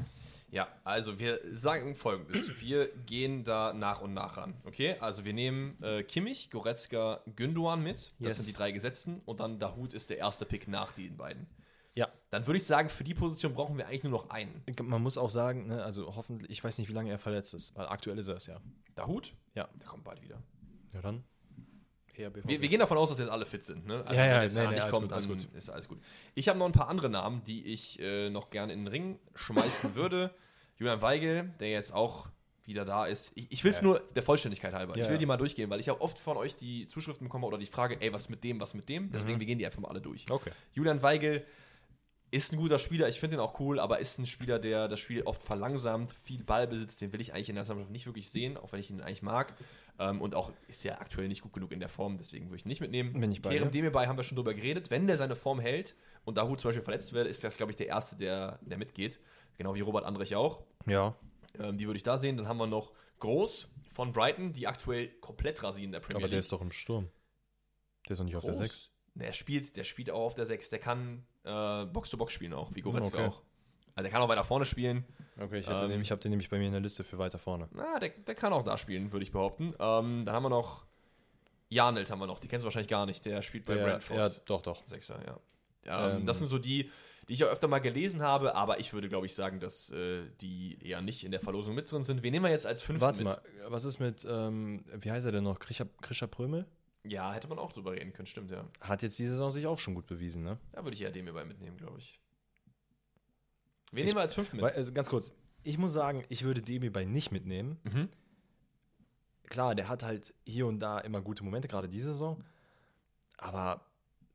Ja, 0.51 0.67
also 0.83 1.19
wir 1.19 1.39
sagen 1.51 1.95
folgendes. 1.95 2.49
Wir 2.59 2.89
gehen 3.05 3.43
da 3.43 3.73
nach 3.73 4.01
und 4.01 4.13
nach 4.13 4.37
ran. 4.37 4.55
Okay, 4.65 4.97
also 4.99 5.23
wir 5.25 5.33
nehmen 5.33 5.75
äh, 5.81 6.03
Kimmich, 6.03 6.49
Goretzka, 6.51 7.21
Gündogan 7.35 7.81
mit. 7.81 8.13
Das 8.19 8.27
Yes. 8.27 8.35
sind 8.37 8.47
die 8.49 8.53
drei 8.57 8.71
Gesetzten. 8.71 9.21
Und 9.25 9.39
dann 9.39 9.57
Dahut 9.59 9.93
ist 9.93 10.09
der 10.09 10.17
erste 10.17 10.45
Pick 10.45 10.67
nach 10.67 10.91
den 10.91 11.17
beiden. 11.17 11.47
Ja. 11.95 12.09
Dann 12.29 12.45
würde 12.45 12.57
ich 12.57 12.65
sagen, 12.65 12.89
für 12.89 13.05
die 13.05 13.13
Position 13.13 13.53
brauchen 13.53 13.77
wir 13.77 13.87
eigentlich 13.87 14.03
nur 14.03 14.11
noch 14.11 14.29
einen. 14.29 14.63
Man 14.83 15.01
muss 15.01 15.17
auch 15.17 15.29
sagen, 15.29 15.67
ne, 15.67 15.81
also 15.83 16.13
hoffentlich, 16.15 16.51
ich 16.51 16.61
weiß 16.63 16.77
nicht, 16.77 16.89
wie 16.89 16.93
lange 16.93 17.09
er 17.09 17.19
verletzt 17.19 17.53
ist, 17.53 17.73
weil 17.75 17.87
aktuell 17.87 18.17
ist 18.19 18.27
er 18.27 18.35
es 18.35 18.47
ja. 18.47 18.59
Dahut? 18.95 19.33
Ja. 19.55 19.69
Der 19.79 19.87
kommt 19.87 20.03
bald 20.03 20.21
wieder. 20.21 20.41
Ja, 20.93 21.01
dann. 21.01 21.23
Eher 22.17 22.29
BVB. 22.29 22.47
Wir, 22.47 22.61
wir 22.61 22.69
gehen 22.69 22.79
davon 22.79 22.97
aus, 22.97 23.09
dass 23.09 23.19
jetzt 23.19 23.29
alle 23.31 23.45
fit 23.45 23.63
sind. 23.63 23.85
Ne? 23.85 24.03
Also 24.05 24.13
Ja, 24.13 24.25
ja, 24.25 24.35
wenn 24.35 24.43
jetzt 24.43 24.55
nee, 24.55 24.61
nee, 24.63 24.67
nicht 24.69 24.81
alles 24.81 24.93
kommt, 24.93 25.03
gut, 25.07 25.13
alles 25.13 25.27
dann 25.27 25.37
gut. 25.37 25.47
ist 25.55 25.69
alles 25.69 25.87
gut. 25.87 25.99
Ich 26.33 26.47
habe 26.49 26.59
noch 26.59 26.65
ein 26.65 26.71
paar 26.71 26.89
andere 26.89 27.09
Namen, 27.09 27.43
die 27.45 27.65
ich 27.73 27.99
äh, 28.01 28.29
noch 28.29 28.49
gerne 28.49 28.73
in 28.73 28.79
den 28.79 28.87
Ring 28.87 29.19
schmeißen 29.35 29.95
würde. 29.95 30.33
Julian 30.77 31.01
Weigel, 31.01 31.53
der 31.59 31.69
jetzt 31.71 31.93
auch 31.93 32.27
wieder 32.65 32.83
da 32.83 33.05
ist. 33.05 33.31
Ich, 33.35 33.51
ich 33.51 33.63
will 33.63 33.71
es 33.71 33.77
Ja. 33.77 33.83
nur 33.83 33.99
der 34.15 34.23
Vollständigkeit 34.23 34.73
halber. 34.73 34.97
Ja, 34.97 35.03
ich 35.03 35.09
will 35.09 35.17
die 35.19 35.25
mal 35.25 35.37
durchgehen, 35.37 35.69
weil 35.69 35.79
ich 35.79 35.87
habe 35.89 36.01
oft 36.01 36.17
von 36.17 36.35
euch 36.37 36.55
die 36.55 36.87
Zuschriften 36.87 37.27
bekommen 37.27 37.43
oder 37.43 37.57
die 37.59 37.65
Frage, 37.67 38.01
ey, 38.01 38.11
was 38.11 38.27
mit 38.29 38.43
dem, 38.43 38.59
was 38.59 38.73
mit 38.73 38.89
dem? 38.89 39.11
Deswegen, 39.11 39.39
wir 39.39 39.45
gehen 39.45 39.59
die 39.59 39.65
einfach 39.65 39.79
mal 39.79 39.89
alle 39.89 40.01
durch. 40.01 40.25
Mhm. 40.25 40.31
Okay. 40.33 40.51
Julian 40.73 41.01
Weigel 41.03 41.45
ist 42.31 42.51
ein 42.51 42.57
guter 42.57 42.79
Spieler, 42.79 43.07
ich 43.07 43.19
finde 43.19 43.37
ihn 43.37 43.39
auch 43.39 43.59
cool, 43.59 43.79
aber 43.79 43.99
ist 43.99 44.17
ein 44.17 44.25
Spieler, 44.25 44.57
der 44.59 44.87
das 44.87 44.99
Spiel 44.99 45.21
oft 45.21 45.43
verlangsamt, 45.43 46.11
viel 46.23 46.43
Ballbesitz, 46.43 46.97
den 46.97 47.13
will 47.13 47.21
ich 47.21 47.33
eigentlich 47.33 47.49
in 47.49 47.55
der 47.55 47.61
Nationalmannschaft 47.61 47.91
nicht 47.93 48.07
wirklich 48.07 48.29
sehen, 48.29 48.57
auch 48.57 48.73
wenn 48.73 48.79
ich 48.79 48.89
ihn 48.89 48.99
eigentlich 48.99 49.21
mag. 49.21 49.53
Ähm, 49.97 50.21
und 50.21 50.35
auch 50.35 50.51
ist 50.67 50.83
ja 50.83 50.99
aktuell 50.99 51.27
nicht 51.27 51.41
gut 51.41 51.53
genug 51.53 51.71
in 51.71 51.79
der 51.79 51.87
Form, 51.89 52.17
deswegen 52.17 52.47
würde 52.47 52.57
ich 52.57 52.65
ihn 52.65 52.69
nicht 52.69 52.81
mitnehmen. 52.81 53.13
Bin 53.19 53.31
ich 53.31 53.41
bei 53.41 53.51
Kerem. 53.51 53.71
Demirbay 53.71 54.07
haben 54.07 54.17
wir 54.17 54.23
schon 54.23 54.35
drüber 54.35 54.53
geredet. 54.53 54.91
Wenn 54.91 55.07
der 55.07 55.15
seine 55.17 55.35
Form 55.35 55.59
hält 55.59 55.95
und 56.25 56.37
Dahut 56.37 56.59
zum 56.59 56.69
Beispiel 56.69 56.83
verletzt 56.83 57.13
wird, 57.13 57.27
ist 57.27 57.43
das, 57.43 57.55
glaube 57.57 57.71
ich, 57.71 57.75
der 57.77 57.87
Erste, 57.87 58.17
der, 58.17 58.59
der 58.61 58.77
mitgeht. 58.77 59.19
Genau 59.57 59.73
wie 59.73 59.81
Robert 59.81 60.03
Andrich 60.05 60.35
auch. 60.35 60.63
Ja, 60.85 61.15
Ähm, 61.59 61.77
die 61.77 61.85
würde 61.87 61.95
ich 61.95 62.03
da 62.03 62.17
sehen. 62.17 62.35
Dann 62.35 62.47
haben 62.49 62.57
wir 62.57 62.67
noch 62.67 62.91
Groß 63.19 63.69
von 63.93 64.11
Brighton, 64.11 64.51
die 64.51 64.67
aktuell 64.67 65.07
komplett 65.21 65.63
rasieren 65.63 65.85
in 65.85 65.91
der 65.93 66.01
Premier 66.01 66.17
aber 66.17 66.23
League. 66.25 66.31
der 66.31 66.39
ist 66.41 66.51
doch 66.51 66.59
im 66.61 66.71
Sturm. 66.73 67.09
Der 68.05 68.11
ist 68.11 68.19
doch 68.19 68.25
nicht 68.25 68.35
auf 68.35 68.43
der 68.43 68.51
Groß? 68.51 68.67
6. 68.67 68.91
Der 69.13 69.31
spielt, 69.31 69.77
der 69.77 69.85
spielt 69.85 70.11
auch 70.11 70.25
auf 70.25 70.35
der 70.35 70.45
6. 70.45 70.71
Der 70.71 70.79
kann 70.79 71.25
äh, 71.45 71.85
Box-to-Box 71.85 72.33
spielen 72.33 72.53
auch, 72.53 72.75
wie 72.75 72.81
Goretzka 72.81 73.19
Okay. 73.19 73.27
auch. 73.29 73.43
Also 73.95 74.03
der 74.03 74.11
kann 74.11 74.21
auch 74.21 74.27
weiter 74.27 74.43
vorne 74.43 74.65
spielen. 74.65 75.05
Okay, 75.39 75.59
ich 75.59 75.67
habe 75.67 75.85
Ähm, 75.85 75.91
den, 75.91 76.01
ich 76.01 76.11
hab 76.11 76.21
den 76.21 76.31
nämlich 76.31 76.49
bei 76.49 76.57
mir 76.57 76.65
in 76.67 76.71
der 76.71 76.81
Liste 76.81 77.03
für 77.03 77.17
weiter 77.17 77.37
vorne. 77.39 77.67
Na, 77.71 77.99
der, 77.99 78.09
der 78.09 78.35
kann 78.35 78.53
auch 78.53 78.63
da 78.63 78.77
spielen, 78.77 79.11
würde 79.11 79.23
ich 79.23 79.31
behaupten. 79.31 79.73
Ähm, 79.79 80.23
dann 80.25 80.29
haben 80.35 80.43
wir 80.43 80.49
noch 80.49 80.85
Janelt 81.67 82.11
haben 82.11 82.19
wir 82.19 82.27
noch. 82.27 82.39
Die 82.39 82.47
kennst 82.47 82.63
du 82.63 82.67
wahrscheinlich 82.67 82.87
gar 82.89 83.05
nicht. 83.05 83.25
Der 83.25 83.41
spielt 83.41 83.65
bei 83.65 83.73
Der, 83.75 83.83
Brentford. 83.83 84.17
ja, 84.17 84.29
doch, 84.45 84.61
doch. 84.61 84.85
Sechser, 84.85 85.19
ja. 85.25 86.09
Ähm, 86.09 86.17
Ähm, 86.19 86.25
das 86.25 86.37
sind 86.37 86.47
so 86.47 86.57
die, 86.59 86.89
die 87.27 87.33
ich 87.33 87.39
ja 87.39 87.47
öfter 87.47 87.67
mal 87.67 87.79
gelesen 87.79 88.21
habe, 88.21 88.55
aber 88.55 88.79
ich 88.79 88.93
würde, 88.93 89.09
glaube 89.09 89.25
ich, 89.25 89.33
sagen, 89.33 89.59
dass 89.59 89.89
äh, 89.91 90.23
die 90.41 90.77
eher 90.87 91.01
nicht 91.01 91.23
in 91.23 91.31
der 91.31 91.39
Verlosung 91.41 91.73
mit 91.75 91.91
drin 91.91 92.03
sind. 92.03 92.21
Wen 92.23 92.31
nehmen 92.31 92.45
wir 92.45 92.51
jetzt 92.51 92.67
als 92.67 92.81
fünften 92.81 93.01
Warte 93.01 93.23
mit? 93.23 93.33
mal, 93.33 93.41
was 93.67 93.83
ist 93.85 93.99
mit, 93.99 94.25
ähm, 94.29 94.85
wie 95.01 95.11
heißt 95.11 95.25
er 95.25 95.31
denn 95.31 95.43
noch? 95.43 95.59
Krischer, 95.59 95.87
Krischer 96.01 96.27
Prömel? 96.27 96.65
Ja, 97.03 97.33
hätte 97.33 97.47
man 97.47 97.59
auch 97.59 97.71
drüber 97.73 97.91
reden 97.93 98.13
können, 98.13 98.25
stimmt, 98.27 98.51
ja. 98.51 98.63
Hat 98.81 99.01
jetzt 99.03 99.17
die 99.19 99.27
Saison 99.27 99.51
sich 99.51 99.65
auch 99.67 99.77
schon 99.79 99.95
gut 99.95 100.05
bewiesen, 100.07 100.43
ne? 100.43 100.57
Da 100.71 100.83
würde 100.83 100.95
ich 100.95 101.01
eher 101.01 101.11
den 101.11 101.25
hierbei 101.25 101.45
mitnehmen, 101.45 101.77
glaube 101.77 101.97
ich. 101.99 102.19
Wen 103.95 104.01
Ich- 104.01 104.05
nehmen 104.07 104.17
wir 104.17 104.21
als 104.21 104.33
fünften 104.33 104.57
mit? 104.57 104.65
Also 104.65 104.91
ganz 104.93 105.09
kurz, 105.09 105.33
ich 105.63 105.77
muss 105.77 105.93
sagen, 105.93 106.23
ich 106.29 106.43
würde 106.43 106.61
Demi 106.61 106.89
bei 106.89 107.05
nicht 107.05 107.31
mitnehmen. 107.31 107.77
Mhm. 107.83 108.09
Klar, 109.47 109.73
der 109.75 109.87
hat 109.87 110.03
halt 110.03 110.33
hier 110.43 110.67
und 110.67 110.79
da 110.79 110.99
immer 110.99 111.21
gute 111.21 111.43
Momente, 111.43 111.67
gerade 111.67 111.87
diese 111.87 112.07
Saison. 112.07 112.43
Aber 113.37 113.81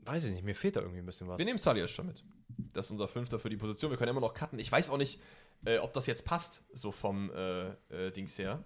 weiß 0.01 0.25
ich 0.25 0.33
nicht, 0.33 0.45
mir 0.45 0.55
fehlt 0.55 0.77
da 0.77 0.81
irgendwie 0.81 1.01
ein 1.01 1.07
bisschen 1.07 1.29
was. 1.29 1.39
Wir 1.39 1.45
nehmen 1.47 1.59
Salias 1.59 1.91
schon 1.91 2.07
mit. 2.07 2.25
Das 2.73 2.87
ist 2.87 2.91
unser 2.93 3.09
Fünfter 3.09 3.39
für 3.39 3.49
die 3.51 3.57
Position. 3.57 3.91
Wir 3.91 3.99
können 3.99 4.11
immer 4.11 4.21
noch 4.21 4.35
cutten. 4.35 4.59
Ich 4.59 4.71
weiß 4.71 4.89
auch 4.91 4.97
nicht, 4.99 5.21
äh, 5.65 5.79
ob 5.79 5.93
das 5.93 6.07
jetzt 6.07 6.25
passt, 6.25 6.63
so 6.73 6.93
vom 6.93 7.31
äh, 7.33 7.71
äh, 7.91 8.11
Dings 8.13 8.39
her. 8.39 8.63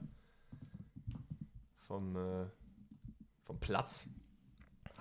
Vom, 1.80 2.16
äh, 2.16 2.46
vom 3.44 3.58
Platz. 3.60 4.06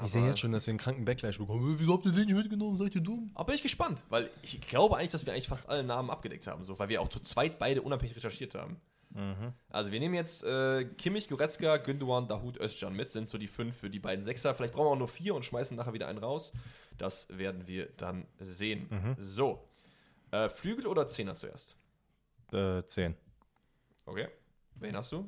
Ich 0.06 0.12
sehe 0.12 0.26
jetzt 0.26 0.39
schon, 0.39 0.51
dass 0.51 0.68
wir 0.68 0.72
einen 0.72 0.80
kranken 0.80 1.06
Backlash 1.06 1.38
bekommen. 1.38 1.76
Wieso 1.80 1.93
habt 1.93 2.06
ihr 2.06 2.12
den 2.12 2.26
nicht 2.26 2.36
mitgenommen? 2.36 2.78
Seid 2.78 2.95
ihr 2.95 3.01
dumm? 3.01 3.32
Aber 3.34 3.45
bin 3.45 3.56
ich 3.56 3.64
gespannt, 3.64 4.04
weil 4.10 4.30
ich 4.41 4.62
glaube 4.62 4.97
eigentlich, 4.97 5.12
dass 5.12 5.26
wir 5.26 5.34
eigentlich 5.34 5.47
fast 5.47 5.70
alle 5.70 5.84
Namen 5.84 6.10
abgedeckt 6.10 6.47
haben, 6.47 6.64
so, 6.64 6.78
weil 6.80 6.89
wir 6.89 7.01
auch 7.01 7.10
zu 7.10 7.20
zweit 7.20 7.60
beide 7.60 7.82
unabhängig 7.82 8.16
recherchiert 8.16 8.56
haben. 8.56 8.78
Also 9.70 9.91
wir 9.91 9.99
nehmen 9.99 10.16
jetzt 10.16 10.43
äh, 10.43 10.86
Kimmich, 10.86 11.28
Goretzka, 11.28 11.78
Gündogan, 11.78 12.28
Dahut, 12.28 12.60
Özcan 12.60 12.95
mit, 12.95 13.12
sind 13.12 13.30
so 13.30 13.38
die 13.38 13.47
fünf 13.47 13.78
für 13.78 13.89
die 13.91 13.99
beiden 13.99 14.24
Sechser. 14.24 14.56
Vielleicht 14.56 14.74
brauchen 14.74 14.88
wir 14.88 14.91
auch 14.91 14.97
nur 14.97 15.08
vier 15.08 15.36
und 15.36 15.45
schmeißen 15.45 15.78
nachher 15.78 15.93
wieder 15.93 16.08
einen 16.08 16.18
raus. 16.18 16.51
Das 16.97 17.28
werden 17.30 17.68
wir 17.68 17.89
dann 17.97 18.26
sehen. 18.39 19.16
So, 19.20 19.64
äh, 20.32 20.49
Flügel 20.49 20.88
oder 20.88 21.08
Zehner 21.08 21.36
zuerst? 21.36 21.78
Äh, 22.51 22.84
10. 22.84 23.16
Okay. 24.06 24.30
Wen 24.76 24.97
hast 24.97 25.12
du? 25.12 25.28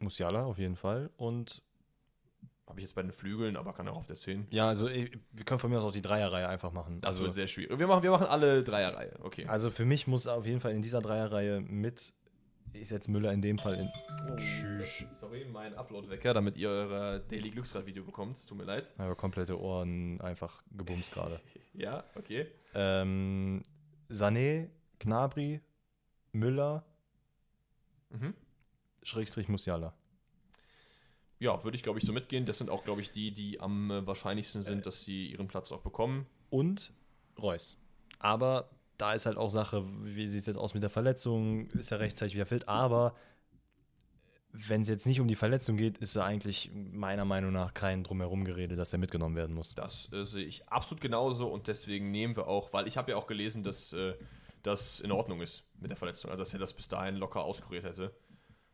Musiala 0.00 0.44
auf 0.44 0.58
jeden 0.58 0.76
Fall. 0.76 1.10
Und 1.16 1.62
Habe 2.70 2.78
ich 2.80 2.84
jetzt 2.84 2.94
bei 2.94 3.02
den 3.02 3.10
Flügeln, 3.12 3.56
aber 3.56 3.72
kann 3.72 3.86
auch 3.88 3.96
auf 3.96 4.06
der 4.06 4.14
10. 4.16 4.46
ja, 4.50 4.68
also 4.68 4.88
eh, 4.88 5.10
wir 5.32 5.44
können 5.44 5.58
von 5.58 5.70
mir 5.70 5.78
aus 5.78 5.84
auch 5.84 5.92
die 5.92 6.02
Dreierreihe 6.02 6.48
einfach 6.48 6.70
machen. 6.72 7.00
Das 7.00 7.16
also, 7.16 7.24
wird 7.24 7.34
sehr 7.34 7.48
schwierig. 7.48 7.78
Wir 7.78 7.86
machen, 7.88 8.02
wir 8.04 8.12
machen 8.12 8.26
alle 8.28 8.62
Dreierreihe. 8.62 9.12
Okay. 9.22 9.44
also 9.46 9.70
für 9.70 9.84
mich 9.84 10.06
muss 10.06 10.26
auf 10.28 10.46
jeden 10.46 10.60
Fall 10.60 10.72
in 10.72 10.80
dieser 10.80 11.00
Dreierreihe 11.02 11.60
mit, 11.60 12.12
ich 12.72 12.88
setze 12.88 13.10
Müller 13.10 13.32
in 13.32 13.42
dem 13.42 13.58
Fall 13.58 13.74
in. 13.74 13.90
Tschüss. 14.36 15.18
Sorry, 15.18 15.44
mein 15.52 15.74
Upload-Wecker, 15.74 16.32
damit 16.32 16.56
ihr 16.56 16.68
euer 16.70 17.18
Daily 17.18 17.50
Glücksrad-Video 17.50 18.04
bekommt. 18.04 18.46
Tut 18.48 18.56
mir 18.56 18.64
leid. 18.64 18.94
Aber 18.98 19.16
komplette 19.16 19.60
Ohren 19.60 20.20
einfach 20.20 20.62
gebumst 20.70 21.12
gerade. 21.12 21.40
Ja, 21.74 22.04
okay. 22.16 22.46
Ähm, 22.74 23.62
Sané, 24.08 24.68
Gnabry, 25.00 25.60
Müller, 26.32 26.84
Mhm. 28.10 28.34
Schrägstrich 29.02 29.48
Musiala. 29.48 29.94
Ja, 31.40 31.64
würde 31.64 31.74
ich, 31.74 31.82
glaube 31.82 31.98
ich, 31.98 32.04
so 32.04 32.12
mitgehen. 32.12 32.44
Das 32.44 32.58
sind 32.58 32.68
auch, 32.68 32.84
glaube 32.84 33.00
ich, 33.00 33.12
die, 33.12 33.32
die 33.32 33.60
am 33.60 33.90
äh, 33.90 34.06
wahrscheinlichsten 34.06 34.62
sind, 34.62 34.84
dass 34.86 35.04
sie 35.04 35.32
ihren 35.32 35.48
Platz 35.48 35.72
auch 35.72 35.80
bekommen. 35.80 36.26
Und 36.50 36.92
Reus. 37.40 37.78
Aber 38.18 38.70
da 38.98 39.14
ist 39.14 39.24
halt 39.24 39.38
auch 39.38 39.48
Sache, 39.48 39.84
wie 40.02 40.28
sieht 40.28 40.40
es 40.40 40.46
jetzt 40.46 40.58
aus 40.58 40.74
mit 40.74 40.82
der 40.82 40.90
Verletzung? 40.90 41.70
Ist 41.70 41.90
er 41.90 42.00
rechtzeitig 42.00 42.34
wieder 42.34 42.44
fit? 42.44 42.68
Aber 42.68 43.14
wenn 44.52 44.82
es 44.82 44.88
jetzt 44.88 45.06
nicht 45.06 45.20
um 45.20 45.28
die 45.28 45.36
Verletzung 45.36 45.78
geht, 45.78 45.96
ist 45.98 46.16
er 46.16 46.24
eigentlich 46.24 46.70
meiner 46.74 47.24
Meinung 47.24 47.52
nach 47.52 47.72
kein 47.72 48.04
drumherum 48.04 48.44
Gerede, 48.44 48.76
dass 48.76 48.92
er 48.92 48.98
mitgenommen 48.98 49.36
werden 49.36 49.54
muss. 49.54 49.74
Das 49.74 50.12
äh, 50.12 50.24
sehe 50.24 50.44
ich 50.44 50.68
absolut 50.68 51.00
genauso 51.00 51.48
und 51.48 51.68
deswegen 51.68 52.10
nehmen 52.10 52.36
wir 52.36 52.48
auch, 52.48 52.72
weil 52.74 52.86
ich 52.86 52.98
habe 52.98 53.12
ja 53.12 53.16
auch 53.16 53.26
gelesen, 53.26 53.62
dass 53.62 53.94
äh, 53.94 54.14
das 54.62 55.00
in 55.00 55.10
Ordnung 55.10 55.40
ist 55.40 55.64
mit 55.78 55.90
der 55.90 55.96
Verletzung, 55.96 56.30
also 56.30 56.42
dass 56.42 56.52
er 56.52 56.58
das 56.58 56.74
bis 56.74 56.88
dahin 56.88 57.16
locker 57.16 57.42
auskuriert 57.42 57.84
hätte 57.84 58.12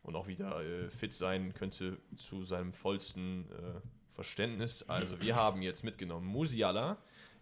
und 0.07 0.15
auch 0.15 0.29
wieder 0.29 0.63
äh, 0.63 0.89
fit 0.89 1.13
sein 1.13 1.53
könnte 1.53 1.99
zu 2.15 2.45
seinem 2.45 2.73
vollsten 2.73 3.51
äh, 3.51 3.81
Verständnis. 4.13 4.85
Also 4.89 5.21
wir 5.21 5.35
haben 5.35 5.63
jetzt 5.63 5.83
mitgenommen 5.83 6.27
Musiala, 6.27 6.97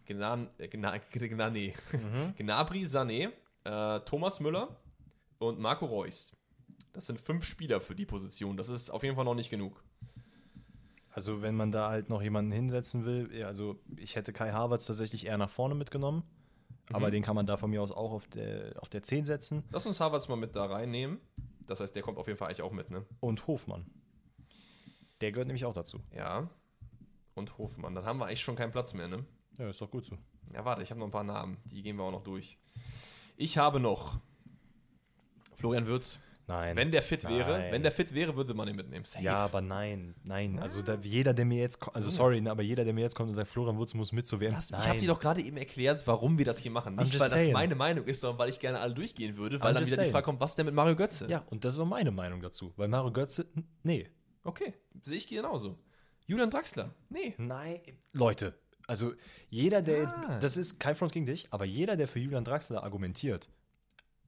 Gnan, 0.06 0.48
äh, 0.56 0.68
Gna, 0.68 0.96
Gna, 0.98 1.50
nee. 1.50 1.74
Gnabry, 2.38 2.84
Sané, 2.84 3.32
äh, 3.64 4.00
Thomas 4.00 4.40
Müller 4.40 4.76
und 5.38 5.58
Marco 5.60 5.84
Reus. 5.84 6.32
Das 6.94 7.06
sind 7.06 7.20
fünf 7.20 7.44
Spieler 7.44 7.82
für 7.82 7.94
die 7.94 8.06
Position. 8.06 8.56
Das 8.56 8.70
ist 8.70 8.90
auf 8.90 9.02
jeden 9.02 9.14
Fall 9.14 9.26
noch 9.26 9.34
nicht 9.34 9.50
genug. 9.50 9.84
Also 11.10 11.42
wenn 11.42 11.54
man 11.54 11.70
da 11.70 11.90
halt 11.90 12.08
noch 12.08 12.22
jemanden 12.22 12.50
hinsetzen 12.50 13.04
will, 13.04 13.44
also 13.44 13.78
ich 13.96 14.16
hätte 14.16 14.32
Kai 14.32 14.52
Havertz 14.52 14.86
tatsächlich 14.86 15.26
eher 15.26 15.38
nach 15.38 15.50
vorne 15.50 15.74
mitgenommen, 15.74 16.24
aber 16.92 17.10
den 17.10 17.22
kann 17.22 17.36
man 17.36 17.46
da 17.46 17.56
von 17.56 17.70
mir 17.70 17.82
aus 17.82 17.92
auch 17.92 18.10
auf 18.10 18.26
der, 18.26 18.72
auf 18.80 18.88
der 18.88 19.02
10 19.02 19.26
setzen. 19.26 19.64
Lass 19.70 19.86
uns 19.86 20.00
Havertz 20.00 20.28
mal 20.28 20.36
mit 20.36 20.56
da 20.56 20.64
reinnehmen. 20.64 21.20
Das 21.66 21.80
heißt, 21.80 21.94
der 21.94 22.02
kommt 22.02 22.18
auf 22.18 22.26
jeden 22.26 22.38
Fall 22.38 22.48
eigentlich 22.48 22.62
auch 22.62 22.72
mit, 22.72 22.90
ne? 22.90 23.04
Und 23.20 23.46
Hofmann. 23.46 23.86
Der 25.20 25.32
gehört 25.32 25.46
nämlich 25.46 25.64
auch 25.64 25.74
dazu. 25.74 26.00
Ja. 26.14 26.48
Und 27.34 27.58
Hofmann. 27.58 27.94
Dann 27.94 28.04
haben 28.04 28.18
wir 28.18 28.26
eigentlich 28.26 28.42
schon 28.42 28.56
keinen 28.56 28.72
Platz 28.72 28.94
mehr, 28.94 29.08
ne? 29.08 29.24
Ja, 29.58 29.68
ist 29.68 29.80
doch 29.80 29.90
gut 29.90 30.04
so. 30.04 30.18
Ja, 30.52 30.64
warte, 30.64 30.82
ich 30.82 30.90
habe 30.90 31.00
noch 31.00 31.06
ein 31.06 31.12
paar 31.12 31.24
Namen. 31.24 31.58
Die 31.64 31.82
gehen 31.82 31.96
wir 31.96 32.04
auch 32.04 32.12
noch 32.12 32.22
durch. 32.22 32.58
Ich 33.36 33.58
habe 33.58 33.80
noch 33.80 34.18
Florian 35.56 35.86
Würz. 35.86 36.20
Nein. 36.46 36.76
Wenn 36.76 36.90
der 36.92 37.02
fit 37.02 37.24
wäre, 37.26 37.58
Nein. 37.58 37.72
wenn 37.72 37.82
der 37.82 37.90
fit 37.90 38.12
wäre, 38.12 38.36
würde 38.36 38.52
man 38.52 38.68
ihn 38.68 38.76
mitnehmen. 38.76 39.04
Safe. 39.06 39.24
Ja, 39.24 39.36
aber 39.36 39.62
nein, 39.62 40.14
nein. 40.24 40.58
Also 40.58 40.82
da, 40.82 40.98
jeder, 41.02 41.32
der 41.32 41.46
mir 41.46 41.58
jetzt, 41.60 41.78
also 41.94 42.10
sorry, 42.10 42.40
ne, 42.42 42.50
aber 42.50 42.62
jeder, 42.62 42.84
der 42.84 42.92
mir 42.92 43.00
jetzt 43.00 43.16
kommt 43.16 43.30
und 43.30 43.34
sagt, 43.34 43.48
Florian 43.48 43.78
Wurz 43.78 43.94
muss 43.94 44.12
mit 44.12 44.26
zu 44.26 44.40
werden. 44.40 44.52
Lass- 44.54 44.70
Ich 44.70 44.76
habe 44.88 44.98
dir 44.98 45.08
doch 45.08 45.20
gerade 45.20 45.40
eben 45.40 45.56
erklärt, 45.56 46.06
warum 46.06 46.36
wir 46.36 46.44
das 46.44 46.58
hier 46.58 46.70
machen. 46.70 46.96
Nicht, 46.96 47.14
weil 47.14 47.20
das 47.20 47.30
saying. 47.30 47.52
meine 47.54 47.74
Meinung 47.74 48.04
ist, 48.04 48.20
sondern 48.20 48.38
weil 48.40 48.50
ich 48.50 48.60
gerne 48.60 48.78
alle 48.80 48.92
durchgehen 48.92 49.38
würde, 49.38 49.58
weil 49.62 49.70
I'm 49.70 49.74
dann 49.74 49.86
wieder 49.86 49.96
die 49.96 50.00
saying. 50.02 50.12
Frage 50.12 50.24
kommt, 50.26 50.40
was 50.40 50.54
denn 50.54 50.66
mit 50.66 50.74
Mario 50.74 50.96
Götze? 50.96 51.26
Ja, 51.30 51.44
und 51.48 51.64
das 51.64 51.78
war 51.78 51.86
meine 51.86 52.10
Meinung 52.10 52.42
dazu. 52.42 52.74
Weil 52.76 52.88
Mario 52.88 53.10
Götze, 53.12 53.46
nee. 53.82 54.06
Okay, 54.42 54.74
sehe 55.04 55.16
ich 55.16 55.26
genauso. 55.26 55.78
Julian 56.26 56.50
Draxler? 56.50 56.94
Nee. 57.08 57.34
Nein. 57.38 57.80
Leute, 58.12 58.54
also 58.86 59.14
jeder, 59.48 59.80
der 59.80 60.00
jetzt, 60.02 60.14
Ja. 60.28 60.38
das 60.40 60.58
ist 60.58 60.78
kein 60.78 60.94
Front 60.94 61.12
gegen 61.12 61.24
dich, 61.24 61.48
aber 61.50 61.64
jeder, 61.64 61.96
der 61.96 62.06
für 62.06 62.18
Julian 62.18 62.44
Draxler 62.44 62.82
argumentiert, 62.84 63.48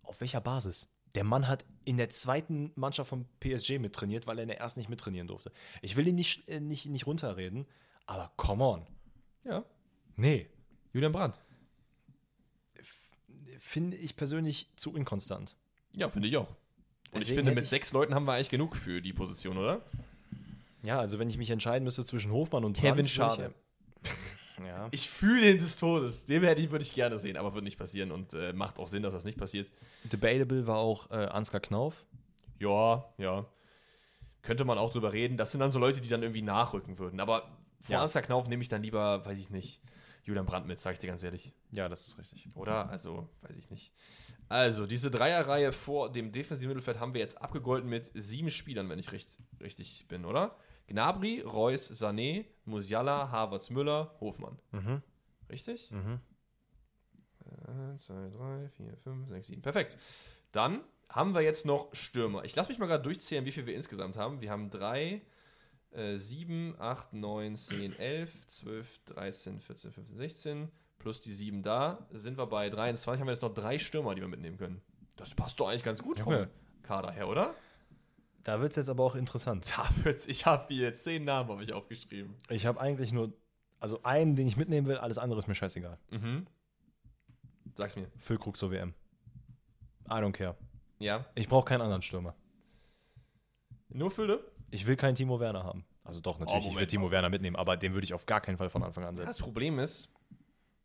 auf 0.03 0.19
welcher 0.23 0.41
Basis? 0.41 0.89
Der 1.17 1.25
Mann 1.25 1.49
hat 1.49 1.64
in 1.85 1.97
der 1.97 2.11
zweiten 2.11 2.71
Mannschaft 2.77 3.09
vom 3.11 3.25
PSG 3.41 3.79
mittrainiert, 3.81 4.27
weil 4.29 4.39
er 4.39 4.43
in 4.43 4.49
der 4.49 4.61
ersten 4.61 4.79
nicht 4.81 4.89
mittrainieren 4.89 5.27
durfte. 5.27 5.51
Ich 5.83 5.97
will 5.97 6.07
ihn 6.07 6.14
nicht, 6.14 6.49
äh, 6.49 6.61
nicht, 6.61 6.87
nicht 6.87 7.07
runterreden, 7.07 7.67
aber 8.07 8.31
come 8.37 8.62
on. 8.64 8.87
Ja. 9.45 9.64
Nee. 10.17 10.47
Julian 10.93 11.12
Brandt? 11.12 11.41
Finde 13.59 13.97
ich 13.97 14.17
persönlich 14.17 14.71
zu 14.77 14.95
inkonstant. 14.95 15.57
Ja, 15.93 16.09
finde 16.09 16.29
ich 16.29 16.37
auch. 16.37 16.49
Und 16.49 16.55
ich 17.23 17.29
Deswegen 17.29 17.37
finde, 17.39 17.51
hätte 17.51 17.55
mit 17.57 17.64
ich- 17.64 17.71
sechs 17.71 17.93
Leuten 17.93 18.14
haben 18.14 18.25
wir 18.25 18.35
eigentlich 18.35 18.51
genug 18.51 18.77
für 18.77 19.01
die 19.01 19.12
Position, 19.12 19.59
oder? 19.59 19.83
Ja, 20.85 20.99
also 21.01 21.19
wenn 21.19 21.29
ich 21.29 21.39
mich 21.39 21.51
entscheiden 21.51 21.85
müsste 21.85 22.05
zwischen 22.05 22.31
Hofmann 22.31 22.64
und 22.64 22.77
Kevin 22.77 22.95
Brandt, 22.95 23.11
Schade. 23.11 23.55
Ich, 24.59 24.64
ja. 24.64 24.88
Ich 24.90 25.11
fühle 25.11 25.50
ihn 25.50 25.59
des 25.59 25.76
Todes. 25.78 26.26
Den 26.26 26.42
hätte 26.42 26.61
ich, 26.61 26.70
würde 26.70 26.84
ich 26.84 26.92
gerne 26.94 27.18
sehen, 27.18 27.36
aber 27.36 27.54
wird 27.54 27.64
nicht 27.64 27.78
passieren 27.78 28.11
und 28.11 28.34
äh, 28.34 28.52
macht 28.52 28.78
auch 28.78 28.88
Sinn, 28.88 29.02
dass 29.02 29.14
das 29.14 29.24
nicht 29.24 29.38
passiert. 29.38 29.70
Debatable 30.04 30.66
war 30.66 30.78
auch 30.78 31.11
äh, 31.11 31.14
Ansgar 31.14 31.61
Knauf. 31.61 32.04
Ja, 32.59 33.04
ja. 33.18 33.46
Könnte 34.42 34.64
man 34.64 34.78
auch 34.78 34.92
drüber 34.92 35.12
reden. 35.12 35.36
Das 35.36 35.50
sind 35.50 35.61
dann 35.61 35.72
so 35.72 35.78
Leute, 35.78 36.00
die 36.00 36.09
dann 36.09 36.22
irgendwie 36.22 36.42
nachrücken 36.42 36.98
würden. 36.98 37.20
Aber 37.20 37.42
vor 37.80 37.94
Ja. 37.94 38.02
Ansgar 38.02 38.22
Knauf 38.22 38.48
nehme 38.48 38.62
ich 38.62 38.68
dann 38.68 38.82
lieber, 38.82 39.24
weiß 39.24 39.38
ich 39.38 39.50
nicht, 39.50 39.80
Julian 40.24 40.46
Brandt 40.46 40.66
mit, 40.66 40.80
sage 40.80 40.94
ich 40.94 40.98
dir 40.98 41.09
ganz 41.09 41.22
ehrlich. 41.22 41.52
Ja, 41.72 41.88
das 41.88 42.07
ist 42.07 42.18
richtig. 42.18 42.48
Oder? 42.57 42.88
Also, 42.88 43.28
weiß 43.42 43.57
ich 43.57 43.70
nicht. 43.70 43.92
Also, 44.48 44.86
diese 44.86 45.11
Dreierreihe 45.11 45.72
vor 45.72 46.11
dem 46.11 46.32
defensiven 46.32 46.68
Mittelfeld 46.70 47.00
haben 47.00 47.14
wir 47.14 47.20
jetzt 47.20 47.40
abgegolten 47.40 47.88
mit 47.88 48.11
sieben 48.14 48.50
Spielern, 48.50 48.88
wenn 48.88 48.98
ich 48.98 49.12
recht, 49.12 49.38
richtig 49.61 50.07
bin, 50.09 50.24
oder? 50.24 50.57
Gnabry, 50.87 51.41
Reus, 51.41 51.91
Sané, 51.91 52.47
Musiala, 52.64 53.30
Havertz, 53.30 53.70
Müller, 53.70 54.14
Hofmann. 54.20 54.59
Mhm. 54.72 55.03
Richtig? 55.51 55.91
Mhm. 55.91 56.20
1, 57.93 58.05
2, 58.05 58.14
3, 58.37 58.68
4, 58.68 58.97
5, 58.97 59.28
6, 59.28 59.47
7. 59.47 59.62
Perfekt. 59.62 59.99
Dann 60.53 60.82
haben 61.09 61.34
wir 61.34 61.41
jetzt 61.43 61.66
noch 61.66 61.95
Stürmer. 61.95 62.45
Ich 62.45 62.57
lasse 62.57 62.68
mich 62.68 62.78
mal 62.78 62.87
gerade 62.87 63.03
durchzählen, 63.03 63.45
wie 63.45 63.53
viel 63.53 63.66
wir 63.66 63.74
insgesamt 63.74 64.16
haben. 64.16 64.41
Wir 64.41 64.51
haben 64.51 64.70
3, 64.70 65.22
äh, 65.93 66.16
7, 66.16 66.74
8, 66.78 67.12
9, 67.12 67.57
10, 67.57 67.99
11, 67.99 68.47
12, 68.49 69.05
13, 69.07 69.61
14, 69.61 69.93
15, 69.93 70.16
16. 70.16 70.72
Plus 70.99 71.20
die 71.20 71.32
7 71.32 71.62
da. 71.62 72.07
Sind 72.11 72.39
wir 72.39 72.47
bei 72.47 72.70
23. 72.70 73.20
Haben 73.20 73.26
wir 73.26 73.32
jetzt 73.32 73.43
noch 73.43 73.55
drei 73.55 73.78
Stürmer, 73.78 74.14
die 74.14 74.20
wir 74.20 74.28
mitnehmen 74.28 74.57
können. 74.57 74.82
Das 75.16 75.34
passt 75.34 75.61
doch 75.61 75.68
eigentlich 75.68 75.84
ganz 75.84 76.03
gut 76.03 76.20
vom. 76.20 76.47
Kader 76.82 77.11
her, 77.11 77.28
oder? 77.28 77.55
Da 78.47 78.61
wird 78.61 78.70
es 78.70 78.76
jetzt 78.76 78.88
aber 78.88 79.03
auch 79.03 79.16
interessant. 79.16 79.74
Da 79.76 79.88
wird's, 80.05 80.28
ich 80.28 80.47
habe 80.47 80.72
hier 80.72 80.94
zehn 80.94 81.24
Namen 81.24 81.51
habe 81.51 81.64
ich 81.64 81.72
aufgeschrieben. 81.72 82.36
Ich 82.49 82.64
habe 82.64 82.80
eigentlich 82.80 83.11
nur, 83.11 83.32
also 83.80 84.05
einen, 84.05 84.36
den 84.36 84.47
ich 84.47 84.57
mitnehmen 84.57 84.86
will, 84.86 84.99
alles 84.99 85.18
andere 85.18 85.40
ist 85.40 85.49
mir 85.49 85.57
scheißegal. 85.57 85.99
Mhm. 86.11 86.47
Sag's 87.74 87.97
mir. 87.97 88.09
Füllkrug 88.18 88.57
zur 88.57 88.70
WM. 88.70 88.94
I 90.09 90.12
don't 90.12 90.30
care. 90.30 90.57
Ja. 91.01 91.26
Ich 91.34 91.49
brauche 91.49 91.64
keinen 91.64 91.80
anderen 91.80 92.03
Stürmer. 92.03 92.36
Nur 93.88 94.12
Fülle? 94.12 94.44
Ich 94.70 94.86
will 94.86 94.94
keinen 94.94 95.16
Timo 95.16 95.40
Werner 95.40 95.64
haben. 95.64 95.84
Also 96.05 96.20
doch, 96.20 96.38
natürlich, 96.38 96.68
ich 96.68 96.76
will 96.76 96.86
Timo 96.86 97.11
Werner 97.11 97.30
mitnehmen, 97.30 97.57
aber 97.57 97.76
den 97.76 97.94
würde 97.94 98.05
ich 98.05 98.14
auf 98.14 98.26
gar 98.26 98.40
keinen 98.40 98.59
Fall 98.59 98.70
von 98.70 98.84
Anfang 98.84 99.03
an 99.03 99.16
Das 99.16 99.26
setzen. 99.26 99.42
Problem 99.42 99.80
ist, 99.80 100.14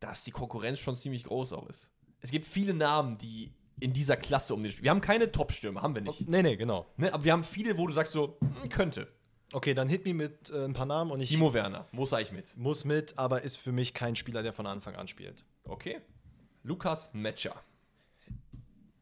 dass 0.00 0.24
die 0.24 0.32
Konkurrenz 0.32 0.80
schon 0.80 0.96
ziemlich 0.96 1.22
groß 1.22 1.52
auch 1.52 1.68
ist. 1.68 1.92
Es 2.18 2.32
gibt 2.32 2.44
viele 2.44 2.74
Namen, 2.74 3.18
die 3.18 3.54
in 3.82 3.92
dieser 3.92 4.16
Klasse 4.16 4.54
um 4.54 4.62
den 4.62 4.70
Spiel. 4.70 4.84
Wir 4.84 4.90
haben 4.90 5.00
keine 5.00 5.30
Top-Stürmer, 5.32 5.82
haben 5.82 5.94
wir 5.94 6.02
nicht. 6.02 6.28
Nee, 6.28 6.42
nee, 6.42 6.56
genau. 6.56 6.86
Ne? 6.96 7.12
Aber 7.12 7.24
wir 7.24 7.32
haben 7.32 7.44
viele, 7.44 7.76
wo 7.76 7.86
du 7.86 7.92
sagst 7.92 8.12
so, 8.12 8.38
hm, 8.40 8.68
könnte. 8.68 9.08
Okay, 9.52 9.74
dann 9.74 9.88
hit 9.88 10.04
me 10.06 10.14
mit 10.14 10.50
äh, 10.50 10.64
ein 10.64 10.72
paar 10.72 10.86
Namen 10.86 11.10
und 11.10 11.20
ich 11.20 11.28
Timo 11.28 11.52
Werner, 11.52 11.86
muss 11.92 12.12
eigentlich 12.12 12.32
mit. 12.32 12.56
muss 12.56 12.84
mit, 12.84 13.18
aber 13.18 13.42
ist 13.42 13.56
für 13.56 13.72
mich 13.72 13.92
kein 13.92 14.16
Spieler, 14.16 14.42
der 14.42 14.52
von 14.52 14.66
Anfang 14.66 14.94
an 14.94 15.08
spielt. 15.08 15.44
Okay. 15.64 16.00
Lukas 16.62 17.12
Metscher. 17.12 17.54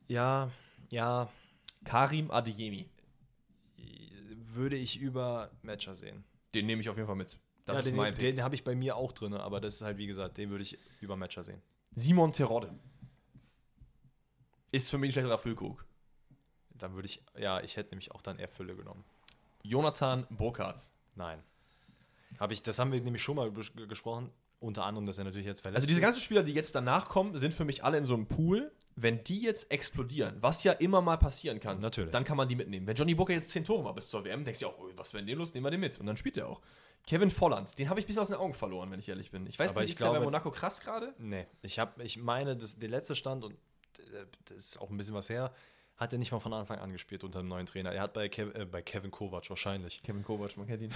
Ja, 0.09 0.51
ja, 0.89 1.31
Karim 1.85 2.31
Adeyemi. 2.31 2.89
würde 4.47 4.77
ich 4.77 4.99
über 4.99 5.51
Matcher 5.63 5.95
sehen. 5.95 6.25
Den 6.55 6.67
nehme 6.67 6.81
ich 6.81 6.89
auf 6.89 6.97
jeden 6.97 7.07
Fall 7.07 7.17
mit. 7.17 7.39
Das 7.65 7.75
ja, 7.75 7.79
ist 7.81 7.87
den, 7.89 7.97
mein 7.97 8.15
Pick. 8.15 8.35
den 8.35 8.43
habe 8.43 8.55
ich 8.57 8.65
bei 8.65 8.75
mir 8.75 8.97
auch 8.97 9.13
drin, 9.13 9.35
aber 9.35 9.61
das 9.61 9.75
ist 9.75 9.83
halt, 9.83 9.99
wie 9.99 10.09
gesagt, 10.09 10.39
den 10.39 10.51
würde 10.51 10.63
ich 10.63 10.77
über 11.01 11.17
Matcher 11.17 11.45
sehen. 11.45 11.63
Simon 11.95 12.33
Terodde. 12.33 12.75
Ist 14.73 14.91
für 14.91 14.99
mich 14.99 15.09
ein 15.09 15.13
schlechterer 15.13 15.39
Füllkrug. 15.39 15.85
Dann 16.75 16.95
würde 16.95 17.07
ich, 17.07 17.23
ja, 17.39 17.61
ich 17.61 17.77
hätte 17.77 17.91
nämlich 17.91 18.13
auch 18.13 18.23
dann 18.23 18.39
eher 18.39 18.49
Fülle 18.49 18.75
genommen. 18.75 19.05
Jonathan 19.63 20.27
Burkhardt. 20.31 20.89
Nein. 21.15 21.43
Habe 22.39 22.53
ich, 22.55 22.63
das 22.63 22.79
haben 22.79 22.93
wir 22.93 23.01
nämlich 23.01 23.23
schon 23.23 23.37
mal 23.37 23.51
gesprochen, 23.53 24.31
unter 24.61 24.85
anderem, 24.85 25.07
dass 25.07 25.19
er 25.19 25.25
natürlich 25.25 25.47
jetzt 25.47 25.61
verletzt 25.63 25.79
Also 25.79 25.87
diese 25.87 26.01
ganzen 26.01 26.21
Spieler, 26.21 26.43
die 26.43 26.53
jetzt 26.53 26.75
danach 26.75 27.09
kommen, 27.09 27.37
sind 27.37 27.53
für 27.53 27.65
mich 27.65 27.83
alle 27.85 27.99
in 27.99 28.05
so 28.05 28.15
einem 28.15 28.27
Pool. 28.27 28.71
Wenn 28.97 29.25
die 29.25 29.41
jetzt 29.43 29.71
explodieren, 29.71 30.37
was 30.41 30.63
ja 30.65 30.73
immer 30.73 31.01
mal 31.01 31.17
passieren 31.17 31.61
kann, 31.61 31.81
Natürlich. 31.81 32.11
dann 32.11 32.25
kann 32.25 32.37
man 32.37 32.49
die 32.49 32.57
mitnehmen. 32.57 32.87
Wenn 32.87 32.97
Johnny 32.97 33.15
Booker 33.15 33.33
jetzt 33.33 33.51
10 33.51 33.65
Tore 33.65 33.83
macht 33.83 33.95
bis 33.95 34.09
zur 34.09 34.25
WM, 34.25 34.45
denkst 34.45 34.61
du 34.61 34.67
ja 34.67 34.73
auch, 34.73 34.79
oh, 34.79 34.91
was 34.97 35.15
wäre 35.15 35.25
denn 35.25 35.39
los, 35.39 35.55
nehmen 35.55 35.65
wir 35.65 35.71
den 35.71 35.81
mit. 35.81 35.99
Und 35.99 36.07
dann 36.07 36.17
spielt 36.19 36.37
er 36.37 36.49
auch. 36.49 36.61
Kevin 37.07 37.31
Volland, 37.31 37.79
den 37.79 37.89
habe 37.89 38.01
ich 38.01 38.07
bisschen 38.07 38.21
aus 38.21 38.27
den 38.27 38.37
Augen 38.37 38.53
verloren, 38.53 38.91
wenn 38.91 38.99
ich 39.01 39.09
ehrlich 39.09 39.31
bin. 39.31 39.47
Ich 39.47 39.59
weiß 39.59 39.71
Aber 39.71 39.81
nicht, 39.81 39.91
ich 39.91 39.93
ist 39.93 40.01
der 40.01 40.07
bei 40.07 40.13
glaube- 40.13 40.25
Monaco 40.27 40.51
krass 40.51 40.81
gerade? 40.81 41.15
Nee, 41.19 41.47
ich 41.63 41.79
habe, 41.79 42.03
ich 42.03 42.19
meine, 42.19 42.57
das, 42.57 42.79
der 42.79 42.91
letzte 42.91 43.15
Stand, 43.17 43.45
und 43.45 43.57
das 44.47 44.57
ist 44.57 44.81
auch 44.81 44.91
ein 44.91 44.97
bisschen 44.97 45.15
was 45.15 45.29
her, 45.29 45.53
hat 45.97 46.13
er 46.13 46.19
nicht 46.19 46.33
mal 46.33 46.41
von 46.41 46.53
Anfang 46.53 46.79
an 46.79 46.93
gespielt 46.93 47.25
unter 47.25 47.41
dem 47.41 47.49
neuen 47.49 47.67
Trainer. 47.67 47.93
Er 47.93 48.03
hat 48.03 48.15
bei, 48.15 48.29
Kev 48.29 48.59
äh, 48.59 48.65
bei 48.65 48.83
Kevin 48.83 49.11
Kovac 49.11 49.49
wahrscheinlich. 49.51 50.03
Kevin 50.03 50.25
Kovac, 50.25 50.57
man 50.57 50.67
kennt 50.67 50.83
ihn. 50.83 50.91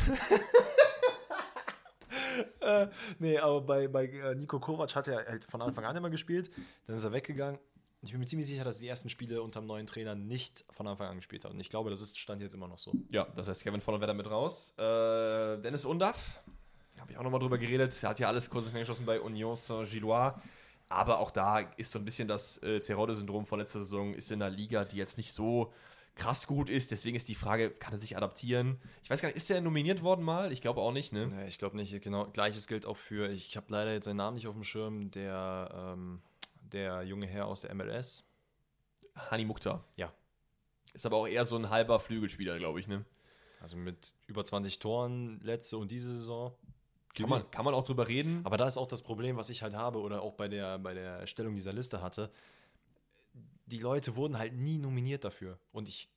äh, 2.61 2.89
nee, 3.19 3.39
aber 3.39 3.61
bei, 3.61 3.89
bei 3.89 4.07
äh, 4.07 4.35
Nico 4.35 4.59
Kovac 4.59 4.95
hat 4.95 5.09
er 5.09 5.27
halt 5.27 5.45
von 5.45 5.61
Anfang 5.61 5.85
an 5.85 5.97
immer 5.97 6.11
gespielt. 6.11 6.51
Dann 6.87 6.97
ist 6.97 7.05
er 7.05 7.13
weggegangen. 7.13 7.59
Ich 8.03 8.11
bin 8.11 8.21
mir 8.21 8.27
ziemlich 8.27 8.47
sicher, 8.47 8.65
dass 8.65 8.81
die 8.81 8.89
ersten 8.89 9.09
Spiele 9.09 9.43
unter 9.43 9.61
dem 9.61 9.67
neuen 9.67 9.87
Trainer 9.87 10.15
nicht 10.15 10.65
von 10.71 10.87
Anfang 10.87 11.09
an 11.09 11.17
gespielt 11.17 11.45
hat. 11.45 11.53
Und 11.53 11.61
ich 11.61 11.71
glaube, 11.71 11.91
das 11.91 12.03
ist 12.03 12.19
Stand 12.19 12.43
jetzt 12.43 12.55
immer 12.55 12.69
noch 12.69 12.79
so. 12.79 12.93
Ja, 13.11 13.27
das 13.35 13.49
heißt, 13.49 13.63
Kevin 13.63 13.81
Vollerwetter 13.81 14.15
mit 14.15 14.31
raus. 14.31 14.75
Äh, 14.77 14.83
Dennis 15.63 15.87
Undaff, 15.87 16.43
habe 16.99 17.13
ich 17.13 17.19
auch 17.19 17.23
nochmal 17.23 17.41
drüber 17.41 17.59
geredet. 17.59 17.95
Er 18.03 18.11
hat 18.11 18.21
ja 18.21 18.29
alles 18.29 18.51
kurz 18.51 18.73
geschossen 18.73 19.07
bei 19.07 19.21
Union 19.21 19.57
Saint-Gillois. 19.57 20.35
Aber 20.95 21.19
auch 21.19 21.33
da 21.33 21.59
ist 21.77 21.91
so 21.91 21.99
ein 21.99 22.05
bisschen 22.05 22.29
das 22.29 22.63
äh, 22.63 22.81
Zerode-Syndrom 22.81 23.47
von 23.47 23.59
letzter 23.59 23.81
Saison, 23.81 24.15
ist 24.15 24.31
in 24.31 24.41
einer 24.41 24.55
Liga, 24.55 24.85
die 24.85 24.97
jetzt 24.97 25.17
nicht 25.17 25.33
so 25.33 25.73
krass 26.15 26.47
gut 26.47 26.69
ist. 26.69 26.93
Deswegen 26.93 27.17
ist 27.17 27.29
die 27.29 27.35
Frage, 27.35 27.71
kann 27.71 27.93
er 27.93 27.99
sich 27.99 28.17
adaptieren? 28.17 28.81
Ich 29.03 29.11
weiß 29.11 29.21
gar 29.21 29.29
nicht, 29.29 29.37
ist 29.37 29.51
er 29.51 29.61
nominiert 29.61 30.03
worden 30.03 30.25
mal? 30.25 30.53
Ich 30.53 30.63
glaube 30.63 30.81
auch 30.81 30.93
nicht, 30.93 31.13
ne? 31.13 31.27
Nee, 31.27 31.49
ich 31.49 31.59
glaube 31.59 31.77
nicht. 31.77 32.01
Genau, 32.01 32.27
gleiches 32.29 32.69
gilt 32.69 32.87
auch 32.87 32.97
für, 32.97 33.29
ich 33.29 33.57
habe 33.57 33.67
leider 33.71 33.93
jetzt 33.93 34.05
seinen 34.05 34.19
Namen 34.19 34.37
nicht 34.37 34.47
auf 34.47 34.55
dem 34.55 34.63
Schirm, 34.63 35.11
der, 35.11 35.69
ähm, 35.75 36.23
der 36.61 37.03
junge 37.03 37.27
Herr 37.27 37.47
aus 37.47 37.63
der 37.63 37.75
MLS. 37.75 38.23
Hani 39.17 39.45
Mukhtar. 39.45 39.85
Ja. 39.97 40.13
Ist 40.93 41.07
aber 41.07 41.17
auch 41.17 41.27
eher 41.27 41.45
so 41.45 41.57
ein 41.57 41.71
halber 41.71 41.99
Flügelspieler, 41.99 42.57
glaube 42.59 42.79
ich, 42.79 42.87
ne? 42.87 43.05
Also 43.61 43.77
mit 43.77 44.15
über 44.29 44.45
20 44.45 44.79
Toren 44.79 45.41
letzte 45.41 45.77
und 45.77 45.91
diese 45.91 46.13
Saison. 46.13 46.55
Kann 47.15 47.31
man, 47.31 47.51
kann 47.51 47.65
man 47.65 47.75
auch 47.75 47.85
drüber 47.85 48.09
reden. 48.09 48.41
Aber 48.45 48.57
da 48.57 48.67
ist 48.67 48.77
auch 48.77 48.89
das 48.89 49.03
Problem, 49.03 49.37
was 49.37 49.49
ich 49.49 49.63
halt 49.63 49.75
habe 49.75 50.01
oder 50.01 50.23
auch 50.23 50.35
bei 50.35 50.49
der, 50.49 50.79
bei 50.79 50.95
der 50.95 51.19
Erstellung 51.21 51.55
dieser 51.55 51.73
Liste 51.73 52.03
hatte. 52.03 52.31
Die 53.67 53.79
Leute 53.79 54.17
wurden 54.17 54.39
halt 54.39 54.55
nie 54.55 54.79
nominiert 54.79 55.25
dafür. 55.25 55.59
Und 55.73 55.89
ich, 55.89 56.09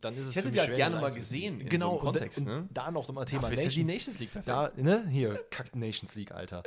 dann 0.00 0.16
ist 0.16 0.24
es 0.24 0.30
Ich 0.30 0.36
hätte 0.36 0.50
die 0.50 0.60
halt 0.60 0.74
gerne 0.74 0.96
mal 0.96 1.12
gesehen 1.12 1.60
in 1.60 1.68
Genau, 1.68 1.94
so 1.94 1.98
Kontext, 1.98 2.38
und, 2.38 2.46
ne? 2.46 2.68
da 2.72 2.90
noch 2.90 3.08
mal 3.12 3.24
Thema 3.26 3.42
Dafür 3.42 3.58
ist 3.58 3.76
ja 3.76 3.82
Nations, 3.82 3.86
die 3.86 3.92
Nations 3.92 4.18
League 4.18 4.32
perfekt. 4.32 4.48
Da, 4.48 4.82
ne, 4.82 5.06
hier, 5.08 5.44
kackt 5.50 5.76
Nations 5.76 6.14
League, 6.14 6.32
Alter. 6.32 6.62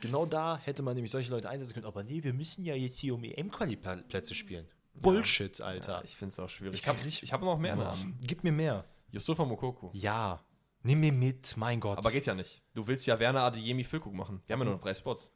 Genau 0.00 0.26
da 0.26 0.58
hätte 0.58 0.82
man 0.82 0.94
nämlich 0.94 1.10
solche 1.10 1.30
Leute 1.30 1.48
einsetzen 1.48 1.74
können. 1.74 1.86
Aber 1.86 2.02
nee, 2.02 2.22
wir 2.22 2.32
müssen 2.32 2.64
ja 2.64 2.74
jetzt 2.74 2.98
hier 2.98 3.14
um 3.14 3.24
EM-Quali-Plätze 3.24 4.34
spielen. 4.34 4.66
Bullshit, 4.94 5.60
Alter. 5.60 5.98
Ja, 5.98 6.04
ich 6.04 6.16
finde 6.16 6.32
es 6.32 6.38
auch 6.38 6.48
schwierig. 6.48 6.78
Ich 6.78 6.88
habe 6.88 6.98
ich 7.06 7.32
hab 7.32 7.40
noch 7.40 7.58
mehr 7.58 7.74
Namen. 7.74 8.18
Gib 8.20 8.44
mir 8.44 8.52
mehr. 8.52 8.84
Yusufa 9.10 9.44
Mokoko. 9.44 9.90
Ja. 9.92 10.40
Nimm 10.84 11.00
mir 11.00 11.12
mit, 11.12 11.56
mein 11.56 11.80
Gott. 11.80 11.96
Aber 11.96 12.10
geht 12.10 12.26
ja 12.26 12.34
nicht. 12.34 12.62
Du 12.74 12.86
willst 12.86 13.06
ja 13.06 13.18
Werner 13.18 13.40
Adeyemi 13.40 13.84
Füllkrug 13.84 14.12
machen. 14.12 14.42
Wir 14.46 14.52
haben 14.52 14.60
ja 14.60 14.64
nur 14.66 14.74
noch 14.74 14.82
drei 14.82 14.92
Spots. 14.92 15.32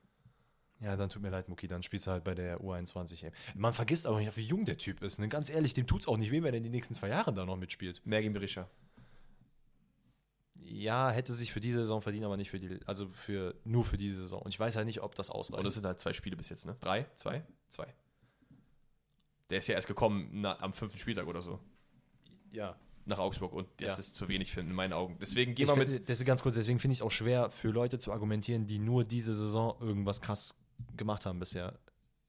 Ja, 0.80 0.94
dann 0.94 1.08
tut 1.08 1.22
mir 1.22 1.30
leid, 1.30 1.48
Muki, 1.48 1.66
dann 1.66 1.82
spielst 1.82 2.06
du 2.06 2.10
halt 2.10 2.22
bei 2.22 2.34
der 2.34 2.60
U21. 2.60 3.24
Ey. 3.24 3.32
Man 3.54 3.72
vergisst 3.72 4.06
aber 4.06 4.18
nicht, 4.20 4.36
wie 4.36 4.42
jung 4.42 4.66
der 4.66 4.76
Typ 4.76 5.02
ist. 5.02 5.18
Ne? 5.18 5.28
Ganz 5.28 5.48
ehrlich, 5.48 5.72
dem 5.72 5.86
tut's 5.86 6.06
auch 6.06 6.18
nicht 6.18 6.30
weh, 6.30 6.42
wenn 6.42 6.52
er 6.52 6.60
die 6.60 6.68
nächsten 6.68 6.94
zwei 6.94 7.08
Jahre 7.08 7.32
da 7.32 7.46
noch 7.46 7.56
mitspielt. 7.56 8.02
Mergin 8.04 8.34
Berisha. 8.34 8.68
Ja, 10.60 11.10
hätte 11.10 11.32
sich 11.32 11.50
für 11.50 11.60
diese 11.60 11.78
Saison 11.78 12.02
verdient, 12.02 12.26
aber 12.26 12.36
nicht 12.36 12.50
für 12.50 12.60
die, 12.60 12.78
also 12.84 13.08
für 13.08 13.54
nur 13.64 13.86
für 13.86 13.96
diese 13.96 14.20
Saison. 14.20 14.42
Und 14.42 14.52
ich 14.52 14.60
weiß 14.60 14.76
halt 14.76 14.86
nicht, 14.86 15.00
ob 15.00 15.14
das 15.14 15.30
ausreicht. 15.30 15.58
Und 15.58 15.66
das 15.66 15.74
sind 15.74 15.86
halt 15.86 15.98
zwei 15.98 16.12
Spiele 16.12 16.36
bis 16.36 16.50
jetzt, 16.50 16.66
ne? 16.66 16.76
Drei? 16.80 17.06
Zwei? 17.14 17.42
Zwei. 17.70 17.86
Der 19.48 19.58
ist 19.58 19.66
ja 19.66 19.74
erst 19.74 19.88
gekommen 19.88 20.28
na, 20.30 20.60
am 20.60 20.74
fünften 20.74 20.98
Spieltag 20.98 21.26
oder 21.26 21.40
so. 21.40 21.58
ja. 22.52 22.76
Nach 23.08 23.18
Augsburg 23.18 23.52
und 23.52 23.66
das 23.80 23.94
Ja. 23.94 23.98
ist 24.00 24.14
zu 24.16 24.28
wenig 24.28 24.52
für 24.52 24.60
in 24.60 24.72
meinen 24.72 24.92
Augen. 24.92 25.16
Deswegen 25.20 25.54
gehen 25.54 25.66
wir 25.66 25.74
mit. 25.76 25.90
find, 25.92 26.08
das 26.08 26.20
ist 26.20 26.26
ganz 26.26 26.42
kurz, 26.42 26.54
deswegen 26.54 26.78
finde 26.78 26.92
ich 26.92 26.98
es 26.98 27.02
auch 27.02 27.10
schwer 27.10 27.50
für 27.50 27.70
Leute 27.70 27.98
zu 27.98 28.12
argumentieren, 28.12 28.66
die 28.66 28.78
nur 28.78 29.04
diese 29.04 29.34
Saison 29.34 29.74
irgendwas 29.80 30.20
krass 30.20 30.60
gemacht 30.96 31.24
haben 31.26 31.38
bisher. 31.38 31.78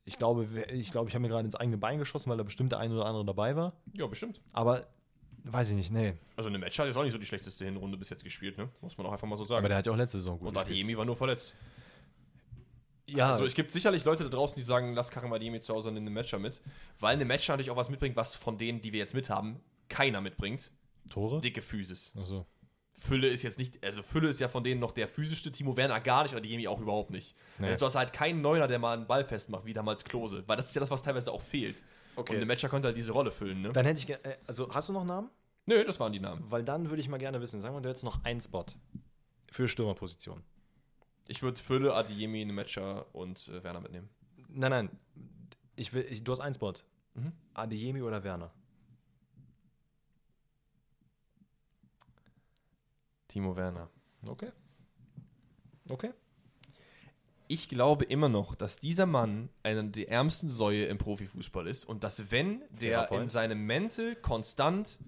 Ich 0.05 0.17
glaube, 0.17 0.47
ich, 0.71 0.89
glaube, 0.91 1.09
ich 1.09 1.15
habe 1.15 1.21
mir 1.21 1.27
gerade 1.29 1.45
ins 1.45 1.55
eigene 1.55 1.77
Bein 1.77 1.99
geschossen, 1.99 2.29
weil 2.29 2.37
da 2.37 2.43
bestimmt 2.43 2.71
der 2.71 2.79
ein 2.79 2.91
oder 2.91 3.05
andere 3.05 3.25
dabei 3.25 3.55
war. 3.55 3.73
Ja, 3.93 4.07
bestimmt. 4.07 4.41
Aber 4.53 4.87
weiß 5.43 5.69
ich 5.71 5.75
nicht, 5.75 5.91
nee. 5.91 6.13
Also 6.37 6.49
eine 6.49 6.57
Match 6.57 6.79
hat 6.79 6.87
jetzt 6.87 6.95
auch 6.95 7.03
nicht 7.03 7.11
so 7.11 7.17
die 7.17 7.25
schlechteste 7.25 7.65
Hinrunde 7.65 7.97
bis 7.97 8.09
jetzt 8.09 8.23
gespielt, 8.23 8.57
ne? 8.57 8.69
Muss 8.81 8.97
man 8.97 9.05
auch 9.05 9.11
einfach 9.11 9.27
mal 9.27 9.35
so 9.37 9.43
sagen. 9.43 9.59
Aber 9.59 9.67
der 9.69 9.77
hat 9.77 9.85
ja 9.85 9.91
auch 9.91 9.97
letzte 9.97 10.17
Saison 10.19 10.39
gut 10.39 10.47
und 10.47 10.53
gespielt. 10.53 10.71
Adeyemi 10.77 10.97
war 10.97 11.05
nur 11.05 11.15
verletzt. 11.17 11.53
Ja, 13.07 13.31
Also 13.31 13.45
es 13.45 13.55
gibt 13.55 13.71
sicherlich 13.71 14.05
Leute 14.05 14.23
da 14.23 14.29
draußen, 14.29 14.55
die 14.55 14.61
sagen, 14.63 14.93
lass 14.93 15.09
Karim 15.09 15.33
Adeyemi 15.33 15.59
zu 15.59 15.73
Hause 15.73 15.89
in 15.89 15.97
eine 15.97 16.09
Matcher 16.11 16.37
mit. 16.39 16.61
Weil 16.99 17.15
eine 17.15 17.25
Matcher 17.25 17.53
natürlich 17.53 17.71
auch 17.71 17.75
was 17.75 17.89
mitbringt, 17.89 18.15
was 18.15 18.35
von 18.35 18.57
denen, 18.57 18.81
die 18.81 18.93
wir 18.93 18.99
jetzt 18.99 19.13
mit 19.15 19.29
haben, 19.29 19.59
keiner 19.89 20.21
mitbringt. 20.21 20.71
Tore? 21.09 21.41
Dicke 21.41 21.61
Physis. 21.61 22.13
Achso. 22.17 22.45
Fülle 22.93 23.27
ist 23.27 23.43
jetzt 23.43 23.57
nicht, 23.57 23.83
also 23.83 24.03
Fülle 24.03 24.27
ist 24.27 24.39
ja 24.41 24.49
von 24.49 24.63
denen 24.63 24.81
noch 24.81 24.91
der 24.91 25.07
physischste, 25.07 25.51
Timo 25.51 25.77
Werner 25.77 26.01
gar 26.01 26.23
nicht, 26.23 26.35
Adeyemi 26.35 26.67
auch 26.67 26.81
überhaupt 26.81 27.11
nicht. 27.11 27.33
Nee. 27.57 27.67
Also 27.67 27.79
du 27.79 27.85
hast 27.85 27.95
halt 27.95 28.11
keinen 28.11 28.41
Neuner, 28.41 28.67
der 28.67 28.77
mal 28.77 28.97
einen 28.97 29.07
Ball 29.07 29.23
festmacht, 29.23 29.65
wie 29.65 29.73
damals 29.73 30.03
Klose. 30.03 30.43
Weil 30.47 30.57
das 30.57 30.67
ist 30.67 30.75
ja 30.75 30.81
das, 30.81 30.91
was 30.91 31.01
teilweise 31.01 31.31
auch 31.31 31.41
fehlt. 31.41 31.81
Okay. 32.17 32.33
Und 32.33 32.37
eine 32.37 32.45
Matcher 32.45 32.67
könnte 32.67 32.87
halt 32.87 32.97
diese 32.97 33.13
Rolle 33.13 33.31
füllen, 33.31 33.61
ne? 33.61 33.71
Dann 33.71 33.85
hätte 33.85 34.01
ich, 34.01 34.09
äh, 34.09 34.37
also 34.45 34.69
hast 34.73 34.89
du 34.89 34.93
noch 34.93 35.05
Namen? 35.05 35.29
Nö, 35.65 35.83
das 35.85 35.99
waren 35.99 36.11
die 36.11 36.19
Namen. 36.19 36.43
Weil 36.49 36.63
dann 36.63 36.89
würde 36.89 36.99
ich 37.01 37.07
mal 37.07 37.17
gerne 37.17 37.39
wissen, 37.39 37.61
sagen 37.61 37.75
wir, 37.75 37.81
du 37.81 37.87
hättest 37.87 38.03
noch 38.03 38.23
einen 38.25 38.41
Spot 38.41 38.65
für 39.49 39.67
Stürmerposition. 39.69 40.43
Ich 41.27 41.41
würde 41.41 41.59
Fülle, 41.59 41.95
eine 41.95 42.53
Matcher 42.53 43.05
und 43.13 43.47
äh, 43.47 43.63
Werner 43.63 43.79
mitnehmen. 43.79 44.09
Nein, 44.49 44.71
nein, 44.71 44.89
ich 45.75 45.93
will, 45.93 46.05
ich, 46.09 46.23
du 46.23 46.31
hast 46.31 46.41
einen 46.41 46.55
Spot. 46.55 46.73
Mhm. 47.13 47.31
Adeyemi 47.53 48.01
oder 48.01 48.23
Werner? 48.23 48.51
Timo 53.29 53.55
Werner. 53.55 53.89
Okay. 54.27 54.51
Okay. 55.89 56.11
Ich 57.47 57.67
glaube 57.69 58.05
immer 58.05 58.29
noch, 58.29 58.53
dass 58.53 58.77
dieser 58.77 59.05
Mann 59.07 59.49
einer 59.63 59.81
der 59.83 60.09
ärmsten 60.09 60.49
Säue 60.49 60.85
im 60.85 60.97
Profifußball 60.99 61.67
ist 61.67 61.83
und 61.85 62.03
dass 62.03 62.29
wenn 62.31 62.61
der 62.81 63.11
in 63.11 63.27
seinem 63.27 63.65
Mental 63.65 64.15
konstant 64.17 64.99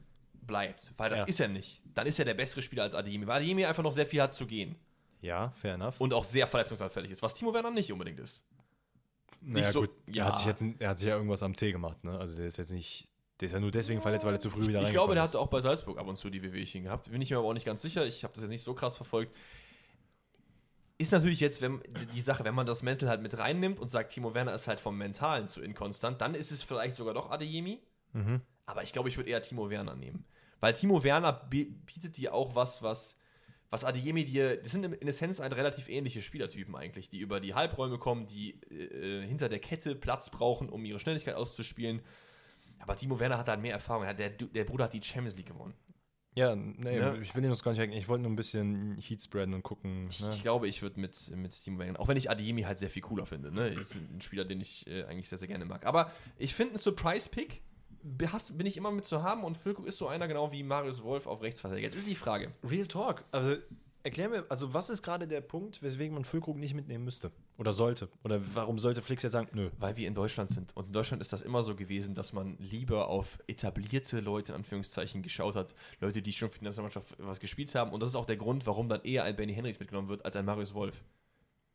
bleibt, 0.42 0.94
weil 0.98 1.12
das 1.12 1.20
Ja. 1.20 1.26
ist 1.26 1.40
er 1.40 1.50
nicht, 1.50 1.84
dann 1.94 2.08
ist 2.08 2.18
er 2.18 2.26
der 2.26 2.34
bessere 2.34 2.62
Spieler 2.64 2.84
als 2.84 2.96
Adeyemi, 2.96 3.28
weil 3.28 3.38
Adeyemi 3.42 3.66
einfach 3.66 3.84
noch 3.84 3.94
sehr 3.94 4.08
viel 4.08 4.22
hat 4.24 4.34
zu 4.34 4.48
gehen 4.48 4.76
Ja, 5.22 5.52
fair 5.52 5.76
enough. 5.76 6.02
und 6.02 6.14
auch 6.16 6.24
sehr 6.24 6.48
verletzungsanfällig 6.48 7.12
ist, 7.12 7.22
was 7.22 7.36
Timo 7.36 7.54
Werner 7.54 7.70
nicht 7.70 7.92
unbedingt 7.92 8.20
ist. 8.20 8.44
naja, 9.40 9.72
so- 9.72 9.82
gut, 9.82 9.92
ja. 10.08 10.24
er, 10.24 10.28
hat 10.30 10.38
sich 10.38 10.46
jetzt, 10.48 10.64
er 10.80 10.90
hat 10.90 11.00
sich 11.00 11.08
ja 11.10 11.16
irgendwas 11.18 11.44
am 11.44 11.54
C 11.54 11.72
gemacht, 11.72 12.04
ne? 12.04 12.18
Also 12.18 12.38
der 12.38 12.48
ist 12.48 12.58
jetzt 12.58 12.72
nicht, 12.72 13.11
der 13.42 13.48
ist 13.48 13.54
ja 13.54 13.60
nur 13.60 13.72
deswegen 13.72 14.02
verletzt, 14.02 14.24
weil 14.24 14.34
er 14.34 14.40
zu 14.40 14.50
früh 14.50 14.68
wieder 14.68 14.82
Ich 14.84 14.92
glaube, 14.92 15.14
der 15.16 15.24
hatte 15.24 15.40
auch 15.40 15.48
bei 15.48 15.62
Salzburg 15.62 15.98
ab 15.98 16.08
und 16.08 16.16
zu 16.16 16.30
die 16.30 16.42
Wehwehchen 16.42 16.84
gehabt. 16.84 17.12
Bin 17.12 17.22
ich 17.22 17.32
mir 17.32 17.38
aber 17.38 17.48
auch 17.48 17.54
nicht 17.54 17.66
ganz 17.66 17.82
sicher. 17.82 18.06
Ich 18.06 18.24
habe 18.24 18.34
das 18.34 18.44
jetzt 18.44 18.52
nicht 18.52 18.64
so 18.64 18.74
krass 18.74 18.96
verfolgt. 18.96 19.36
Ist 20.98 21.12
natürlich 21.12 21.40
jetzt, 21.40 21.62
wenn 21.62 21.82
die 22.14 22.22
Sache, 22.22 22.44
wenn 22.44 22.54
man 22.54 22.68
das 22.68 22.84
Mental 22.84 23.10
halt 23.10 23.24
mit 23.24 23.36
reinnimmt 23.36 23.80
und 23.80 23.90
sagt, 23.90 24.14
Timo 24.14 24.36
Werner 24.36 24.54
ist 24.54 24.68
halt 24.68 24.80
vom 24.80 24.98
Mentalen 24.98 25.48
zu 25.48 25.62
inkonstant, 25.64 26.22
dann 26.22 26.36
ist 26.36 26.52
es 26.52 26.62
vielleicht 26.62 26.94
sogar 26.94 27.16
doch 27.16 27.32
Adeyemi. 27.32 27.82
Mhm. 28.14 28.42
Aber 28.68 28.84
ich 28.84 28.94
glaube, 28.94 29.10
ich 29.10 29.18
würde 29.18 29.32
eher 29.32 29.42
Timo 29.42 29.72
Werner 29.72 29.96
nehmen. 29.96 30.26
Weil 30.60 30.74
Timo 30.74 31.04
Werner 31.04 31.34
bi- 31.34 31.66
bietet 31.66 32.18
dir 32.18 32.36
auch 32.36 32.54
was, 32.54 32.84
was, 32.84 33.18
was 33.72 33.84
Adeyemi 33.84 34.26
dir. 34.26 34.58
Das 34.58 34.74
sind 34.74 34.84
in 34.84 35.08
Essenz 35.08 35.40
halt 35.40 35.56
relativ 35.56 35.90
ähnliche 35.90 36.22
Spielertypen 36.22 36.76
eigentlich, 36.76 37.10
die 37.10 37.18
über 37.20 37.40
die 37.40 37.56
Halbräume 37.56 37.98
kommen, 37.98 38.28
die 38.28 38.62
äh, 38.70 39.26
hinter 39.26 39.50
der 39.50 39.60
Kette 39.60 39.96
Platz 39.96 40.30
brauchen, 40.30 40.70
um 40.70 40.86
ihre 40.86 41.00
Schnelligkeit 41.00 41.34
auszuspielen. 41.34 42.04
Aber 42.82 42.96
Timo 42.96 43.20
Werner 43.20 43.38
hat 43.38 43.48
halt 43.48 43.62
mehr 43.62 43.74
Erfahrung. 43.74 44.04
Er 44.04 44.14
Der, 44.14 44.30
der 44.30 44.64
Bruder 44.66 44.86
hat 44.86 44.94
die 44.94 45.02
Champions 45.04 45.36
League 45.38 45.48
gewonnen. 45.48 45.74
Ja, 46.34 46.56
nee, 46.56 46.98
Ne? 46.98 47.20
ich 47.22 47.36
will 47.36 47.44
ihn 47.44 47.50
das 47.50 47.62
gar 47.62 47.74
nicht. 47.74 47.94
Ich 47.94 48.08
wollte 48.08 48.22
nur 48.24 48.32
ein 48.32 48.38
bisschen 48.38 48.98
Heat 48.98 49.22
spreaden 49.22 49.54
und 49.54 49.64
gucken. 49.64 50.08
Ich, 50.10 50.22
Ne? 50.22 50.30
ich 50.32 50.42
glaube, 50.42 50.68
ich 50.68 50.82
würde 50.82 51.00
mit, 51.00 51.30
mit 51.36 51.52
Timo 51.64 51.80
Werner, 51.80 52.00
auch 52.00 52.08
wenn 52.08 52.16
ich 52.16 52.30
Adeyemi 52.30 52.62
halt 52.62 52.78
sehr 52.80 52.90
viel 52.90 53.02
cooler 53.02 53.26
finde. 53.26 53.52
Ne? 53.52 53.68
Ist 53.68 53.96
ein 53.96 54.22
Spieler, 54.22 54.46
den 54.46 54.62
ich 54.62 54.88
äh, 54.88 55.04
eigentlich 55.04 55.28
sehr, 55.28 55.38
sehr 55.38 55.50
gerne 55.50 55.66
mag. 55.66 55.86
Aber 55.86 56.10
ich 56.38 56.56
finde, 56.56 56.76
ein 56.76 56.78
Surprise-Pick 56.78 57.62
bin 58.04 58.66
ich 58.66 58.78
immer 58.78 58.92
mit 58.92 59.06
zu 59.06 59.24
haben 59.24 59.44
und 59.44 59.58
Füllkrug 59.58 59.86
ist 59.86 59.98
so 59.98 60.08
einer 60.08 60.28
genau 60.28 60.52
wie 60.52 60.64
Marius 60.64 61.04
Wolf 61.04 61.28
auf 61.28 61.42
Rechtsverteidiger. 61.42 61.86
Jetzt 61.88 61.98
ist 61.98 62.08
die 62.08 62.16
Frage. 62.16 62.52
Real 62.64 62.88
Talk. 62.88 63.26
Also 63.32 63.58
erklär 64.04 64.30
mir, 64.30 64.46
also 64.50 64.74
was 64.74 64.90
ist 64.90 65.04
gerade 65.04 65.28
der 65.28 65.42
Punkt, 65.42 65.82
weswegen 65.82 66.14
man 66.14 66.26
Füllkrug 66.26 66.58
nicht 66.58 66.74
mitnehmen 66.74 67.04
müsste? 67.04 67.32
Oder 67.58 67.74
sollte? 67.74 68.10
Oder 68.24 68.42
warum 68.56 68.80
sollte 68.80 69.02
Flix 69.02 69.24
jetzt 69.24 69.34
sagen, 69.34 69.50
nö? 69.54 69.70
Weil 69.80 69.96
wir 69.98 70.08
in 70.08 70.14
Deutschland 70.14 70.50
sind. 70.52 70.76
Und 70.76 70.88
in 70.88 70.94
Deutschland 70.94 71.22
ist 71.22 71.32
das 71.34 71.42
immer 71.42 71.64
so 71.64 71.76
gewesen, 71.76 72.16
dass 72.16 72.34
man 72.34 72.58
lieber 72.58 73.08
auf 73.08 73.40
etablierte 73.48 74.20
Leute, 74.20 74.52
in 74.52 74.58
Anführungszeichen, 74.58 75.22
geschaut 75.22 75.56
hat. 75.56 75.76
Leute, 76.00 76.22
die 76.22 76.34
schon 76.34 76.50
für 76.50 76.60
die 76.60 76.66
Nationalmannschaft 76.66 77.16
was 77.20 77.40
gespielt 77.40 77.74
haben. 77.76 77.92
Und 77.92 78.02
das 78.02 78.10
ist 78.10 78.16
auch 78.16 78.26
der 78.26 78.38
Grund, 78.38 78.66
warum 78.66 78.90
dann 78.90 79.02
eher 79.04 79.24
ein 79.24 79.36
Benny 79.36 79.54
Henrichs 79.54 79.80
mitgenommen 79.80 80.10
wird, 80.10 80.26
als 80.26 80.36
ein 80.36 80.46
Marius 80.46 80.74
Wolf. 80.74 81.04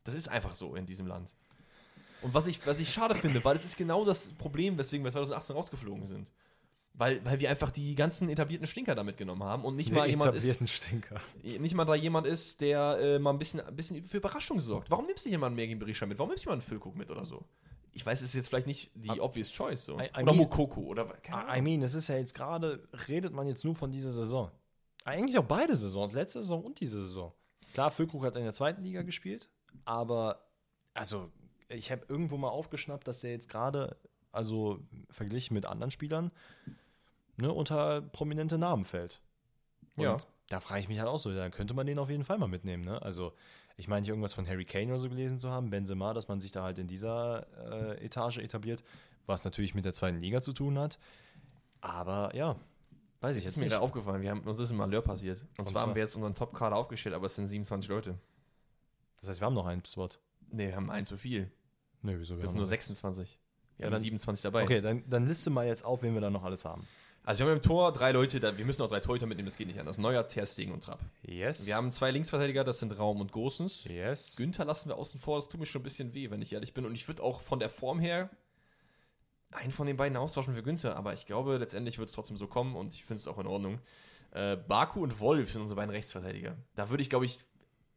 Das 0.05 0.15
ist 0.15 0.29
einfach 0.29 0.55
so 0.55 0.75
in 0.75 0.87
diesem 0.87 1.07
Land. 1.07 1.35
Und 2.23 2.35
was 2.35 2.47
ich, 2.47 2.67
was 2.67 2.81
ich 2.81 2.91
schade 2.91 3.15
finde, 3.15 3.45
weil 3.45 3.57
es 3.57 3.65
ist 3.65 3.77
genau 3.77 4.05
das 4.05 4.31
Problem, 4.31 4.79
weswegen 4.79 5.05
wir 5.05 5.13
2018 5.13 5.55
rausgeflogen 5.55 6.05
sind. 6.07 6.33
Weil, 6.99 7.23
weil 7.27 7.39
wir 7.41 7.51
einfach 7.51 7.71
die 7.71 7.95
ganzen 7.95 8.31
etablierten 8.31 8.67
Stinker 8.67 8.95
da 8.95 9.05
mitgenommen 9.05 9.43
haben 9.45 9.67
und 9.67 9.77
nicht 9.77 9.93
mal 9.93 10.09
jemand 10.09 10.35
ist, 10.35 10.71
Stinker. 10.71 11.21
nicht 11.43 11.75
mal 11.75 11.85
da 11.85 11.95
jemand 11.95 12.27
ist, 12.27 12.63
der 12.63 12.99
äh, 12.99 13.19
mal 13.19 13.31
ein 13.33 13.39
bisschen, 13.39 13.61
ein 13.61 13.77
bisschen 13.77 14.03
für 14.07 14.17
Überraschung 14.17 14.61
sorgt. 14.61 14.91
Warum 14.91 15.05
nimmst 15.07 15.27
du 15.27 15.29
jemanden 15.29 15.57
Mergin 15.57 15.79
Berisha 15.79 16.07
mit? 16.07 16.19
Warum 16.19 16.31
nimmst 16.31 16.47
du 16.47 16.49
jemanden 16.49 16.65
Füllkrug 16.67 16.97
mit 16.97 17.11
oder 17.11 17.27
so? 17.27 17.45
Ich 17.93 18.05
weiß, 18.05 18.21
es 18.23 18.29
ist 18.29 18.35
jetzt 18.35 18.49
vielleicht 18.49 18.67
nicht 18.67 18.91
die 18.95 19.21
obvious 19.21 19.53
choice 19.53 19.85
so. 19.85 19.99
I- 19.99 20.05
I 20.05 20.23
oder 20.23 20.25
mean- 20.25 20.37
Mokoko 20.39 20.81
oder 20.83 21.07
I 21.55 21.61
mean, 21.61 21.83
es 21.83 21.93
ist 21.95 22.09
ja 22.09 22.17
jetzt 22.17 22.35
gerade, 22.35 22.89
redet 23.09 23.33
man 23.35 23.47
jetzt 23.47 23.63
nur 23.65 23.75
von 23.75 23.91
dieser 23.93 24.13
Saison. 24.13 24.51
Eigentlich 25.05 25.37
auch 25.39 25.45
beide 25.45 25.77
Saisons, 25.77 26.13
letzte 26.15 26.41
Saison 26.41 26.65
und 26.65 26.81
diese 26.81 27.03
Saison. 27.03 27.33
Klar, 27.75 27.91
Füllkrug 27.91 28.25
hat 28.25 28.37
in 28.37 28.45
der 28.45 28.55
zweiten 28.55 28.83
Liga 28.83 29.03
gespielt, 29.03 29.51
aber 29.85 30.47
also 30.95 31.31
ich 31.69 31.91
habe 31.93 32.07
irgendwo 32.09 32.39
mal 32.39 32.49
aufgeschnappt, 32.49 33.07
dass 33.07 33.23
er 33.23 33.33
jetzt 33.33 33.51
gerade 33.51 33.97
also 34.33 34.81
verglichen 35.11 35.55
mit 35.55 35.65
anderen 35.67 35.91
Spielern, 35.91 36.31
ne, 37.37 37.53
unter 37.53 38.01
prominente 38.03 38.59
Namen 38.59 38.85
fällt. 38.85 39.21
Und 39.97 40.05
Ja. 40.05 40.17
da 40.49 40.61
frage 40.61 40.81
ich 40.81 40.89
mich 40.89 40.99
halt 40.99 41.09
auch 41.09 41.19
so, 41.19 41.33
dann 41.35 41.51
könnte 41.51 41.75
man 41.75 41.87
den 41.87 41.99
auf 41.99 42.11
jeden 42.11 42.25
Fall 42.25 42.39
mal 42.39 42.49
mitnehmen. 42.49 42.85
Ne? 42.85 43.01
Also 43.03 43.33
ich 43.77 43.89
meine, 43.89 44.05
hier 44.05 44.13
irgendwas 44.15 44.35
von 44.35 44.47
Harry 44.47 44.65
Kane 44.65 44.87
oder 44.89 44.99
so 44.99 45.09
gelesen 45.09 45.39
zu 45.39 45.51
haben, 45.51 45.71
Benzema, 45.71 46.15
dass 46.15 46.29
man 46.29 46.41
sich 46.41 46.53
da 46.53 46.63
halt 46.63 46.79
in 46.79 46.87
dieser 46.87 47.47
äh, 47.99 48.05
Etage 48.05 48.39
etabliert, 48.39 48.83
was 49.27 49.45
natürlich 49.45 49.75
mit 49.75 49.85
der 49.85 49.93
zweiten 49.93 50.19
Liga 50.21 50.41
zu 50.41 50.53
tun 50.53 50.79
hat. 50.79 50.99
Aber 51.81 52.35
ja, 52.35 52.57
weiß 53.21 53.37
ich 53.37 53.45
Das 53.45 53.45
jetzt 53.45 53.57
ist 53.57 53.57
mir 53.63 53.69
gerade 53.69 53.83
aufgefallen, 53.83 54.23
wir 54.23 54.31
haben, 54.31 54.41
uns 54.41 54.59
ist 54.59 54.71
ein 54.71 54.77
Malheur 54.77 55.03
passiert. 55.03 55.41
Und, 55.43 55.61
Und 55.61 55.69
zwar 55.69 55.83
haben 55.83 55.89
zwar? 55.89 55.95
wir 55.97 56.03
jetzt 56.03 56.17
unseren 56.17 56.35
Top-Kader 56.35 56.77
aufgestellt, 56.77 57.15
aber 57.15 57.27
es 57.27 57.35
sind 57.35 57.49
27 57.49 57.91
Leute. 57.91 58.19
Das 59.21 59.29
heißt, 59.29 59.41
wir 59.41 59.47
haben 59.47 59.55
noch 59.55 59.67
einen 59.67 59.85
Spot. 59.85 60.09
Nee, 60.51 60.69
wir 60.69 60.77
haben 60.77 60.91
einen 60.91 61.07
zu 61.07 61.17
viel. 61.17 61.51
Nö, 62.03 62.17
wieso? 62.19 62.35
Wir 62.35 62.39
Wir 62.39 62.43
dürfen 62.43 62.49
haben 62.49 62.55
nur 62.57 62.63
noch- 62.65 62.69
26. 62.69 63.39
Wir 63.77 63.83
Ja, 63.83 63.87
haben 63.87 63.93
dann- 63.95 64.03
27 64.03 64.43
dabei. 64.43 64.65
Okay, 64.65 64.81
dann, 64.81 65.05
dann 65.09 65.27
liste 65.27 65.51
mal 65.51 65.67
jetzt 65.67 65.85
auf, 65.85 66.03
wen 66.03 66.15
wir 66.15 66.21
da 66.21 66.31
noch 66.31 66.45
alles 66.45 66.65
haben. 66.65 66.87
Also 67.27 67.45
wir 67.45 67.51
haben 67.51 67.57
im 67.57 67.63
Tor 67.63 67.93
drei 67.93 68.13
Leute, 68.13 68.39
da, 68.39 68.57
wir 68.57 68.65
müssen 68.65 68.81
auch 68.83 68.89
drei 68.89 69.01
Torhüter 69.01 69.27
mitnehmen, 69.27 69.49
das 69.49 69.57
geht 69.57 69.67
nicht 69.67 69.81
anders. 69.81 69.99
Neuer, 69.99 70.27
Ter 70.29 70.47
Stegen 70.47 70.71
und 70.73 70.85
Trapp. 70.85 71.01
Yes. 71.27 71.67
Wir 71.67 71.75
haben 71.75 71.91
zwei 71.91 72.13
Linksverteidiger, 72.13 72.63
das 72.63 72.79
sind 72.79 72.97
Raum 72.97 73.21
und 73.21 73.33
Gosens. 73.33 73.85
Yes. 73.85 74.37
Günther 74.37 74.65
lassen 74.65 74.89
wir 74.91 74.97
außen 74.97 75.19
vor, 75.19 75.37
das 75.37 75.49
tut 75.49 75.59
mir 75.59 75.67
schon 75.67 75.81
ein 75.81 75.83
bisschen 75.83 76.15
weh, 76.15 76.31
wenn 76.31 76.41
ich 76.41 76.53
ehrlich 76.53 76.73
bin. 76.73 76.87
Und 76.87 76.95
ich 76.95 77.09
würde 77.09 77.25
auch 77.25 77.41
von 77.41 77.59
der 77.59 77.69
Form 77.69 77.99
her 77.99 78.31
einen 79.51 79.73
von 79.73 79.89
den 79.89 79.97
beiden 79.97 80.17
austauschen 80.17 80.55
für 80.55 80.63
Günther, 80.63 80.97
aber 80.97 81.15
ich 81.15 81.27
glaube, 81.27 81.57
letztendlich 81.57 81.99
wird 81.99 82.09
es 82.09 82.15
trotzdem 82.15 82.37
so 82.37 82.47
kommen 82.47 82.77
und 82.77 82.95
ich 82.95 83.05
finde 83.05 83.21
es 83.21 83.27
auch 83.27 83.39
in 83.39 83.47
Ordnung. 83.49 83.81
Äh, 84.31 84.57
Baku 84.57 85.03
und 85.03 85.19
Wolf 85.19 85.51
sind 85.51 85.63
unsere 85.63 85.77
beiden 85.81 85.91
Rechtsverteidiger. 85.91 86.57
Da 86.77 86.91
würde 86.91 87.03
ich, 87.03 87.11
glaube 87.11 87.25
ich, 87.25 87.41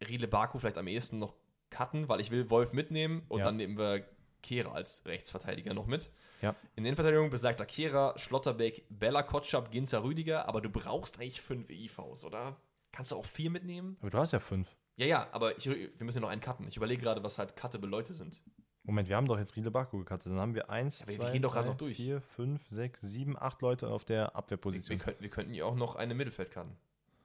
Riedle 0.07 0.27
Baku 0.27 0.57
vielleicht 0.57 0.79
am 0.79 0.87
ehesten 0.87 1.19
noch 1.19 1.35
cutten, 1.69 2.09
weil 2.09 2.19
ich 2.19 2.31
will 2.31 2.49
Wolf 2.49 2.73
mitnehmen 2.73 3.23
und 3.29 3.39
Ja. 3.39 3.45
dann 3.45 3.57
nehmen 3.57 3.77
wir 3.77 4.03
Kehra 4.41 4.71
als 4.71 5.03
Rechtsverteidiger 5.05 5.75
noch 5.75 5.85
mit. 5.85 6.09
Ja. 6.41 6.51
In 6.75 6.83
der 6.83 6.89
Innenverteidigung 6.91 7.29
besagter 7.29 7.65
Kehra, 7.65 8.17
Schlotterbeck, 8.17 8.85
Bella 8.89 9.23
Kotschap, 9.23 9.71
Ginter 9.71 10.03
Rüdiger, 10.03 10.47
aber 10.47 10.61
du 10.61 10.69
brauchst 10.69 11.17
eigentlich 11.19 11.41
fünf 11.41 11.69
EIVs, 11.69 12.23
oder? 12.23 12.55
Kannst 12.91 13.11
du 13.11 13.17
auch 13.17 13.25
vier 13.25 13.49
mitnehmen? 13.51 13.97
Aber 14.01 14.09
du 14.09 14.17
hast 14.17 14.31
ja 14.31 14.39
fünf. 14.39 14.67
Ja, 14.95 15.05
ja, 15.05 15.27
aber 15.31 15.57
ich, 15.57 15.69
wir 15.69 15.89
müssen 15.99 16.17
ja 16.17 16.21
noch 16.21 16.29
einen 16.29 16.41
cutten. 16.41 16.67
Ich 16.67 16.77
überlege 16.77 17.01
gerade, 17.01 17.23
was 17.23 17.37
halt 17.37 17.55
cuttable 17.55 17.89
Leute 17.89 18.13
sind. 18.13 18.41
Moment, 18.83 19.07
wir 19.07 19.15
haben 19.17 19.27
doch 19.27 19.37
jetzt 19.37 19.55
Riedle 19.55 19.69
Baku 19.71 19.99
gecuttet. 19.99 20.27
Dann 20.31 20.39
haben 20.39 20.55
wir 20.55 20.69
eins, 20.69 21.01
Ja, 21.01 21.07
wir- 21.07 21.13
wir 21.13 21.19
zwei, 21.19 21.31
gehen 21.31 21.41
doch 21.41 21.51
gerade 21.53 21.65
drei, 21.65 21.71
noch 21.73 21.77
durch. 21.77 21.97
vier, 21.97 22.21
fünf, 22.21 22.67
sechs, 22.69 23.01
sieben, 23.01 23.37
acht 23.37 23.61
Leute 23.61 23.89
auf 23.89 24.03
der 24.05 24.15
Wir, 24.17 24.23
wir, 24.27 24.35
Abwehrposition. 24.35 24.97
könnten, 24.97 25.21
wir 25.21 25.29
könnten 25.29 25.53
ja 25.53 25.65
auch 25.65 25.75
noch 25.75 25.95
eine 25.95 26.15
Mittelfeld 26.15 26.51
cutten. 26.51 26.75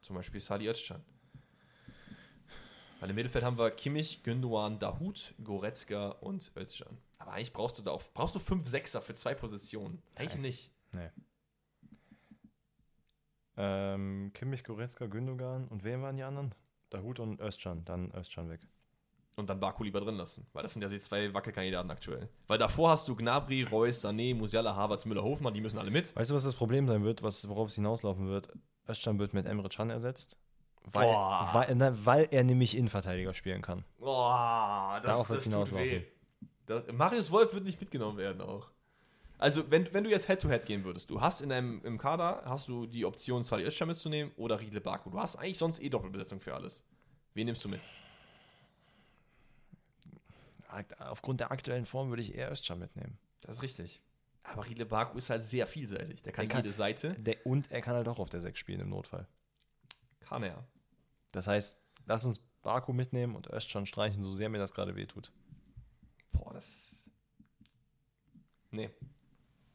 Zum 0.01 0.17
Beispiel 0.17 0.41
Sadi 0.41 0.69
Özcan. 0.69 1.03
Weil 3.05 3.11
im 3.11 3.17
Mittelfeld 3.17 3.45
haben 3.45 3.59
wir 3.59 3.71
Kimmich, 3.71 4.23
Gündogan, 4.23 4.79
Dahut, 4.79 5.35
Goretzka 5.45 6.09
und 6.23 6.51
Özcan. 6.57 6.97
Aber 7.19 7.35
eigentlich 7.35 7.53
brauchst 7.53 7.79
du 7.79 7.83
da 7.83 7.91
auch, 7.91 8.03
brauchst 8.15 8.35
du 8.35 8.39
fünf 8.39 8.67
Sechser 8.67 9.03
für 9.03 9.13
zwei 9.13 9.35
Positionen. 9.35 10.03
Eigentlich 10.15 10.33
Nein. 10.37 10.41
nicht. 10.41 10.71
Nee. 10.93 11.11
Ähm, 13.59 14.31
Kimmich, 14.33 14.65
Goretzka, 14.65 15.05
Gündogan 15.05 15.69
und 15.69 15.85
wer 15.85 16.01
waren 16.01 16.17
die 16.17 16.23
anderen? 16.23 16.55
Dahut 16.89 17.21
und 17.21 17.43
Özcan. 17.43 17.85
Dann 17.85 18.11
Özcan 18.15 18.49
weg. 18.49 18.61
Und 19.37 19.51
dann 19.51 19.61
Baku 19.61 19.85
lieber 19.85 20.01
drin 20.01 20.17
lassen. 20.17 20.47
Weil 20.55 20.63
das 20.63 20.73
sind 20.73 20.81
ja 20.81 20.89
die 20.89 20.99
zwei 20.99 21.35
Wackelkandidaten 21.35 21.91
aktuell. 21.91 22.31
Weil 22.47 22.57
davor 22.57 22.89
hast 22.89 23.07
du 23.07 23.15
Gnabry, 23.15 23.65
Reus, 23.65 24.03
Sané, 24.03 24.35
Musiala, 24.35 24.75
Havertz, 24.75 25.05
Müller, 25.05 25.25
Hofmann, 25.25 25.53
die 25.53 25.61
müssen 25.61 25.77
alle 25.77 25.91
mit. 25.91 26.17
Weißt 26.17 26.31
du, 26.31 26.35
was 26.35 26.45
das 26.45 26.55
Problem 26.55 26.89
sein 26.89 27.05
wird, 27.05 27.23
was, 27.23 27.47
worauf 27.51 27.69
es 27.69 27.75
hinauslaufen 27.75 28.29
wird? 28.29 28.49
Özcan 28.89 29.19
wird 29.19 29.35
mit 29.35 29.45
Emre 29.45 29.69
Can 29.69 29.91
ersetzt. 29.91 30.39
Weil, 30.93 31.09
weil, 31.09 31.75
na, 31.75 32.05
weil 32.05 32.29
er 32.31 32.45
nämlich 32.45 32.77
Innenverteidiger 32.77 33.33
spielen 33.35 33.63
kann. 33.63 33.85
Boah, 33.99 35.01
das, 35.03 35.11
Darauf 35.13 35.29
das 35.29 35.45
tut 35.45 35.75
weh. 35.75 36.05
Das, 36.67 36.85
Marius 36.93 37.31
Wolf 37.31 37.53
wird 37.55 37.65
nicht 37.65 37.81
mitgenommen 37.81 38.19
werden 38.19 38.41
auch. 38.43 38.69
Also, 39.39 39.71
wenn, 39.71 39.93
wenn 39.93 40.05
du 40.05 40.11
jetzt 40.11 40.27
Head-to-Head 40.27 40.65
gehen 40.67 40.85
würdest, 40.85 41.11
du 41.11 41.21
hast 41.21 41.41
in 41.43 41.49
deinem 41.49 41.85
im 41.85 41.99
Kader 41.99 42.43
hast 42.45 42.69
du 42.69 42.87
die 42.87 43.05
Option, 43.05 43.43
Salih 43.43 43.67
Özcan 43.67 43.89
mitzunehmen 43.89 44.33
oder 44.37 44.61
Riedle 44.61 44.81
Baku. 44.81 45.11
Du 45.11 45.19
hast 45.19 45.37
eigentlich 45.37 45.59
sonst 45.59 45.83
eh 45.83 45.89
Doppelbesetzung 45.89 46.41
für 46.41 46.55
alles. 46.55 46.85
Wen 47.35 47.47
nimmst 47.47 47.65
du 47.65 47.69
mit? 47.69 47.81
Aufgrund 50.99 51.41
der 51.41 51.51
aktuellen 51.51 51.87
Form 51.87 52.09
würde 52.11 52.23
ich 52.23 52.35
eher 52.35 52.51
Özcan 52.51 52.79
mitnehmen. 52.79 53.19
Das 53.41 53.57
ist 53.57 53.63
richtig. 53.63 54.01
Aber 54.43 54.67
Riedle 54.67 54.87
Baku 54.87 55.19
ist 55.19 55.31
halt 55.31 55.43
sehr 55.43 55.67
vielseitig. 55.67 56.23
Der 56.23 56.33
kann, 56.33 56.47
Der 56.47 56.57
kann- 56.57 56.65
jede 56.65 56.75
Seite. 56.75 57.15
Der, 57.15 57.37
und 57.45 57.71
er 57.71 57.81
kann 57.81 57.95
halt 57.95 58.09
auch 58.09 58.19
auf 58.19 58.29
der 58.29 58.41
6 58.41 58.59
spielen 58.59 58.81
im 58.81 58.91
Notfall. 58.91 59.27
Kann 60.21 60.43
er. 60.43 60.65
Das 61.35 61.47
heißt, 61.49 61.77
lass 62.07 62.25
uns 62.25 62.39
Baku 62.63 62.93
mitnehmen 62.93 63.35
und 63.35 63.51
Özcan 63.53 63.87
streichen, 63.87 64.23
so 64.23 64.31
sehr 64.31 64.49
mir 64.49 64.59
das 64.59 64.73
gerade 64.73 64.95
wehtut. 64.95 65.33
Boah, 66.33 66.53
das. 66.53 67.11
Nee. 68.71 68.91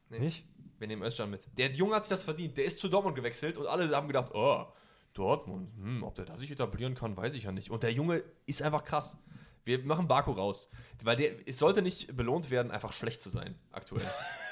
Nee. 0.09 0.19
Nicht? 0.19 0.45
Wir 0.79 0.87
nehmen 0.87 1.03
Özcan 1.03 1.29
mit. 1.29 1.47
Der 1.57 1.71
Junge 1.71 1.95
hat 1.95 2.05
sich 2.05 2.09
das 2.09 2.23
verdient. 2.23 2.57
Der 2.57 2.65
ist 2.65 2.79
zu 2.79 2.87
Dortmund 2.87 3.15
gewechselt 3.15 3.57
und 3.57 3.67
alle 3.67 3.93
haben 3.95 4.07
gedacht, 4.07 4.31
oh, 4.33 4.65
Dortmund, 5.13 5.69
hm, 5.75 6.03
ob 6.03 6.15
der 6.15 6.25
da 6.25 6.37
sich 6.37 6.49
etablieren 6.49 6.95
kann, 6.95 7.17
weiß 7.17 7.35
ich 7.35 7.43
ja 7.43 7.51
nicht. 7.51 7.69
Und 7.69 7.83
der 7.83 7.91
Junge 7.91 8.23
ist 8.45 8.61
einfach 8.61 8.85
krass. 8.85 9.17
Wir 9.65 9.83
machen 9.83 10.07
Baku 10.07 10.31
raus. 10.31 10.69
Weil 11.03 11.17
der, 11.17 11.47
es 11.47 11.59
sollte 11.59 11.81
nicht 11.81 12.15
belohnt 12.15 12.49
werden, 12.49 12.71
einfach 12.71 12.93
schlecht 12.93 13.19
zu 13.19 13.29
sein, 13.29 13.55
aktuell. 13.71 14.09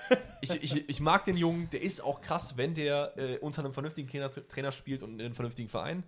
ich, 0.42 0.62
ich, 0.62 0.90
ich 0.90 1.00
mag 1.00 1.24
den 1.26 1.38
Jungen, 1.38 1.70
der 1.70 1.82
ist 1.82 2.02
auch 2.02 2.22
krass, 2.22 2.58
wenn 2.58 2.74
der 2.74 3.18
äh, 3.18 3.38
unter 3.38 3.64
einem 3.64 3.74
vernünftigen 3.74 4.10
Trainer, 4.10 4.30
Trainer 4.30 4.72
spielt 4.74 5.04
und 5.04 5.14
in 5.14 5.22
einem 5.22 5.36
vernünftigen 5.36 5.70
Verein. 5.70 6.04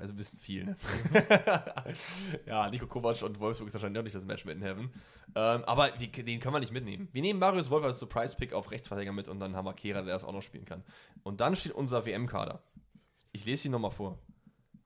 Jetzt 0.00 0.10
ein 0.10 0.16
bisschen 0.16 0.38
viel, 0.38 0.64
ne? 0.64 0.76
ja, 2.46 2.68
Nico 2.70 2.86
Kovac 2.86 3.22
und 3.22 3.38
Wolfsburg 3.40 3.68
ist 3.68 3.74
wahrscheinlich 3.74 3.98
auch 3.98 4.04
nicht 4.04 4.14
das 4.14 4.24
Match 4.24 4.44
made 4.44 4.58
in 4.58 4.62
heaven. 4.62 4.90
Ähm, 5.34 5.64
aber 5.64 5.90
wir, 5.98 6.08
den 6.08 6.40
können 6.40 6.54
wir 6.54 6.60
nicht 6.60 6.72
mitnehmen. 6.72 7.08
Wir 7.12 7.22
nehmen 7.22 7.38
Marius 7.38 7.70
Wolf 7.70 7.84
als 7.84 7.98
Surprise-Pick 7.98 8.52
auf 8.52 8.70
Rechtsverteidiger 8.70 9.12
mit 9.12 9.28
und 9.28 9.40
dann 9.40 9.56
haben 9.56 9.64
wir 9.64 9.74
Kehra, 9.74 10.02
der 10.02 10.14
das 10.14 10.24
auch 10.24 10.32
noch 10.32 10.42
spielen 10.42 10.64
kann. 10.64 10.84
Und 11.22 11.40
dann 11.40 11.56
steht 11.56 11.72
unser 11.72 12.04
WM-Kader. 12.04 12.62
Ich 13.32 13.44
lese 13.44 13.68
ihn 13.68 13.72
nochmal 13.72 13.90
vor. 13.90 14.18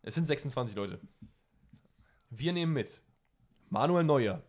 Es 0.03 0.15
sind 0.15 0.27
26 0.27 0.77
Leute. 0.77 1.01
Wir 2.31 2.53
nehmen 2.53 2.73
mit 2.73 3.03
Manuel 3.69 4.05
Neuer, 4.05 4.43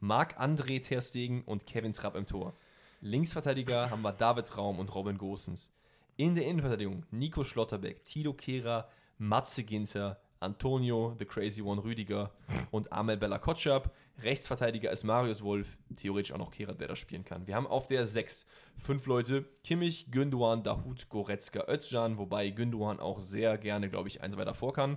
Marc-André 0.00 0.82
Terstegen 0.82 1.42
und 1.42 1.66
Kevin 1.66 1.92
Trapp 1.92 2.16
im 2.16 2.26
Tor. 2.26 2.54
Linksverteidiger 3.00 3.90
haben 3.90 4.02
wir 4.02 4.12
David 4.12 4.56
Raum 4.56 4.78
und 4.78 4.94
Robin 4.94 5.18
Gosens. 5.18 5.72
In 6.16 6.34
der 6.34 6.46
Innenverteidigung 6.46 7.06
Nico 7.10 7.42
Schlotterbeck, 7.42 8.04
Tilo 8.04 8.34
Kehra, 8.34 8.88
Matze 9.22 9.62
Ginter, 9.62 10.20
Antonio, 10.40 11.14
The 11.16 11.24
Crazy 11.24 11.62
One 11.62 11.84
Rüdiger 11.84 12.32
und 12.72 12.92
Amel 12.92 13.16
Bella 13.16 13.38
Kotschap. 13.38 13.94
Rechtsverteidiger 14.20 14.90
ist 14.90 15.04
Marius 15.04 15.44
Wolf, 15.44 15.78
theoretisch 15.94 16.32
auch 16.32 16.38
noch 16.38 16.50
Kehra, 16.50 16.72
der 16.72 16.88
das 16.88 16.98
spielen 16.98 17.24
kann. 17.24 17.46
Wir 17.46 17.54
haben 17.54 17.68
auf 17.68 17.86
der 17.86 18.04
6 18.04 18.46
fünf 18.78 19.06
Leute: 19.06 19.44
Kimmich, 19.62 20.10
Gündogan, 20.10 20.64
Dahut, 20.64 21.08
Goretzka, 21.08 21.68
Özcan, 21.68 22.18
wobei 22.18 22.50
Gündogan 22.50 22.98
auch 22.98 23.20
sehr 23.20 23.58
gerne, 23.58 23.88
glaube 23.88 24.08
ich, 24.08 24.22
eins 24.22 24.36
weiter 24.36 24.54
vor 24.54 24.72
kann. 24.72 24.94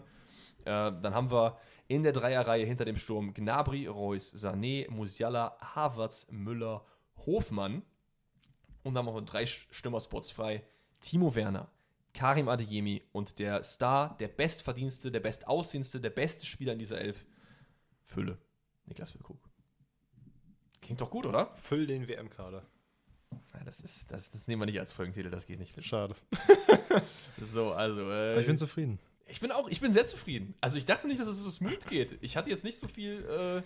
Äh, 0.62 0.92
dann 1.02 1.14
haben 1.14 1.30
wir 1.30 1.60
in 1.88 2.02
der 2.02 2.12
Dreierreihe 2.12 2.66
hinter 2.66 2.86
dem 2.86 2.98
Sturm 2.98 3.32
Gnabry, 3.32 3.86
Reus, 3.86 4.34
Sané, 4.34 4.90
Musiala, 4.90 5.56
Havertz, 5.62 6.26
Müller, 6.32 6.84
Hofmann. 7.28 7.84
Und 8.82 8.96
dann 8.96 9.06
haben 9.06 9.14
wir 9.14 9.22
noch 9.22 9.28
drei 9.28 9.46
Stürmerspots 9.46 10.32
frei. 10.32 10.64
Timo 11.00 11.36
Werner, 11.36 11.70
Karim 12.16 12.48
Adeyemi 12.48 13.04
und 13.12 13.38
der 13.40 13.62
Star, 13.62 14.18
der 14.18 14.30
bestverdienste, 14.30 15.12
der 15.12 15.20
bestaussehendste, 15.20 16.00
der 16.00 16.10
beste 16.10 16.46
Spieler 16.46 16.74
in 16.74 16.80
dieser 16.80 17.00
Elf, 17.00 17.26
Fülle. 18.04 18.38
Niklas 18.86 19.12
Füllkrug. 19.12 19.38
Klingt 20.82 21.02
doch 21.02 21.10
gut, 21.10 21.26
oder? 21.26 21.54
Füll 21.56 21.86
den 21.86 22.08
WM-Kader. 22.08 22.66
Ja, 23.54 23.64
das, 23.66 23.82
ist, 23.82 24.12
das, 24.12 24.32
das 24.32 24.48
nehmen 24.48 24.62
wir 24.62 24.66
nicht 24.68 24.80
als 24.80 24.94
Folgentitel, 24.94 25.30
das 25.30 25.46
geht 25.46 25.60
nicht. 25.60 25.76
Schade. 25.84 26.16
So, 27.42 27.74
also. 27.74 28.10
Äh, 28.10 28.40
ich 28.40 28.48
bin 28.48 28.58
zufrieden. 28.58 28.98
Ich 29.28 29.42
bin 29.42 29.52
auch, 29.52 29.68
ich 29.68 29.82
bin 29.82 29.92
sehr 29.92 30.08
zufrieden. 30.08 30.56
Also 30.62 30.78
ich 30.78 30.86
dachte 30.86 31.08
nicht, 31.08 31.20
dass 31.20 31.28
es 31.28 31.40
so 31.40 31.50
smooth 31.50 31.86
geht. 31.88 32.18
Ich 32.22 32.38
hatte 32.38 32.50
jetzt 32.50 32.64
nicht 32.64 32.80
so 32.80 32.88
viel 32.88 33.26
äh, 33.26 33.62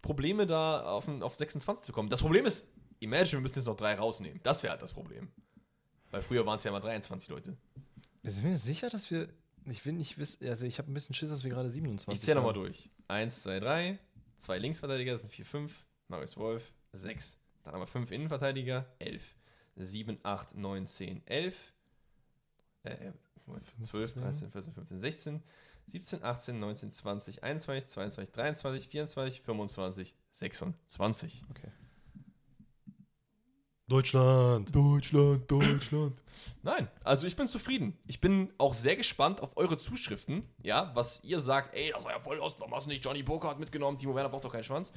Probleme 0.00 0.46
da 0.46 0.82
auf, 0.84 1.06
auf 1.06 1.34
26 1.34 1.84
zu 1.84 1.92
kommen. 1.92 2.08
Das 2.08 2.20
Problem 2.22 2.46
ist, 2.46 2.66
imagine, 3.00 3.32
wir 3.32 3.40
müssen 3.40 3.56
jetzt 3.56 3.66
noch 3.66 3.76
drei 3.76 3.94
rausnehmen. 3.94 4.40
Das 4.42 4.62
wäre 4.62 4.70
halt 4.70 4.80
das 4.80 4.94
Problem. 4.94 5.28
Weil 6.10 6.22
früher 6.22 6.46
waren 6.46 6.56
es 6.56 6.64
ja 6.64 6.72
mal 6.72 6.80
23 6.80 7.28
Leute. 7.28 7.56
Sind 8.22 8.44
wir 8.44 8.56
sicher, 8.58 8.88
dass 8.88 9.10
wir. 9.10 9.28
Ich 9.66 9.84
will 9.84 9.92
nicht 9.92 10.18
wissen. 10.18 10.46
Also, 10.48 10.66
ich 10.66 10.78
habe 10.78 10.90
ein 10.90 10.94
bisschen 10.94 11.14
Schiss, 11.14 11.30
dass 11.30 11.44
wir 11.44 11.50
gerade 11.50 11.70
27 11.70 12.18
Ich 12.18 12.24
zähle 12.24 12.36
nochmal 12.36 12.54
durch. 12.54 12.88
1, 13.08 13.42
2, 13.42 13.60
3, 13.60 13.98
zwei 14.38 14.58
Linksverteidiger, 14.58 15.12
das 15.12 15.22
sind 15.22 15.30
4, 15.30 15.44
5, 15.44 15.86
Marius 16.08 16.36
Wolf, 16.36 16.72
6. 16.92 17.38
Dann 17.64 17.74
haben 17.74 17.80
wir 17.80 17.86
5 17.86 18.10
Innenverteidiger, 18.10 18.86
11. 18.98 19.22
7, 19.76 20.18
8, 20.22 20.54
9, 20.54 20.86
10, 20.86 21.26
11. 21.26 21.72
Äh, 22.84 22.90
äh, 22.90 23.12
Moment, 23.46 23.64
12, 23.82 24.14
13, 24.14 24.50
14, 24.50 24.74
15, 24.74 25.00
16, 25.00 25.42
17, 25.86 26.22
18, 26.22 26.60
19, 26.60 26.92
20, 26.92 27.42
21, 27.42 27.88
22, 27.88 28.32
23, 28.32 28.88
24, 28.88 29.40
25, 29.40 30.14
26. 30.32 31.44
Okay. 31.50 31.68
Deutschland. 33.88 34.74
Deutschland, 34.74 35.50
Deutschland. 35.50 36.20
Nein, 36.62 36.88
also 37.02 37.26
ich 37.26 37.36
bin 37.36 37.46
zufrieden. 37.46 37.96
Ich 38.06 38.20
bin 38.20 38.52
auch 38.58 38.74
sehr 38.74 38.96
gespannt 38.96 39.40
auf 39.42 39.56
eure 39.56 39.76
Zuschriften, 39.78 40.48
ja, 40.62 40.90
was 40.94 41.22
ihr 41.24 41.40
sagt, 41.40 41.74
ey, 41.74 41.90
das 41.92 42.04
war 42.04 42.12
ja 42.12 42.20
voll 42.20 42.38
aus, 42.40 42.54
warum 42.58 42.74
hast 42.74 42.84
du 42.86 42.90
nicht 42.90 43.04
Johnny 43.04 43.22
Burkhardt 43.22 43.58
mitgenommen, 43.58 43.96
Timo 43.98 44.14
Werner 44.14 44.28
braucht 44.28 44.44
doch 44.44 44.52
keinen 44.52 44.64
Schwanz. 44.64 44.92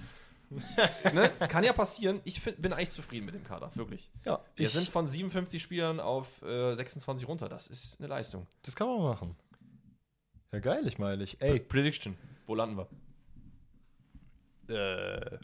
ne? 1.13 1.29
Kann 1.47 1.63
ja 1.63 1.71
passieren. 1.71 2.19
Ich 2.25 2.41
find, 2.41 2.61
bin 2.61 2.73
eigentlich 2.73 2.91
zufrieden 2.91 3.25
mit 3.25 3.33
dem 3.35 3.45
Kader, 3.45 3.71
wirklich. 3.75 4.11
Ja, 4.25 4.43
Wir 4.57 4.69
sind 4.69 4.89
von 4.89 5.07
57 5.07 5.61
Spielern 5.61 6.01
auf 6.01 6.41
äh, 6.41 6.75
26 6.75 7.25
runter. 7.25 7.47
Das 7.47 7.67
ist 7.67 7.97
eine 7.99 8.09
Leistung. 8.09 8.45
das 8.63 8.75
kann 8.75 8.87
man 8.87 9.01
machen. 9.01 9.35
Ja, 10.51 10.59
geil, 10.59 10.85
ich 10.85 10.99
meine, 10.99 11.23
ich. 11.23 11.39
Ey, 11.39 11.61
Prediction. 11.61 12.17
Wo 12.45 12.55
landen 12.55 12.77
wir? 12.77 12.87
äh, 14.71 15.37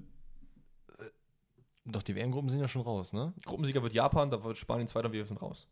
doch, 1.87 2.03
die 2.03 2.15
WM-Gruppen 2.15 2.49
sind 2.49 2.59
ja 2.59 2.67
schon 2.67 2.81
raus, 2.81 3.13
ne? 3.13 3.33
Gruppensieger 3.45 3.81
wird 3.81 3.93
Japan, 3.93 4.29
da 4.29 4.43
wird 4.43 4.57
Spanien 4.57 4.87
Zweiter 4.87 5.07
und 5.07 5.13
wir 5.13 5.25
sind 5.25 5.41
raus. 5.41 5.67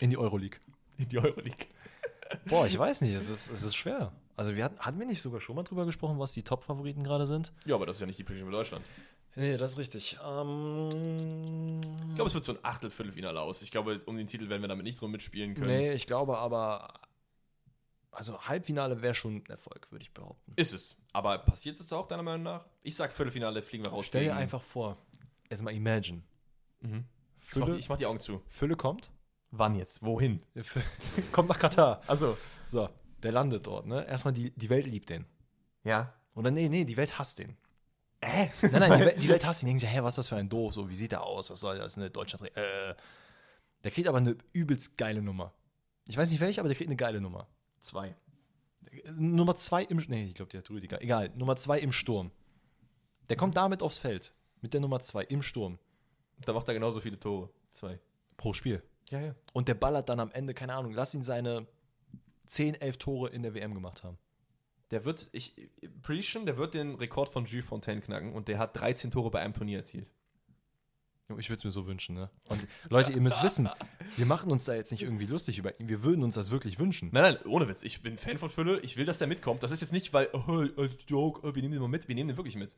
In 0.00 0.10
die 0.10 0.16
Euroleague. 0.18 0.58
In 0.98 1.08
die 1.08 1.18
Euroleague. 1.18 1.66
Boah, 2.46 2.66
ich 2.66 2.78
weiß 2.78 3.02
nicht, 3.02 3.14
es 3.14 3.28
ist, 3.28 3.48
es 3.50 3.62
ist 3.62 3.76
schwer. 3.76 4.12
Also, 4.36 4.56
wir 4.56 4.64
hatten, 4.64 4.78
hatten 4.80 4.98
wir 4.98 5.06
nicht 5.06 5.22
sogar 5.22 5.40
schon 5.40 5.54
mal 5.54 5.62
drüber 5.62 5.84
gesprochen, 5.86 6.18
was 6.18 6.32
die 6.32 6.42
Top-Favoriten 6.42 7.02
gerade 7.04 7.26
sind? 7.26 7.52
Ja, 7.66 7.76
aber 7.76 7.86
das 7.86 7.96
ist 7.96 8.00
ja 8.00 8.06
nicht 8.06 8.18
die 8.18 8.24
Prediction 8.24 8.48
für 8.50 8.56
Deutschland. 8.56 8.84
Nee, 9.36 9.56
das 9.56 9.72
ist 9.72 9.78
richtig. 9.78 10.18
Ähm, 10.24 10.90
Ich 12.08 12.14
glaube, 12.14 12.28
es 12.28 12.34
wird 12.34 12.44
so 12.44 12.52
ein 12.52 12.58
Achtel-Viertelfinale 12.62 13.40
aus. 13.40 13.62
Ich 13.62 13.70
glaube, 13.70 14.00
um 14.06 14.16
den 14.16 14.26
Titel 14.26 14.48
werden 14.48 14.62
wir 14.62 14.68
damit 14.68 14.84
nicht 14.84 15.00
drum 15.00 15.10
mitspielen 15.10 15.54
können. 15.54 15.66
nee, 15.66 15.92
ich 15.92 16.06
glaube 16.06 16.38
aber. 16.38 16.94
Also, 18.14 18.40
Halbfinale 18.40 19.02
wäre 19.02 19.14
schon 19.14 19.36
ein 19.36 19.46
Erfolg, 19.46 19.90
würde 19.90 20.02
ich 20.04 20.12
behaupten. 20.12 20.52
Ist 20.56 20.72
es. 20.72 20.96
Aber 21.12 21.38
passiert 21.38 21.78
es 21.80 21.92
auch 21.92 22.06
deiner 22.06 22.22
Meinung 22.22 22.42
nach? 22.44 22.64
Ich 22.82 22.96
sag 22.96 23.12
Viertelfinale 23.12 23.62
fliegen 23.62 23.84
wir 23.84 23.90
raus. 23.90 24.06
Stell 24.06 24.24
dir 24.24 24.36
einfach 24.36 24.62
vor, 24.62 24.96
erstmal 25.48 25.74
imagine. 25.74 26.22
Mhm. 26.80 27.04
Ich 27.40 27.56
mach, 27.56 27.66
Fülle, 27.66 27.72
die- 27.74 27.78
ich 27.80 27.88
mach 27.88 27.96
die 27.98 28.06
Augen 28.06 28.20
zu. 28.20 28.42
Fülle 28.48 28.76
kommt. 28.76 29.10
Wann 29.50 29.74
jetzt? 29.76 30.02
Wohin? 30.02 30.42
kommt 31.32 31.48
nach 31.48 31.58
Katar. 31.58 32.02
Also. 32.06 32.36
So, 32.64 32.88
der 33.22 33.32
landet 33.32 33.66
dort, 33.66 33.86
ne? 33.86 34.04
Erstmal 34.06 34.34
die, 34.34 34.50
die 34.52 34.68
Welt 34.70 34.86
liebt 34.86 35.10
den. 35.10 35.26
Ja. 35.84 36.12
Oder 36.34 36.50
nee, 36.50 36.68
nee, 36.68 36.84
die 36.84 36.96
Welt 36.96 37.18
hasst 37.18 37.38
den. 37.38 37.56
Äh? 38.20 38.48
Nein, 38.62 38.72
nein, 38.80 38.98
die 38.98 38.98
Welt, 39.06 39.22
die 39.22 39.28
Welt 39.28 39.44
hasst 39.46 39.62
ihn. 39.62 39.66
Die 39.66 39.70
denken 39.70 39.80
sich, 39.80 39.90
hä, 39.90 39.98
was 40.02 40.14
ist 40.14 40.16
das 40.18 40.28
für 40.28 40.36
ein 40.36 40.48
Doof? 40.48 40.72
So, 40.74 40.88
wie 40.88 40.94
sieht 40.96 41.12
der 41.12 41.22
aus? 41.22 41.50
Was 41.50 41.60
soll 41.60 41.78
das? 41.78 41.96
Ne, 41.96 42.10
Deutschland. 42.10 42.44
Äh, 42.56 42.94
der 43.84 43.90
kriegt 43.90 44.08
aber 44.08 44.18
eine 44.18 44.36
übelst 44.52 44.96
geile 44.96 45.22
Nummer. 45.22 45.52
Ich 46.08 46.16
weiß 46.16 46.30
nicht 46.30 46.40
welche, 46.40 46.60
aber 46.60 46.68
der 46.68 46.76
kriegt 46.76 46.88
eine 46.88 46.96
geile 46.96 47.20
Nummer. 47.20 47.46
Zwei. 47.84 48.16
Nummer 49.14 49.56
zwei 49.56 49.82
im. 49.82 50.02
Nee, 50.08 50.24
ich 50.28 50.34
glaube, 50.34 50.50
der 50.50 50.60
hat 50.60 50.70
Rüdiger. 50.70 51.02
Egal, 51.02 51.30
Nummer 51.36 51.56
zwei 51.56 51.78
im 51.78 51.92
Sturm. 51.92 52.30
Der 53.28 53.36
kommt 53.36 53.58
damit 53.58 53.82
aufs 53.82 53.98
Feld. 53.98 54.32
Mit 54.62 54.72
der 54.72 54.80
Nummer 54.80 55.00
zwei 55.00 55.24
im 55.24 55.42
Sturm. 55.42 55.78
Da 56.46 56.54
macht 56.54 56.66
er 56.66 56.72
genauso 56.72 57.00
viele 57.00 57.20
Tore. 57.20 57.50
Zwei. 57.72 58.00
Pro 58.38 58.54
Spiel. 58.54 58.82
Ja, 59.10 59.20
ja. 59.20 59.34
Und 59.52 59.68
der 59.68 59.74
ballert 59.74 60.08
dann 60.08 60.18
am 60.18 60.30
Ende, 60.30 60.54
keine 60.54 60.74
Ahnung, 60.74 60.92
lass 60.92 61.14
ihn 61.14 61.22
seine 61.22 61.66
10, 62.46 62.76
11 62.76 62.96
Tore 62.96 63.28
in 63.28 63.42
der 63.42 63.54
WM 63.54 63.74
gemacht 63.74 64.02
haben. 64.02 64.16
Der 64.90 65.04
wird, 65.04 65.28
ich, 65.32 65.54
Prediction, 66.00 66.46
der 66.46 66.56
wird 66.56 66.72
den 66.72 66.94
Rekord 66.94 67.28
von 67.28 67.44
Jules 67.44 67.66
Fontaine 67.66 68.00
knacken 68.00 68.32
und 68.32 68.48
der 68.48 68.58
hat 68.58 68.80
13 68.80 69.10
Tore 69.10 69.30
bei 69.30 69.40
einem 69.40 69.52
Turnier 69.52 69.78
erzielt. 69.78 70.10
Ich 71.38 71.48
würde 71.48 71.56
es 71.56 71.64
mir 71.64 71.70
so 71.70 71.86
wünschen, 71.86 72.14
ne? 72.14 72.30
Und 72.48 72.66
Leute, 72.90 73.12
ihr 73.12 73.20
müsst 73.20 73.42
wissen, 73.42 73.68
wir 74.16 74.26
machen 74.26 74.52
uns 74.52 74.66
da 74.66 74.74
jetzt 74.74 74.92
nicht 74.92 75.02
irgendwie 75.02 75.24
lustig 75.24 75.58
über 75.58 75.78
ihn. 75.80 75.88
Wir 75.88 76.02
würden 76.02 76.22
uns 76.22 76.34
das 76.34 76.50
wirklich 76.50 76.78
wünschen. 76.78 77.08
Nein, 77.12 77.34
nein, 77.34 77.46
ohne 77.46 77.66
Witz. 77.66 77.82
Ich 77.82 78.02
bin 78.02 78.18
Fan 78.18 78.36
von 78.36 78.50
Fülle. 78.50 78.78
Ich 78.80 78.98
will, 78.98 79.06
dass 79.06 79.18
der 79.18 79.26
mitkommt. 79.26 79.62
Das 79.62 79.70
ist 79.70 79.80
jetzt 79.80 79.92
nicht, 79.92 80.12
weil, 80.12 80.28
oh, 80.32 80.66
als 80.76 80.96
Joke, 81.08 81.40
oh, 81.42 81.54
wir 81.54 81.62
nehmen 81.62 81.72
den 81.72 81.80
mal 81.80 81.88
mit. 81.88 82.08
Wir 82.08 82.14
nehmen 82.14 82.28
den 82.28 82.36
wirklich 82.36 82.56
mit. 82.56 82.76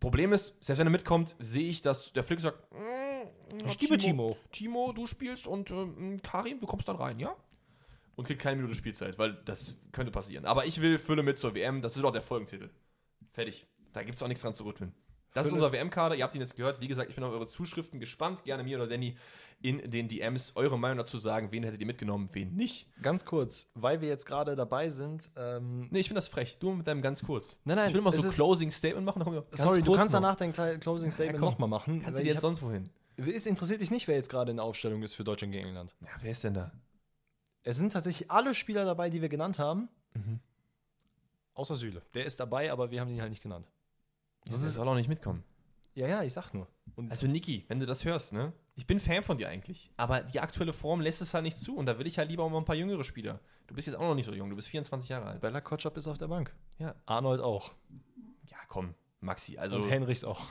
Problem 0.00 0.32
ist, 0.32 0.56
selbst 0.64 0.78
wenn 0.78 0.86
er 0.86 0.90
mitkommt, 0.90 1.36
sehe 1.40 1.68
ich, 1.68 1.82
dass 1.82 2.12
der 2.12 2.24
Flick 2.24 2.40
sagt, 2.40 2.58
mm, 2.72 3.66
Ich 3.66 3.80
liebe 3.80 3.98
Timo. 3.98 4.38
Timo, 4.50 4.92
du 4.92 5.06
spielst 5.06 5.46
und 5.46 5.70
ähm, 5.70 6.22
Karim, 6.22 6.60
du 6.60 6.66
kommst 6.66 6.88
dann 6.88 6.96
rein, 6.96 7.18
ja? 7.18 7.36
Und 8.16 8.24
kriegt 8.26 8.40
keine 8.40 8.56
Minute 8.56 8.74
Spielzeit, 8.74 9.18
weil 9.18 9.34
das 9.44 9.76
könnte 9.92 10.10
passieren. 10.10 10.46
Aber 10.46 10.64
ich 10.64 10.80
will 10.80 10.98
Fülle 10.98 11.22
mit 11.22 11.36
zur 11.36 11.54
WM. 11.54 11.82
Das 11.82 11.96
ist 11.96 12.04
auch 12.04 12.12
der 12.12 12.22
Folgentitel. 12.22 12.70
Fertig. 13.32 13.66
Da 13.92 14.02
gibt 14.02 14.16
es 14.16 14.22
auch 14.22 14.28
nichts 14.28 14.42
dran 14.42 14.54
zu 14.54 14.64
rütteln. 14.64 14.92
Das 15.34 15.46
ist 15.46 15.52
unser 15.52 15.72
WM-Kader. 15.72 16.14
Ihr 16.16 16.24
habt 16.24 16.34
ihn 16.34 16.40
jetzt 16.40 16.56
gehört. 16.56 16.80
Wie 16.80 16.88
gesagt, 16.88 17.10
ich 17.10 17.14
bin 17.14 17.22
auf 17.24 17.32
eure 17.32 17.46
Zuschriften 17.46 18.00
gespannt. 18.00 18.44
Gerne 18.44 18.64
mir 18.64 18.78
oder 18.78 18.86
Danny 18.88 19.16
in 19.60 19.90
den 19.90 20.08
DMs 20.08 20.52
eure 20.56 20.78
Meinung 20.78 20.98
dazu 20.98 21.18
sagen. 21.18 21.52
Wen 21.52 21.62
hättet 21.64 21.80
ihr 21.80 21.86
mitgenommen, 21.86 22.28
wen 22.32 22.54
nicht. 22.54 22.88
Ganz 23.02 23.24
kurz, 23.24 23.70
weil 23.74 24.00
wir 24.00 24.08
jetzt 24.08 24.24
gerade 24.26 24.56
dabei 24.56 24.88
sind. 24.88 25.30
Ähm, 25.36 25.88
Nee, 25.90 26.00
ich 26.00 26.08
finde 26.08 26.18
das 26.18 26.28
frech. 26.28 26.58
Du 26.58 26.72
mit 26.72 26.86
deinem 26.86 27.02
ganz 27.02 27.22
kurz. 27.22 27.56
Nein, 27.64 27.76
nein, 27.76 27.88
Ich 27.88 27.94
will 27.94 28.00
mal 28.00 28.10
so 28.12 28.26
ist- 28.26 28.34
Closing 28.34 28.70
Statement 28.70 29.04
machen. 29.06 29.22
Ganz 29.22 29.46
sorry, 29.62 29.82
du 29.82 29.94
kannst 29.94 30.12
noch. 30.12 30.20
danach 30.20 30.36
dein 30.36 30.52
Closing 30.80 31.10
Statement 31.10 31.38
komm. 31.40 31.50
nochmal 31.50 31.68
machen. 31.68 32.02
Kannst 32.02 32.18
du 32.20 32.24
dir 32.24 32.32
jetzt 32.32 32.40
sonst 32.42 32.62
wohin? 32.62 32.88
es 33.16 33.46
interessiert 33.46 33.80
dich 33.80 33.90
nicht, 33.90 34.06
wer 34.08 34.14
jetzt 34.16 34.30
gerade 34.30 34.50
in 34.52 34.56
der 34.58 34.64
Aufstellung 34.64 35.02
ist 35.02 35.14
für 35.14 35.24
Deutschland 35.24 35.52
gegen 35.52 35.66
England. 35.68 35.94
Ja, 36.00 36.08
wer 36.22 36.30
ist 36.30 36.44
denn 36.44 36.54
da? 36.54 36.72
Es 37.64 37.76
sind 37.76 37.92
tatsächlich 37.92 38.30
alle 38.30 38.54
Spieler 38.54 38.84
dabei, 38.84 39.10
die 39.10 39.20
wir 39.20 39.28
genannt 39.28 39.58
haben. 39.58 39.88
Mhm. 40.14 40.40
Außer 41.54 41.74
Süle. 41.76 42.02
Der 42.14 42.24
ist 42.24 42.38
dabei, 42.40 42.70
aber 42.70 42.90
wir 42.90 43.00
haben 43.00 43.08
ihn 43.10 43.20
halt 43.20 43.30
nicht 43.30 43.42
genannt. 43.42 43.68
Sonst 44.48 44.64
ist 44.64 44.74
soll 44.74 44.88
auch 44.88 44.94
nicht 44.94 45.08
mitkommen. 45.08 45.44
Ja, 45.94 46.06
ja, 46.06 46.22
ich 46.22 46.32
sag 46.32 46.52
nur. 46.54 46.68
Und 46.94 47.10
Also 47.10 47.26
Niki, 47.26 47.64
wenn 47.68 47.80
du 47.80 47.86
das 47.86 48.04
hörst, 48.04 48.32
ne? 48.32 48.52
Ich 48.76 48.86
bin 48.86 49.00
Fan 49.00 49.24
von 49.24 49.36
dir 49.36 49.48
eigentlich. 49.48 49.90
Aber 49.96 50.20
die 50.20 50.40
aktuelle 50.40 50.72
Form 50.72 51.00
lässt 51.00 51.20
es 51.20 51.34
halt 51.34 51.42
nicht 51.42 51.58
zu. 51.58 51.76
Und 51.76 51.86
da 51.86 51.98
will 51.98 52.06
ich 52.06 52.18
halt 52.18 52.30
lieber 52.30 52.44
auch 52.44 52.50
mal 52.50 52.58
ein 52.58 52.64
paar 52.64 52.76
jüngere 52.76 53.02
Spieler. 53.02 53.40
Du 53.66 53.74
bist 53.74 53.88
jetzt 53.88 53.96
auch 53.96 54.02
noch 54.02 54.14
nicht 54.14 54.26
so 54.26 54.32
jung. 54.32 54.48
Du 54.48 54.56
bist 54.56 54.68
24 54.68 55.10
Jahre 55.10 55.26
alt. 55.26 55.40
Bella 55.40 55.60
Kotschap 55.60 55.96
ist 55.96 56.06
auf 56.06 56.16
der 56.18 56.28
Bank. 56.28 56.54
Ja. 56.78 56.94
Arnold 57.06 57.40
auch. 57.40 57.74
Ja, 58.46 58.56
komm. 58.68 58.94
Maxi, 59.20 59.58
also. 59.58 59.76
Und 59.76 59.90
Henrichs 59.90 60.22
auch. 60.22 60.46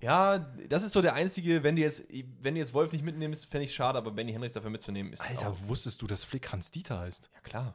ja, 0.00 0.38
das 0.68 0.82
ist 0.82 0.92
so 0.92 1.00
der 1.00 1.14
einzige, 1.14 1.62
wenn 1.62 1.76
du 1.76 1.82
jetzt, 1.82 2.04
wenn 2.40 2.54
du 2.54 2.60
jetzt 2.60 2.74
Wolf 2.74 2.92
nicht 2.92 3.04
mitnimmst, 3.04 3.46
fände 3.46 3.64
ich 3.64 3.74
schade, 3.74 3.96
aber 3.96 4.10
Benny 4.10 4.32
Henrichs 4.32 4.52
dafür 4.52 4.70
mitzunehmen, 4.70 5.12
ist. 5.12 5.22
Alter, 5.22 5.56
wusstest 5.68 6.02
du, 6.02 6.06
dass 6.06 6.24
Flick 6.24 6.52
Hans 6.52 6.70
Dieter 6.70 7.00
heißt? 7.00 7.30
ja, 7.34 7.40
klar. 7.40 7.74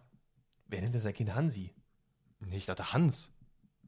Wer 0.67 0.81
nennt 0.81 0.93
denn 0.93 1.01
sein 1.01 1.13
Kind 1.13 1.33
Hansi? 1.33 1.73
Nee, 2.39 2.57
ich 2.57 2.65
dachte 2.65 2.93
Hans. 2.93 3.32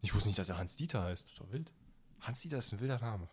Ich 0.06 0.14
wusste 0.14 0.30
nicht, 0.30 0.38
dass 0.38 0.50
er 0.50 0.60
Hans 0.60 0.76
Dieter 0.76 1.02
heißt. 1.02 1.34
So 1.34 1.52
wild. 1.52 1.74
Hans 2.22 2.40
Dieter 2.42 2.60
ist 2.60 2.72
ein 2.72 2.80
wilder 2.80 3.00
Name. 3.00 3.28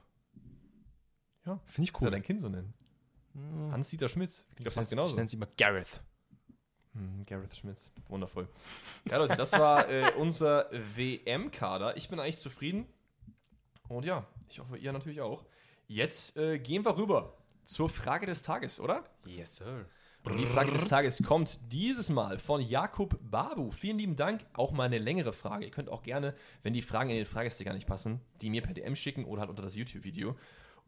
Ja. 1.45 1.61
Finde 1.67 1.91
ich 1.91 1.95
Cool. 1.95 2.01
Soll 2.01 2.11
dein 2.11 2.23
Kind 2.23 2.41
so 2.41 2.49
nennen? 2.49 2.73
Hans-Dieter 3.71 4.09
Schmitz. 4.09 4.47
Klingt 4.55 4.67
ja 4.67 4.71
fast 4.71 4.89
genauso. 4.89 5.13
Ich 5.13 5.17
nenne 5.17 5.29
sie 5.29 5.37
mal 5.37 5.49
Gareth. 5.59 6.03
Hm, 6.95 7.27
Gareth 7.27 7.55
Schmitz. 7.55 7.91
Wundervoll. 8.09 8.49
Ja, 9.11 9.19
Leute, 9.19 9.37
das 9.37 9.53
war 9.53 9.87
äh, 9.91 10.13
unser 10.17 10.71
WM-Kader. 10.97 11.97
Ich 11.99 12.09
bin 12.09 12.19
eigentlich 12.19 12.39
zufrieden. 12.39 12.87
Und 13.89 14.07
ja, 14.07 14.27
ich 14.49 14.59
hoffe, 14.59 14.79
ihr 14.79 14.93
natürlich 14.93 15.21
auch. 15.21 15.45
Jetzt 15.89 16.39
äh, 16.39 16.59
gehen 16.59 16.87
wir 16.87 16.97
rüber 16.97 17.37
zur 17.65 17.91
Frage 17.91 18.25
des 18.25 18.43
Tages, 18.43 18.81
oder? 18.81 19.05
Yes, 19.27 19.57
sir. 19.57 19.85
Und 20.25 20.39
die 20.39 20.47
Frage 20.47 20.71
des 20.71 20.87
Tages 20.87 21.21
kommt 21.23 21.59
dieses 21.73 22.09
Mal 22.09 22.39
von 22.39 22.61
Jakub 22.61 23.19
Babu. 23.29 23.73
Vielen 23.73 23.99
lieben 23.99 24.15
Dank. 24.15 24.47
Auch 24.53 24.71
mal 24.71 24.85
eine 24.85 24.99
längere 24.99 25.33
Frage. 25.33 25.65
Ihr 25.65 25.73
könnt 25.73 25.91
auch 25.91 26.05
gerne, 26.05 26.35
wenn 26.63 26.73
die 26.73 26.81
Fragen 26.83 27.11
in 27.11 27.17
den 27.17 27.27
Fragesticker 27.27 27.75
nicht 27.75 27.89
passen, 27.89 28.21
die 28.41 28.49
mir 28.49 28.63
per 28.63 28.73
DM 28.73 28.95
schicken 28.95 29.25
oder 29.25 29.41
halt 29.41 29.51
unter 29.51 29.65
das 29.65 29.75
YouTube-Video. 29.75 30.37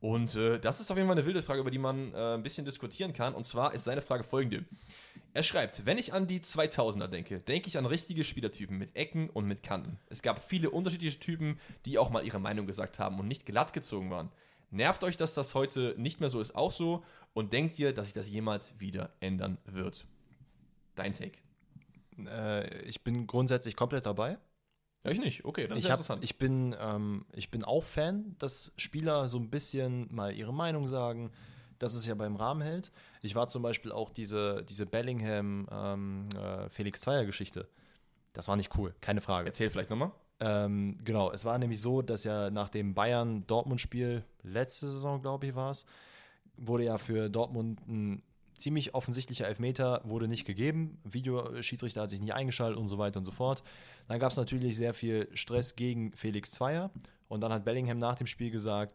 Und 0.01 0.37
äh, 0.37 0.61
das 0.61 0.80
ist 0.80 0.91
auf 0.91 0.97
jeden 0.97 1.09
Fall 1.09 1.18
eine 1.18 1.26
wilde 1.26 1.43
Frage, 1.43 1.61
über 1.61 1.72
die 1.72 1.78
man 1.78 2.14
äh, 2.14 2.35
ein 2.35 2.45
bisschen 2.45 2.64
diskutieren 2.64 3.12
kann. 3.12 3.35
Und 3.35 3.45
zwar 3.45 3.74
ist 3.74 3.85
seine 3.85 4.03
Frage 4.03 4.22
folgende. 4.22 4.64
Er 5.32 5.43
schreibt, 5.43 5.85
wenn 5.85 5.99
ich 5.99 6.12
an 6.12 6.28
die 6.28 6.39
2000er 6.39 7.09
denke, 7.09 7.41
denke 7.41 7.66
ich 7.66 7.76
an 7.76 7.87
richtige 7.87 8.22
Spielertypen 8.22 8.78
mit 8.78 8.95
Ecken 8.95 9.30
und 9.30 9.47
mit 9.47 9.64
Kanten. 9.64 9.99
Es 10.09 10.22
gab 10.22 10.49
viele 10.49 10.70
unterschiedliche 10.70 11.18
Typen, 11.18 11.59
die 11.87 11.99
auch 11.99 12.11
mal 12.11 12.24
ihre 12.24 12.39
Meinung 12.39 12.66
gesagt 12.66 13.01
haben 13.01 13.18
und 13.18 13.26
nicht 13.26 13.47
glatt 13.47 13.72
gezogen 13.72 14.11
waren. 14.11 14.30
Nervt 14.74 15.04
euch, 15.04 15.16
dass 15.16 15.34
das 15.34 15.54
heute 15.54 15.94
nicht 15.96 16.18
mehr 16.18 16.28
so 16.28 16.40
ist, 16.40 16.56
auch 16.56 16.72
so? 16.72 17.04
Und 17.32 17.52
denkt 17.52 17.78
ihr, 17.78 17.94
dass 17.94 18.06
sich 18.06 18.12
das 18.12 18.28
jemals 18.28 18.78
wieder 18.80 19.10
ändern 19.20 19.58
wird? 19.66 20.04
Dein 20.96 21.12
Take. 21.12 21.38
Äh, 22.18 22.82
ich 22.82 23.02
bin 23.04 23.28
grundsätzlich 23.28 23.76
komplett 23.76 24.05
dabei. 24.05 24.36
Ja, 25.05 25.12
ich 25.12 25.20
nicht. 25.20 25.44
Okay, 25.44 25.68
dann 25.68 25.78
ist 25.78 25.84
Ich, 25.84 25.90
hab, 25.90 26.01
interessant. 26.01 26.24
ich, 26.24 26.38
bin, 26.38 26.74
ähm, 26.80 27.24
ich 27.34 27.52
bin 27.52 27.62
auch 27.62 27.84
Fan, 27.84 28.34
dass 28.38 28.72
Spieler 28.76 29.28
so 29.28 29.38
ein 29.38 29.48
bisschen 29.48 30.12
mal 30.12 30.34
ihre 30.34 30.52
Meinung 30.52 30.88
sagen, 30.88 31.30
dass 31.78 31.94
es 31.94 32.05
ja 32.06 32.14
beim 32.14 32.34
Rahmen 32.34 32.62
hält. 32.62 32.90
Ich 33.22 33.36
war 33.36 33.46
zum 33.46 33.62
Beispiel 33.62 33.92
auch 33.92 34.10
diese, 34.10 34.64
diese 34.64 34.86
Bellingham 34.86 35.68
ähm, 35.70 36.28
äh, 36.36 36.68
Felix 36.70 37.01
Zweier 37.01 37.24
Geschichte. 37.26 37.68
Das 38.32 38.48
war 38.48 38.56
nicht 38.56 38.76
cool, 38.76 38.92
keine 39.01 39.20
Frage. 39.20 39.48
Erzähl 39.48 39.70
vielleicht 39.70 39.90
nochmal. 39.90 40.10
Ähm, 40.46 40.98
genau, 41.02 41.32
es 41.32 41.46
war 41.46 41.58
nämlich 41.58 41.80
so, 41.80 42.02
dass 42.02 42.24
ja 42.24 42.50
nach 42.50 42.68
dem 42.68 42.92
Bayern-Dortmund-Spiel, 42.92 44.24
letzte 44.42 44.90
Saison, 44.90 45.22
glaube 45.22 45.46
ich, 45.46 45.54
war 45.54 45.70
es, 45.70 45.86
wurde 46.58 46.84
ja 46.84 46.98
für 46.98 47.30
Dortmund 47.30 47.80
ein 47.88 48.22
ziemlich 48.54 48.94
offensichtlicher 48.94 49.48
Elfmeter, 49.48 50.02
wurde 50.04 50.28
nicht 50.28 50.44
gegeben. 50.44 50.98
Videoschiedsrichter 51.04 52.02
hat 52.02 52.10
sich 52.10 52.20
nicht 52.20 52.34
eingeschaltet 52.34 52.78
und 52.78 52.88
so 52.88 52.98
weiter 52.98 53.18
und 53.18 53.24
so 53.24 53.32
fort. 53.32 53.62
Dann 54.06 54.18
gab 54.18 54.32
es 54.32 54.36
natürlich 54.36 54.76
sehr 54.76 54.92
viel 54.92 55.28
Stress 55.32 55.76
gegen 55.76 56.12
Felix 56.12 56.50
Zweier. 56.50 56.90
Und 57.26 57.40
dann 57.40 57.52
hat 57.52 57.64
Bellingham 57.64 57.96
nach 57.96 58.14
dem 58.14 58.26
Spiel 58.26 58.50
gesagt, 58.50 58.92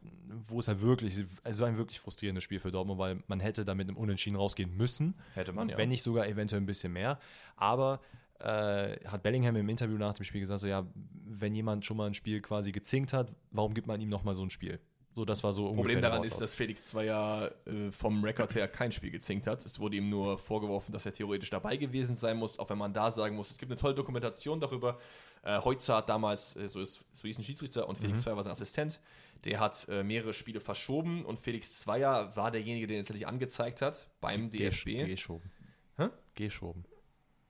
wo 0.48 0.60
es 0.60 0.68
halt 0.68 0.82
wirklich, 0.82 1.26
es 1.44 1.60
war 1.60 1.68
ein 1.68 1.78
wirklich 1.78 2.00
frustrierendes 2.00 2.44
Spiel 2.44 2.60
für 2.60 2.72
Dortmund, 2.72 3.00
weil 3.00 3.24
man 3.28 3.40
hätte 3.40 3.66
da 3.66 3.74
mit 3.74 3.90
einem 3.90 3.98
Unentschieden 3.98 4.38
rausgehen 4.38 4.78
müssen. 4.78 5.16
Hätte 5.34 5.52
man, 5.52 5.68
ja. 5.68 5.78
Wenn 5.78 5.90
nicht 5.90 6.04
sogar 6.04 6.28
eventuell 6.28 6.62
ein 6.62 6.68
bisschen 6.68 6.94
mehr. 6.94 7.20
Aber 7.58 8.00
äh, 8.40 8.96
hat 9.06 9.24
Bellingham 9.24 9.56
im 9.56 9.68
Interview 9.70 9.98
nach 9.98 10.14
dem 10.14 10.24
Spiel 10.24 10.42
gesagt, 10.42 10.62
so 10.62 10.68
ja, 10.68 10.86
wenn 11.26 11.54
jemand 11.56 11.86
schon 11.86 11.98
mal 11.98 12.08
ein 12.08 12.14
Spiel 12.14 12.42
quasi 12.42 12.72
gezinkt 12.72 13.14
hat, 13.14 13.32
warum 13.52 13.74
gibt 13.74 13.88
man 13.88 14.00
ihm 14.02 14.10
nochmal 14.10 14.36
so 14.36 14.44
ein 14.44 14.50
Spiel? 14.50 14.80
So, 15.16 15.26
das 15.26 15.44
war 15.44 15.52
so 15.52 15.74
Problem 15.74 16.02
daran 16.02 16.24
ist, 16.24 16.40
dass 16.40 16.54
Felix 16.54 16.86
Zweier 16.86 17.52
äh, 17.66 17.92
vom 17.92 18.24
Rekord 18.24 18.54
her 18.56 18.68
kein 18.68 18.92
Spiel 18.92 19.10
gezinkt 19.12 19.48
hat. 19.48 19.66
Es 19.66 19.80
wurde 19.80 19.98
ihm 19.98 20.08
nur 20.10 20.38
vorgeworfen, 20.38 20.94
dass 20.94 21.06
er 21.06 21.12
theoretisch 21.12 21.50
dabei 21.50 21.76
gewesen 21.78 22.16
sein 22.16 22.38
muss, 22.38 22.58
auch 22.60 22.70
wenn 22.70 22.78
man 22.78 22.94
da 22.94 23.10
sagen 23.12 23.36
muss, 23.36 23.50
es 23.50 23.58
gibt 23.58 23.72
eine 23.72 23.80
tolle 23.82 23.96
Dokumentation 23.96 24.60
darüber. 24.60 24.98
Äh, 25.44 25.60
Heutzer 25.62 25.98
hat 25.98 26.10
damals, 26.10 26.56
äh, 26.56 26.68
so, 26.68 26.80
ist, 26.80 27.04
so 27.12 27.24
hieß 27.28 27.38
ein 27.40 27.44
Schiedsrichter 27.44 27.90
und 27.90 27.98
Mhm. 27.98 28.04
Felix 28.04 28.22
Zweier 28.22 28.36
war 28.38 28.44
sein 28.44 28.52
Assistent, 28.54 29.02
der 29.46 29.60
hat 29.60 29.88
äh, 29.90 30.04
mehrere 30.04 30.34
Spiele 30.34 30.60
verschoben 30.62 31.26
und 31.26 31.40
Felix 31.40 31.80
Zweier 31.80 32.34
war 32.38 32.52
derjenige, 32.52 32.88
der 32.88 32.98
ihn 32.98 33.00
letztendlich 33.02 33.28
angezeigt 33.28 33.82
hat 33.82 34.08
beim 34.22 34.50
Gesch- 34.50 34.86
DFB. 34.86 35.06
Geschoben. 35.10 35.52
Hä? 35.98 36.10
Geschoben. 36.36 36.86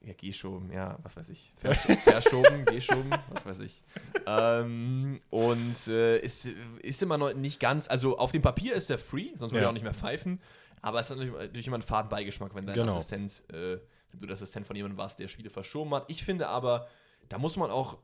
Ja, 0.01 0.13
geschoben, 0.13 0.71
ja, 0.71 0.97
was 1.03 1.17
weiß 1.17 1.29
ich. 1.29 1.51
Versch 1.57 1.79
verschoben, 2.05 2.63
geschoben, 2.65 3.09
was 3.31 3.45
weiß 3.45 3.59
ich. 3.59 3.83
Ähm, 4.25 5.19
und 5.29 5.87
äh, 5.87 6.19
ist, 6.19 6.45
ist 6.81 7.03
immer 7.03 7.17
noch 7.17 7.33
nicht 7.33 7.59
ganz, 7.59 7.89
also 7.89 8.17
auf 8.17 8.31
dem 8.31 8.41
Papier 8.41 8.75
ist 8.75 8.89
er 8.89 8.97
free, 8.97 9.31
sonst 9.35 9.51
würde 9.51 9.63
Ja. 9.63 9.67
er 9.67 9.69
auch 9.69 9.73
nicht 9.73 9.83
mehr 9.83 9.93
pfeifen. 9.93 10.41
Aber 10.81 11.01
es 11.01 11.09
ist 11.09 11.17
natürlich, 11.17 11.67
immer 11.67 11.77
ein 11.77 11.81
Fadenbeigeschmack, 11.81 12.55
wenn 12.55 12.65
dein 12.65 12.75
Genau. 12.75 12.95
Assistent, 12.95 13.43
äh, 13.49 13.79
wenn 14.11 14.19
du 14.21 14.25
der 14.27 14.33
Assistent 14.35 14.65
von 14.65 14.75
jemandem 14.77 14.97
warst, 14.97 15.19
der 15.19 15.27
Spiele 15.27 15.49
verschoben 15.49 15.93
hat. 15.93 16.05
Ich 16.07 16.23
finde 16.23 16.47
aber, 16.47 16.87
da 17.27 17.37
muss 17.37 17.57
man 17.57 17.69
auch 17.69 17.97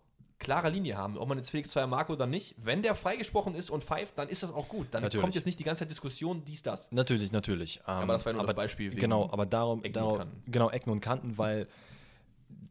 klare 0.45 0.69
Linie 0.69 0.95
haben, 0.95 1.17
ob 1.17 1.27
man 1.27 1.37
jetzt 1.39 1.49
Felix 1.49 1.71
Zweier 1.71 1.87
mag 1.87 2.09
oder 2.09 2.27
nicht. 2.27 2.55
Wenn 2.63 2.83
der 2.83 2.93
freigesprochen 2.93 3.55
ist 3.55 3.71
und 3.71 3.83
pfeift, 3.83 4.17
dann 4.17 4.29
ist 4.29 4.43
das 4.43 4.53
auch 4.53 4.67
gut. 4.69 4.87
Dann 4.91 5.01
Natürlich. 5.01 5.21
kommt 5.21 5.33
jetzt 5.35 5.45
nicht 5.45 5.59
die 5.59 5.63
ganze 5.63 5.79
Zeit 5.79 5.89
Diskussion, 5.89 6.43
dies, 6.45 6.61
das. 6.61 6.91
Natürlich, 6.91 7.31
natürlich. 7.31 7.77
Ähm, 7.79 7.83
Aber 7.85 8.13
das 8.13 8.25
war 8.25 8.33
nur 8.33 8.45
das 8.45 8.55
Beispiel 8.55 8.91
Genau, 8.91 9.27
aber 9.31 9.45
darum, 9.47 9.79
Ecken 9.79 9.87
und 9.87 9.95
darum 9.95 10.17
Kanten. 10.19 10.51
genau 10.51 10.69
Ecken 10.69 10.89
und 10.91 10.99
Kanten, 11.01 11.37
weil 11.37 11.67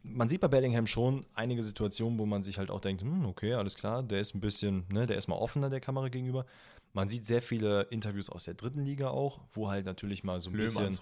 man 0.05 0.29
sieht 0.29 0.41
bei 0.41 0.49
Bellingham 0.49 0.87
schon 0.87 1.27
einige 1.35 1.63
Situationen, 1.65 2.19
wo 2.19 2.27
man 2.27 2.43
sich 2.43 2.59
halt 2.59 2.71
auch 2.71 2.81
denkt, 2.81 3.03
hm, 3.03 3.25
okay, 3.27 3.55
alles 3.55 3.75
klar, 3.75 4.03
der 4.03 4.19
ist 4.21 4.35
ein 4.35 4.41
bisschen, 4.41 4.85
ne, 4.91 5.07
der 5.07 5.17
ist 5.17 5.27
mal 5.29 5.37
offener 5.37 5.69
der 5.71 5.81
Kamera 5.81 6.09
gegenüber. 6.09 6.47
Man 6.95 7.09
sieht 7.09 7.27
sehr 7.27 7.43
viele 7.43 7.83
Interviews 7.91 8.31
aus 8.31 8.45
der 8.45 8.55
dritten 8.55 8.85
Liga 8.85 9.09
auch, 9.09 9.41
wo 9.53 9.69
halt 9.69 9.85
natürlich 9.85 10.23
mal 10.23 10.41
so 10.41 10.49
ein 10.49 10.57
bisschen, 10.57 10.99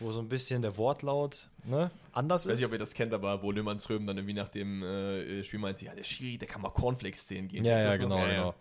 wo 0.00 0.10
so 0.10 0.20
ein 0.20 0.28
bisschen 0.30 0.62
der 0.62 0.78
Wortlaut 0.78 1.48
ne, 1.64 1.90
anders 2.12 2.46
Ich 2.46 2.50
weiß 2.50 2.56
nicht, 2.56 2.62
ist. 2.62 2.68
ob 2.68 2.72
ihr 2.72 2.78
das 2.78 2.94
kennt, 2.94 3.12
aber 3.12 3.42
wo 3.42 3.52
Löhmannsröben 3.52 4.06
dann 4.06 4.16
irgendwie 4.16 4.32
nach 4.32 4.48
dem 4.48 4.82
äh, 4.82 5.44
Spiel 5.44 5.58
meint, 5.58 5.80
ja, 5.82 5.94
der 5.94 6.04
Schiri, 6.04 6.38
der 6.38 6.48
kann 6.48 6.62
mal 6.62 6.70
Cornflakes 6.70 7.28
sehen 7.28 7.48
gehen. 7.48 7.66
Ja, 7.66 7.76
Ist 7.76 7.84
ja, 7.84 7.90
noch? 7.90 7.98
genau, 7.98 8.26
genau. 8.26 8.54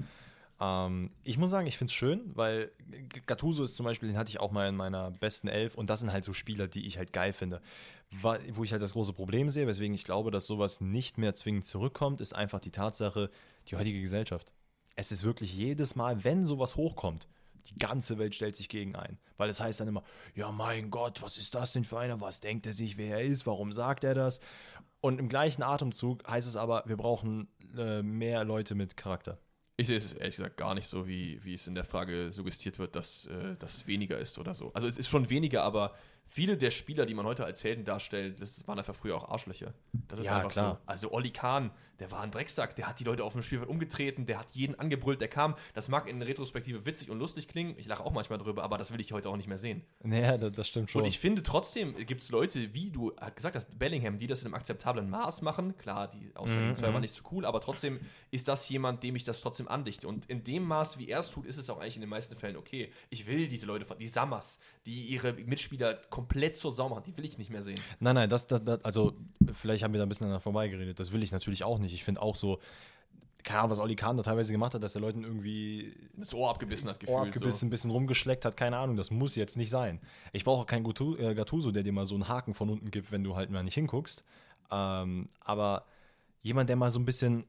Ähm, 0.60 1.12
ich 1.24 1.38
muss 1.38 1.50
sagen, 1.50 1.68
ich 1.68 1.78
finde 1.78 1.92
es 1.92 1.96
schön, 1.96 2.32
weil 2.34 2.72
Gattuso 3.26 3.64
ist 3.64 3.76
zum 3.76 3.86
Beispiel, 3.86 4.10
den 4.10 4.18
hatte 4.18 4.30
ich 4.30 4.40
auch 4.40 4.52
mal 4.52 4.68
in 4.70 4.76
meiner 4.76 5.12
besten 5.12 5.48
Elf 5.48 5.76
und 5.76 5.90
das 5.90 6.02
sind 6.02 6.12
halt 6.12 6.24
so 6.24 6.34
Spieler, 6.34 6.68
die 6.68 6.86
ich 6.88 6.98
halt 6.98 7.14
geil 7.14 7.34
finde. 7.34 7.62
Wo 8.54 8.64
ich 8.64 8.72
halt 8.72 8.82
das 8.82 8.94
große 8.94 9.14
Problem 9.14 9.50
sehe, 9.50 9.66
weswegen 9.66 9.96
ich 9.96 10.04
glaube, 10.04 10.30
dass 10.32 10.46
sowas 10.46 10.80
nicht 10.80 11.18
mehr 11.18 11.36
zwingend 11.36 11.66
zurückkommt, 11.66 12.22
ist 12.22 12.34
einfach 12.34 12.60
die 12.60 12.72
Tatsache, 12.72 13.30
die 13.68 13.76
heutige 13.76 14.00
Gesellschaft. 14.00 14.52
Es 14.96 15.12
ist 15.12 15.24
wirklich 15.24 15.56
jedes 15.56 15.96
Mal, 15.96 16.24
wenn 16.24 16.46
sowas 16.46 16.76
hochkommt, 16.76 17.28
die 17.70 17.78
ganze 17.80 18.18
Welt 18.18 18.36
stellt 18.36 18.56
sich 18.56 18.70
gegen 18.70 18.96
ein. 18.96 19.18
Weil 19.38 19.50
es 19.50 19.60
heißt 19.60 19.80
dann 19.80 19.88
immer, 19.88 20.04
ja 20.36 20.52
mein 20.52 20.92
Gott, 20.92 21.22
was 21.22 21.38
ist 21.38 21.56
das 21.56 21.74
denn 21.74 21.84
für 21.84 22.00
einer? 22.00 22.22
Was 22.22 22.40
denkt 22.40 22.66
er 22.68 22.74
sich, 22.74 22.98
wer 22.98 23.18
er 23.18 23.24
ist? 23.26 23.46
Warum 23.48 23.74
sagt 23.74 24.04
er 24.04 24.14
das? 24.14 24.40
Und 25.02 25.20
im 25.20 25.30
gleichen 25.30 25.64
Atemzug 25.64 26.28
heißt 26.28 26.48
es 26.48 26.56
aber, 26.56 26.84
wir 26.86 26.98
brauchen 26.98 27.48
äh, 27.78 28.02
mehr 28.02 28.44
Leute 28.44 28.76
mit 28.76 28.98
Charakter. 28.98 29.38
Ich 29.78 29.88
sehe 29.88 29.98
es 29.98 30.14
ehrlich 30.14 30.38
gesagt 30.38 30.56
gar 30.58 30.74
nicht 30.74 30.88
so, 30.88 31.06
wie, 31.06 31.44
wie 31.44 31.54
es 31.54 31.68
in 31.68 31.76
der 31.76 31.84
Frage 31.84 32.32
suggestiert 32.32 32.80
wird, 32.80 32.96
dass 32.96 33.26
äh, 33.26 33.56
das 33.60 33.86
weniger 33.88 34.18
ist 34.18 34.40
oder 34.40 34.54
so. 34.54 34.72
Also 34.74 34.88
es 34.88 34.98
ist 34.98 35.10
schon 35.10 35.30
weniger, 35.30 35.64
aber 35.64 35.94
viele 36.26 36.58
der 36.58 36.72
Spieler, 36.72 37.06
die 37.06 37.14
man 37.14 37.26
heute 37.26 37.44
als 37.44 37.64
Helden 37.64 37.84
darstellt, 37.84 38.40
das 38.40 38.66
waren 38.68 38.80
einfach 38.80 38.96
früher 38.96 39.18
auch 39.18 39.28
Arschlöcher. 39.28 39.74
Das 40.08 40.20
ist 40.20 40.26
Ja, 40.26 40.38
einfach 40.38 40.52
klar. 40.52 40.76
so. 40.76 40.82
Also 40.86 41.12
Olli 41.12 41.32
Kahn, 41.32 41.72
der 42.00 42.12
war 42.12 42.22
ein 42.22 42.32
Drecksack, 42.32 42.76
der 42.76 42.88
hat 42.88 43.00
die 43.00 43.04
Leute 43.04 43.24
auf 43.24 43.34
dem 43.34 43.42
Spielfeld 43.42 43.70
umgetreten, 43.70 44.26
der 44.26 44.40
hat 44.40 44.52
jeden 44.52 44.78
angebrüllt, 44.80 45.22
der 45.22 45.28
kam. 45.28 45.56
Das 45.74 45.88
mag 45.88 46.10
in 46.10 46.22
Retrospektive 46.22 46.86
witzig 46.86 47.10
und 47.10 47.20
lustig 47.20 47.48
klingen, 47.48 47.76
ich 47.78 47.88
lache 47.88 48.04
auch 48.04 48.12
manchmal 48.12 48.40
drüber, 48.40 48.64
aber 48.64 48.78
das 48.78 48.92
will 48.92 49.00
ich 49.00 49.12
heute 49.14 49.30
auch 49.30 49.38
nicht 49.38 49.48
mehr 49.48 49.58
sehen. 49.58 49.84
Naja, 50.04 50.38
das, 50.38 50.52
das 50.52 50.68
stimmt 50.68 50.92
schon. 50.92 51.02
Und 51.02 51.08
ich 51.08 51.20
finde 51.20 51.44
trotzdem 51.44 51.96
gibt 52.06 52.22
es 52.22 52.30
Leute, 52.30 52.74
wie 52.74 52.90
du 52.90 53.14
gesagt 53.36 53.56
hast, 53.56 53.78
Bellingham, 53.78 54.18
die 54.18 54.28
das 54.28 54.42
in 54.42 54.48
einem 54.48 54.56
akzeptablen 54.56 55.10
Maß 55.10 55.42
machen. 55.42 55.78
Klar, 55.78 56.10
die 56.10 56.36
Aussage 56.36 56.66
Mhm, 56.66 56.76
zwar 56.76 56.94
war 56.94 57.00
nicht 57.00 57.14
so 57.14 57.24
cool, 57.32 57.46
aber 57.46 57.62
trotzdem 57.62 58.00
ist 58.32 58.48
das 58.48 58.68
jemand, 58.70 59.04
dem 59.04 59.16
ich 59.16 59.24
das 59.24 59.42
trotzdem 59.42 59.68
andichte. 59.68 60.08
Und 60.08 60.26
in 60.26 60.44
dem 60.44 60.64
Maß, 60.64 60.98
wie 60.98 61.08
er 61.08 61.20
es 61.20 61.30
tut, 61.30 61.46
ist 61.46 61.58
es 61.58 61.70
auch 61.70 61.80
eigentlich 61.80 61.96
in 61.96 62.02
den 62.02 62.10
meisten 62.10 62.36
Fällen 62.36 62.58
okay. 62.58 62.92
Ich 63.10 63.28
will 63.28 63.48
diese 63.48 63.66
Leute, 63.66 63.86
die 64.00 64.08
Sammers, 64.08 64.60
die 64.86 65.06
ihre 65.06 65.34
Mitspieler 65.34 65.96
komplett 66.10 66.58
zur 66.58 66.72
Sau 66.72 66.90
machen, 66.90 67.04
die 67.06 67.16
will 67.18 67.26
ich 67.26 67.38
nicht 67.38 67.50
mehr 67.50 67.64
sehen. 67.64 67.80
nein, 68.00 68.16
nein, 68.16 68.30
das, 68.30 68.48
das, 68.48 68.64
das, 68.64 68.84
also 68.84 69.14
vielleicht 69.52 69.84
haben 69.84 69.94
wir 69.94 70.00
da 70.00 70.06
ein 70.06 70.10
bisschen 70.10 70.26
aneinander 70.26 70.42
vorbeigeredet. 70.42 71.00
Das 71.00 71.12
will 71.12 71.24
ich 71.24 71.32
natürlich 71.32 71.64
auch 71.64 71.80
nicht. 71.80 71.85
Ich 71.94 72.04
finde 72.04 72.22
auch 72.22 72.36
so, 72.36 72.60
keine 73.44 73.60
Ahnung, 73.60 73.72
was 73.72 73.80
Oli 73.80 73.96
Kahn 73.96 74.18
da 74.18 74.24
teilweise 74.24 74.52
gemacht 74.52 74.74
hat, 74.74 74.84
dass 74.84 74.96
er 74.96 75.02
Leuten 75.02 75.24
irgendwie 75.24 75.96
Das 76.18 76.34
Ohr 76.34 76.50
abgebissen 76.50 76.90
hat, 76.90 77.00
gefühlt. 77.00 77.18
Ohr 77.18 77.26
abgebissen, 77.26 77.68
ein 77.68 77.70
bisschen 77.70 77.92
rumgeschleckt 77.92 78.44
hat, 78.44 78.58
keine 78.58 78.78
Ahnung, 78.78 78.98
das 78.98 79.12
muss 79.12 79.36
jetzt 79.36 79.56
nicht 79.56 79.70
sein. 79.70 80.02
Ich 80.34 80.44
brauche 80.44 80.62
auch 80.62 80.66
keinen 80.66 80.86
äh, 80.86 81.36
Gattuso, 81.36 81.72
der 81.72 81.84
dir 81.84 81.94
mal 81.94 82.06
so 82.06 82.16
einen 82.16 82.28
Haken 82.28 82.54
von 82.54 82.70
unten 82.70 82.90
gibt, 82.92 83.12
wenn 83.12 83.24
du 83.24 83.36
halt 83.36 83.52
mal 83.52 83.64
nicht 83.64 83.76
hinguckst. 83.76 84.24
Ähm, 84.72 85.30
aber 85.42 85.86
jemand, 86.42 86.70
der 86.70 86.76
mal 86.76 86.90
so 86.90 87.00
ein 87.00 87.06
bisschen 87.06 87.46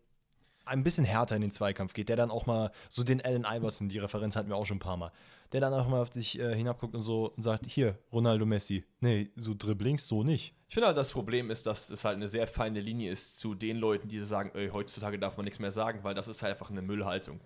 ein 0.66 0.82
bisschen 0.82 1.04
härter 1.04 1.36
in 1.36 1.42
den 1.42 1.52
Zweikampf 1.52 1.94
geht, 1.94 2.08
der 2.08 2.16
dann 2.16 2.30
auch 2.30 2.46
mal 2.46 2.72
so 2.88 3.04
den 3.04 3.24
Allen 3.24 3.46
Iverson, 3.48 3.88
die 3.88 3.98
Referenz 3.98 4.34
hatten 4.34 4.48
wir 4.48 4.56
auch 4.56 4.66
schon 4.66 4.78
ein 4.78 4.80
paar 4.80 4.96
Mal, 4.96 5.12
der 5.52 5.60
dann 5.60 5.72
auch 5.72 5.86
mal 5.88 6.02
auf 6.02 6.10
dich 6.10 6.38
äh, 6.40 6.56
hinabguckt 6.56 6.94
und 6.94 7.02
so 7.02 7.30
und 7.30 7.42
sagt, 7.42 7.66
hier, 7.66 7.98
Ronaldo 8.12 8.44
Messi, 8.46 8.84
nee, 9.00 9.30
so 9.36 9.54
Dribblings 9.56 10.08
so 10.08 10.24
nicht. 10.24 10.55
Ich 10.68 10.74
finde 10.74 10.88
halt, 10.88 10.96
das 10.96 11.12
Problem 11.12 11.48
ist, 11.50 11.64
dass 11.68 11.90
es 11.90 12.04
halt 12.04 12.16
eine 12.16 12.26
sehr 12.26 12.48
feine 12.48 12.80
Linie 12.80 13.12
ist 13.12 13.38
zu 13.38 13.54
den 13.54 13.76
Leuten, 13.76 14.08
die 14.08 14.18
sagen, 14.18 14.50
ey, 14.54 14.68
heutzutage 14.70 15.16
darf 15.16 15.36
man 15.36 15.44
nichts 15.44 15.60
mehr 15.60 15.70
sagen, 15.70 16.00
weil 16.02 16.14
das 16.14 16.26
ist 16.26 16.42
halt 16.42 16.54
einfach 16.54 16.70
eine 16.70 16.82
Müllhaltung. 16.82 17.40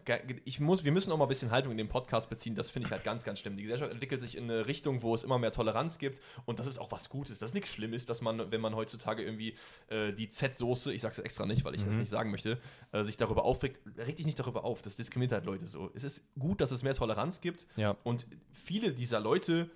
Ich 0.46 0.58
muss, 0.58 0.84
wir 0.84 0.92
müssen 0.92 1.12
auch 1.12 1.18
mal 1.18 1.26
ein 1.26 1.28
bisschen 1.28 1.50
Haltung 1.50 1.70
in 1.72 1.76
dem 1.76 1.88
Podcast 1.90 2.30
beziehen, 2.30 2.54
das 2.54 2.70
finde 2.70 2.86
ich 2.86 2.92
halt 2.92 3.04
ganz, 3.04 3.22
ganz 3.22 3.38
schlimm. 3.38 3.58
Die 3.58 3.64
Gesellschaft 3.64 3.92
entwickelt 3.92 4.22
sich 4.22 4.38
in 4.38 4.44
eine 4.44 4.66
Richtung, 4.66 5.02
wo 5.02 5.14
es 5.14 5.22
immer 5.22 5.38
mehr 5.38 5.52
Toleranz 5.52 5.98
gibt 5.98 6.22
und 6.46 6.58
das 6.58 6.66
ist 6.66 6.78
auch 6.78 6.92
was 6.92 7.10
Gutes. 7.10 7.40
Das 7.40 7.50
ist 7.50 7.54
nichts 7.54 7.68
Schlimmes, 7.70 8.06
dass 8.06 8.22
man, 8.22 8.50
wenn 8.50 8.60
man 8.62 8.74
heutzutage 8.74 9.22
irgendwie 9.22 9.54
äh, 9.88 10.14
die 10.14 10.30
Z-Soße, 10.30 10.90
ich 10.94 11.02
sage 11.02 11.12
es 11.12 11.18
extra 11.18 11.44
nicht, 11.44 11.62
weil 11.66 11.74
ich 11.74 11.84
das 11.84 11.96
nicht 11.98 12.08
sagen 12.08 12.30
möchte, 12.30 12.58
äh, 12.92 13.04
sich 13.04 13.18
darüber 13.18 13.44
aufregt, 13.44 13.82
reg 13.98 14.16
dich 14.16 14.24
nicht 14.24 14.38
darüber 14.40 14.64
auf. 14.64 14.80
Das 14.80 14.96
diskriminiert 14.96 15.32
halt 15.32 15.44
Leute 15.44 15.66
so. 15.66 15.90
Es 15.94 16.04
ist 16.04 16.24
gut, 16.38 16.62
dass 16.62 16.70
es 16.70 16.82
mehr 16.82 16.94
Toleranz 16.94 17.42
gibt 17.42 17.66
Ja. 17.76 17.98
und 18.02 18.26
viele 18.50 18.92
dieser 18.94 19.20
Leute 19.20 19.68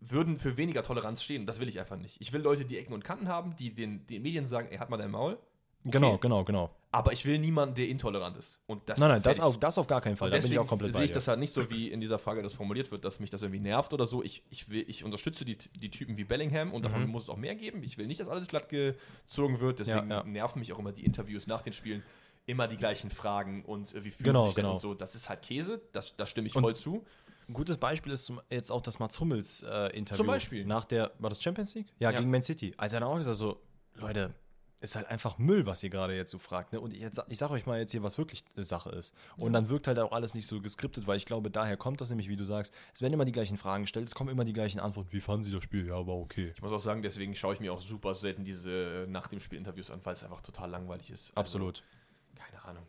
würden 0.00 0.38
für 0.38 0.56
weniger 0.56 0.82
Toleranz 0.82 1.22
stehen. 1.22 1.46
Das 1.46 1.58
will 1.60 1.68
ich 1.68 1.78
einfach 1.80 1.96
nicht. 1.96 2.16
Ich 2.20 2.32
will 2.32 2.40
Leute, 2.40 2.64
die 2.64 2.78
Ecken 2.78 2.92
und 2.92 3.04
Kanten 3.04 3.28
haben, 3.28 3.56
die 3.56 3.74
den, 3.74 4.06
den 4.06 4.22
Medien 4.22 4.46
sagen, 4.46 4.68
ey, 4.70 4.78
hat 4.78 4.90
mal 4.90 4.96
dein 4.96 5.10
Maul. 5.10 5.32
Okay. 5.80 5.92
Genau, 5.92 6.18
genau, 6.18 6.42
genau. 6.44 6.70
Aber 6.90 7.12
ich 7.12 7.24
will 7.26 7.38
niemanden, 7.38 7.74
der 7.76 7.88
intolerant 7.88 8.36
ist. 8.38 8.58
Und 8.66 8.88
das 8.88 8.98
Nein, 8.98 9.08
nein, 9.10 9.22
das 9.22 9.38
auf, 9.38 9.58
das 9.60 9.78
auf 9.78 9.86
gar 9.86 10.00
keinen 10.00 10.16
Fall. 10.16 10.30
Da 10.30 10.38
bin 10.38 10.50
ich 10.50 10.58
auch 10.58 10.66
komplett 10.66 10.92
sehe 10.94 11.04
ich 11.04 11.12
das 11.12 11.28
halt 11.28 11.38
nicht 11.38 11.52
so, 11.52 11.68
wie 11.70 11.90
in 11.90 12.00
dieser 12.00 12.18
Frage 12.18 12.42
das 12.42 12.54
formuliert 12.54 12.90
wird, 12.90 13.04
dass 13.04 13.20
mich 13.20 13.30
das 13.30 13.42
irgendwie 13.42 13.60
nervt 13.60 13.92
oder 13.92 14.04
so. 14.06 14.22
Ich, 14.22 14.42
ich, 14.50 14.68
will, 14.68 14.84
ich 14.88 15.04
unterstütze 15.04 15.44
die, 15.44 15.56
die 15.56 15.90
Typen 15.90 16.16
wie 16.16 16.24
Bellingham 16.24 16.72
und 16.72 16.84
davon 16.84 17.02
Mhm. 17.04 17.10
muss 17.10 17.24
es 17.24 17.28
auch 17.30 17.36
mehr 17.36 17.54
geben. 17.54 17.82
Ich 17.84 17.98
will 17.98 18.06
nicht, 18.06 18.18
dass 18.20 18.28
alles 18.28 18.48
glatt 18.48 18.68
gezogen 18.68 19.60
wird. 19.60 19.78
Deswegen 19.78 20.10
Ja, 20.10 20.18
ja. 20.18 20.24
nerven 20.24 20.58
mich 20.58 20.72
auch 20.72 20.78
immer 20.78 20.92
die 20.92 21.04
Interviews 21.04 21.46
nach 21.46 21.62
den 21.62 21.72
Spielen. 21.72 22.02
Immer 22.46 22.66
die 22.68 22.76
gleichen 22.76 23.10
Fragen 23.10 23.64
und 23.64 23.94
äh, 23.94 24.04
wie 24.04 24.10
fühlen 24.10 24.26
Genau, 24.28 24.46
sich 24.46 24.54
denn 24.54 24.62
genau. 24.62 24.74
und 24.74 24.80
so. 24.80 24.94
Das 24.94 25.14
ist 25.14 25.28
halt 25.28 25.42
Käse, 25.42 25.82
das, 25.92 26.16
da 26.16 26.26
stimme 26.26 26.48
ich 26.48 26.54
Und- 26.56 26.62
voll 26.62 26.74
zu. 26.76 27.04
Ein 27.48 27.54
gutes 27.54 27.78
Beispiel 27.78 28.12
ist 28.12 28.24
zum, 28.24 28.40
jetzt 28.50 28.70
auch 28.70 28.82
das 28.82 28.98
Mats 28.98 29.20
Hummels 29.20 29.62
äh, 29.62 29.96
Interview. 29.96 30.16
Zum 30.18 30.26
Beispiel. 30.26 30.64
Nach 30.64 30.84
der, 30.84 31.12
war 31.18 31.30
das 31.30 31.42
Champions 31.42 31.74
League? 31.74 31.88
Ja, 31.98 32.10
Ja. 32.10 32.18
gegen 32.18 32.30
Man 32.30 32.42
City. 32.42 32.74
Als 32.76 32.92
er 32.92 33.00
dann 33.00 33.08
auch 33.08 33.16
gesagt 33.16 33.36
so, 33.36 33.60
Leute, 33.94 34.34
ist 34.80 34.94
halt 34.94 35.06
einfach 35.06 35.38
Müll, 35.38 35.64
was 35.64 35.82
ihr 35.82 35.90
gerade 35.90 36.14
jetzt 36.14 36.30
so 36.30 36.38
fragt. 36.38 36.72
Ne? 36.72 36.80
Und 36.80 36.92
ich, 36.92 37.00
jetzt, 37.00 37.22
ich 37.28 37.38
sag 37.38 37.50
euch 37.50 37.64
mal 37.64 37.78
jetzt 37.78 37.92
hier, 37.92 38.02
was 38.02 38.18
wirklich 38.18 38.44
äh, 38.56 38.62
Sache 38.62 38.90
ist. 38.90 39.14
Und 39.36 39.52
dann 39.52 39.68
wirkt 39.70 39.86
halt 39.86 39.98
auch 39.98 40.12
alles 40.12 40.34
nicht 40.34 40.46
so 40.46 40.60
geskriptet, 40.60 41.06
weil 41.06 41.16
ich 41.16 41.24
glaube, 41.24 41.50
daher 41.50 41.76
kommt 41.76 42.00
das 42.00 42.10
nämlich, 42.10 42.28
wie 42.28 42.36
du 42.36 42.44
sagst, 42.44 42.74
es 42.94 43.00
werden 43.00 43.14
immer 43.14 43.24
die 43.24 43.32
gleichen 43.32 43.56
Fragen 43.56 43.84
gestellt, 43.84 44.06
es 44.06 44.14
kommen 44.14 44.28
immer 44.30 44.44
die 44.44 44.52
gleichen 44.52 44.78
Antworten. 44.78 45.10
Wie 45.12 45.20
fanden 45.20 45.44
sie 45.44 45.52
das 45.52 45.64
Spiel? 45.64 45.86
Ja, 45.86 45.94
aber 45.94 46.14
okay. 46.14 46.52
Ich 46.54 46.62
muss 46.62 46.72
auch 46.72 46.78
sagen, 46.80 47.00
deswegen 47.02 47.34
schaue 47.34 47.54
ich 47.54 47.60
mir 47.60 47.72
auch 47.72 47.80
super 47.80 48.12
selten 48.12 48.44
diese 48.44 49.04
äh, 49.04 49.06
nach 49.06 49.28
dem 49.28 49.40
Spiel 49.40 49.58
Interviews 49.58 49.90
an, 49.90 50.00
weil 50.04 50.12
es 50.12 50.22
einfach 50.24 50.42
total 50.42 50.68
langweilig 50.70 51.10
ist. 51.10 51.30
Also, 51.30 51.40
Absolut. 51.58 51.82
keine 52.34 52.62
Ahnung. 52.64 52.86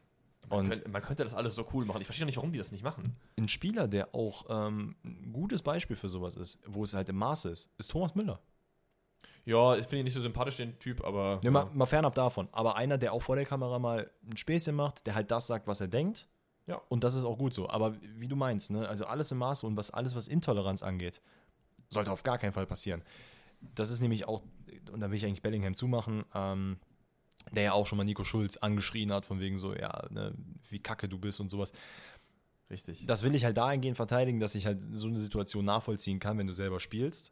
Man, 0.49 0.69
könnte, 0.69 0.89
man 0.89 1.01
könnte 1.01 1.23
das 1.23 1.33
alles 1.33 1.55
so 1.55 1.65
cool 1.73 1.85
machen. 1.85 2.01
Ich 2.01 2.07
verstehe 2.07 2.25
nicht, 2.25 2.37
warum 2.37 2.51
die 2.51 2.57
das 2.57 2.71
nicht 2.71 2.83
machen. 2.83 3.15
ein 3.37 3.47
Spieler, 3.47 3.87
der 3.87 4.13
auch 4.15 4.45
ähm, 4.49 4.95
ein 5.03 5.33
gutes 5.33 5.61
Beispiel 5.61 5.95
für 5.95 6.09
sowas 6.09 6.35
ist, 6.35 6.59
wo 6.65 6.83
es 6.83 6.93
halt 6.93 7.09
im 7.09 7.17
Maße 7.17 7.49
ist, 7.49 7.69
ist 7.77 7.91
Thomas 7.91 8.15
Müller. 8.15 8.39
Ja, 9.45 9.75
ich 9.75 9.83
finde 9.83 9.99
ihn 9.99 10.03
nicht 10.03 10.13
so 10.13 10.21
sympathisch, 10.21 10.57
den 10.57 10.77
Typ, 10.77 11.03
aber. 11.05 11.39
Ja, 11.43 11.51
mal, 11.51 11.69
mal 11.73 11.85
fernab 11.85 12.13
davon. 12.15 12.49
Aber 12.51 12.75
einer, 12.75 12.97
der 12.97 13.13
auch 13.13 13.21
vor 13.21 13.37
der 13.37 13.45
Kamera 13.45 13.79
mal 13.79 14.11
ein 14.29 14.35
Späßchen 14.35 14.75
macht, 14.75 15.07
der 15.07 15.15
halt 15.15 15.31
das 15.31 15.47
sagt, 15.47 15.67
was 15.67 15.79
er 15.79 15.87
denkt. 15.87 16.27
Ja. 16.65 16.81
Und 16.89 17.05
das 17.05 17.15
ist 17.15 17.23
auch 17.23 17.37
gut 17.37 17.53
so. 17.53 17.69
Aber 17.69 17.95
wie 18.01 18.27
du 18.27 18.35
meinst, 18.35 18.71
ne? 18.71 18.87
also 18.87 19.05
alles 19.05 19.31
im 19.31 19.37
Maße 19.37 19.65
und 19.65 19.77
was 19.77 19.89
alles, 19.91 20.15
was 20.15 20.27
Intoleranz 20.27 20.83
angeht, 20.83 21.21
sollte 21.89 22.11
auf 22.11 22.23
gar 22.23 22.37
keinen 22.37 22.51
Fall 22.51 22.65
passieren. 22.65 23.03
Das 23.73 23.89
ist 23.89 24.01
nämlich 24.01 24.27
auch, 24.27 24.43
und 24.91 24.99
da 24.99 25.09
will 25.09 25.17
ich 25.17 25.25
eigentlich 25.25 25.41
Bellingham 25.41 25.75
zumachen, 25.75 26.25
ähm, 26.35 26.77
der 27.51 27.63
ja 27.63 27.71
auch 27.73 27.85
schon 27.85 27.97
mal 27.97 28.03
Nico 28.03 28.23
Schulz 28.23 28.57
angeschrien 28.57 29.11
hat, 29.11 29.25
von 29.25 29.39
wegen 29.39 29.57
so, 29.57 29.73
ja, 29.73 30.07
ne, 30.09 30.33
wie 30.69 30.79
kacke 30.79 31.07
du 31.07 31.17
bist 31.17 31.39
und 31.39 31.49
sowas. 31.49 31.71
Richtig. 32.69 33.05
Das 33.05 33.23
will 33.23 33.33
ich 33.35 33.45
halt 33.45 33.55
dahingehend 33.55 33.95
verteidigen, 33.95 34.39
dass 34.39 34.55
ich 34.55 34.65
halt 34.65 34.83
so 34.91 35.07
eine 35.07 35.19
Situation 35.19 35.63
nachvollziehen 35.63 36.19
kann, 36.19 36.37
wenn 36.37 36.47
du 36.47 36.53
selber 36.53 36.79
spielst. 36.79 37.31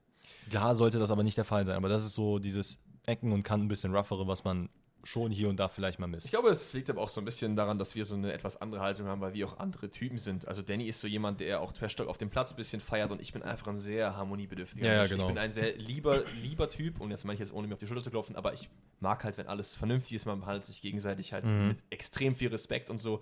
Klar 0.50 0.76
sollte 0.76 1.00
das 1.00 1.12
aber 1.12 1.24
nicht 1.24 1.38
der 1.38 1.44
Fall 1.44 1.66
sein, 1.66 1.76
aber 1.76 1.90
das 1.90 2.06
ist 2.06 2.14
so 2.14 2.40
dieses 2.40 2.84
Ecken 3.06 3.32
und 3.32 3.44
Kanten 3.44 3.66
ein 3.66 3.70
bisschen 3.70 3.94
roughere, 3.94 4.28
was 4.28 4.44
man 4.44 4.70
schon 5.08 5.32
hier 5.32 5.50
und 5.50 5.58
da 5.58 5.68
vielleicht 5.68 6.00
mal 6.00 6.08
misst. 6.08 6.26
Ich 6.26 6.32
glaube, 6.32 6.50
es 6.50 6.74
liegt 6.74 6.90
aber 6.90 7.00
auch 7.02 7.10
so 7.10 7.22
ein 7.22 7.26
bisschen 7.26 7.56
daran, 7.56 7.78
dass 7.78 7.94
wir 7.94 8.04
so 8.06 8.16
eine 8.16 8.34
etwas 8.34 8.60
andere 8.60 8.82
Haltung 8.82 9.06
haben, 9.06 9.22
weil 9.22 9.34
wir 9.36 9.48
auch 9.48 9.60
andere 9.60 9.92
Typen 9.92 10.18
sind. 10.18 10.48
Also 10.48 10.64
Danny 10.64 10.86
ist 10.88 11.00
so 11.00 11.08
jemand, 11.08 11.40
der 11.42 11.62
auch 11.62 11.72
Trash 11.74 11.96
Talk 11.96 12.08
auf 12.08 12.18
dem 12.18 12.32
Platz 12.32 12.52
ein 12.54 12.56
bisschen 12.56 12.82
feiert 12.82 13.12
und 13.12 13.22
ich 13.22 13.32
bin 13.32 13.44
einfach 13.44 13.68
ein 13.68 13.78
sehr 13.78 14.16
harmoniebedürftiger 14.18 14.84
Ja, 14.86 14.92
ja, 14.94 14.98
Mensch. 15.02 15.12
genau. 15.12 15.24
Ich 15.24 15.28
bin 15.28 15.38
ein 15.38 15.52
sehr 15.52 15.78
lieber, 15.78 16.24
lieber 16.42 16.70
Typ 16.70 17.00
und 17.00 17.12
das 17.12 17.24
meine 17.24 17.36
ich 17.36 17.40
jetzt 17.40 17.54
ohne 17.54 17.68
mir 17.68 17.76
auf 17.76 17.80
die 17.80 17.86
Schulter 17.88 18.02
zu 18.04 18.10
klopfen, 18.10 18.36
aber 18.36 18.54
ich 18.54 18.68
mag 19.00 19.24
halt, 19.24 19.38
wenn 19.38 19.48
alles 19.48 19.76
vernünftig 19.76 20.14
ist, 20.16 20.26
man 20.26 20.46
halt 20.48 20.66
sich 20.66 20.82
gegenseitig 20.82 21.34
halt 21.34 21.46
Mhm. 21.46 21.68
mit 21.68 21.78
extrem 21.92 22.34
viel 22.36 22.50
Respekt 22.50 22.90
und 22.90 22.98
so. 22.98 23.22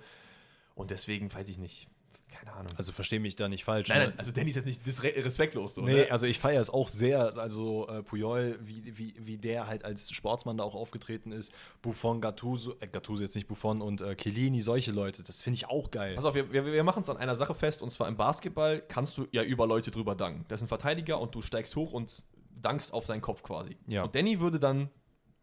Und 0.76 0.89
deswegen 0.89 1.31
weiß 1.34 1.49
ich 1.49 1.57
nicht, 1.57 1.89
keine 2.34 2.53
Ahnung. 2.53 2.73
Also 2.77 2.91
verstehe 2.91 3.19
mich 3.19 3.35
da 3.35 3.47
nicht 3.47 3.64
falsch. 3.64 3.89
nein, 3.89 3.99
ne? 3.99 4.07
nein, 4.07 4.19
also 4.19 4.31
Danny 4.31 4.49
ist 4.49 4.55
jetzt 4.55 4.65
nicht 4.65 4.81
respektlos 4.88 5.76
so. 5.76 5.81
Nee, 5.81 5.93
ne? 5.93 6.11
also 6.11 6.26
ich 6.26 6.39
feiere 6.39 6.61
es 6.61 6.69
auch 6.69 6.88
sehr, 6.88 7.38
also 7.38 7.88
äh, 7.88 8.03
Puyol, 8.03 8.60
wie, 8.61 8.97
wie, 8.97 9.15
wie 9.18 9.38
der 9.38 9.68
halt 9.68 9.85
als 9.85 10.11
Sportsmann 10.11 10.57
da 10.57 10.64
auch 10.64 10.76
aufgetreten 10.76 11.31
ist, 11.31 11.51
Buffon, 11.81 12.22
Gattuso, 12.22 12.76
äh, 12.80 12.88
Gattuso 12.88 13.23
jetzt 13.23 13.35
nicht 13.35 13.47
Buffon 13.47 13.81
und 13.81 14.01
äh, 14.01 14.15
Chiellini, 14.15 14.61
solche 14.61 14.91
Leute, 14.91 15.23
das 15.23 15.41
finde 15.41 15.55
ich 15.55 15.68
auch 15.68 15.91
geil. 15.91 16.15
Pass 16.15 16.26
auf, 16.26 16.35
wir, 16.35 16.51
wir, 16.51 16.65
wir 16.65 16.84
machen 16.84 17.03
es 17.03 17.10
an 17.10 17.18
einer 17.18 17.35
Sache 17.35 17.55
fest, 17.55 17.81
und 17.81 17.89
zwar 17.91 18.07
im 18.07 18.18
Basketball 18.18 18.81
kannst 18.81 19.18
du 19.18 19.27
ja 19.31 19.43
über 19.43 19.68
Leute 19.68 19.91
drüber 19.91 20.15
danken. 20.15 20.45
Das 20.47 20.60
ist 20.60 20.65
ein 20.65 20.68
Verteidiger 20.69 21.19
und 21.19 21.34
du 21.35 21.41
steigst 21.41 21.76
hoch 21.76 21.93
und 21.93 22.23
dankst 22.61 22.93
auf 22.93 23.05
seinen 23.05 23.22
Kopf 23.22 23.43
quasi. 23.43 23.77
Ja. 23.88 24.03
Und 24.03 24.15
Danny 24.15 24.39
würde 24.39 24.60
dann 24.60 24.89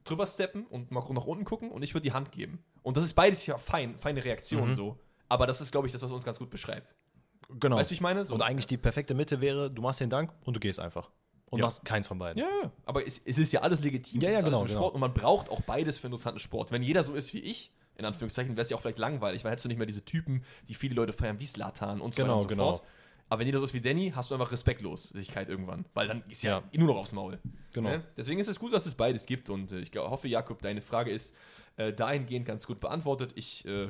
drüber 0.05 0.27
steppen 0.27 0.67
und 0.67 0.91
mal 0.91 1.05
nach 1.13 1.27
unten 1.27 1.45
gucken 1.45 1.71
und 1.71 1.83
ich 1.83 1.95
würde 1.95 2.05
die 2.05 2.13
Hand 2.13 2.33
geben. 2.33 2.59
Und 2.83 2.97
das 2.97 3.05
ist 3.05 3.15
beides 3.15 3.47
ja 3.47 3.59
fein, 3.59 3.99
feine 3.99 4.25
Reaktion 4.25 4.69
Mhm. 4.69 4.75
so. 4.75 4.99
Aber 5.31 5.47
das 5.47 5.61
ist, 5.63 5.73
glaube 5.73 5.87
ich, 5.87 5.93
das, 5.95 6.03
was 6.03 6.11
uns 6.11 6.25
ganz 6.25 6.39
gut 6.39 6.51
beschreibt. 6.51 6.95
Genau. 7.59 7.77
Weißt 7.77 7.91
du, 7.91 7.95
ich 7.95 8.01
meine? 8.03 8.25
So. 8.27 8.35
und 8.35 8.43
eigentlich 8.43 8.67
die 8.67 8.77
perfekte 8.77 9.15
Mitte 9.15 9.41
wäre, 9.41 9.71
du 9.71 9.81
machst 9.81 10.01
den 10.01 10.11
Dank 10.11 10.33
und 10.45 10.55
du 10.55 10.61
gehst 10.61 10.79
einfach. 10.79 11.11
Und 11.47 11.59
Ja. 11.61 11.65
machst 11.65 11.85
keins 11.85 12.07
von 12.07 12.19
beiden. 12.19 12.43
Ja, 12.43 12.49
ja. 12.63 12.71
aber 12.85 13.05
es, 13.07 13.21
es 13.25 13.39
ist 13.39 13.53
ja 13.53 13.61
alles 13.63 13.81
legitim. 13.81 14.21
Ja, 14.21 14.31
ja, 14.31 14.41
genau, 14.41 14.59
genau. 14.61 14.69
Sport 14.69 14.95
und 14.95 15.01
man 15.01 15.15
braucht 15.15 15.49
auch 15.49 15.61
beides 15.63 15.99
für 15.99 16.07
interessanten 16.07 16.39
Sport. 16.39 16.71
Wenn 16.71 16.83
jeder 16.83 17.03
so 17.03 17.15
ist 17.15 17.33
wie 17.35 17.41
ich, 17.41 17.73
in 17.97 18.05
Anführungszeichen, 18.05 18.53
wäre 18.57 18.63
es 18.63 18.71
ja 18.71 18.77
auch 18.77 18.81
vielleicht 18.81 18.99
langweilig, 18.99 19.43
weil 19.45 19.51
hättest 19.51 19.65
du 19.65 19.69
nicht 19.69 19.79
mehr 19.79 19.87
diese 19.87 20.05
Typen, 20.05 20.45
die 20.69 20.75
viele 20.75 20.95
Leute 20.95 21.13
feiern, 21.13 21.41
wie 21.41 21.47
Slatan 21.47 22.01
und 22.01 22.15
so 22.15 22.23
Genau, 22.23 22.29
weiter 22.29 22.35
und 22.37 22.43
so 22.43 22.49
genau. 22.49 22.65
fort. 22.75 22.83
Aber 23.29 23.41
wenn 23.41 23.47
jeder 23.47 23.59
so 23.61 23.65
ist 23.65 23.75
wie 23.75 23.81
Danny, 23.81 24.13
hast 24.15 24.31
du 24.31 24.35
einfach 24.35 24.51
Respektlosigkeit 24.53 25.49
irgendwann, 25.49 25.85
weil 25.95 26.09
dann 26.09 26.23
ist 26.29 26.43
ja, 26.43 26.63
Ja. 26.73 26.79
nur 26.79 26.89
noch 26.89 26.97
aufs 26.97 27.13
Maul. 27.13 27.39
Genau. 27.73 27.89
Ne? 27.91 28.05
Deswegen 28.17 28.41
ist 28.41 28.49
es 28.49 28.59
gut, 28.59 28.73
dass 28.73 28.87
es 28.87 28.95
beides 28.95 29.27
gibt 29.27 29.51
und 29.51 29.71
äh, 29.73 29.81
ich 29.81 29.93
hoffe, 29.97 30.29
Jakob, 30.29 30.63
deine 30.63 30.81
Frage 30.83 31.11
ist 31.11 31.35
äh, 31.77 31.93
dahingehend 31.93 32.47
ganz 32.47 32.67
gut 32.67 32.81
beantwortet. 32.81 33.33
Ich 33.37 33.65
äh, 33.67 33.89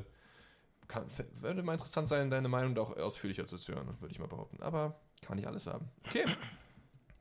kann, 0.90 1.06
würde 1.40 1.62
mal 1.62 1.74
interessant 1.74 2.08
sein, 2.08 2.30
deine 2.30 2.48
Meinung 2.48 2.74
da 2.74 2.82
auch 2.82 2.96
ausführlicher 2.96 3.46
zu 3.46 3.56
hören, 3.72 3.96
würde 4.00 4.12
ich 4.12 4.18
mal 4.18 4.26
behaupten. 4.26 4.60
Aber 4.62 5.00
kann 5.22 5.36
nicht 5.36 5.46
alles 5.46 5.66
haben. 5.66 5.88
Okay. 6.06 6.24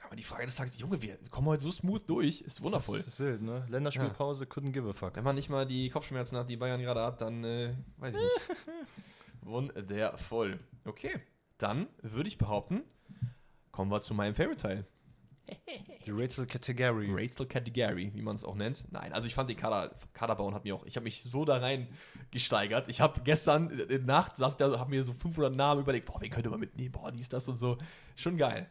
Aber 0.06 0.16
die 0.16 0.24
Frage 0.24 0.46
des 0.46 0.56
Tages, 0.56 0.80
Junge, 0.80 1.00
wir 1.04 1.20
kommen 1.30 1.48
heute 1.48 1.62
so 1.62 1.72
smooth 1.72 2.10
durch, 2.10 2.42
ist 2.42 2.64
wundervoll. 2.64 2.98
Das 2.98 3.06
ist 3.06 3.20
wild, 3.20 3.44
ne? 3.44 3.64
Länderspielpause, 3.70 4.46
couldn't 4.46 4.72
give 4.72 4.90
a 4.90 4.94
fuck. 4.94 5.16
Wenn 5.16 5.24
man 5.24 5.36
nicht 5.36 5.50
mal 5.50 5.68
die 5.68 5.92
Kopfschmerzen 5.92 6.36
hat, 6.36 6.50
die 6.50 6.58
Bayern 6.58 6.82
gerade 6.82 7.04
hat, 7.04 7.22
dann 7.22 7.44
äh, 7.44 7.76
weiß 7.98 8.16
ich 8.16 8.22
nicht. 8.22 8.66
Wundervoll. 9.42 10.60
Okay, 10.86 11.20
dann 11.60 11.88
würde 12.02 12.28
ich 12.28 12.40
behaupten, 12.40 12.82
kommen 13.72 13.92
wir 13.92 14.00
zu 14.00 14.16
meinem 14.16 14.34
Favorite-Teil. 14.34 14.88
Die 16.06 16.12
Rätsel 16.12 16.46
Category. 16.46 17.12
Rätsel 17.12 17.46
Category, 17.46 18.12
wie 18.14 18.22
man 18.22 18.36
es 18.36 18.44
auch 18.44 18.56
nennt. 18.56 18.92
Nein, 18.92 19.14
also 19.14 19.28
ich 19.28 19.36
fand 19.36 19.50
die 19.50 19.56
Kader, 19.56 19.96
Kaderbauen 20.14 20.56
hat 20.56 20.64
mir 20.64 20.76
auch, 20.76 20.86
ich 20.86 20.96
habe 20.96 21.04
mich 21.04 21.24
so 21.24 21.46
da 21.46 21.58
rein 21.58 21.88
gesteigert. 22.32 22.90
Ich 22.90 23.02
habe 23.02 23.22
gestern 23.22 23.70
äh, 23.70 23.96
in 23.96 24.06
Nacht 24.06 24.38
saß 24.38 24.58
da, 24.58 24.80
habe 24.80 24.90
mir 24.90 25.04
so 25.04 25.14
500 25.14 25.56
Namen 25.56 25.82
überlegt, 25.82 26.06
boah, 26.06 26.20
wen 26.22 26.32
könnte 26.32 26.50
man 26.50 26.60
mitnehmen, 26.60 26.92
boah, 26.92 27.12
dies, 27.12 27.30
das 27.30 27.48
und 27.48 27.58
so. 27.58 27.78
Schon 28.16 28.38
geil. 28.38 28.70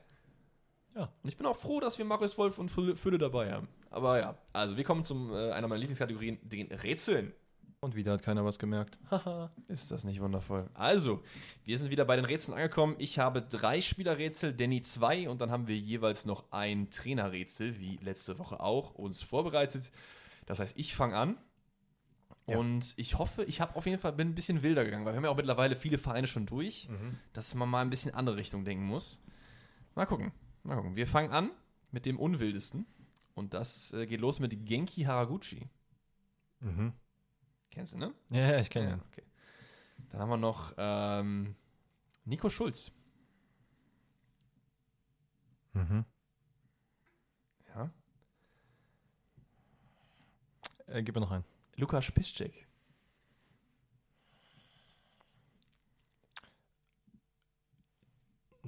Ja. 0.94 1.12
Und 1.22 1.28
ich 1.28 1.36
bin 1.36 1.46
auch 1.46 1.56
froh, 1.56 1.80
dass 1.80 1.98
wir 1.98 2.04
Marius 2.04 2.36
Wolf 2.38 2.58
und 2.58 2.70
Fülle 2.70 3.18
dabei 3.18 3.52
haben. 3.52 3.68
Aber 3.90 4.18
ja, 4.18 4.38
also 4.52 4.76
wir 4.76 4.84
kommen 4.84 5.04
zum 5.04 5.32
äh, 5.32 5.52
einer 5.52 5.68
meiner 5.68 5.80
Lieblingskategorien, 5.80 6.38
den 6.42 6.72
Rätseln. 6.72 7.32
Und 7.80 7.94
wieder 7.94 8.12
hat 8.12 8.22
keiner 8.22 8.44
was 8.44 8.58
gemerkt. 8.58 8.98
Haha. 9.10 9.52
Ist 9.68 9.92
das 9.92 10.02
nicht 10.04 10.20
wundervoll? 10.20 10.68
Also, 10.74 11.22
wir 11.64 11.78
sind 11.78 11.90
wieder 11.90 12.04
bei 12.04 12.16
den 12.16 12.24
Rätseln 12.24 12.56
angekommen. 12.56 12.96
Ich 12.98 13.18
habe 13.20 13.40
drei 13.40 13.80
Spielerrätsel, 13.80 14.52
Danny 14.52 14.82
zwei 14.82 15.28
und 15.28 15.40
dann 15.40 15.50
haben 15.50 15.68
wir 15.68 15.76
jeweils 15.76 16.26
noch 16.26 16.50
ein 16.50 16.90
Trainerrätsel, 16.90 17.78
wie 17.78 17.98
letzte 17.98 18.38
Woche 18.38 18.58
auch, 18.58 18.94
uns 18.94 19.22
vorbereitet. 19.22 19.92
Das 20.46 20.58
heißt, 20.58 20.76
ich 20.76 20.96
fange 20.96 21.16
an. 21.16 21.38
Ja. 22.46 22.58
Und 22.58 22.94
ich 22.96 23.18
hoffe, 23.18 23.44
ich 23.44 23.60
habe 23.60 23.76
auf 23.76 23.86
jeden 23.86 24.00
Fall 24.00 24.12
bin 24.12 24.28
ein 24.30 24.34
bisschen 24.34 24.62
wilder 24.62 24.84
gegangen, 24.84 25.04
weil 25.04 25.12
wir 25.12 25.18
haben 25.18 25.24
ja 25.24 25.30
auch 25.30 25.36
mittlerweile 25.36 25.76
viele 25.76 25.98
Vereine 25.98 26.26
schon 26.26 26.46
durch, 26.46 26.88
dass 27.34 27.54
man 27.54 27.68
mal 27.68 27.82
ein 27.82 27.90
bisschen 27.90 28.14
andere 28.14 28.36
Richtung 28.36 28.64
denken 28.64 28.86
muss. 28.86 29.20
Mal 29.94 30.06
gucken. 30.06 30.32
Mal 30.64 30.76
gucken. 30.76 30.96
Wir 30.96 31.06
fangen 31.06 31.30
an 31.30 31.50
mit 31.92 32.06
dem 32.06 32.18
unwildesten. 32.18 32.86
Und 33.34 33.54
das 33.54 33.92
äh, 33.92 34.06
geht 34.06 34.20
los 34.20 34.40
mit 34.40 34.66
Genki 34.66 35.02
Haraguchi. 35.02 35.68
Mhm. 36.60 36.92
Kennst 37.70 37.94
du, 37.94 37.98
ne? 37.98 38.14
Ja, 38.30 38.52
ja, 38.52 38.60
ich 38.60 38.70
kenne 38.70 38.88
Ja, 38.88 38.94
ihn. 38.94 39.02
okay. 39.08 39.22
Dann 40.10 40.20
haben 40.20 40.30
wir 40.30 40.36
noch 40.36 40.72
ähm, 40.76 41.54
Nico 42.24 42.48
Schulz. 42.48 42.90
Mhm. 45.74 46.04
Ja. 47.74 47.90
Äh, 50.86 51.02
gib 51.02 51.14
mir 51.14 51.20
noch 51.20 51.30
einen. 51.30 51.44
Lukas 51.76 52.10
Piszczek. 52.10 52.66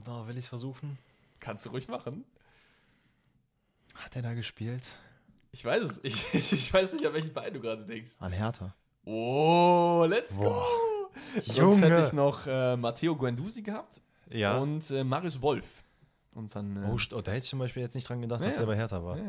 So, 0.05 0.27
will 0.27 0.37
ich 0.39 0.45
es 0.45 0.49
versuchen? 0.49 0.99
Kannst 1.41 1.67
du 1.67 1.71
ruhig 1.71 1.89
machen. 1.89 2.25
Hat 3.95 4.17
er 4.17 4.23
da 4.23 4.35
gespielt? 4.35 4.83
Ich 5.53 5.65
weiß 5.65 5.83
es. 5.83 6.01
Ich, 6.05 6.33
ich 6.53 6.73
weiß 6.73 6.93
nicht, 6.95 7.07
an 7.07 7.13
welchen 7.13 7.33
Verein 7.33 7.53
du 7.55 7.61
gerade 7.61 7.85
denkst. 7.85 8.13
An 8.21 8.33
Hertha. 8.33 8.75
Oh, 9.13 10.07
let's 10.09 10.37
go. 10.37 10.45
Boah. 10.45 10.67
Sonst 11.43 11.57
Junge. 11.59 11.87
hätte 11.91 12.07
ich 12.07 12.13
noch 12.13 12.47
äh, 12.47 12.77
Matteo 12.77 13.17
Guendouzi 13.17 13.63
gehabt 13.63 14.01
Ja. 14.31 14.59
und 14.59 14.91
äh, 14.91 15.03
Marius 15.05 15.41
Wolf. 15.43 15.83
Unseren, 16.33 16.77
äh, 16.77 16.87
oh, 16.89 16.97
oh, 17.17 17.21
da 17.21 17.33
hätte 17.33 17.39
ich 17.45 17.51
zum 17.51 17.59
Beispiel 17.59 17.83
jetzt 17.83 17.95
nicht 17.95 18.09
dran 18.09 18.21
gedacht, 18.23 18.41
Ja, 18.41 18.47
dass 18.47 18.59
er 18.61 18.67
bei 18.67 18.77
Hertha 18.77 19.03
war. 19.03 19.17
ja, 19.19 19.25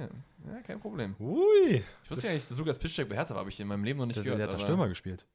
ja, 0.47 0.61
kein 0.65 0.79
Problem. 0.79 1.15
Ui. 1.19 1.83
Ich 2.03 2.09
wusste 2.11 2.27
ja 2.27 2.33
nicht, 2.33 2.49
dass 2.49 2.57
Lukas 2.57 2.77
Piszczek 2.77 3.09
bei 3.09 3.15
Hertha 3.15 3.33
war. 3.33 3.39
Habe 3.41 3.49
ich 3.49 3.59
in 3.59 3.67
meinem 3.67 3.83
Leben 3.83 3.97
noch 3.99 4.05
nicht 4.05 4.17
Der, 4.17 4.23
gehört. 4.23 4.39
der 4.39 4.47
hat 4.47 4.53
da 4.53 4.59
Stürmer 4.59 4.87
gespielt. 4.87 5.25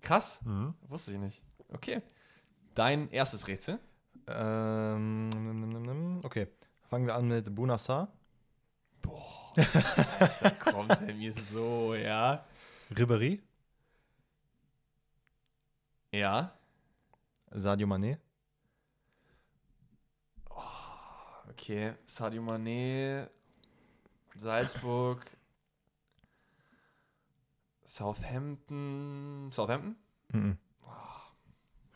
Krass. 0.00 0.40
Mhm. 0.44 0.74
Wusste 0.88 1.12
ich 1.12 1.18
nicht. 1.18 1.42
Okay. 1.72 2.00
Dein 2.74 3.10
erstes 3.10 3.46
Rätsel. 3.46 3.78
Ähm, 4.26 6.20
okay. 6.24 6.48
Fangen 6.88 7.06
wir 7.06 7.14
an 7.14 7.28
mit 7.28 7.54
Bunassar, 7.54 8.08
Boah. 9.02 9.52
Alter, 10.18 10.50
kommt 10.52 10.90
er 10.90 11.14
mir 11.14 11.32
so, 11.52 11.94
ja. 11.94 12.44
Ribéry, 12.94 13.40
Ja. 16.12 16.52
Sadio 17.50 17.86
Mané, 17.86 18.18
Okay. 21.50 21.94
Sadio 22.06 22.42
Mané, 22.42 23.28
Salzburg, 24.34 25.24
Southampton. 27.84 29.50
Southampton? 29.52 29.96
mhm. 30.28 30.58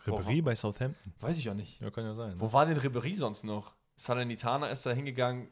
Ribéry 0.05 0.41
bei 0.43 0.55
Southampton. 0.55 1.13
Weiß 1.21 1.37
ich 1.39 1.45
ja 1.47 1.55
nicht. 1.55 1.81
Ja, 1.81 1.91
kann 1.91 2.05
ja 2.05 2.15
sein. 2.15 2.39
Wo 2.39 2.53
war 2.53 2.65
denn 2.67 2.79
Ribéry 2.79 3.17
sonst 3.17 3.43
noch? 3.45 3.75
Salernitana 3.97 4.69
ist 4.69 4.87
da 4.87 4.93
hingegangen. 4.93 5.49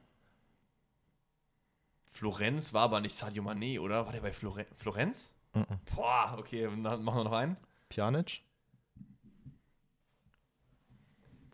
Florenz 2.08 2.72
war 2.72 2.82
aber 2.82 3.00
nicht 3.00 3.16
Sadio 3.16 3.42
Mané, 3.42 3.80
oder? 3.80 4.06
War 4.06 4.12
der 4.12 4.20
bei 4.20 4.32
Flore 4.32 4.66
Florenz? 4.76 5.34
Mhm. 5.54 5.66
Boah, 5.96 6.36
okay, 6.38 6.62
dann 6.64 7.02
machen 7.02 7.18
wir 7.18 7.24
noch 7.24 7.32
einen. 7.32 7.56
Pjanic, 7.88 8.42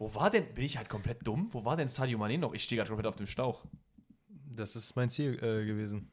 Wo 0.00 0.14
war 0.14 0.30
denn, 0.30 0.46
bin 0.54 0.64
ich 0.64 0.78
halt 0.78 0.88
komplett 0.88 1.26
dumm? 1.26 1.50
Wo 1.52 1.62
war 1.66 1.76
denn 1.76 1.86
Sadio 1.86 2.18
Mané 2.18 2.38
noch? 2.38 2.54
Ich 2.54 2.64
stehe 2.64 2.78
gerade 2.78 2.88
komplett 2.88 3.06
auf 3.06 3.16
dem 3.16 3.26
Stauch. 3.26 3.66
das 4.28 4.74
ist 4.74 4.96
mein 4.96 5.10
Ziel 5.10 5.34
äh, 5.34 5.66
gewesen. 5.66 6.10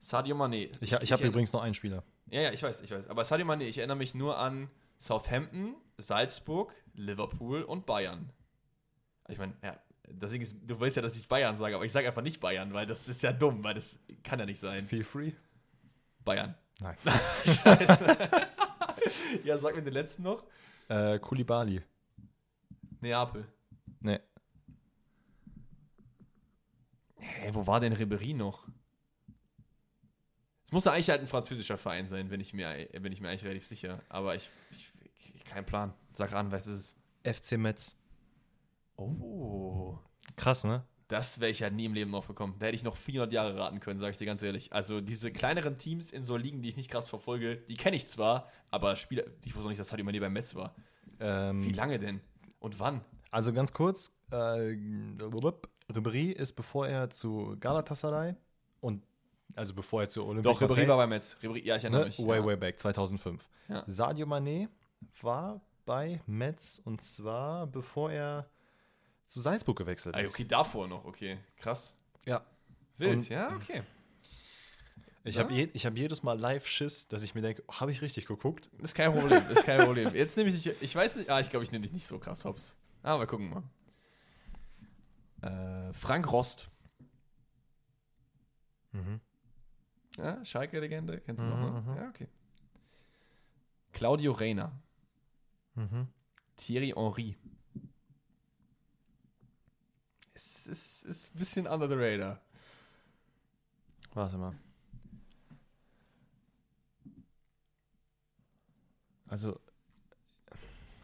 Sadio 0.00 0.34
Mané. 0.34 0.70
Ich, 0.80 0.90
ich 0.90 0.92
habe 0.94 1.04
erinnere- 1.04 1.26
übrigens 1.28 1.52
noch 1.52 1.60
einen 1.60 1.74
Spieler. 1.74 2.02
Ja, 2.30 2.40
ja, 2.40 2.50
ich 2.50 2.62
weiß, 2.62 2.80
ich 2.80 2.90
weiß. 2.90 3.08
Aber 3.08 3.26
Sadio 3.26 3.44
Mané, 3.44 3.64
ich 3.64 3.76
erinnere 3.76 3.98
mich 3.98 4.14
nur 4.14 4.38
an 4.38 4.70
Southampton, 4.98 5.74
Salzburg, 5.98 6.72
Liverpool 6.94 7.62
und 7.62 7.84
Bayern. 7.84 8.32
Ich 9.28 9.36
meine, 9.36 9.52
ja, 9.62 9.78
Ding 10.08 10.40
ist, 10.40 10.56
du 10.64 10.80
willst 10.80 10.96
ja, 10.96 11.02
dass 11.02 11.14
ich 11.14 11.28
Bayern 11.28 11.56
sage, 11.56 11.74
aber 11.74 11.84
ich 11.84 11.92
sage 11.92 12.08
einfach 12.08 12.22
nicht 12.22 12.40
Bayern, 12.40 12.72
weil 12.72 12.86
das 12.86 13.06
ist 13.06 13.22
ja 13.22 13.34
dumm, 13.34 13.62
weil 13.62 13.74
das 13.74 14.00
kann 14.22 14.38
ja 14.38 14.46
nicht 14.46 14.60
sein. 14.60 14.84
Feel 14.86 15.04
free. 15.04 15.32
Bayern. 16.24 16.54
Nein. 16.80 16.96
Ja, 19.44 19.58
sag 19.58 19.74
mir 19.74 19.82
den 19.82 19.94
letzten 19.94 20.22
noch. 20.22 20.44
äh, 20.88 21.18
Kulibali. 21.18 21.82
Neapel. 23.00 23.46
Nee. 24.00 24.20
Hä, 27.16 27.50
wo 27.52 27.66
war 27.66 27.80
denn 27.80 27.94
Ribéry 27.94 28.34
noch? 28.34 28.66
Es 30.64 30.72
musste 30.72 30.92
eigentlich 30.92 31.10
halt 31.10 31.20
ein 31.20 31.26
französischer 31.26 31.76
Verein 31.78 32.08
sein, 32.08 32.28
bin 32.28 32.40
ich 32.40 32.54
mir, 32.54 32.88
bin 33.00 33.12
ich 33.12 33.20
mir 33.20 33.28
eigentlich 33.28 33.44
relativ 33.44 33.66
sicher. 33.66 34.00
Aber 34.08 34.34
ich, 34.34 34.50
ich, 34.70 34.92
ich 35.34 35.44
kein 35.44 35.66
Plan. 35.66 35.92
Sag 36.12 36.32
an, 36.32 36.50
was 36.50 36.66
ist 36.66 36.96
es? 37.24 37.36
FC 37.40 37.58
Metz. 37.58 37.98
Oh. 38.96 39.98
Krass, 40.36 40.64
ne? 40.64 40.84
Das 41.12 41.40
wäre 41.40 41.50
ich 41.50 41.58
ja 41.58 41.68
nie 41.68 41.84
im 41.84 41.92
Leben 41.92 42.10
noch 42.10 42.24
bekommen. 42.24 42.54
Da 42.58 42.64
hätte 42.64 42.74
ich 42.74 42.84
noch 42.84 42.96
400 42.96 43.30
Jahre 43.34 43.54
raten 43.54 43.80
können, 43.80 43.98
sage 43.98 44.12
ich 44.12 44.16
dir 44.16 44.24
ganz 44.24 44.42
ehrlich. 44.42 44.72
Also 44.72 45.02
diese 45.02 45.30
kleineren 45.30 45.76
Teams 45.76 46.10
in 46.10 46.24
so 46.24 46.38
Ligen, 46.38 46.62
die 46.62 46.70
ich 46.70 46.76
nicht 46.78 46.90
krass 46.90 47.10
verfolge, 47.10 47.56
die 47.56 47.76
kenne 47.76 47.96
ich 47.96 48.06
zwar, 48.06 48.48
aber 48.70 48.96
Spieler, 48.96 49.24
ich 49.44 49.54
wusste 49.54 49.64
noch 49.64 49.68
nicht, 49.68 49.78
dass 49.78 49.88
Sadio 49.88 50.06
Mané 50.06 50.20
beim 50.20 50.32
Metz 50.32 50.54
war. 50.54 50.74
Ähm, 51.20 51.62
Wie 51.64 51.72
lange 51.74 51.98
denn? 51.98 52.22
Und 52.60 52.80
wann? 52.80 53.02
Also 53.30 53.52
ganz 53.52 53.74
kurz, 53.74 54.16
äh, 54.30 54.36
Ribéry 55.90 56.32
ist, 56.32 56.54
bevor 56.54 56.88
er 56.88 57.10
zu 57.10 57.58
Galatasaray 57.60 58.34
und 58.80 59.02
also 59.54 59.74
bevor 59.74 60.00
er 60.00 60.08
zu 60.08 60.24
Olympique 60.24 60.50
Doch, 60.50 60.62
Ribéry 60.62 60.88
war 60.88 60.96
beim 60.96 61.10
Metz. 61.10 61.36
Ribéry, 61.42 61.62
ja, 61.62 61.76
ich 61.76 61.84
erinnere 61.84 62.04
ne? 62.04 62.06
mich. 62.06 62.18
way, 62.20 62.38
ja. 62.38 62.44
way 62.46 62.56
back, 62.56 62.80
2005. 62.80 63.46
Ja. 63.68 63.84
Sadio 63.86 64.26
Mané 64.26 64.70
war 65.20 65.60
bei 65.84 66.22
Metz 66.24 66.80
und 66.82 67.02
zwar 67.02 67.66
bevor 67.66 68.10
er 68.10 68.48
zu 69.26 69.40
Salzburg 69.40 69.76
gewechselt 69.78 70.14
Ah, 70.16 70.20
ist. 70.20 70.34
okay, 70.34 70.44
davor 70.44 70.86
noch, 70.88 71.04
okay. 71.04 71.38
Krass. 71.56 71.96
Ja. 72.26 72.44
Wild, 72.98 73.12
Und- 73.18 73.28
ja, 73.28 73.54
okay. 73.56 73.82
Ich 75.24 75.36
Ja? 75.36 75.42
habe 75.44 75.52
je, 75.54 75.68
ich 75.72 75.86
hab 75.86 75.96
jedes 75.96 76.22
Mal 76.24 76.38
live 76.38 76.66
Schiss, 76.66 77.06
dass 77.06 77.22
ich 77.22 77.34
mir 77.34 77.42
denke, 77.42 77.62
oh, 77.68 77.74
habe 77.74 77.92
ich 77.92 78.02
richtig 78.02 78.26
geguckt? 78.26 78.70
Ist 78.78 78.94
kein 78.94 79.12
Problem, 79.12 79.48
ist 79.50 79.64
kein 79.64 79.84
Problem. 79.84 80.12
Jetzt 80.14 80.36
nehme 80.36 80.50
ich 80.50 80.62
dich, 80.62 80.74
ich 80.82 80.94
weiß 80.94 81.14
nicht, 81.16 81.30
ah, 81.30 81.38
ich 81.40 81.48
glaube, 81.48 81.64
ich 81.64 81.70
nehme 81.70 81.84
dich 81.84 81.92
nicht 81.92 82.06
so 82.06 82.18
krass 82.18 82.44
hops. 82.44 82.74
Aber 83.04 83.26
gucken 83.26 83.48
mal. 83.50 83.62
Äh, 85.88 85.92
Frank 85.92 86.30
Rost. 86.32 86.68
Mhm. 88.92 89.20
Ja, 90.18 90.44
Schalke-Legende, 90.44 91.20
kennst 91.20 91.44
du 91.44 91.48
Mhm, 91.48 91.60
noch, 91.60 91.72
ne? 91.72 91.80
mhm. 91.92 91.96
Ja, 91.96 92.08
okay. 92.08 92.28
Claudio 93.92 94.32
Reina. 94.32 94.72
Mhm. 95.74 96.08
Thierry 96.56 96.92
Henry. 96.96 97.36
Es 100.44 100.66
ist, 100.66 101.04
ist 101.04 101.34
ein 101.34 101.38
bisschen 101.38 101.66
under 101.66 101.88
the 101.88 101.94
radar. 101.96 102.40
Warte 104.14 104.36
mal. 104.38 104.54
Also, 109.28 109.58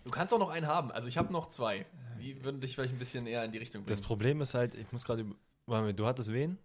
Du 0.05 0.11
kannst 0.11 0.33
auch 0.33 0.39
noch 0.39 0.51
einen 0.51 0.67
haben. 0.67 0.91
Also 0.91 1.07
ich 1.09 1.19
habe 1.19 1.33
noch 1.33 1.51
zwei. 1.51 1.85
Die 2.19 2.43
würden 2.43 2.61
dich 2.61 2.75
vielleicht 2.75 2.95
ein 2.95 2.99
bisschen 2.99 3.27
eher 3.27 3.45
in 3.45 3.53
die 3.53 3.59
Richtung 3.59 3.85
das 3.87 3.99
bringen. 4.01 4.07
Problem 4.07 4.41
ist 4.41 4.55
halt, 4.55 4.75
ich 4.75 4.91
muss 4.93 5.05
gerade. 5.05 5.23
über- 5.23 5.37
Warte 5.67 5.85
mal, 5.85 5.93
Du 5.93 6.07
hattest 6.07 6.33
wen? 6.33 6.59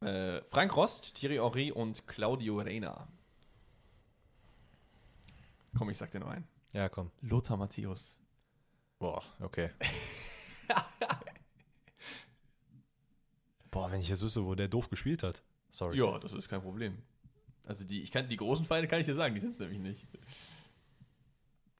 Äh, 0.00 0.42
Frank 0.50 0.76
Rost, 0.76 1.14
Thierry 1.14 1.36
Henry 1.36 1.72
und 1.72 2.06
Claudio 2.06 2.58
Reina. 2.60 3.08
Komm, 5.76 5.88
ich 5.90 5.96
sag 5.98 6.10
dir 6.10 6.20
noch 6.20 6.28
einen. 6.28 6.46
Ja, 6.72 6.88
komm. 6.88 7.10
Lothar 7.22 7.56
Matthäus. 7.56 8.18
Boah, 8.98 9.22
okay. 9.40 9.70
Boah, 13.80 13.90
wenn 13.90 14.00
ich 14.00 14.08
jetzt 14.10 14.20
wüsste, 14.20 14.44
wo 14.44 14.54
der 14.54 14.68
doof 14.68 14.90
gespielt 14.90 15.22
hat. 15.22 15.42
Sorry. 15.70 15.96
Ja, 15.96 16.18
das 16.18 16.34
ist 16.34 16.48
kein 16.50 16.60
Problem. 16.60 16.98
Also 17.64 17.84
die, 17.84 18.02
ich 18.02 18.10
kann, 18.10 18.28
die 18.28 18.36
großen 18.36 18.64
Feinde 18.66 18.86
kann 18.88 19.00
ich 19.00 19.06
dir 19.06 19.14
sagen, 19.14 19.34
die 19.34 19.40
sind 19.40 19.52
es 19.52 19.58
nämlich 19.58 19.78
nicht. 19.78 20.06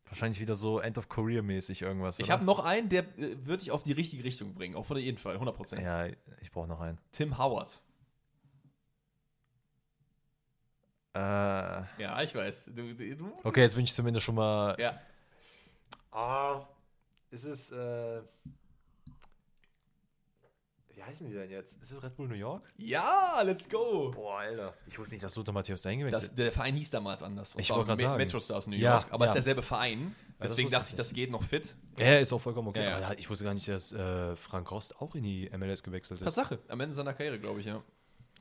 Wahrscheinlich 0.07 0.41
wieder 0.41 0.55
so 0.55 0.79
End 0.81 0.97
of 0.97 1.09
Career 1.11 1.43
mäßig 1.43 1.83
irgendwas. 1.83 2.19
Ich 2.19 2.31
habe 2.31 2.43
noch 2.45 2.61
einen, 2.61 2.89
der 2.89 3.03
äh, 3.19 3.37
würde 3.45 3.59
dich 3.59 3.71
auf 3.71 3.83
die 3.83 3.93
richtige 3.93 4.25
Richtung 4.25 4.55
bringen. 4.55 4.77
Auf 4.77 4.89
jeden 4.91 5.19
Fall, 5.19 5.37
100%. 5.37 5.81
Ja, 5.83 6.07
ich 6.41 6.51
brauche 6.51 6.69
noch 6.69 6.81
einen. 6.81 6.97
Tim 7.13 7.37
Howard. 7.37 7.83
Äh, 11.15 11.19
Ja, 11.19 12.23
ich 12.23 12.35
weiß. 12.35 12.67
Du, 12.75 12.95
du, 12.95 13.17
du- 13.17 13.33
okay, 13.45 13.61
jetzt 13.61 13.75
bin 13.75 13.85
ich 13.85 13.93
zumindest 13.93 14.25
schon 14.25 14.37
mal. 14.37 14.75
Ja. 14.81 14.99
Ah, 16.13 16.67
ist 17.31 17.45
es. 17.45 17.71
Äh, 17.73 18.23
wie 21.01 21.05
heißen 21.05 21.27
die 21.27 21.33
denn 21.33 21.51
jetzt? 21.51 21.81
Ist 21.81 21.93
es 21.93 22.03
Red 22.03 22.15
Bull 22.15 22.29
New 22.29 22.35
York? 22.35 22.63
ja, 22.77 23.41
let's 23.43 23.67
go. 23.69 24.11
Boah, 24.11 24.41
Alter. 24.41 24.75
Ich 24.87 24.99
wusste 24.99 25.15
nicht, 25.15 25.25
dass 25.25 25.35
Lothar 25.35 25.55
Matthäus 25.55 25.81
dahin 25.81 26.01
gewechselt 26.01 26.37
der 26.39 26.53
Verein 26.53 26.75
hieß 26.75 26.91
damals 26.91 27.23
anders. 27.23 27.55
Ich 27.59 27.71
wollte 27.71 27.87
gerade 27.87 28.03
sagen. 28.03 28.19
Metro 28.19 28.39
Stars 28.39 28.67
New 28.67 28.77
Ja, 28.77 28.97
York. 28.97 29.07
aber 29.11 29.25
es 29.25 29.29
ja. 29.31 29.33
ist 29.33 29.35
derselbe 29.47 29.63
Verein. 29.63 30.15
Deswegen 30.43 30.67
wusste 30.67 30.79
dachte 30.79 30.91
ich 30.91 30.97
das 30.97 31.13
geht 31.15 31.31
noch 31.31 31.43
fit. 31.43 31.77
Ja, 31.99 32.19
ist 32.19 32.33
auch 32.35 32.39
vollkommen 32.39 32.69
okay. 32.69 32.85
Ja, 32.85 33.01
ja. 33.01 33.07
Aber 33.07 33.19
ich 33.19 33.31
wusste 33.31 33.45
gar 33.47 33.55
nicht, 33.55 33.67
dass 33.69 33.93
äh, 33.93 34.37
Frank 34.37 34.71
Rost 34.71 34.95
auch 35.01 35.15
in 35.15 35.23
die 35.23 35.51
MLS 35.57 35.83
gewechselt 35.83 36.21
ist. 36.21 36.25
Tatsache. 36.25 36.59
Am 36.69 36.81
Ende 36.81 36.95
seiner 36.95 37.15
Karriere, 37.15 37.39
glaube 37.39 37.61
ich, 37.61 37.67
ja. 37.67 37.83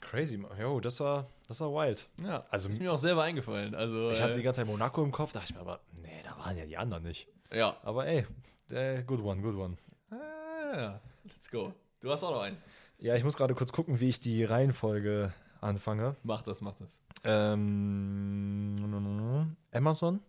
Crazy. 0.01 0.41
Jo, 0.59 0.79
das 0.81 0.99
war, 0.99 1.27
das 1.47 1.59
war 1.61 1.71
wild. 1.73 2.07
Ja, 2.23 2.45
Also- 2.49 2.67
ist 2.69 2.79
mir 2.79 2.91
auch 2.91 2.97
selber 2.97 3.23
eingefallen. 3.23 3.73
Also, 3.75 4.11
Ich 4.11 4.21
hatte 4.21 4.33
die 4.35 4.39
äh, 4.41 4.43
ganze 4.43 4.61
Zeit 4.61 4.67
Monaco 4.67 5.01
im 5.03 5.11
Kopf, 5.11 5.31
dachte 5.33 5.47
ich 5.49 5.55
mir 5.55 5.61
aber, 5.61 5.79
nee, 6.01 6.21
da 6.25 6.37
waren 6.37 6.57
ja 6.57 6.65
die 6.65 6.77
anderen 6.77 7.03
nicht. 7.03 7.27
ja. 7.53 7.75
Aber 7.83 8.05
ey, 8.07 8.25
good 9.05 9.21
one, 9.21 9.41
good 9.41 9.55
one. 9.55 9.77
Ah, 10.11 10.77
ja. 10.77 11.01
Let's 11.25 11.49
go. 11.49 11.73
Du 12.01 12.09
hast 12.11 12.23
auch 12.23 12.31
noch 12.31 12.41
eins. 12.41 12.61
Ja, 12.97 13.15
ich 13.15 13.23
muss 13.23 13.37
gerade 13.37 13.55
kurz 13.55 13.71
gucken, 13.71 13.99
wie 13.99 14.09
ich 14.09 14.19
die 14.19 14.43
Reihenfolge 14.43 15.33
anfange. 15.61 16.15
Mach 16.23 16.41
das, 16.41 16.61
mach 16.61 16.75
das. 16.75 16.99
Ähm, 17.23 18.75
Emerson, 19.71 20.19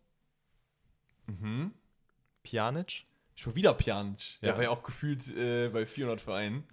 Mhm. 1.27 1.73
Pjanic, 2.43 3.07
Schon 3.37 3.55
wieder 3.55 3.73
Pjanic. 3.75 4.35
Ja. 4.43 4.49
Der 4.49 4.57
war 4.57 4.65
ja 4.65 4.71
auch 4.71 4.83
gefühlt 4.83 5.29
äh, 5.37 5.69
bei 5.71 5.87
400 5.87 6.21
Vereinen. 6.21 6.65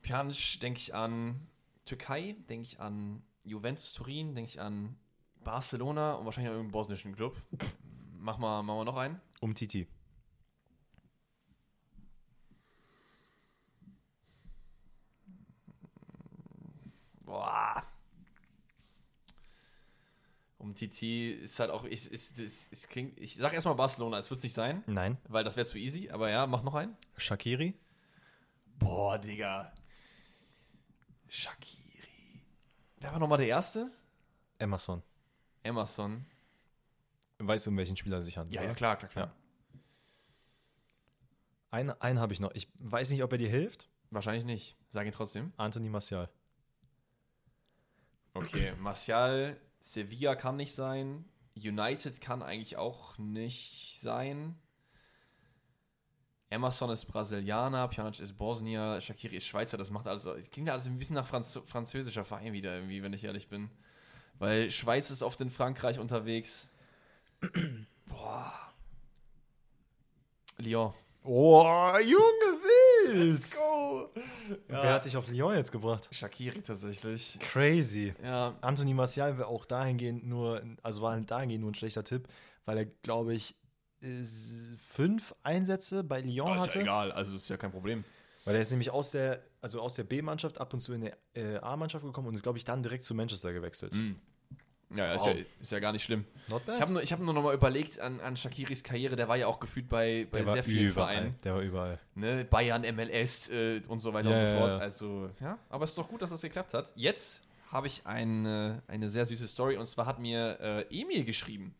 Pjanic 0.00 0.60
denke 0.60 0.78
ich 0.78 0.94
an 0.94 1.46
Türkei, 1.84 2.36
denke 2.48 2.66
ich 2.68 2.80
an 2.80 3.22
Juventus 3.44 3.92
Turin, 3.92 4.34
denke 4.34 4.48
ich 4.50 4.60
an 4.60 4.96
Barcelona 5.42 6.14
und 6.14 6.24
wahrscheinlich 6.24 6.50
auch 6.50 6.54
irgendeinen 6.54 6.72
bosnischen 6.72 7.14
Club. 7.16 7.36
Mach 8.18 8.38
mal, 8.38 8.62
machen 8.62 8.78
wir 8.78 8.84
noch 8.84 8.96
einen. 8.96 9.20
um 9.40 9.54
Titi. 9.54 9.86
Boah. 17.28 17.82
Um 20.56 20.74
Titi 20.74 21.30
ist 21.32 21.60
halt 21.60 21.70
auch, 21.70 21.84
ich, 21.84 22.10
ist, 22.10 22.40
ist, 22.40 22.72
ist, 22.72 22.88
klingt, 22.88 23.18
ich 23.20 23.36
sag 23.36 23.52
erstmal 23.52 23.74
Barcelona, 23.74 24.16
es 24.18 24.30
wird 24.30 24.38
es 24.38 24.44
nicht 24.44 24.54
sein, 24.54 24.82
Nein. 24.86 25.18
weil 25.28 25.44
das 25.44 25.56
wäre 25.56 25.66
zu 25.66 25.78
easy, 25.78 26.08
aber 26.10 26.30
ja, 26.30 26.46
mach 26.46 26.62
noch 26.62 26.74
einen. 26.74 26.96
Shakiri, 27.16 27.74
Boah, 28.78 29.18
Digga. 29.18 29.72
Shakiri. 31.28 32.40
Wer 33.00 33.12
war 33.12 33.18
nochmal 33.18 33.38
der 33.38 33.48
Erste? 33.48 33.90
Emerson. 34.58 35.02
Emerson. 35.62 36.24
Weißt 37.38 37.66
du, 37.66 37.70
um 37.70 37.76
welchen 37.76 37.96
Spieler 37.96 38.18
es 38.18 38.24
sich 38.24 38.38
handelt? 38.38 38.54
Ja, 38.54 38.62
ja, 38.62 38.74
klar, 38.74 38.96
klar, 38.96 39.10
klar. 39.10 39.26
Ja. 39.26 39.80
Einen, 41.70 41.90
einen 41.90 42.18
habe 42.18 42.32
ich 42.32 42.40
noch. 42.40 42.52
Ich 42.54 42.68
weiß 42.78 43.10
nicht, 43.10 43.22
ob 43.22 43.32
er 43.32 43.38
dir 43.38 43.50
hilft. 43.50 43.90
Wahrscheinlich 44.10 44.44
nicht. 44.44 44.76
Sag 44.88 45.06
ihn 45.06 45.12
trotzdem. 45.12 45.52
Anthony 45.58 45.90
Martial. 45.90 46.30
Okay, 48.34 48.72
Martial, 48.78 49.56
Sevilla 49.80 50.34
kann 50.34 50.56
nicht 50.56 50.74
sein. 50.74 51.24
United 51.56 52.20
kann 52.20 52.42
eigentlich 52.42 52.76
auch 52.76 53.18
nicht 53.18 53.98
sein. 54.00 54.56
Emerson 56.50 56.90
ist 56.90 57.04
Brasilianer, 57.06 57.88
Pjanic 57.88 58.20
ist 58.20 58.38
Bosnier, 58.38 59.00
Shakiri 59.00 59.36
ist 59.36 59.46
Schweizer, 59.46 59.76
das 59.76 59.90
macht 59.90 60.06
alles, 60.06 60.22
das 60.22 60.50
klingt 60.50 60.70
alles 60.70 60.86
ein 60.86 60.98
bisschen 60.98 61.16
nach 61.16 61.26
Franz 61.26 61.60
französischer 61.66 62.24
Verein 62.24 62.54
wieder 62.54 62.74
irgendwie, 62.74 63.02
wenn 63.02 63.12
ich 63.12 63.24
ehrlich 63.24 63.48
bin. 63.48 63.70
Weil 64.38 64.70
Schweiz 64.70 65.10
ist 65.10 65.22
oft 65.22 65.40
in 65.40 65.50
Frankreich 65.50 65.98
unterwegs. 65.98 66.70
Boah. 68.06 68.72
Lyon. 70.56 70.94
Oh, 71.24 71.92
Junge 72.02 72.60
Wild! 73.14 73.50
go! 73.54 74.10
Wer 74.68 74.92
hat 74.92 75.04
dich 75.04 75.16
auf 75.16 75.28
Lyon 75.28 75.54
jetzt 75.54 75.72
gebracht? 75.72 76.08
Shakiri 76.10 76.62
tatsächlich. 76.62 77.38
Crazy. 77.40 78.14
Ja, 78.22 78.56
Anthony 78.60 78.94
Martial 78.94 79.38
wäre 79.38 79.48
auch 79.48 79.64
dahingehend 79.64 80.26
nur, 80.26 80.62
also 80.82 81.02
war 81.02 81.18
dahingehend 81.20 81.62
nur 81.62 81.70
ein 81.70 81.74
schlechter 81.74 82.04
Tipp, 82.04 82.28
weil 82.64 82.78
er, 82.78 82.86
glaube 83.02 83.34
ich, 83.34 83.54
ist 84.00 84.68
fünf 84.92 85.34
Einsätze 85.42 86.04
bei 86.04 86.20
Lyon 86.20 86.56
ist 86.56 86.62
hatte. 86.62 86.78
ja 86.78 86.82
egal, 86.82 87.12
also 87.12 87.36
ist 87.36 87.48
ja 87.48 87.56
kein 87.56 87.72
Problem. 87.72 88.04
Weil 88.44 88.54
er 88.54 88.62
ist 88.62 88.70
nämlich 88.70 88.90
aus 88.90 89.10
der, 89.10 89.42
also 89.60 89.80
aus 89.80 89.94
der 89.94 90.04
B-Mannschaft 90.04 90.60
ab 90.60 90.72
und 90.72 90.80
zu 90.80 90.92
in 90.92 91.02
die 91.02 91.12
äh, 91.34 91.58
A-Mannschaft 91.58 92.04
gekommen 92.04 92.28
und 92.28 92.34
ist, 92.34 92.42
glaube 92.42 92.58
ich, 92.58 92.64
dann 92.64 92.82
direkt 92.82 93.04
zu 93.04 93.14
Manchester 93.14 93.52
gewechselt. 93.52 93.94
Mhm. 93.94 94.16
Ja, 94.94 95.04
ja, 95.06 95.12
ist, 95.14 95.20
Wow. 95.20 95.36
ja 95.36 95.44
ist 95.60 95.72
ja 95.72 95.78
gar 95.80 95.92
nicht 95.92 96.04
schlimm. 96.04 96.24
Ich 96.46 96.80
habe 96.80 96.92
nur, 96.92 97.02
ich 97.02 97.12
hab 97.12 97.20
nur 97.20 97.34
noch 97.34 97.42
mal 97.42 97.54
überlegt 97.54 98.00
an, 98.00 98.20
an 98.20 98.36
Shakiris 98.36 98.82
Karriere, 98.82 99.16
der 99.16 99.28
war 99.28 99.36
ja 99.36 99.46
auch 99.46 99.60
gefühlt 99.60 99.88
bei, 99.88 100.26
bei 100.30 100.38
der 100.42 100.52
sehr 100.54 100.64
vielen 100.64 100.90
überall. 100.90 101.12
Vereinen. 101.14 101.34
Der 101.44 101.54
war 101.54 101.60
überall. 101.60 101.98
Ne? 102.14 102.44
Bayern, 102.46 102.82
MLS 102.96 103.50
äh, 103.50 103.82
und 103.88 104.00
so 104.00 104.14
weiter 104.14 104.30
Ja, 104.30 104.36
und 104.36 104.40
so 104.54 104.58
fort. 104.58 104.70
ja. 104.70 104.78
Also, 104.78 105.30
ja, 105.40 105.58
aber 105.68 105.84
es 105.84 105.90
ist 105.90 105.98
doch 105.98 106.08
gut, 106.08 106.22
dass 106.22 106.30
das 106.30 106.40
geklappt 106.40 106.72
hat. 106.72 106.90
Jetzt 106.96 107.42
habe 107.70 107.86
ich 107.86 108.06
eine, 108.06 108.82
eine 108.88 109.10
sehr 109.10 109.26
süße 109.26 109.46
Story 109.46 109.76
und 109.76 109.84
zwar 109.84 110.06
hat 110.06 110.20
mir 110.20 110.58
äh, 110.58 110.82
Emil 111.00 111.24
geschrieben, 111.24 111.74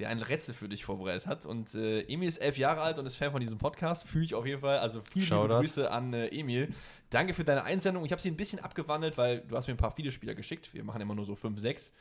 der 0.00 0.08
ein 0.08 0.20
Rätsel 0.20 0.52
für 0.52 0.68
dich 0.68 0.84
vorbereitet 0.84 1.28
hat. 1.28 1.46
Und 1.46 1.74
äh, 1.76 2.00
Emil 2.12 2.28
ist 2.28 2.38
elf 2.38 2.58
Jahre 2.58 2.80
alt 2.80 2.98
und 2.98 3.06
ist 3.06 3.14
Fan 3.14 3.30
von 3.30 3.40
diesem 3.40 3.58
Podcast. 3.58 4.08
Fühle 4.08 4.24
ich 4.24 4.34
auf 4.34 4.46
jeden 4.46 4.60
Fall. 4.62 4.78
Also 4.78 5.00
viele 5.12 5.26
liebe. 5.42 5.54
Grüße 5.58 5.90
an 5.92 6.12
äh, 6.12 6.26
Emil. 6.28 6.72
Danke 7.10 7.34
für 7.34 7.44
deine 7.44 7.62
Einsendung. 7.62 8.04
Ich 8.04 8.10
habe 8.10 8.20
sie 8.20 8.30
ein 8.32 8.36
bisschen 8.36 8.58
abgewandelt, 8.58 9.16
weil 9.16 9.42
du 9.42 9.54
hast 9.56 9.68
mir 9.68 9.74
ein 9.74 9.78
paar 9.78 9.92
viele 9.92 10.10
Spieler 10.10 10.34
geschickt. 10.34 10.74
Wir 10.74 10.82
machen 10.82 11.00
immer 11.00 11.14
nur 11.14 11.24
so 11.24 11.36
fünf, 11.36 11.60
sechs. 11.60 11.92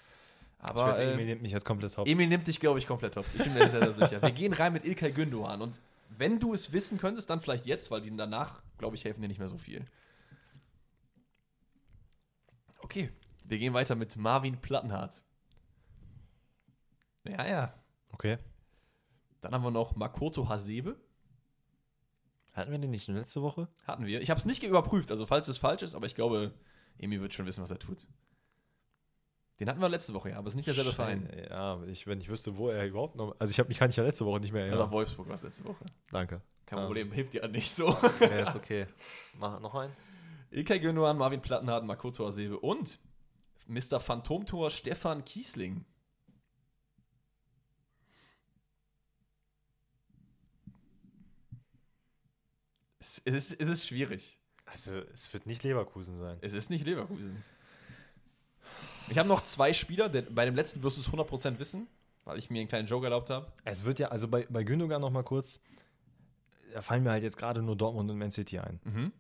Ich 0.60 0.70
Aber 0.70 0.88
wette, 0.88 1.04
äh, 1.04 1.14
Emil 1.14 1.26
nimmt 1.26 1.42
mich 1.44 1.52
jetzt 1.52 1.66
komplett 1.66 1.96
hops. 1.98 2.10
Emil 2.10 2.28
nimmt 2.28 2.48
dich, 2.48 2.60
glaube 2.60 2.80
ich, 2.80 2.88
komplett 2.88 3.16
hops. 3.16 3.34
Ich 3.36 3.44
bin 3.44 3.54
mir 3.54 3.70
sehr, 3.70 3.92
sehr 3.92 4.08
sicher. 4.08 4.22
Wir 4.22 4.32
gehen 4.32 4.54
rein 4.54 4.74
mit 4.74 4.86
Ilkay 4.86 5.12
Gündoğan. 5.12 5.62
Und 5.62 5.80
wenn 6.18 6.40
du 6.40 6.54
es 6.54 6.72
wissen 6.72 6.98
könntest, 6.98 7.30
dann 7.30 7.42
vielleicht 7.42 7.66
jetzt, 7.66 7.92
weil 7.92 8.02
die 8.02 8.16
danach 8.16 8.62
glaube 8.78 8.96
ich, 8.96 9.06
helfen 9.06 9.22
dir 9.22 9.28
nicht 9.28 9.40
mehr 9.40 9.48
so 9.48 9.58
viel. 9.58 9.86
Okay, 12.80 13.12
wir 13.44 13.58
gehen 13.58 13.74
weiter 13.74 13.96
mit 13.96 14.16
Marvin 14.16 14.58
Plattenhardt. 14.62 15.24
Ja, 17.26 17.46
ja. 17.46 17.74
Okay. 18.12 18.38
Dann 19.42 19.54
haben 19.54 19.64
wir 19.64 19.72
noch 19.72 19.96
Makoto 19.96 20.48
Hasebe. 20.48 20.98
Hatten 22.54 22.72
wir 22.72 22.80
den 22.80 22.92
nicht 22.92 23.08
letzte 23.08 23.42
Woche? 23.42 23.68
Hatten 23.86 24.06
wir. 24.06 24.22
Ich 24.22 24.30
habe 24.30 24.40
es 24.40 24.46
nicht 24.46 24.64
überprüft, 24.64 25.12
also 25.12 25.26
falls 25.26 25.48
es 25.48 25.58
falsch 25.58 25.84
ist, 25.84 25.96
aber 25.96 26.06
ich 26.06 26.16
glaube, 26.16 26.54
Emi 26.98 27.20
wird 27.22 27.34
schon 27.34 27.46
wissen, 27.46 27.62
was 27.62 27.70
er 27.70 27.78
tut. 27.78 28.08
Den 29.60 29.70
hatten 29.70 29.82
wir 29.82 29.90
letzte 29.90 30.14
Woche, 30.14 30.30
ja, 30.30 30.38
aber 30.38 30.48
es 30.48 30.54
ist 30.54 30.58
nicht 30.58 30.68
derselbe 30.68 30.92
Verein. 30.94 31.28
Ja, 31.50 31.82
ich, 31.86 32.06
wenn 32.06 32.22
ich 32.22 32.30
wüsste, 32.30 32.58
wo 32.58 32.70
er 32.70 32.86
überhaupt 32.86 33.16
noch. 33.16 33.36
Also, 33.40 33.52
ich 33.52 33.58
habe 33.60 33.70
mich 33.70 33.80
kann 33.80 33.90
ich 33.90 33.96
ja 33.96 34.04
letzte 34.04 34.26
Woche 34.26 34.40
nicht 34.40 34.52
mehr 34.54 34.64
Oder 34.66 34.72
erinnern. 34.74 34.92
Wolfsburg 34.92 35.28
war 35.28 35.36
es 35.36 35.42
letzte 35.42 35.66
Woche. 35.66 35.84
Danke. 36.12 36.42
Kein 36.68 36.78
Ja. 36.80 36.86
Problem, 36.86 37.12
hilft 37.12 37.34
dir 37.34 37.48
nicht 37.48 37.72
so. 37.72 37.88
Ja, 38.20 38.28
ist 38.40 38.56
okay. 38.56 38.86
Mach 39.40 39.60
noch 39.60 39.74
einen. 39.74 39.94
Ilkay 40.52 40.80
Gündogan, 40.80 41.18
Marvin 41.18 41.42
Plattenhardt, 41.42 41.86
Makoto 41.86 42.26
Hasebe 42.28 42.60
und 42.60 43.00
Mr. 43.68 44.00
Phantomtor 44.00 44.70
Stefan 44.70 45.26
Kiesling. 45.26 45.86
Es, 53.00 53.22
es, 53.26 53.36
ist, 53.52 53.62
es 53.62 53.70
ist 53.70 53.88
schwierig. 53.88 54.40
Also, 54.66 54.92
es 55.14 55.32
wird 55.34 55.46
nicht 55.46 55.64
Leverkusen 55.64 56.18
sein. 56.18 56.38
Es 56.42 56.54
ist 56.54 56.70
nicht 56.70 56.86
Leverkusen. 56.86 57.44
Ich 59.10 59.18
habe 59.18 59.28
noch 59.30 59.42
zwei 59.44 59.74
Spieler, 59.74 60.10
denn 60.10 60.34
bei 60.34 60.46
dem 60.46 60.56
letzten 60.56 60.84
wirst 60.84 60.98
du 60.98 61.02
es 61.02 61.10
100% 61.10 61.60
wissen, 61.60 61.88
weil 62.26 62.38
ich 62.38 62.50
mir 62.50 62.60
einen 62.60 62.68
kleinen 62.68 62.88
Joke 62.88 63.06
erlaubt 63.06 63.30
habe. 63.30 63.52
Es 63.64 63.84
wird 63.84 64.00
ja, 64.00 64.10
also 64.10 64.28
bei, 64.28 64.46
bei 64.50 64.64
Gündogan 64.64 65.02
noch 65.02 65.10
mal 65.12 65.24
kurz, 65.24 65.62
da 66.74 66.82
fallen 66.82 67.04
mir 67.04 67.12
halt 67.12 67.24
jetzt 67.24 67.38
gerade 67.38 67.62
nur 67.62 67.76
Dortmund 67.76 68.10
und 68.12 68.18
Man 68.18 68.32
City 68.32 68.60
ein. 68.60 68.80
Mhm. 68.84 69.14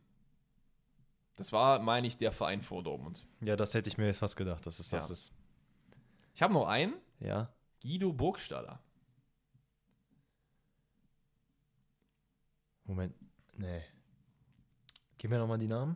Das 1.37 1.53
war, 1.53 1.79
meine 1.79 2.07
ich, 2.07 2.17
der 2.17 2.31
Verein 2.31 2.61
vor 2.61 2.83
Dortmund. 2.83 3.25
Ja, 3.41 3.55
das 3.55 3.73
hätte 3.73 3.89
ich 3.89 3.97
mir 3.97 4.07
jetzt 4.07 4.17
fast 4.17 4.35
gedacht, 4.35 4.65
dass 4.65 4.79
es 4.79 4.89
das 4.89 5.07
Ja. 5.07 5.13
ist. 5.13 5.31
Ich 6.33 6.41
habe 6.41 6.53
noch 6.53 6.67
einen, 6.67 6.93
Ja. 7.19 7.53
Guido 7.81 8.11
Burgstaller. 8.11 8.79
Moment. 12.85 13.13
Nee. 13.55 13.83
Gib 15.17 15.29
mir 15.31 15.37
noch 15.39 15.47
mal 15.47 15.57
die 15.57 15.67
Namen. 15.67 15.95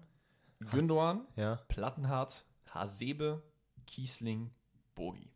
Gündogan, 0.72 1.26
Ja. 1.36 1.56
Plattenhardt, 1.68 2.46
Hasebe, 2.70 3.42
Kiesling, 3.92 4.52
Bogi. 4.96 5.30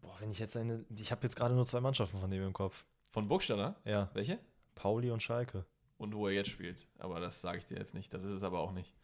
Boah, 0.00 0.14
wenn 0.20 0.30
ich 0.30 0.38
jetzt 0.38 0.56
eine. 0.56 0.84
Ich 0.96 1.10
habe 1.10 1.24
jetzt 1.24 1.34
gerade 1.34 1.56
nur 1.56 1.66
zwei 1.66 1.80
Mannschaften 1.80 2.20
von 2.20 2.30
dem 2.30 2.40
im 2.44 2.52
Kopf. 2.52 2.84
Von 3.06 3.26
Burgstaller? 3.26 3.80
Ja. 3.84 4.10
Welche? 4.14 4.38
Pauli 4.76 5.10
und 5.10 5.20
Schalke. 5.24 5.66
Und 5.98 6.14
wo 6.14 6.28
er 6.28 6.34
jetzt 6.34 6.50
spielt. 6.50 6.86
Aber 6.98 7.18
das 7.18 7.40
sage 7.40 7.58
ich 7.58 7.66
dir 7.66 7.78
jetzt 7.78 7.94
nicht. 7.94 8.14
Das 8.14 8.22
ist 8.22 8.30
es 8.30 8.44
aber 8.44 8.60
auch 8.60 8.70
nicht. 8.70 8.94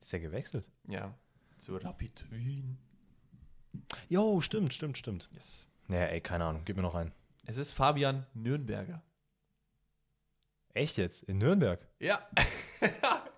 Ist 0.00 0.12
er 0.12 0.18
gewechselt? 0.18 0.68
Ja. 0.88 1.16
Zu 1.58 1.76
Rapid 1.76 2.32
Wien. 2.32 2.76
Jo, 4.08 4.40
stimmt, 4.40 4.74
stimmt, 4.74 4.98
stimmt. 4.98 5.30
Yes. 5.32 5.68
Naja, 5.86 6.06
ey, 6.06 6.20
keine 6.20 6.46
Ahnung. 6.46 6.62
Gib 6.64 6.74
mir 6.76 6.82
noch 6.82 6.96
einen. 6.96 7.12
Es 7.46 7.58
ist 7.58 7.72
Fabian 7.72 8.26
Nürnberger. 8.34 9.04
Echt 10.72 10.96
jetzt? 10.96 11.22
In 11.22 11.38
Nürnberg? 11.38 11.86
Ja. 12.00 12.28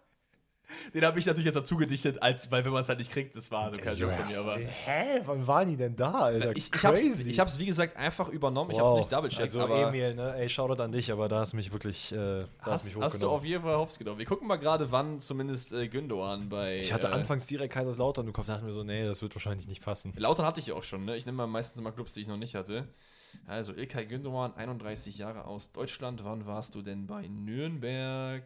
Den 0.94 1.04
habe 1.04 1.18
ich 1.18 1.26
natürlich 1.26 1.46
jetzt 1.46 1.56
dazu 1.56 1.76
gedichtet, 1.76 2.22
als, 2.22 2.50
weil 2.50 2.64
wenn 2.64 2.72
man 2.72 2.82
es 2.82 2.88
halt 2.88 2.98
nicht 2.98 3.10
kriegt, 3.10 3.36
das 3.36 3.50
war 3.50 3.72
so 3.72 3.80
kein 3.80 3.96
Joke 3.96 4.14
von 4.14 4.26
mir, 4.28 4.40
aber. 4.40 4.56
Hä? 4.56 5.20
Wann 5.24 5.46
waren 5.46 5.68
die 5.68 5.76
denn 5.76 5.96
da, 5.96 6.12
Alter? 6.12 6.56
Ich, 6.56 6.72
ich 6.74 6.84
habe 6.84 6.98
es, 6.98 7.26
ich 7.26 7.38
hab's, 7.40 7.58
wie 7.58 7.66
gesagt, 7.66 7.96
einfach 7.96 8.28
übernommen. 8.28 8.70
Ich 8.70 8.78
habe 8.78 8.90
es 8.90 8.96
nicht 8.96 9.12
double-checkt. 9.12 9.42
Also, 9.42 9.60
aber 9.60 9.88
Emil, 9.88 10.14
ne? 10.14 10.34
Ey, 10.36 10.48
Shoutout 10.48 10.82
an 10.82 10.92
dich, 10.92 11.10
aber 11.12 11.28
da 11.28 11.40
hast 11.40 11.52
du 11.52 11.56
mich 11.56 11.72
wirklich. 11.72 12.12
Äh, 12.12 12.16
da 12.16 12.46
hast, 12.60 12.72
hast, 12.72 12.84
mich 12.84 12.96
hast 13.02 13.22
du 13.22 13.28
auf 13.28 13.44
jeden 13.44 13.62
Fall 13.62 13.76
hops 13.76 13.98
genommen. 13.98 14.18
Wir 14.18 14.26
gucken 14.26 14.48
mal 14.48 14.56
gerade, 14.56 14.90
wann 14.90 15.20
zumindest 15.20 15.72
äh, 15.72 15.88
Gündogan 15.88 16.48
bei. 16.48 16.78
Ich 16.80 16.92
hatte 16.92 17.08
äh, 17.08 17.12
anfangs 17.12 17.46
direkt 17.46 17.72
Kaiserslautern 17.72 18.26
im 18.26 18.32
Kopf, 18.32 18.46
dachte 18.46 18.64
mir 18.64 18.72
so, 18.72 18.84
nee, 18.84 19.06
das 19.06 19.22
wird 19.22 19.34
wahrscheinlich 19.34 19.68
nicht 19.68 19.82
passen. 19.82 20.12
Lautern 20.16 20.46
hatte 20.46 20.60
ich 20.60 20.72
auch 20.72 20.82
schon, 20.82 21.04
ne? 21.04 21.16
Ich 21.16 21.26
nehme 21.26 21.36
mal 21.36 21.46
meistens 21.46 21.80
immer 21.80 21.92
Clubs, 21.92 22.12
die 22.14 22.20
ich 22.20 22.28
noch 22.28 22.36
nicht 22.36 22.54
hatte. 22.54 22.88
Also, 23.46 23.74
Ilkay 23.74 24.06
Gündogan, 24.06 24.54
31 24.56 25.18
Jahre 25.18 25.44
aus 25.44 25.72
Deutschland. 25.72 26.24
Wann 26.24 26.46
warst 26.46 26.74
du 26.74 26.82
denn 26.82 27.06
bei 27.06 27.26
Nürnberg? 27.28 28.44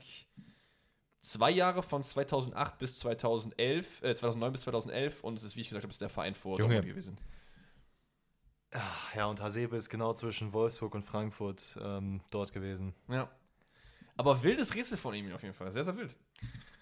Zwei 1.21 1.51
Jahre 1.51 1.83
von 1.83 2.03
2008 2.03 2.79
bis 2.79 2.99
2011, 3.01 4.03
äh, 4.03 4.15
2009 4.15 4.53
bis 4.53 4.63
2011 4.63 5.23
und 5.23 5.37
es 5.37 5.45
ist, 5.45 5.57
wie 5.57 5.61
ich 5.61 5.69
gesagt 5.69 5.85
habe, 5.85 5.93
ist 5.93 6.01
der 6.01 6.09
Verein 6.09 6.35
vor 6.35 6.59
Junge. 6.59 6.75
Dortmund 6.75 6.95
gewesen. 6.95 7.19
Ach, 8.73 9.15
ja, 9.15 9.27
und 9.27 9.41
Hasebe 9.43 9.77
ist 9.77 9.91
genau 9.91 10.15
zwischen 10.15 10.53
Wolfsburg 10.53 10.95
und 10.95 11.03
Frankfurt 11.03 11.77
ähm, 11.83 12.21
dort 12.31 12.53
gewesen. 12.53 12.95
Ja. 13.09 13.29
Aber 14.17 14.43
wildes 14.43 14.75
Rätsel 14.75 14.97
von 14.97 15.15
ihm 15.15 15.33
auf 15.33 15.43
jeden 15.43 15.55
Fall. 15.55 15.73
Sehr, 15.73 15.85
sehr 15.85 15.97
wild. 15.97 16.17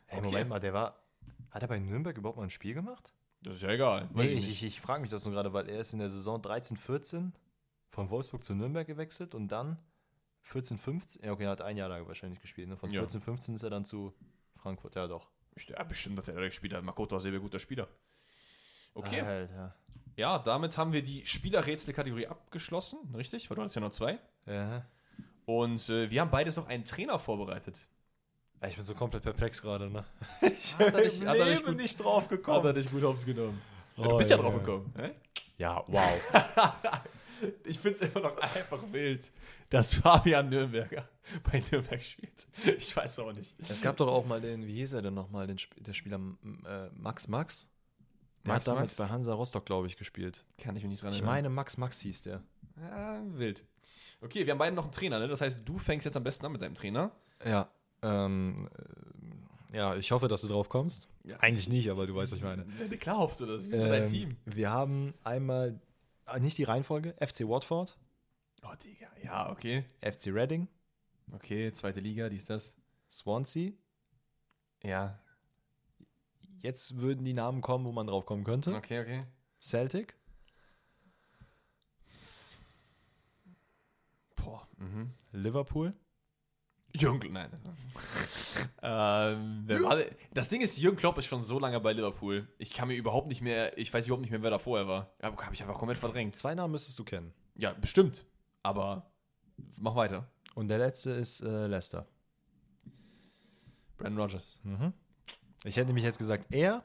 Hey, 0.07 0.19
Okay. 0.19 0.27
Moment 0.27 0.49
mal, 0.51 0.61
der 0.61 0.73
war. 0.73 1.03
Hat 1.51 1.63
er 1.63 1.69
bei 1.69 1.79
Nürnberg 1.79 2.17
überhaupt 2.17 2.37
mal 2.37 2.45
ein 2.45 2.51
Spiel 2.51 2.75
gemacht? 2.75 3.13
Das 3.43 3.57
ist 3.57 3.63
ja 3.63 3.71
egal. 3.71 4.09
Nee, 4.13 4.27
ich, 4.27 4.49
ich, 4.49 4.65
ich 4.65 4.81
frage 4.81 5.01
mich 5.01 5.11
das 5.11 5.25
nur 5.25 5.35
gerade, 5.35 5.53
weil 5.53 5.69
er 5.69 5.81
ist 5.81 5.93
in 5.93 5.99
der 5.99 6.11
Saison 6.11 6.43
13, 6.43 6.77
14 6.77 7.33
von 7.91 8.11
Wolfsburg 8.11 8.45
zu 8.45 8.55
Nürnberg 8.55 8.87
gewechselt 8.87 9.35
und 9.35 9.49
dann 9.49 9.79
14, 10.43 10.79
15. 10.79 11.25
Ja, 11.25 11.33
okay, 11.33 11.45
er 11.45 11.51
hat 11.51 11.61
ein 11.61 11.77
Jahr 11.77 11.89
da 11.89 12.07
wahrscheinlich 12.07 12.41
gespielt. 12.41 12.69
Ne? 12.69 12.77
Von 12.77 12.91
Ja. 12.91 13.01
14, 13.01 13.21
15 13.21 13.55
ist 13.55 13.63
er 13.63 13.71
dann 13.71 13.85
zu 13.85 14.13
Frankfurt. 14.57 14.95
Ja, 14.95 15.07
doch. 15.07 15.29
Ja, 15.69 15.83
bestimmt, 15.83 16.17
dass 16.19 16.29
er 16.29 16.35
da 16.35 16.41
gespielt 16.47 16.73
hat. 16.73 16.85
Makoto 16.85 17.17
ist 17.17 17.27
ein 17.27 17.33
sehr 17.33 17.41
guter 17.41 17.59
Spieler. 17.59 17.89
Okay. 18.95 19.21
Alter. 19.21 19.75
Ja, 20.17 20.39
damit 20.39 20.77
haben 20.79 20.93
wir 20.93 21.03
die 21.03 21.25
Spielerrätsel-Kategorie 21.27 22.27
abgeschlossen. 22.27 22.99
Richtig? 23.15 23.49
Weil 23.51 23.57
du 23.57 23.63
hattest 23.63 23.77
ja 23.77 23.81
noch 23.81 23.93
zwei. 23.93 24.19
Ja. 24.47 24.85
Und 25.47 25.89
äh, 25.89 26.11
wir 26.11 26.21
haben 26.21 26.31
beides 26.31 26.57
noch 26.57 26.67
einen 26.69 26.85
Trainer 26.85 27.19
vorbereitet. 27.19 27.87
Ich 28.67 28.75
bin 28.75 28.85
so 28.85 28.95
komplett 28.95 29.23
perplex 29.23 29.63
gerade, 29.63 29.89
ne? 29.91 30.05
Ich 30.43 30.75
Hat 30.77 30.95
er 30.95 31.03
im 31.05 31.29
hat 31.29 31.37
er 31.37 31.45
Leben 31.47 31.65
gut- 31.67 31.77
nicht 31.77 31.97
drauf 32.03 32.27
gekommen. 32.29 32.75
dich 32.75 32.91
gut 32.91 33.05
aufs 33.05 33.25
genommen. 33.25 33.61
Oh, 33.97 34.03
du 34.05 34.19
bist 34.19 34.31
ja 34.31 34.37
Junge. 34.37 34.51
drauf 34.51 34.61
gekommen. 34.61 34.93
Hä? 34.97 35.11
Ja, 35.59 35.85
wow. 35.87 36.21
Ich 37.65 37.79
finde 37.79 37.99
es 37.99 38.01
immer 38.03 38.21
noch 38.29 38.37
einfach 38.39 38.81
wild, 38.93 39.31
dass 39.71 39.95
Fabian 39.97 40.49
Nürnberger 40.49 41.09
bei 41.45 41.63
Nürnberg 41.71 42.03
spielt. 42.03 42.47
Ich 42.79 42.97
weiß 42.97 43.19
auch 43.21 43.33
nicht. 43.33 43.55
es 43.69 43.81
gab 43.81 43.97
doch 43.97 44.09
auch 44.09 44.25
mal 44.27 44.41
den, 44.41 44.67
wie 44.67 44.75
hieß 44.77 44.95
er 44.95 45.03
denn 45.03 45.15
nochmal, 45.15 45.47
den 45.47 45.57
der 45.79 45.93
Spieler 45.93 46.19
äh, 46.67 46.89
Max 46.95 47.29
Max? 47.29 47.69
Der 48.45 48.55
Max 48.55 48.67
hat 48.67 48.73
damals 48.75 48.99
Max? 48.99 49.09
bei 49.09 49.15
Hansa 49.15 49.35
Rostock, 49.35 49.67
glaube 49.67 49.87
ich, 49.89 49.97
gespielt. 49.97 50.45
Kann 50.59 50.77
ich 50.77 50.83
mich 50.83 50.91
nicht 50.91 51.03
dran 51.03 51.11
Ich 51.11 51.17
erinnern. 51.19 51.35
meine, 51.35 51.49
Max 51.51 51.77
Max 51.77 52.01
hieß 52.01 52.23
der. 52.23 52.43
Ja, 52.81 53.21
wild. 53.27 53.65
Okay, 54.21 54.47
wir 54.47 54.53
haben 54.53 54.59
beide 54.59 54.75
noch 54.75 54.85
einen 54.85 54.93
Trainer, 54.93 55.19
ne? 55.19 55.29
Das 55.29 55.41
heißt, 55.41 55.61
du 55.65 55.79
fängst 55.79 56.05
jetzt 56.05 56.17
am 56.17 56.25
besten 56.25 56.47
an 56.47 56.53
mit 56.53 56.63
deinem 56.63 56.75
Trainer. 56.75 57.11
Ja. 57.45 57.69
Ähm, 58.03 58.69
äh, 59.73 59.77
ja, 59.77 59.97
ich 59.97 60.11
hoffe, 60.13 60.29
dass 60.29 60.41
du 60.43 60.49
drauf 60.49 60.69
kommst. 60.69 61.09
Ja. 61.25 61.37
Eigentlich 61.41 61.69
nicht, 61.69 61.91
aber 61.91 62.07
du 62.07 62.15
weißt, 62.15 62.33
was 62.33 62.39
ich 62.39 62.45
meine. 62.45 62.65
Ja, 62.91 62.97
klar 62.97 63.19
hoffst 63.19 63.41
du 63.41 63.47
das. 63.47 63.69
Wie 63.69 63.75
ist 63.75 63.83
denn 63.83 63.91
dein 63.91 64.05
Ähm, 64.05 64.11
Team? 64.11 64.29
Wir 64.47 64.71
haben 64.71 65.13
einmal, 65.25 65.71
äh, 65.71 65.75
nicht 66.39 66.59
die 66.59 66.65
Reihenfolge, 66.65 67.15
FC 67.21 67.41
Watford, 67.49 67.97
Oh, 68.65 68.75
Digga. 68.83 69.07
Ja, 69.23 69.51
okay. 69.51 69.85
FC 70.03 70.27
Reading, 70.29 70.67
Okay, 71.33 71.71
zweite 71.73 72.01
Liga, 72.01 72.29
dies, 72.29 72.45
das. 72.47 72.75
Swansea. 73.11 73.73
Ja. 74.83 75.21
Jetzt 76.61 77.01
würden 77.01 77.25
die 77.25 77.35
Namen 77.35 77.61
kommen, 77.61 77.85
wo 77.85 77.93
man 77.93 78.07
drauf 78.07 78.27
kommen 78.27 78.45
könnte. 78.45 78.75
Okay, 78.75 79.01
okay. 79.01 79.21
Celtic, 79.61 80.17
Boah. 84.37 84.67
Mhm. 84.79 85.13
Liverpool, 85.33 85.95
Jürgen 86.95 87.21
Klopp, 87.21 87.33
nein. 87.33 87.51
ähm, 88.83 89.63
wer 89.67 89.83
war 89.83 89.99
das 90.33 90.49
Ding 90.49 90.61
ist, 90.63 90.79
Jürgen 90.79 90.97
Klopp 90.97 91.19
ist 91.19 91.27
schon 91.27 91.43
so 91.43 91.59
lange 91.59 91.79
bei 91.81 91.93
Liverpool. 91.93 92.49
Ich 92.59 92.73
kann 92.73 92.89
mir 92.89 92.95
überhaupt 92.97 93.29
nicht 93.29 93.41
mehr, 93.43 93.77
ich 93.79 93.93
weiß 93.93 94.07
überhaupt 94.07 94.23
nicht 94.23 94.31
mehr, 94.31 94.43
wer 94.43 94.51
da 94.51 94.59
vorher 94.59 94.89
war. 94.89 95.13
Ja, 95.23 95.37
Habe 95.37 95.55
ich 95.55 95.63
einfach 95.63 95.79
komplett 95.79 95.99
verdrängt. 95.99 96.35
zwei 96.35 96.55
Namen 96.55 96.73
müsstest 96.73 96.99
du 96.99 97.05
kennen. 97.05 97.33
Ja, 97.57 97.73
bestimmt. 97.75 98.25
Aber 98.63 99.11
mach 99.81 99.95
weiter. 99.95 100.29
Und 100.55 100.69
der 100.69 100.79
letzte 100.79 101.11
ist 101.11 101.41
äh, 101.41 101.67
Leicester. 101.67 102.07
Brandon 103.97 104.21
Rogers. 104.23 104.59
Mhm. 104.63 104.93
Ich 105.65 105.77
hätte 105.77 105.87
nämlich 105.89 106.05
jetzt 106.05 106.19
gesagt, 106.19 106.47
er 106.55 106.85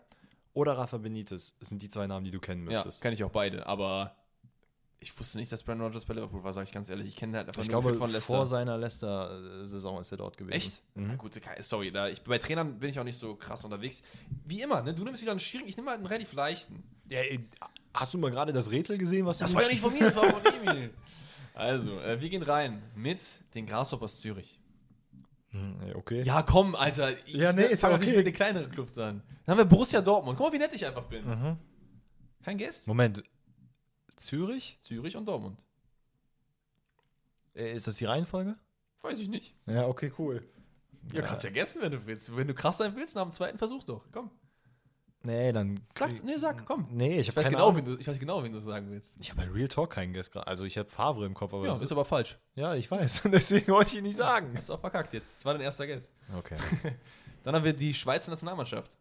oder 0.54 0.78
Rafa 0.78 0.98
Benitez 0.98 1.56
sind 1.62 1.82
die 1.82 1.90
zwei 1.90 2.08
Namen, 2.08 2.26
die 2.26 2.32
du 2.32 2.40
kennen 2.40 2.64
Ja, 2.70 2.70
müsstest. 2.78 3.02
kenne 3.02 3.14
ich 3.16 3.24
auch 3.24 3.32
beide. 3.32 3.66
Aber 3.68 4.16
ich 5.04 5.20
wusste 5.20 5.38
nicht, 5.38 5.52
dass 5.52 5.62
Brandon 5.64 5.86
Rogers 5.88 6.06
bei 6.06 6.14
Liverpool 6.14 6.44
war, 6.44 6.54
sage 6.54 6.66
ich 6.66 6.72
ganz 6.74 6.90
ehrlich. 6.90 7.08
Ich 7.08 7.16
kenne 7.16 7.38
halt 7.38 7.48
einfach 7.48 7.62
ich 7.62 7.70
nur 7.70 7.82
glaube, 7.82 7.98
von 7.98 8.12
Leicester. 8.12 8.34
vor 8.36 8.46
seiner 8.46 8.78
Leicester-Saison 8.78 10.00
ist 10.02 10.12
er 10.12 10.18
dort 10.18 10.38
gewesen. 10.38 10.54
Echt? 10.56 10.84
Na 10.96 11.14
Mhm. 11.14 11.18
gut, 11.18 11.40
keine- 11.42 11.62
sorry, 11.62 11.92
da 11.92 12.08
ich, 12.08 12.22
bei 12.24 12.38
Trainern 12.38 12.80
bin 12.80 12.90
ich 12.90 13.00
auch 13.00 13.04
nicht 13.04 13.18
so 13.18 13.36
krass 13.36 13.64
unterwegs. 13.64 14.02
Wie 14.46 14.62
immer, 14.62 14.82
ne? 14.82 14.94
Du 14.94 15.04
nimmst 15.04 15.22
wieder 15.22 15.32
einen 15.32 15.40
schwierigen, 15.40 15.70
ich 15.70 15.78
nehme 15.78 15.90
halt 15.90 16.00
einen 16.00 16.08
relativ 16.08 16.34
leichten. 16.34 16.84
Ja, 17.10 17.20
ey, 17.20 17.48
hast 17.94 18.14
du 18.14 18.18
mal 18.18 18.32
gerade 18.32 18.54
das 18.54 18.72
Rätsel 18.72 18.98
gesehen, 18.98 19.26
was 19.26 19.38
du 19.38 19.44
Das 19.44 19.54
war 19.54 19.62
ja 19.64 19.68
nicht 19.70 19.82
von 19.82 19.94
mir, 19.94 20.00
das 20.02 20.16
war 20.16 20.24
von 20.26 20.42
Emil. 20.64 20.92
Also, 21.54 22.00
äh, 22.00 22.20
wir 22.20 22.30
gehen 22.30 22.42
rein 22.44 22.82
mit 22.96 23.22
den 23.54 23.66
Grasshoppers 23.68 24.20
Zürich. 24.22 24.60
Hm, 25.52 25.76
Okay. 25.96 26.24
Ja, 26.24 26.42
komm, 26.42 26.74
Alter. 26.76 27.12
Ich 27.28 27.36
Ja, 27.36 27.54
nee, 27.54 27.64
ist 27.66 27.82
fang 27.82 27.92
ja 27.92 27.98
doch 27.98 28.02
nicht 28.02 28.10
okay. 28.10 28.18
mit 28.18 28.28
den 28.28 28.34
kleineren 28.34 28.72
Clubs 28.72 28.98
an. 28.98 29.22
Dann 29.46 29.52
haben 29.54 29.58
wir 29.60 29.66
Borussia 29.66 30.02
Dortmund. 30.02 30.38
Guck 30.38 30.48
mal, 30.48 30.54
wie 30.54 30.58
nett 30.58 30.74
ich 30.74 30.86
einfach 30.86 31.04
bin. 31.04 31.26
Mhm. 31.28 31.58
Kein 32.44 32.58
Guess? 32.58 32.88
Moment. 32.88 33.24
Zürich? 34.16 34.78
Zürich 34.82 35.16
und 35.18 35.26
Dortmund. 35.26 35.64
Äh, 37.56 37.74
Ist 37.76 37.88
das 37.88 37.96
die 37.98 38.06
Reihenfolge? 38.06 38.56
Weiß 39.02 39.20
ich 39.20 39.30
nicht. 39.30 39.54
Ja, 39.66 39.88
okay, 39.88 40.12
cool. 40.18 40.48
Ja, 41.12 41.22
kannst 41.22 41.44
ja 41.44 41.50
gegessen, 41.50 41.82
wenn 41.82 41.92
du 41.92 42.06
willst. 42.06 42.36
Wenn 42.36 42.48
du 42.48 42.54
krass 42.54 42.78
sein 42.78 42.96
willst, 42.96 43.16
nach 43.16 43.24
dem 43.24 43.32
zweiten 43.32 43.58
Versuch 43.58 43.84
doch. 43.84 44.06
Komm. 44.12 44.32
Nee, 45.26 45.52
dann. 45.54 45.80
Sag, 45.98 46.24
nee, 46.24 46.36
sag, 46.38 46.66
komm. 46.66 46.88
Nee, 46.92 47.14
ich 47.20 47.20
Ich 47.20 47.28
habe 47.30 47.38
weiß, 47.38 47.44
keine 47.46 47.56
genau, 47.58 47.70
Ahnung. 47.70 47.78
wen 47.78 47.86
du, 47.94 48.00
ich 48.00 48.08
weiß 48.08 48.20
genau, 48.20 48.44
wen 48.44 48.52
du 48.52 48.60
sagen 48.60 48.90
willst. 48.90 49.20
Ich 49.20 49.30
habe 49.32 49.42
bei 49.46 49.50
Real 49.52 49.68
Talk 49.68 49.90
keinen 49.92 50.14
Guess 50.14 50.32
gerade. 50.32 50.48
Also 50.48 50.64
ich 50.66 50.78
habe 50.78 50.90
Favre 50.90 51.26
im 51.26 51.34
Kopf, 51.34 51.54
aber 51.54 51.66
Ja, 51.66 51.72
das 51.72 51.82
ist 51.82 51.92
aber 51.92 52.04
falsch. 52.06 52.38
ja, 52.56 52.76
ich 52.76 52.90
weiß. 52.90 53.24
Deswegen 53.32 53.72
wollte 53.72 53.92
ich 53.92 53.98
ihn 53.98 54.04
nicht 54.04 54.18
sagen. 54.18 54.52
Hast 54.56 54.70
du 54.70 54.74
auch 54.74 54.80
verkackt 54.82 55.14
jetzt. 55.14 55.34
Das 55.38 55.46
war 55.46 55.54
dein 55.54 55.62
erster 55.62 55.88
Guess. 55.88 56.12
Okay. 56.38 56.58
Dann 57.44 57.56
haben 57.56 57.64
wir 57.66 57.74
die 57.74 57.94
Schweizer 57.94 58.32
Nationalmannschaft. 58.32 58.98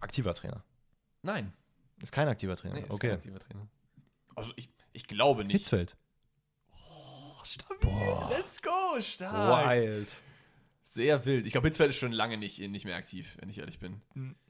Aktiver 0.00 0.34
Trainer. 0.34 0.64
Nein. 1.22 1.52
Ist 2.00 2.12
kein 2.12 2.28
aktiver 2.28 2.56
Trainer. 2.56 2.74
Nee, 2.76 2.82
ist 2.82 2.92
okay. 2.92 3.08
kein 3.08 3.16
aktiver 3.16 3.38
Trainer. 3.38 3.68
Also 4.36 4.52
ich, 4.56 4.70
ich 4.92 5.06
glaube 5.06 5.44
nicht. 5.44 5.56
Hitzfeld. 5.56 5.96
Oh, 6.70 7.44
stabil. 7.44 7.78
Boah. 7.80 8.28
Let's 8.30 8.62
go. 8.62 9.00
Stark. 9.00 9.70
Wild. 9.70 10.22
Sehr 10.84 11.24
wild. 11.24 11.46
Ich 11.46 11.52
glaube, 11.52 11.66
Hitzfeld 11.66 11.90
ist 11.90 11.96
schon 11.98 12.12
lange 12.12 12.38
nicht, 12.38 12.58
nicht 12.60 12.84
mehr 12.84 12.96
aktiv, 12.96 13.36
wenn 13.40 13.48
ich 13.48 13.58
ehrlich 13.58 13.78
bin. 13.78 14.00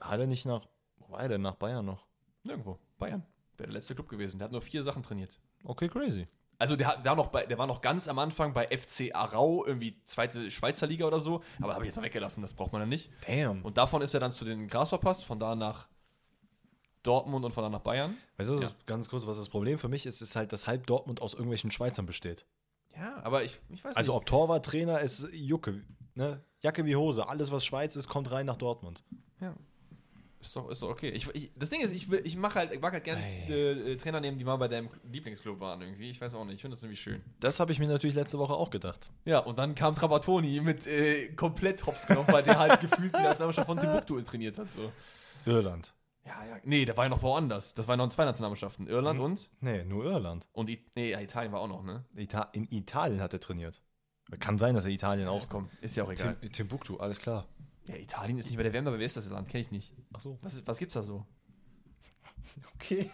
Hat 0.01 0.21
er 0.21 0.27
nicht 0.27 0.47
nach. 0.47 0.67
Wo 0.99 1.11
war 1.11 1.23
er 1.23 1.29
denn? 1.29 1.43
Nach 1.43 1.55
Bayern 1.55 1.85
noch? 1.85 2.07
Nirgendwo. 2.45 2.79
Bayern. 2.99 3.25
Wäre 3.57 3.69
der 3.69 3.75
letzte 3.75 3.95
Club 3.95 4.09
gewesen. 4.09 4.39
Der 4.39 4.45
hat 4.47 4.53
nur 4.53 4.63
vier 4.63 4.83
Sachen 4.83 5.03
trainiert. 5.03 5.41
Okay, 5.65 5.89
crazy. 5.89 6.29
Also 6.61 6.75
der, 6.75 6.97
der, 6.97 7.05
war 7.11 7.17
noch 7.17 7.29
bei, 7.29 7.47
der 7.47 7.57
war 7.57 7.67
noch 7.69 7.81
ganz 7.81 8.09
am 8.09 8.19
Anfang 8.19 8.53
bei 8.53 8.67
FC 8.77 9.15
Arau, 9.15 9.65
irgendwie 9.65 9.97
zweite 10.05 10.51
Schweizer 10.51 10.87
Liga 10.89 11.07
oder 11.07 11.21
so. 11.21 11.43
Aber 11.61 11.75
habe 11.75 11.85
ich 11.85 11.89
jetzt 11.89 11.97
mal 11.97 12.03
weggelassen, 12.03 12.43
das 12.43 12.53
braucht 12.53 12.73
man 12.73 12.81
dann 12.83 12.89
nicht. 12.89 13.11
Damn. 13.27 13.63
Und 13.65 13.77
davon 13.77 14.03
ist 14.03 14.13
er 14.13 14.21
dann 14.21 14.33
zu 14.33 14.45
den 14.45 14.67
Grasshoppers, 14.69 15.23
von 15.23 15.39
da 15.39 15.55
nach 15.55 15.87
Dortmund 17.05 17.45
und 17.45 17.53
von 17.53 17.63
da 17.63 17.71
nach 17.71 17.81
Bayern. 17.81 18.17
Weißt 18.37 18.51
du, 18.51 18.55
was 18.57 18.63
Ja. 18.63 18.71
ganz 18.87 19.09
kurz, 19.09 19.27
was 19.27 19.37
das 19.39 19.49
Problem 19.49 19.79
für 19.79 19.89
mich 19.89 20.05
ist, 20.05 20.21
ist 20.21 20.35
halt, 20.37 20.53
dass 20.53 20.67
halb 20.67 20.87
Dortmund 20.87 21.23
aus 21.23 21.33
irgendwelchen 21.35 21.71
Schweizern 21.71 22.07
besteht. 22.07 22.45
Ja, 22.97 23.21
aber 23.23 23.45
ich, 23.45 23.59
ich 23.71 23.85
weiß 23.85 23.97
Also 23.97 24.13
nicht. 24.13 24.17
ob 24.21 24.27
Torwart, 24.27 24.67
Trainer 24.67 25.01
ist 25.01 25.29
Jucke, 25.33 25.85
ne? 26.17 26.43
Jacke 26.61 26.85
wie 26.85 26.97
Hose. 26.97 27.29
Alles, 27.29 27.53
was 27.53 27.65
Schweiz 27.65 27.95
ist, 27.95 28.09
kommt 28.09 28.33
rein 28.33 28.47
nach 28.47 28.57
Dortmund. 28.57 29.05
Ja. 29.41 29.55
Ist 30.41 30.55
doch, 30.55 30.71
ist 30.71 30.83
doch 30.83 30.91
okay. 30.91 31.11
Ich, 31.11 31.29
ich, 31.35 31.51
das 31.57 31.71
Ding 31.71 31.81
ist, 31.81 31.95
ich, 31.95 32.11
will, 32.11 32.21
ich 32.25 32.37
mache 32.37 32.61
halt, 32.61 32.73
ich 32.73 32.81
mag 32.81 32.93
halt 32.93 33.03
gerne 33.03 33.21
äh, 33.49 33.93
äh, 33.93 33.97
Trainer 33.97 34.21
nehmen, 34.21 34.39
die 34.39 34.45
mal 34.45 34.57
bei 34.57 34.69
deinem 34.69 34.89
Lieblingsclub 35.11 35.59
waren 35.59 35.81
irgendwie. 35.81 36.11
Ich 36.11 36.21
weiß 36.21 36.35
auch 36.35 36.45
nicht, 36.45 36.55
ich 36.55 36.61
finde 36.61 36.77
das 36.77 36.83
irgendwie 36.83 36.97
schön. 36.97 37.23
Das 37.41 37.59
habe 37.59 37.73
ich 37.73 37.79
mir 37.79 37.89
natürlich 37.89 38.15
letzte 38.15 38.39
Woche 38.39 38.55
auch 38.55 38.71
gedacht. 38.71 39.11
Ja, 39.25 39.41
und 39.41 39.59
dann 39.59 39.75
kam 39.75 39.95
Trapattoni 39.95 40.61
mit 40.61 40.87
äh, 40.87 41.31
komplett 41.33 41.85
hops 41.87 42.07
genommen, 42.07 42.29
weil 42.31 42.45
der 42.45 42.59
halt 42.59 42.81
gefühlt 42.81 43.13
die 43.13 43.23
Nationalmannschaft 43.23 43.67
von 43.67 43.81
Timbuktu 43.81 44.21
trainiert 44.21 44.59
hat. 44.59 44.71
So. 44.71 44.93
Irland. 45.45 45.93
Ja, 46.25 46.45
ja. 46.45 46.61
Nee, 46.65 46.85
der 46.85 46.97
war 46.97 47.05
ja 47.05 47.09
noch 47.09 47.23
woanders. 47.23 47.75
Das 47.75 47.89
waren 47.89 47.99
noch 47.99 48.09
zwei 48.11 48.25
Nationalmannschaften. 48.25 48.87
Irland 48.87 49.19
und? 49.19 49.51
Nee, 49.61 49.83
nur 49.85 50.05
Irland. 50.05 50.47
Und 50.53 50.69
I 50.69 50.85
nee, 50.95 51.11
ja, 51.11 51.21
Italien 51.21 51.53
war 51.53 51.61
auch 51.61 51.69
noch, 51.69 51.83
ne? 51.83 52.05
Ita 52.15 52.51
in 52.53 52.71
Italien 52.71 53.21
hat 53.21 53.33
er 53.33 53.41
trainiert. 53.41 53.81
Kann 54.39 54.59
sein, 54.59 54.75
dass 54.75 54.85
er 54.85 54.91
Italien 54.91 55.27
auch. 55.27 55.45
Auch 55.45 55.49
komm, 55.49 55.71
ist 55.81 55.97
ja 55.97 56.05
auch 56.05 56.13
egal. 56.13 56.37
Tim 56.41 56.53
Timbuktu, 56.53 56.99
alles 56.99 57.21
klar. 57.21 57.47
Ja, 57.89 57.97
Italien 57.97 58.39
ist 58.39 58.47
nicht 58.47 58.57
bei 58.57 58.63
der 58.63 58.73
WM, 58.73 58.87
aber 58.87 58.99
wer 58.99 59.07
ist 59.07 59.17
das 59.17 59.29
Land? 59.31 59.49
Kenn 59.49 59.63
ich 59.63 59.71
nicht. 59.71 59.93
Ach 60.13 60.21
so. 60.21 60.39
Was, 60.43 60.65
was 60.67 60.79
gibt's 60.79 60.95
da 60.95 61.03
so? 61.03 61.25
Okay. 62.77 63.11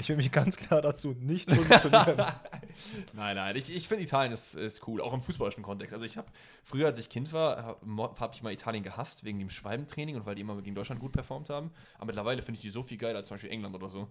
Ich 0.00 0.08
will 0.08 0.16
mich 0.16 0.32
ganz 0.32 0.56
klar 0.56 0.82
dazu 0.82 1.14
nicht 1.20 1.48
positionieren. 1.48 2.16
Nein, 3.12 3.36
nein, 3.36 3.54
ich, 3.54 3.74
ich 3.74 3.86
finde 3.86 4.02
Italien 4.02 4.32
ist, 4.32 4.54
ist 4.54 4.86
cool, 4.88 5.00
auch 5.00 5.12
im 5.12 5.22
fußballischen 5.22 5.62
Kontext. 5.62 5.92
Also 5.92 6.04
ich 6.04 6.16
habe 6.16 6.28
früher, 6.64 6.86
als 6.86 6.98
ich 6.98 7.08
Kind 7.08 7.32
war, 7.32 7.78
habe 7.80 8.20
hab 8.20 8.34
ich 8.34 8.42
mal 8.42 8.52
Italien 8.52 8.82
gehasst 8.82 9.24
wegen 9.24 9.38
dem 9.38 9.50
Schwalbentraining 9.50 10.16
und 10.16 10.26
weil 10.26 10.34
die 10.34 10.40
immer 10.40 10.60
gegen 10.62 10.74
Deutschland 10.74 11.00
gut 11.00 11.12
performt 11.12 11.50
haben. 11.50 11.70
Aber 11.96 12.06
mittlerweile 12.06 12.42
finde 12.42 12.58
ich 12.58 12.62
die 12.62 12.70
so 12.70 12.82
viel 12.82 12.96
geiler 12.96 13.18
als 13.18 13.28
zum 13.28 13.34
Beispiel 13.34 13.50
England 13.50 13.74
oder 13.74 13.88
so. 13.88 14.08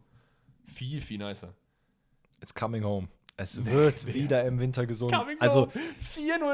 Viel, 0.68 1.02
viel 1.02 1.18
nicer. 1.18 1.54
It's 2.42 2.54
coming 2.54 2.84
home. 2.84 3.08
Es 3.42 3.66
wird 3.66 4.06
wer? 4.06 4.14
wieder 4.14 4.46
im 4.46 4.60
Winter 4.60 4.86
gesund. 4.86 5.12
Coming 5.12 5.38
also, 5.40 5.62
home. 5.62 5.72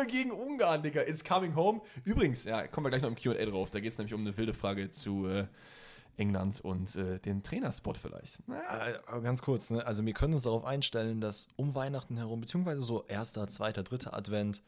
4-0 0.02 0.06
gegen 0.06 0.32
Ungarn, 0.32 0.82
Digga. 0.82 1.02
It's 1.02 1.22
coming 1.22 1.54
home. 1.54 1.82
Übrigens, 2.06 2.46
ja, 2.46 2.66
kommen 2.68 2.86
wir 2.86 2.90
gleich 2.90 3.02
noch 3.02 3.10
im 3.10 3.16
QA 3.16 3.46
drauf. 3.46 3.72
Da 3.72 3.82
geht 3.82 3.92
es 3.92 3.98
nämlich 3.98 4.14
um 4.14 4.22
eine 4.22 4.38
wilde 4.38 4.54
Frage 4.54 4.90
zu 4.92 5.28
äh, 5.28 5.48
England 6.16 6.62
und 6.62 6.96
äh, 6.96 7.20
den 7.20 7.44
Trainerspot 7.44 7.98
vielleicht. 7.98 8.40
Na, 8.48 8.58
äh, 8.58 9.00
aber 9.06 9.22
ganz 9.22 9.42
kurz, 9.42 9.70
ne? 9.70 9.86
also 9.86 10.06
wir 10.06 10.14
können 10.14 10.34
uns 10.34 10.44
darauf 10.44 10.64
einstellen, 10.64 11.20
dass 11.20 11.50
um 11.58 11.76
Weihnachten 11.76 12.16
herum, 12.16 12.40
beziehungsweise 12.40 12.82
so 12.82 13.04
erster, 13.08 13.50
zweiter, 13.50 13.84
dritter 13.84 14.14
Advent, 14.16 14.62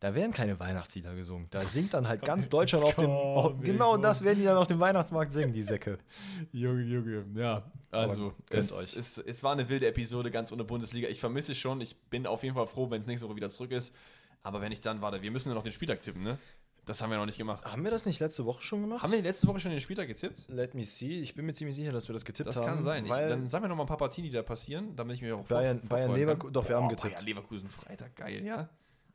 da 0.00 0.14
werden 0.14 0.32
keine 0.32 0.58
Weihnachtslieder 0.60 1.14
gesungen. 1.14 1.46
Da 1.50 1.60
singt 1.62 1.94
dann 1.94 2.06
halt 2.08 2.22
ganz 2.24 2.48
Deutschland 2.48 2.84
auf 2.84 2.94
dem. 2.96 3.08
Oh, 3.10 3.54
genau 3.60 3.96
das 3.96 4.22
werden 4.22 4.38
die 4.38 4.44
dann 4.44 4.56
auf 4.58 4.66
dem 4.66 4.80
Weihnachtsmarkt 4.80 5.32
singen, 5.32 5.52
die 5.52 5.62
Säcke. 5.62 5.98
Junge, 6.52 6.82
Junge, 6.82 7.24
ja. 7.36 7.62
Also, 7.90 8.34
es, 8.50 8.72
euch. 8.72 8.96
Es, 8.96 9.18
es 9.18 9.42
war 9.42 9.52
eine 9.52 9.68
wilde 9.68 9.86
Episode, 9.86 10.30
ganz 10.30 10.50
ohne 10.52 10.64
Bundesliga. 10.64 11.08
Ich 11.08 11.20
vermisse 11.20 11.52
es 11.52 11.58
schon. 11.58 11.80
Ich 11.80 11.96
bin 12.10 12.26
auf 12.26 12.42
jeden 12.42 12.54
Fall 12.54 12.66
froh, 12.66 12.90
wenn 12.90 13.00
es 13.00 13.06
nächste 13.06 13.26
Woche 13.28 13.36
wieder 13.36 13.48
zurück 13.48 13.70
ist. 13.72 13.94
Aber 14.42 14.60
wenn 14.60 14.72
ich 14.72 14.80
dann, 14.82 15.00
warte, 15.00 15.22
wir 15.22 15.30
müssen 15.30 15.48
ja 15.48 15.54
noch 15.54 15.62
den 15.62 15.72
Spieltag 15.72 16.00
tippen, 16.00 16.22
ne? 16.22 16.38
Das 16.84 17.00
haben 17.00 17.08
wir 17.10 17.16
noch 17.16 17.24
nicht 17.24 17.38
gemacht. 17.38 17.64
Haben 17.64 17.82
wir 17.82 17.90
das 17.90 18.04
nicht 18.04 18.20
letzte 18.20 18.44
Woche 18.44 18.60
schon 18.60 18.82
gemacht? 18.82 19.02
Haben 19.02 19.12
wir 19.12 19.22
letzte 19.22 19.46
Woche 19.46 19.58
schon 19.58 19.70
den 19.70 19.80
Spieltag 19.80 20.06
getippt? 20.06 20.44
Let 20.50 20.74
me 20.74 20.84
see. 20.84 21.22
Ich 21.22 21.34
bin 21.34 21.46
mir 21.46 21.54
ziemlich 21.54 21.74
sicher, 21.76 21.92
dass 21.92 22.08
wir 22.10 22.12
das 22.12 22.26
getippt 22.26 22.46
Das 22.46 22.56
haben. 22.56 22.66
kann 22.66 22.82
sein. 22.82 23.06
Ich, 23.06 23.10
dann 23.10 23.48
sagen 23.48 23.64
wir 23.64 23.68
noch 23.70 23.76
mal 23.76 23.84
ein 23.84 23.86
paar 23.86 23.96
Partien, 23.96 24.24
die 24.24 24.30
da 24.30 24.42
passieren, 24.42 24.94
damit 24.94 25.16
ich 25.16 25.22
mir 25.22 25.34
auch 25.34 25.46
Bayern- 25.46 25.80
Bayern 25.88 26.10
vorfreuen 26.10 26.28
Leverku- 26.28 26.42
kann. 26.42 26.52
doch, 26.52 26.68
wir 26.68 26.76
haben 26.76 26.88
getippt. 26.90 27.14
Bayern 27.14 27.26
Leverkusen 27.26 27.68
Freitag, 27.70 28.14
geil, 28.16 28.44
ja. 28.44 28.68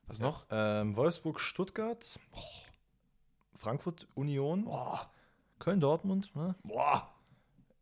Was 0.10 0.19
noch? 0.19 0.45
ähm, 0.52 0.95
Wolfsburg, 0.95 1.40
Stuttgart, 1.40 2.19
Frankfurt, 3.56 4.07
Union, 4.15 4.65
Boah, 4.65 5.10
Köln, 5.60 5.80
Dortmund, 5.80 6.36
ne? 6.36 6.56
boah, 6.64 7.10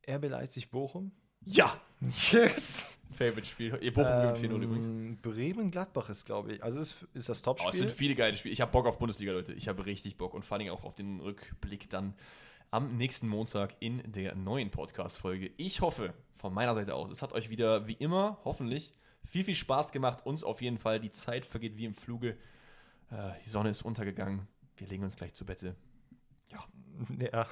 RB 0.08 0.30
Leipzig, 0.30 0.70
Bochum. 0.72 1.12
ja. 1.45 1.76
Yes! 2.32 2.99
Favorite-Spiel. 3.14 3.80
Ihr 3.82 3.91
Bochum 3.91 4.12
gewinnt 4.36 4.38
4-0 4.38 4.64
übrigens. 4.64 4.88
Ähm, 4.88 5.18
Bremen, 5.20 5.72
Gladbach 5.72 6.10
ist, 6.12 6.26
glaube 6.26 6.54
ich. 6.54 6.64
Also 6.64 6.80
ist, 6.80 7.08
ist 7.16 7.28
das 7.30 7.38
Oh, 7.40 7.40
es 7.40 7.41
Topspiel. 7.64 7.80
sind 7.80 7.91
viele 7.91 8.14
geile 8.14 8.38
Spiele. 8.38 8.54
Ich 8.54 8.62
habe 8.62 8.72
Bock 8.72 8.86
auf 8.86 8.99
Bundesliga, 8.99 9.32
Leute. 9.32 9.54
Ich 9.54 9.68
habe 9.68 9.84
richtig 9.88 10.16
Bock 10.16 10.36
und 10.36 10.45
vor 10.45 10.58
allem 10.60 10.70
auch 10.70 10.84
auf 10.84 10.94
den 10.94 11.20
Rückblick 11.20 11.90
dann 11.90 12.14
am 12.70 12.98
nächsten 12.98 13.28
Montag 13.28 13.76
in 13.80 14.04
der 14.12 14.36
neuen 14.36 14.70
Podcast-Folge. 14.70 15.49
Ich 15.58 15.82
hoffe 15.82 16.14
von 16.36 16.54
meiner 16.54 16.76
Seite 16.76 16.94
aus, 16.94 17.10
es 17.10 17.24
hat 17.24 17.34
euch 17.34 17.49
wieder 17.49 17.88
wie 17.88 17.94
immer, 17.94 18.38
hoffentlich, 18.45 18.94
viel, 19.28 19.44
viel 19.44 19.56
Spaß 19.56 19.91
gemacht. 19.91 20.26
Uns 20.26 20.44
auf 20.44 20.62
jeden 20.62 20.78
Fall. 20.78 20.99
Die 20.99 21.12
Zeit 21.12 21.45
vergeht 21.45 21.78
wie 21.78 21.86
im 21.86 21.94
Fluge. 21.94 22.38
Äh, 23.12 23.32
die 23.45 23.49
Sonne 23.49 23.70
ist 23.70 23.84
untergegangen. 23.84 24.48
Wir 24.78 24.88
legen 24.88 25.04
uns 25.04 25.16
gleich 25.16 25.34
zu 25.34 25.45
Bette. 25.45 25.76
Ja. 26.49 26.66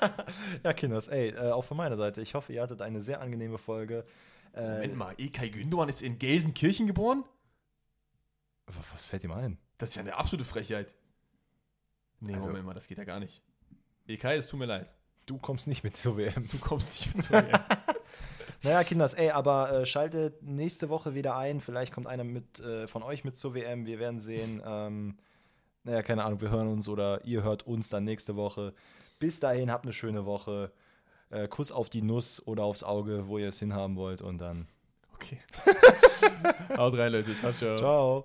ja, 0.64 0.72
Kinders, 0.72 1.08
ey, 1.08 1.30
äh, 1.30 1.50
auch 1.50 1.64
von 1.64 1.76
meiner 1.76 1.96
Seite. 1.96 2.20
Ich 2.22 2.34
hoffe, 2.34 2.52
ihr 2.52 2.62
hattet 2.62 2.82
eine 2.82 3.00
sehr 3.00 3.20
angenehme 3.20 3.58
Folge. 3.58 4.04
Äh, 4.54 4.72
Moment 4.74 4.96
mal, 4.96 5.14
Ilkay 5.16 5.50
Gündogan 5.50 5.88
ist 5.88 6.02
in 6.02 6.18
Gelsenkirchen 6.18 6.86
geboren? 6.86 7.24
was 8.92 9.04
fällt 9.04 9.24
ihm 9.24 9.32
ein? 9.32 9.56
Das 9.78 9.90
ist 9.90 9.94
ja 9.94 10.02
eine 10.02 10.16
absolute 10.16 10.44
Frechheit. 10.44 10.94
Nee, 12.20 12.34
Also- 12.34 12.48
Moment 12.48 12.66
mal, 12.66 12.74
das 12.74 12.86
geht 12.86 12.98
ja 12.98 13.04
gar 13.04 13.20
nicht. 13.20 13.42
Ilkay, 14.06 14.36
es 14.36 14.48
tut 14.48 14.58
mir 14.58 14.66
leid. 14.66 14.90
Du 15.26 15.38
kommst 15.38 15.68
nicht 15.68 15.84
mit 15.84 15.96
zur 15.96 16.16
WM. 16.16 16.48
Du 16.48 16.58
kommst 16.58 16.92
nicht 16.92 17.14
mit 17.14 17.24
zu 17.24 17.32
mir. 17.32 17.64
Naja, 18.62 18.82
Kinders, 18.84 19.14
ey, 19.14 19.30
aber 19.30 19.70
äh, 19.72 19.86
schaltet 19.86 20.42
nächste 20.42 20.88
Woche 20.88 21.14
wieder 21.14 21.36
ein. 21.36 21.60
Vielleicht 21.60 21.92
kommt 21.92 22.06
einer 22.06 22.24
mit, 22.24 22.60
äh, 22.60 22.86
von 22.88 23.02
euch 23.02 23.24
mit 23.24 23.36
zur 23.36 23.54
WM. 23.54 23.86
Wir 23.86 23.98
werden 23.98 24.20
sehen. 24.20 24.62
Ähm, 24.68 25.16
naja, 25.84 26.02
keine 26.02 26.24
Ahnung, 26.24 26.40
wir 26.42 26.50
hören 26.50 26.68
uns 26.68 26.88
oder 26.88 27.24
ihr 27.24 27.42
hört 27.42 27.66
uns 27.66 27.88
dann 27.88 28.04
nächste 28.04 28.36
Woche. 28.36 28.74
Bis 29.18 29.40
dahin, 29.40 29.70
habt 29.70 29.84
eine 29.84 29.94
schöne 29.94 30.26
Woche. 30.26 30.70
Äh, 31.30 31.48
Kuss 31.48 31.72
auf 31.72 31.88
die 31.88 32.02
Nuss 32.02 32.46
oder 32.46 32.64
aufs 32.64 32.82
Auge, 32.82 33.28
wo 33.28 33.38
ihr 33.38 33.48
es 33.48 33.58
hinhaben 33.58 33.96
wollt. 33.96 34.20
Und 34.20 34.38
dann 34.38 34.66
Okay. 35.20 35.38
Haut 36.76 36.96
rein, 36.96 37.12
Leute. 37.12 37.36
Ciao, 37.36 37.52
ciao. 37.52 37.76
ciao. 37.76 38.24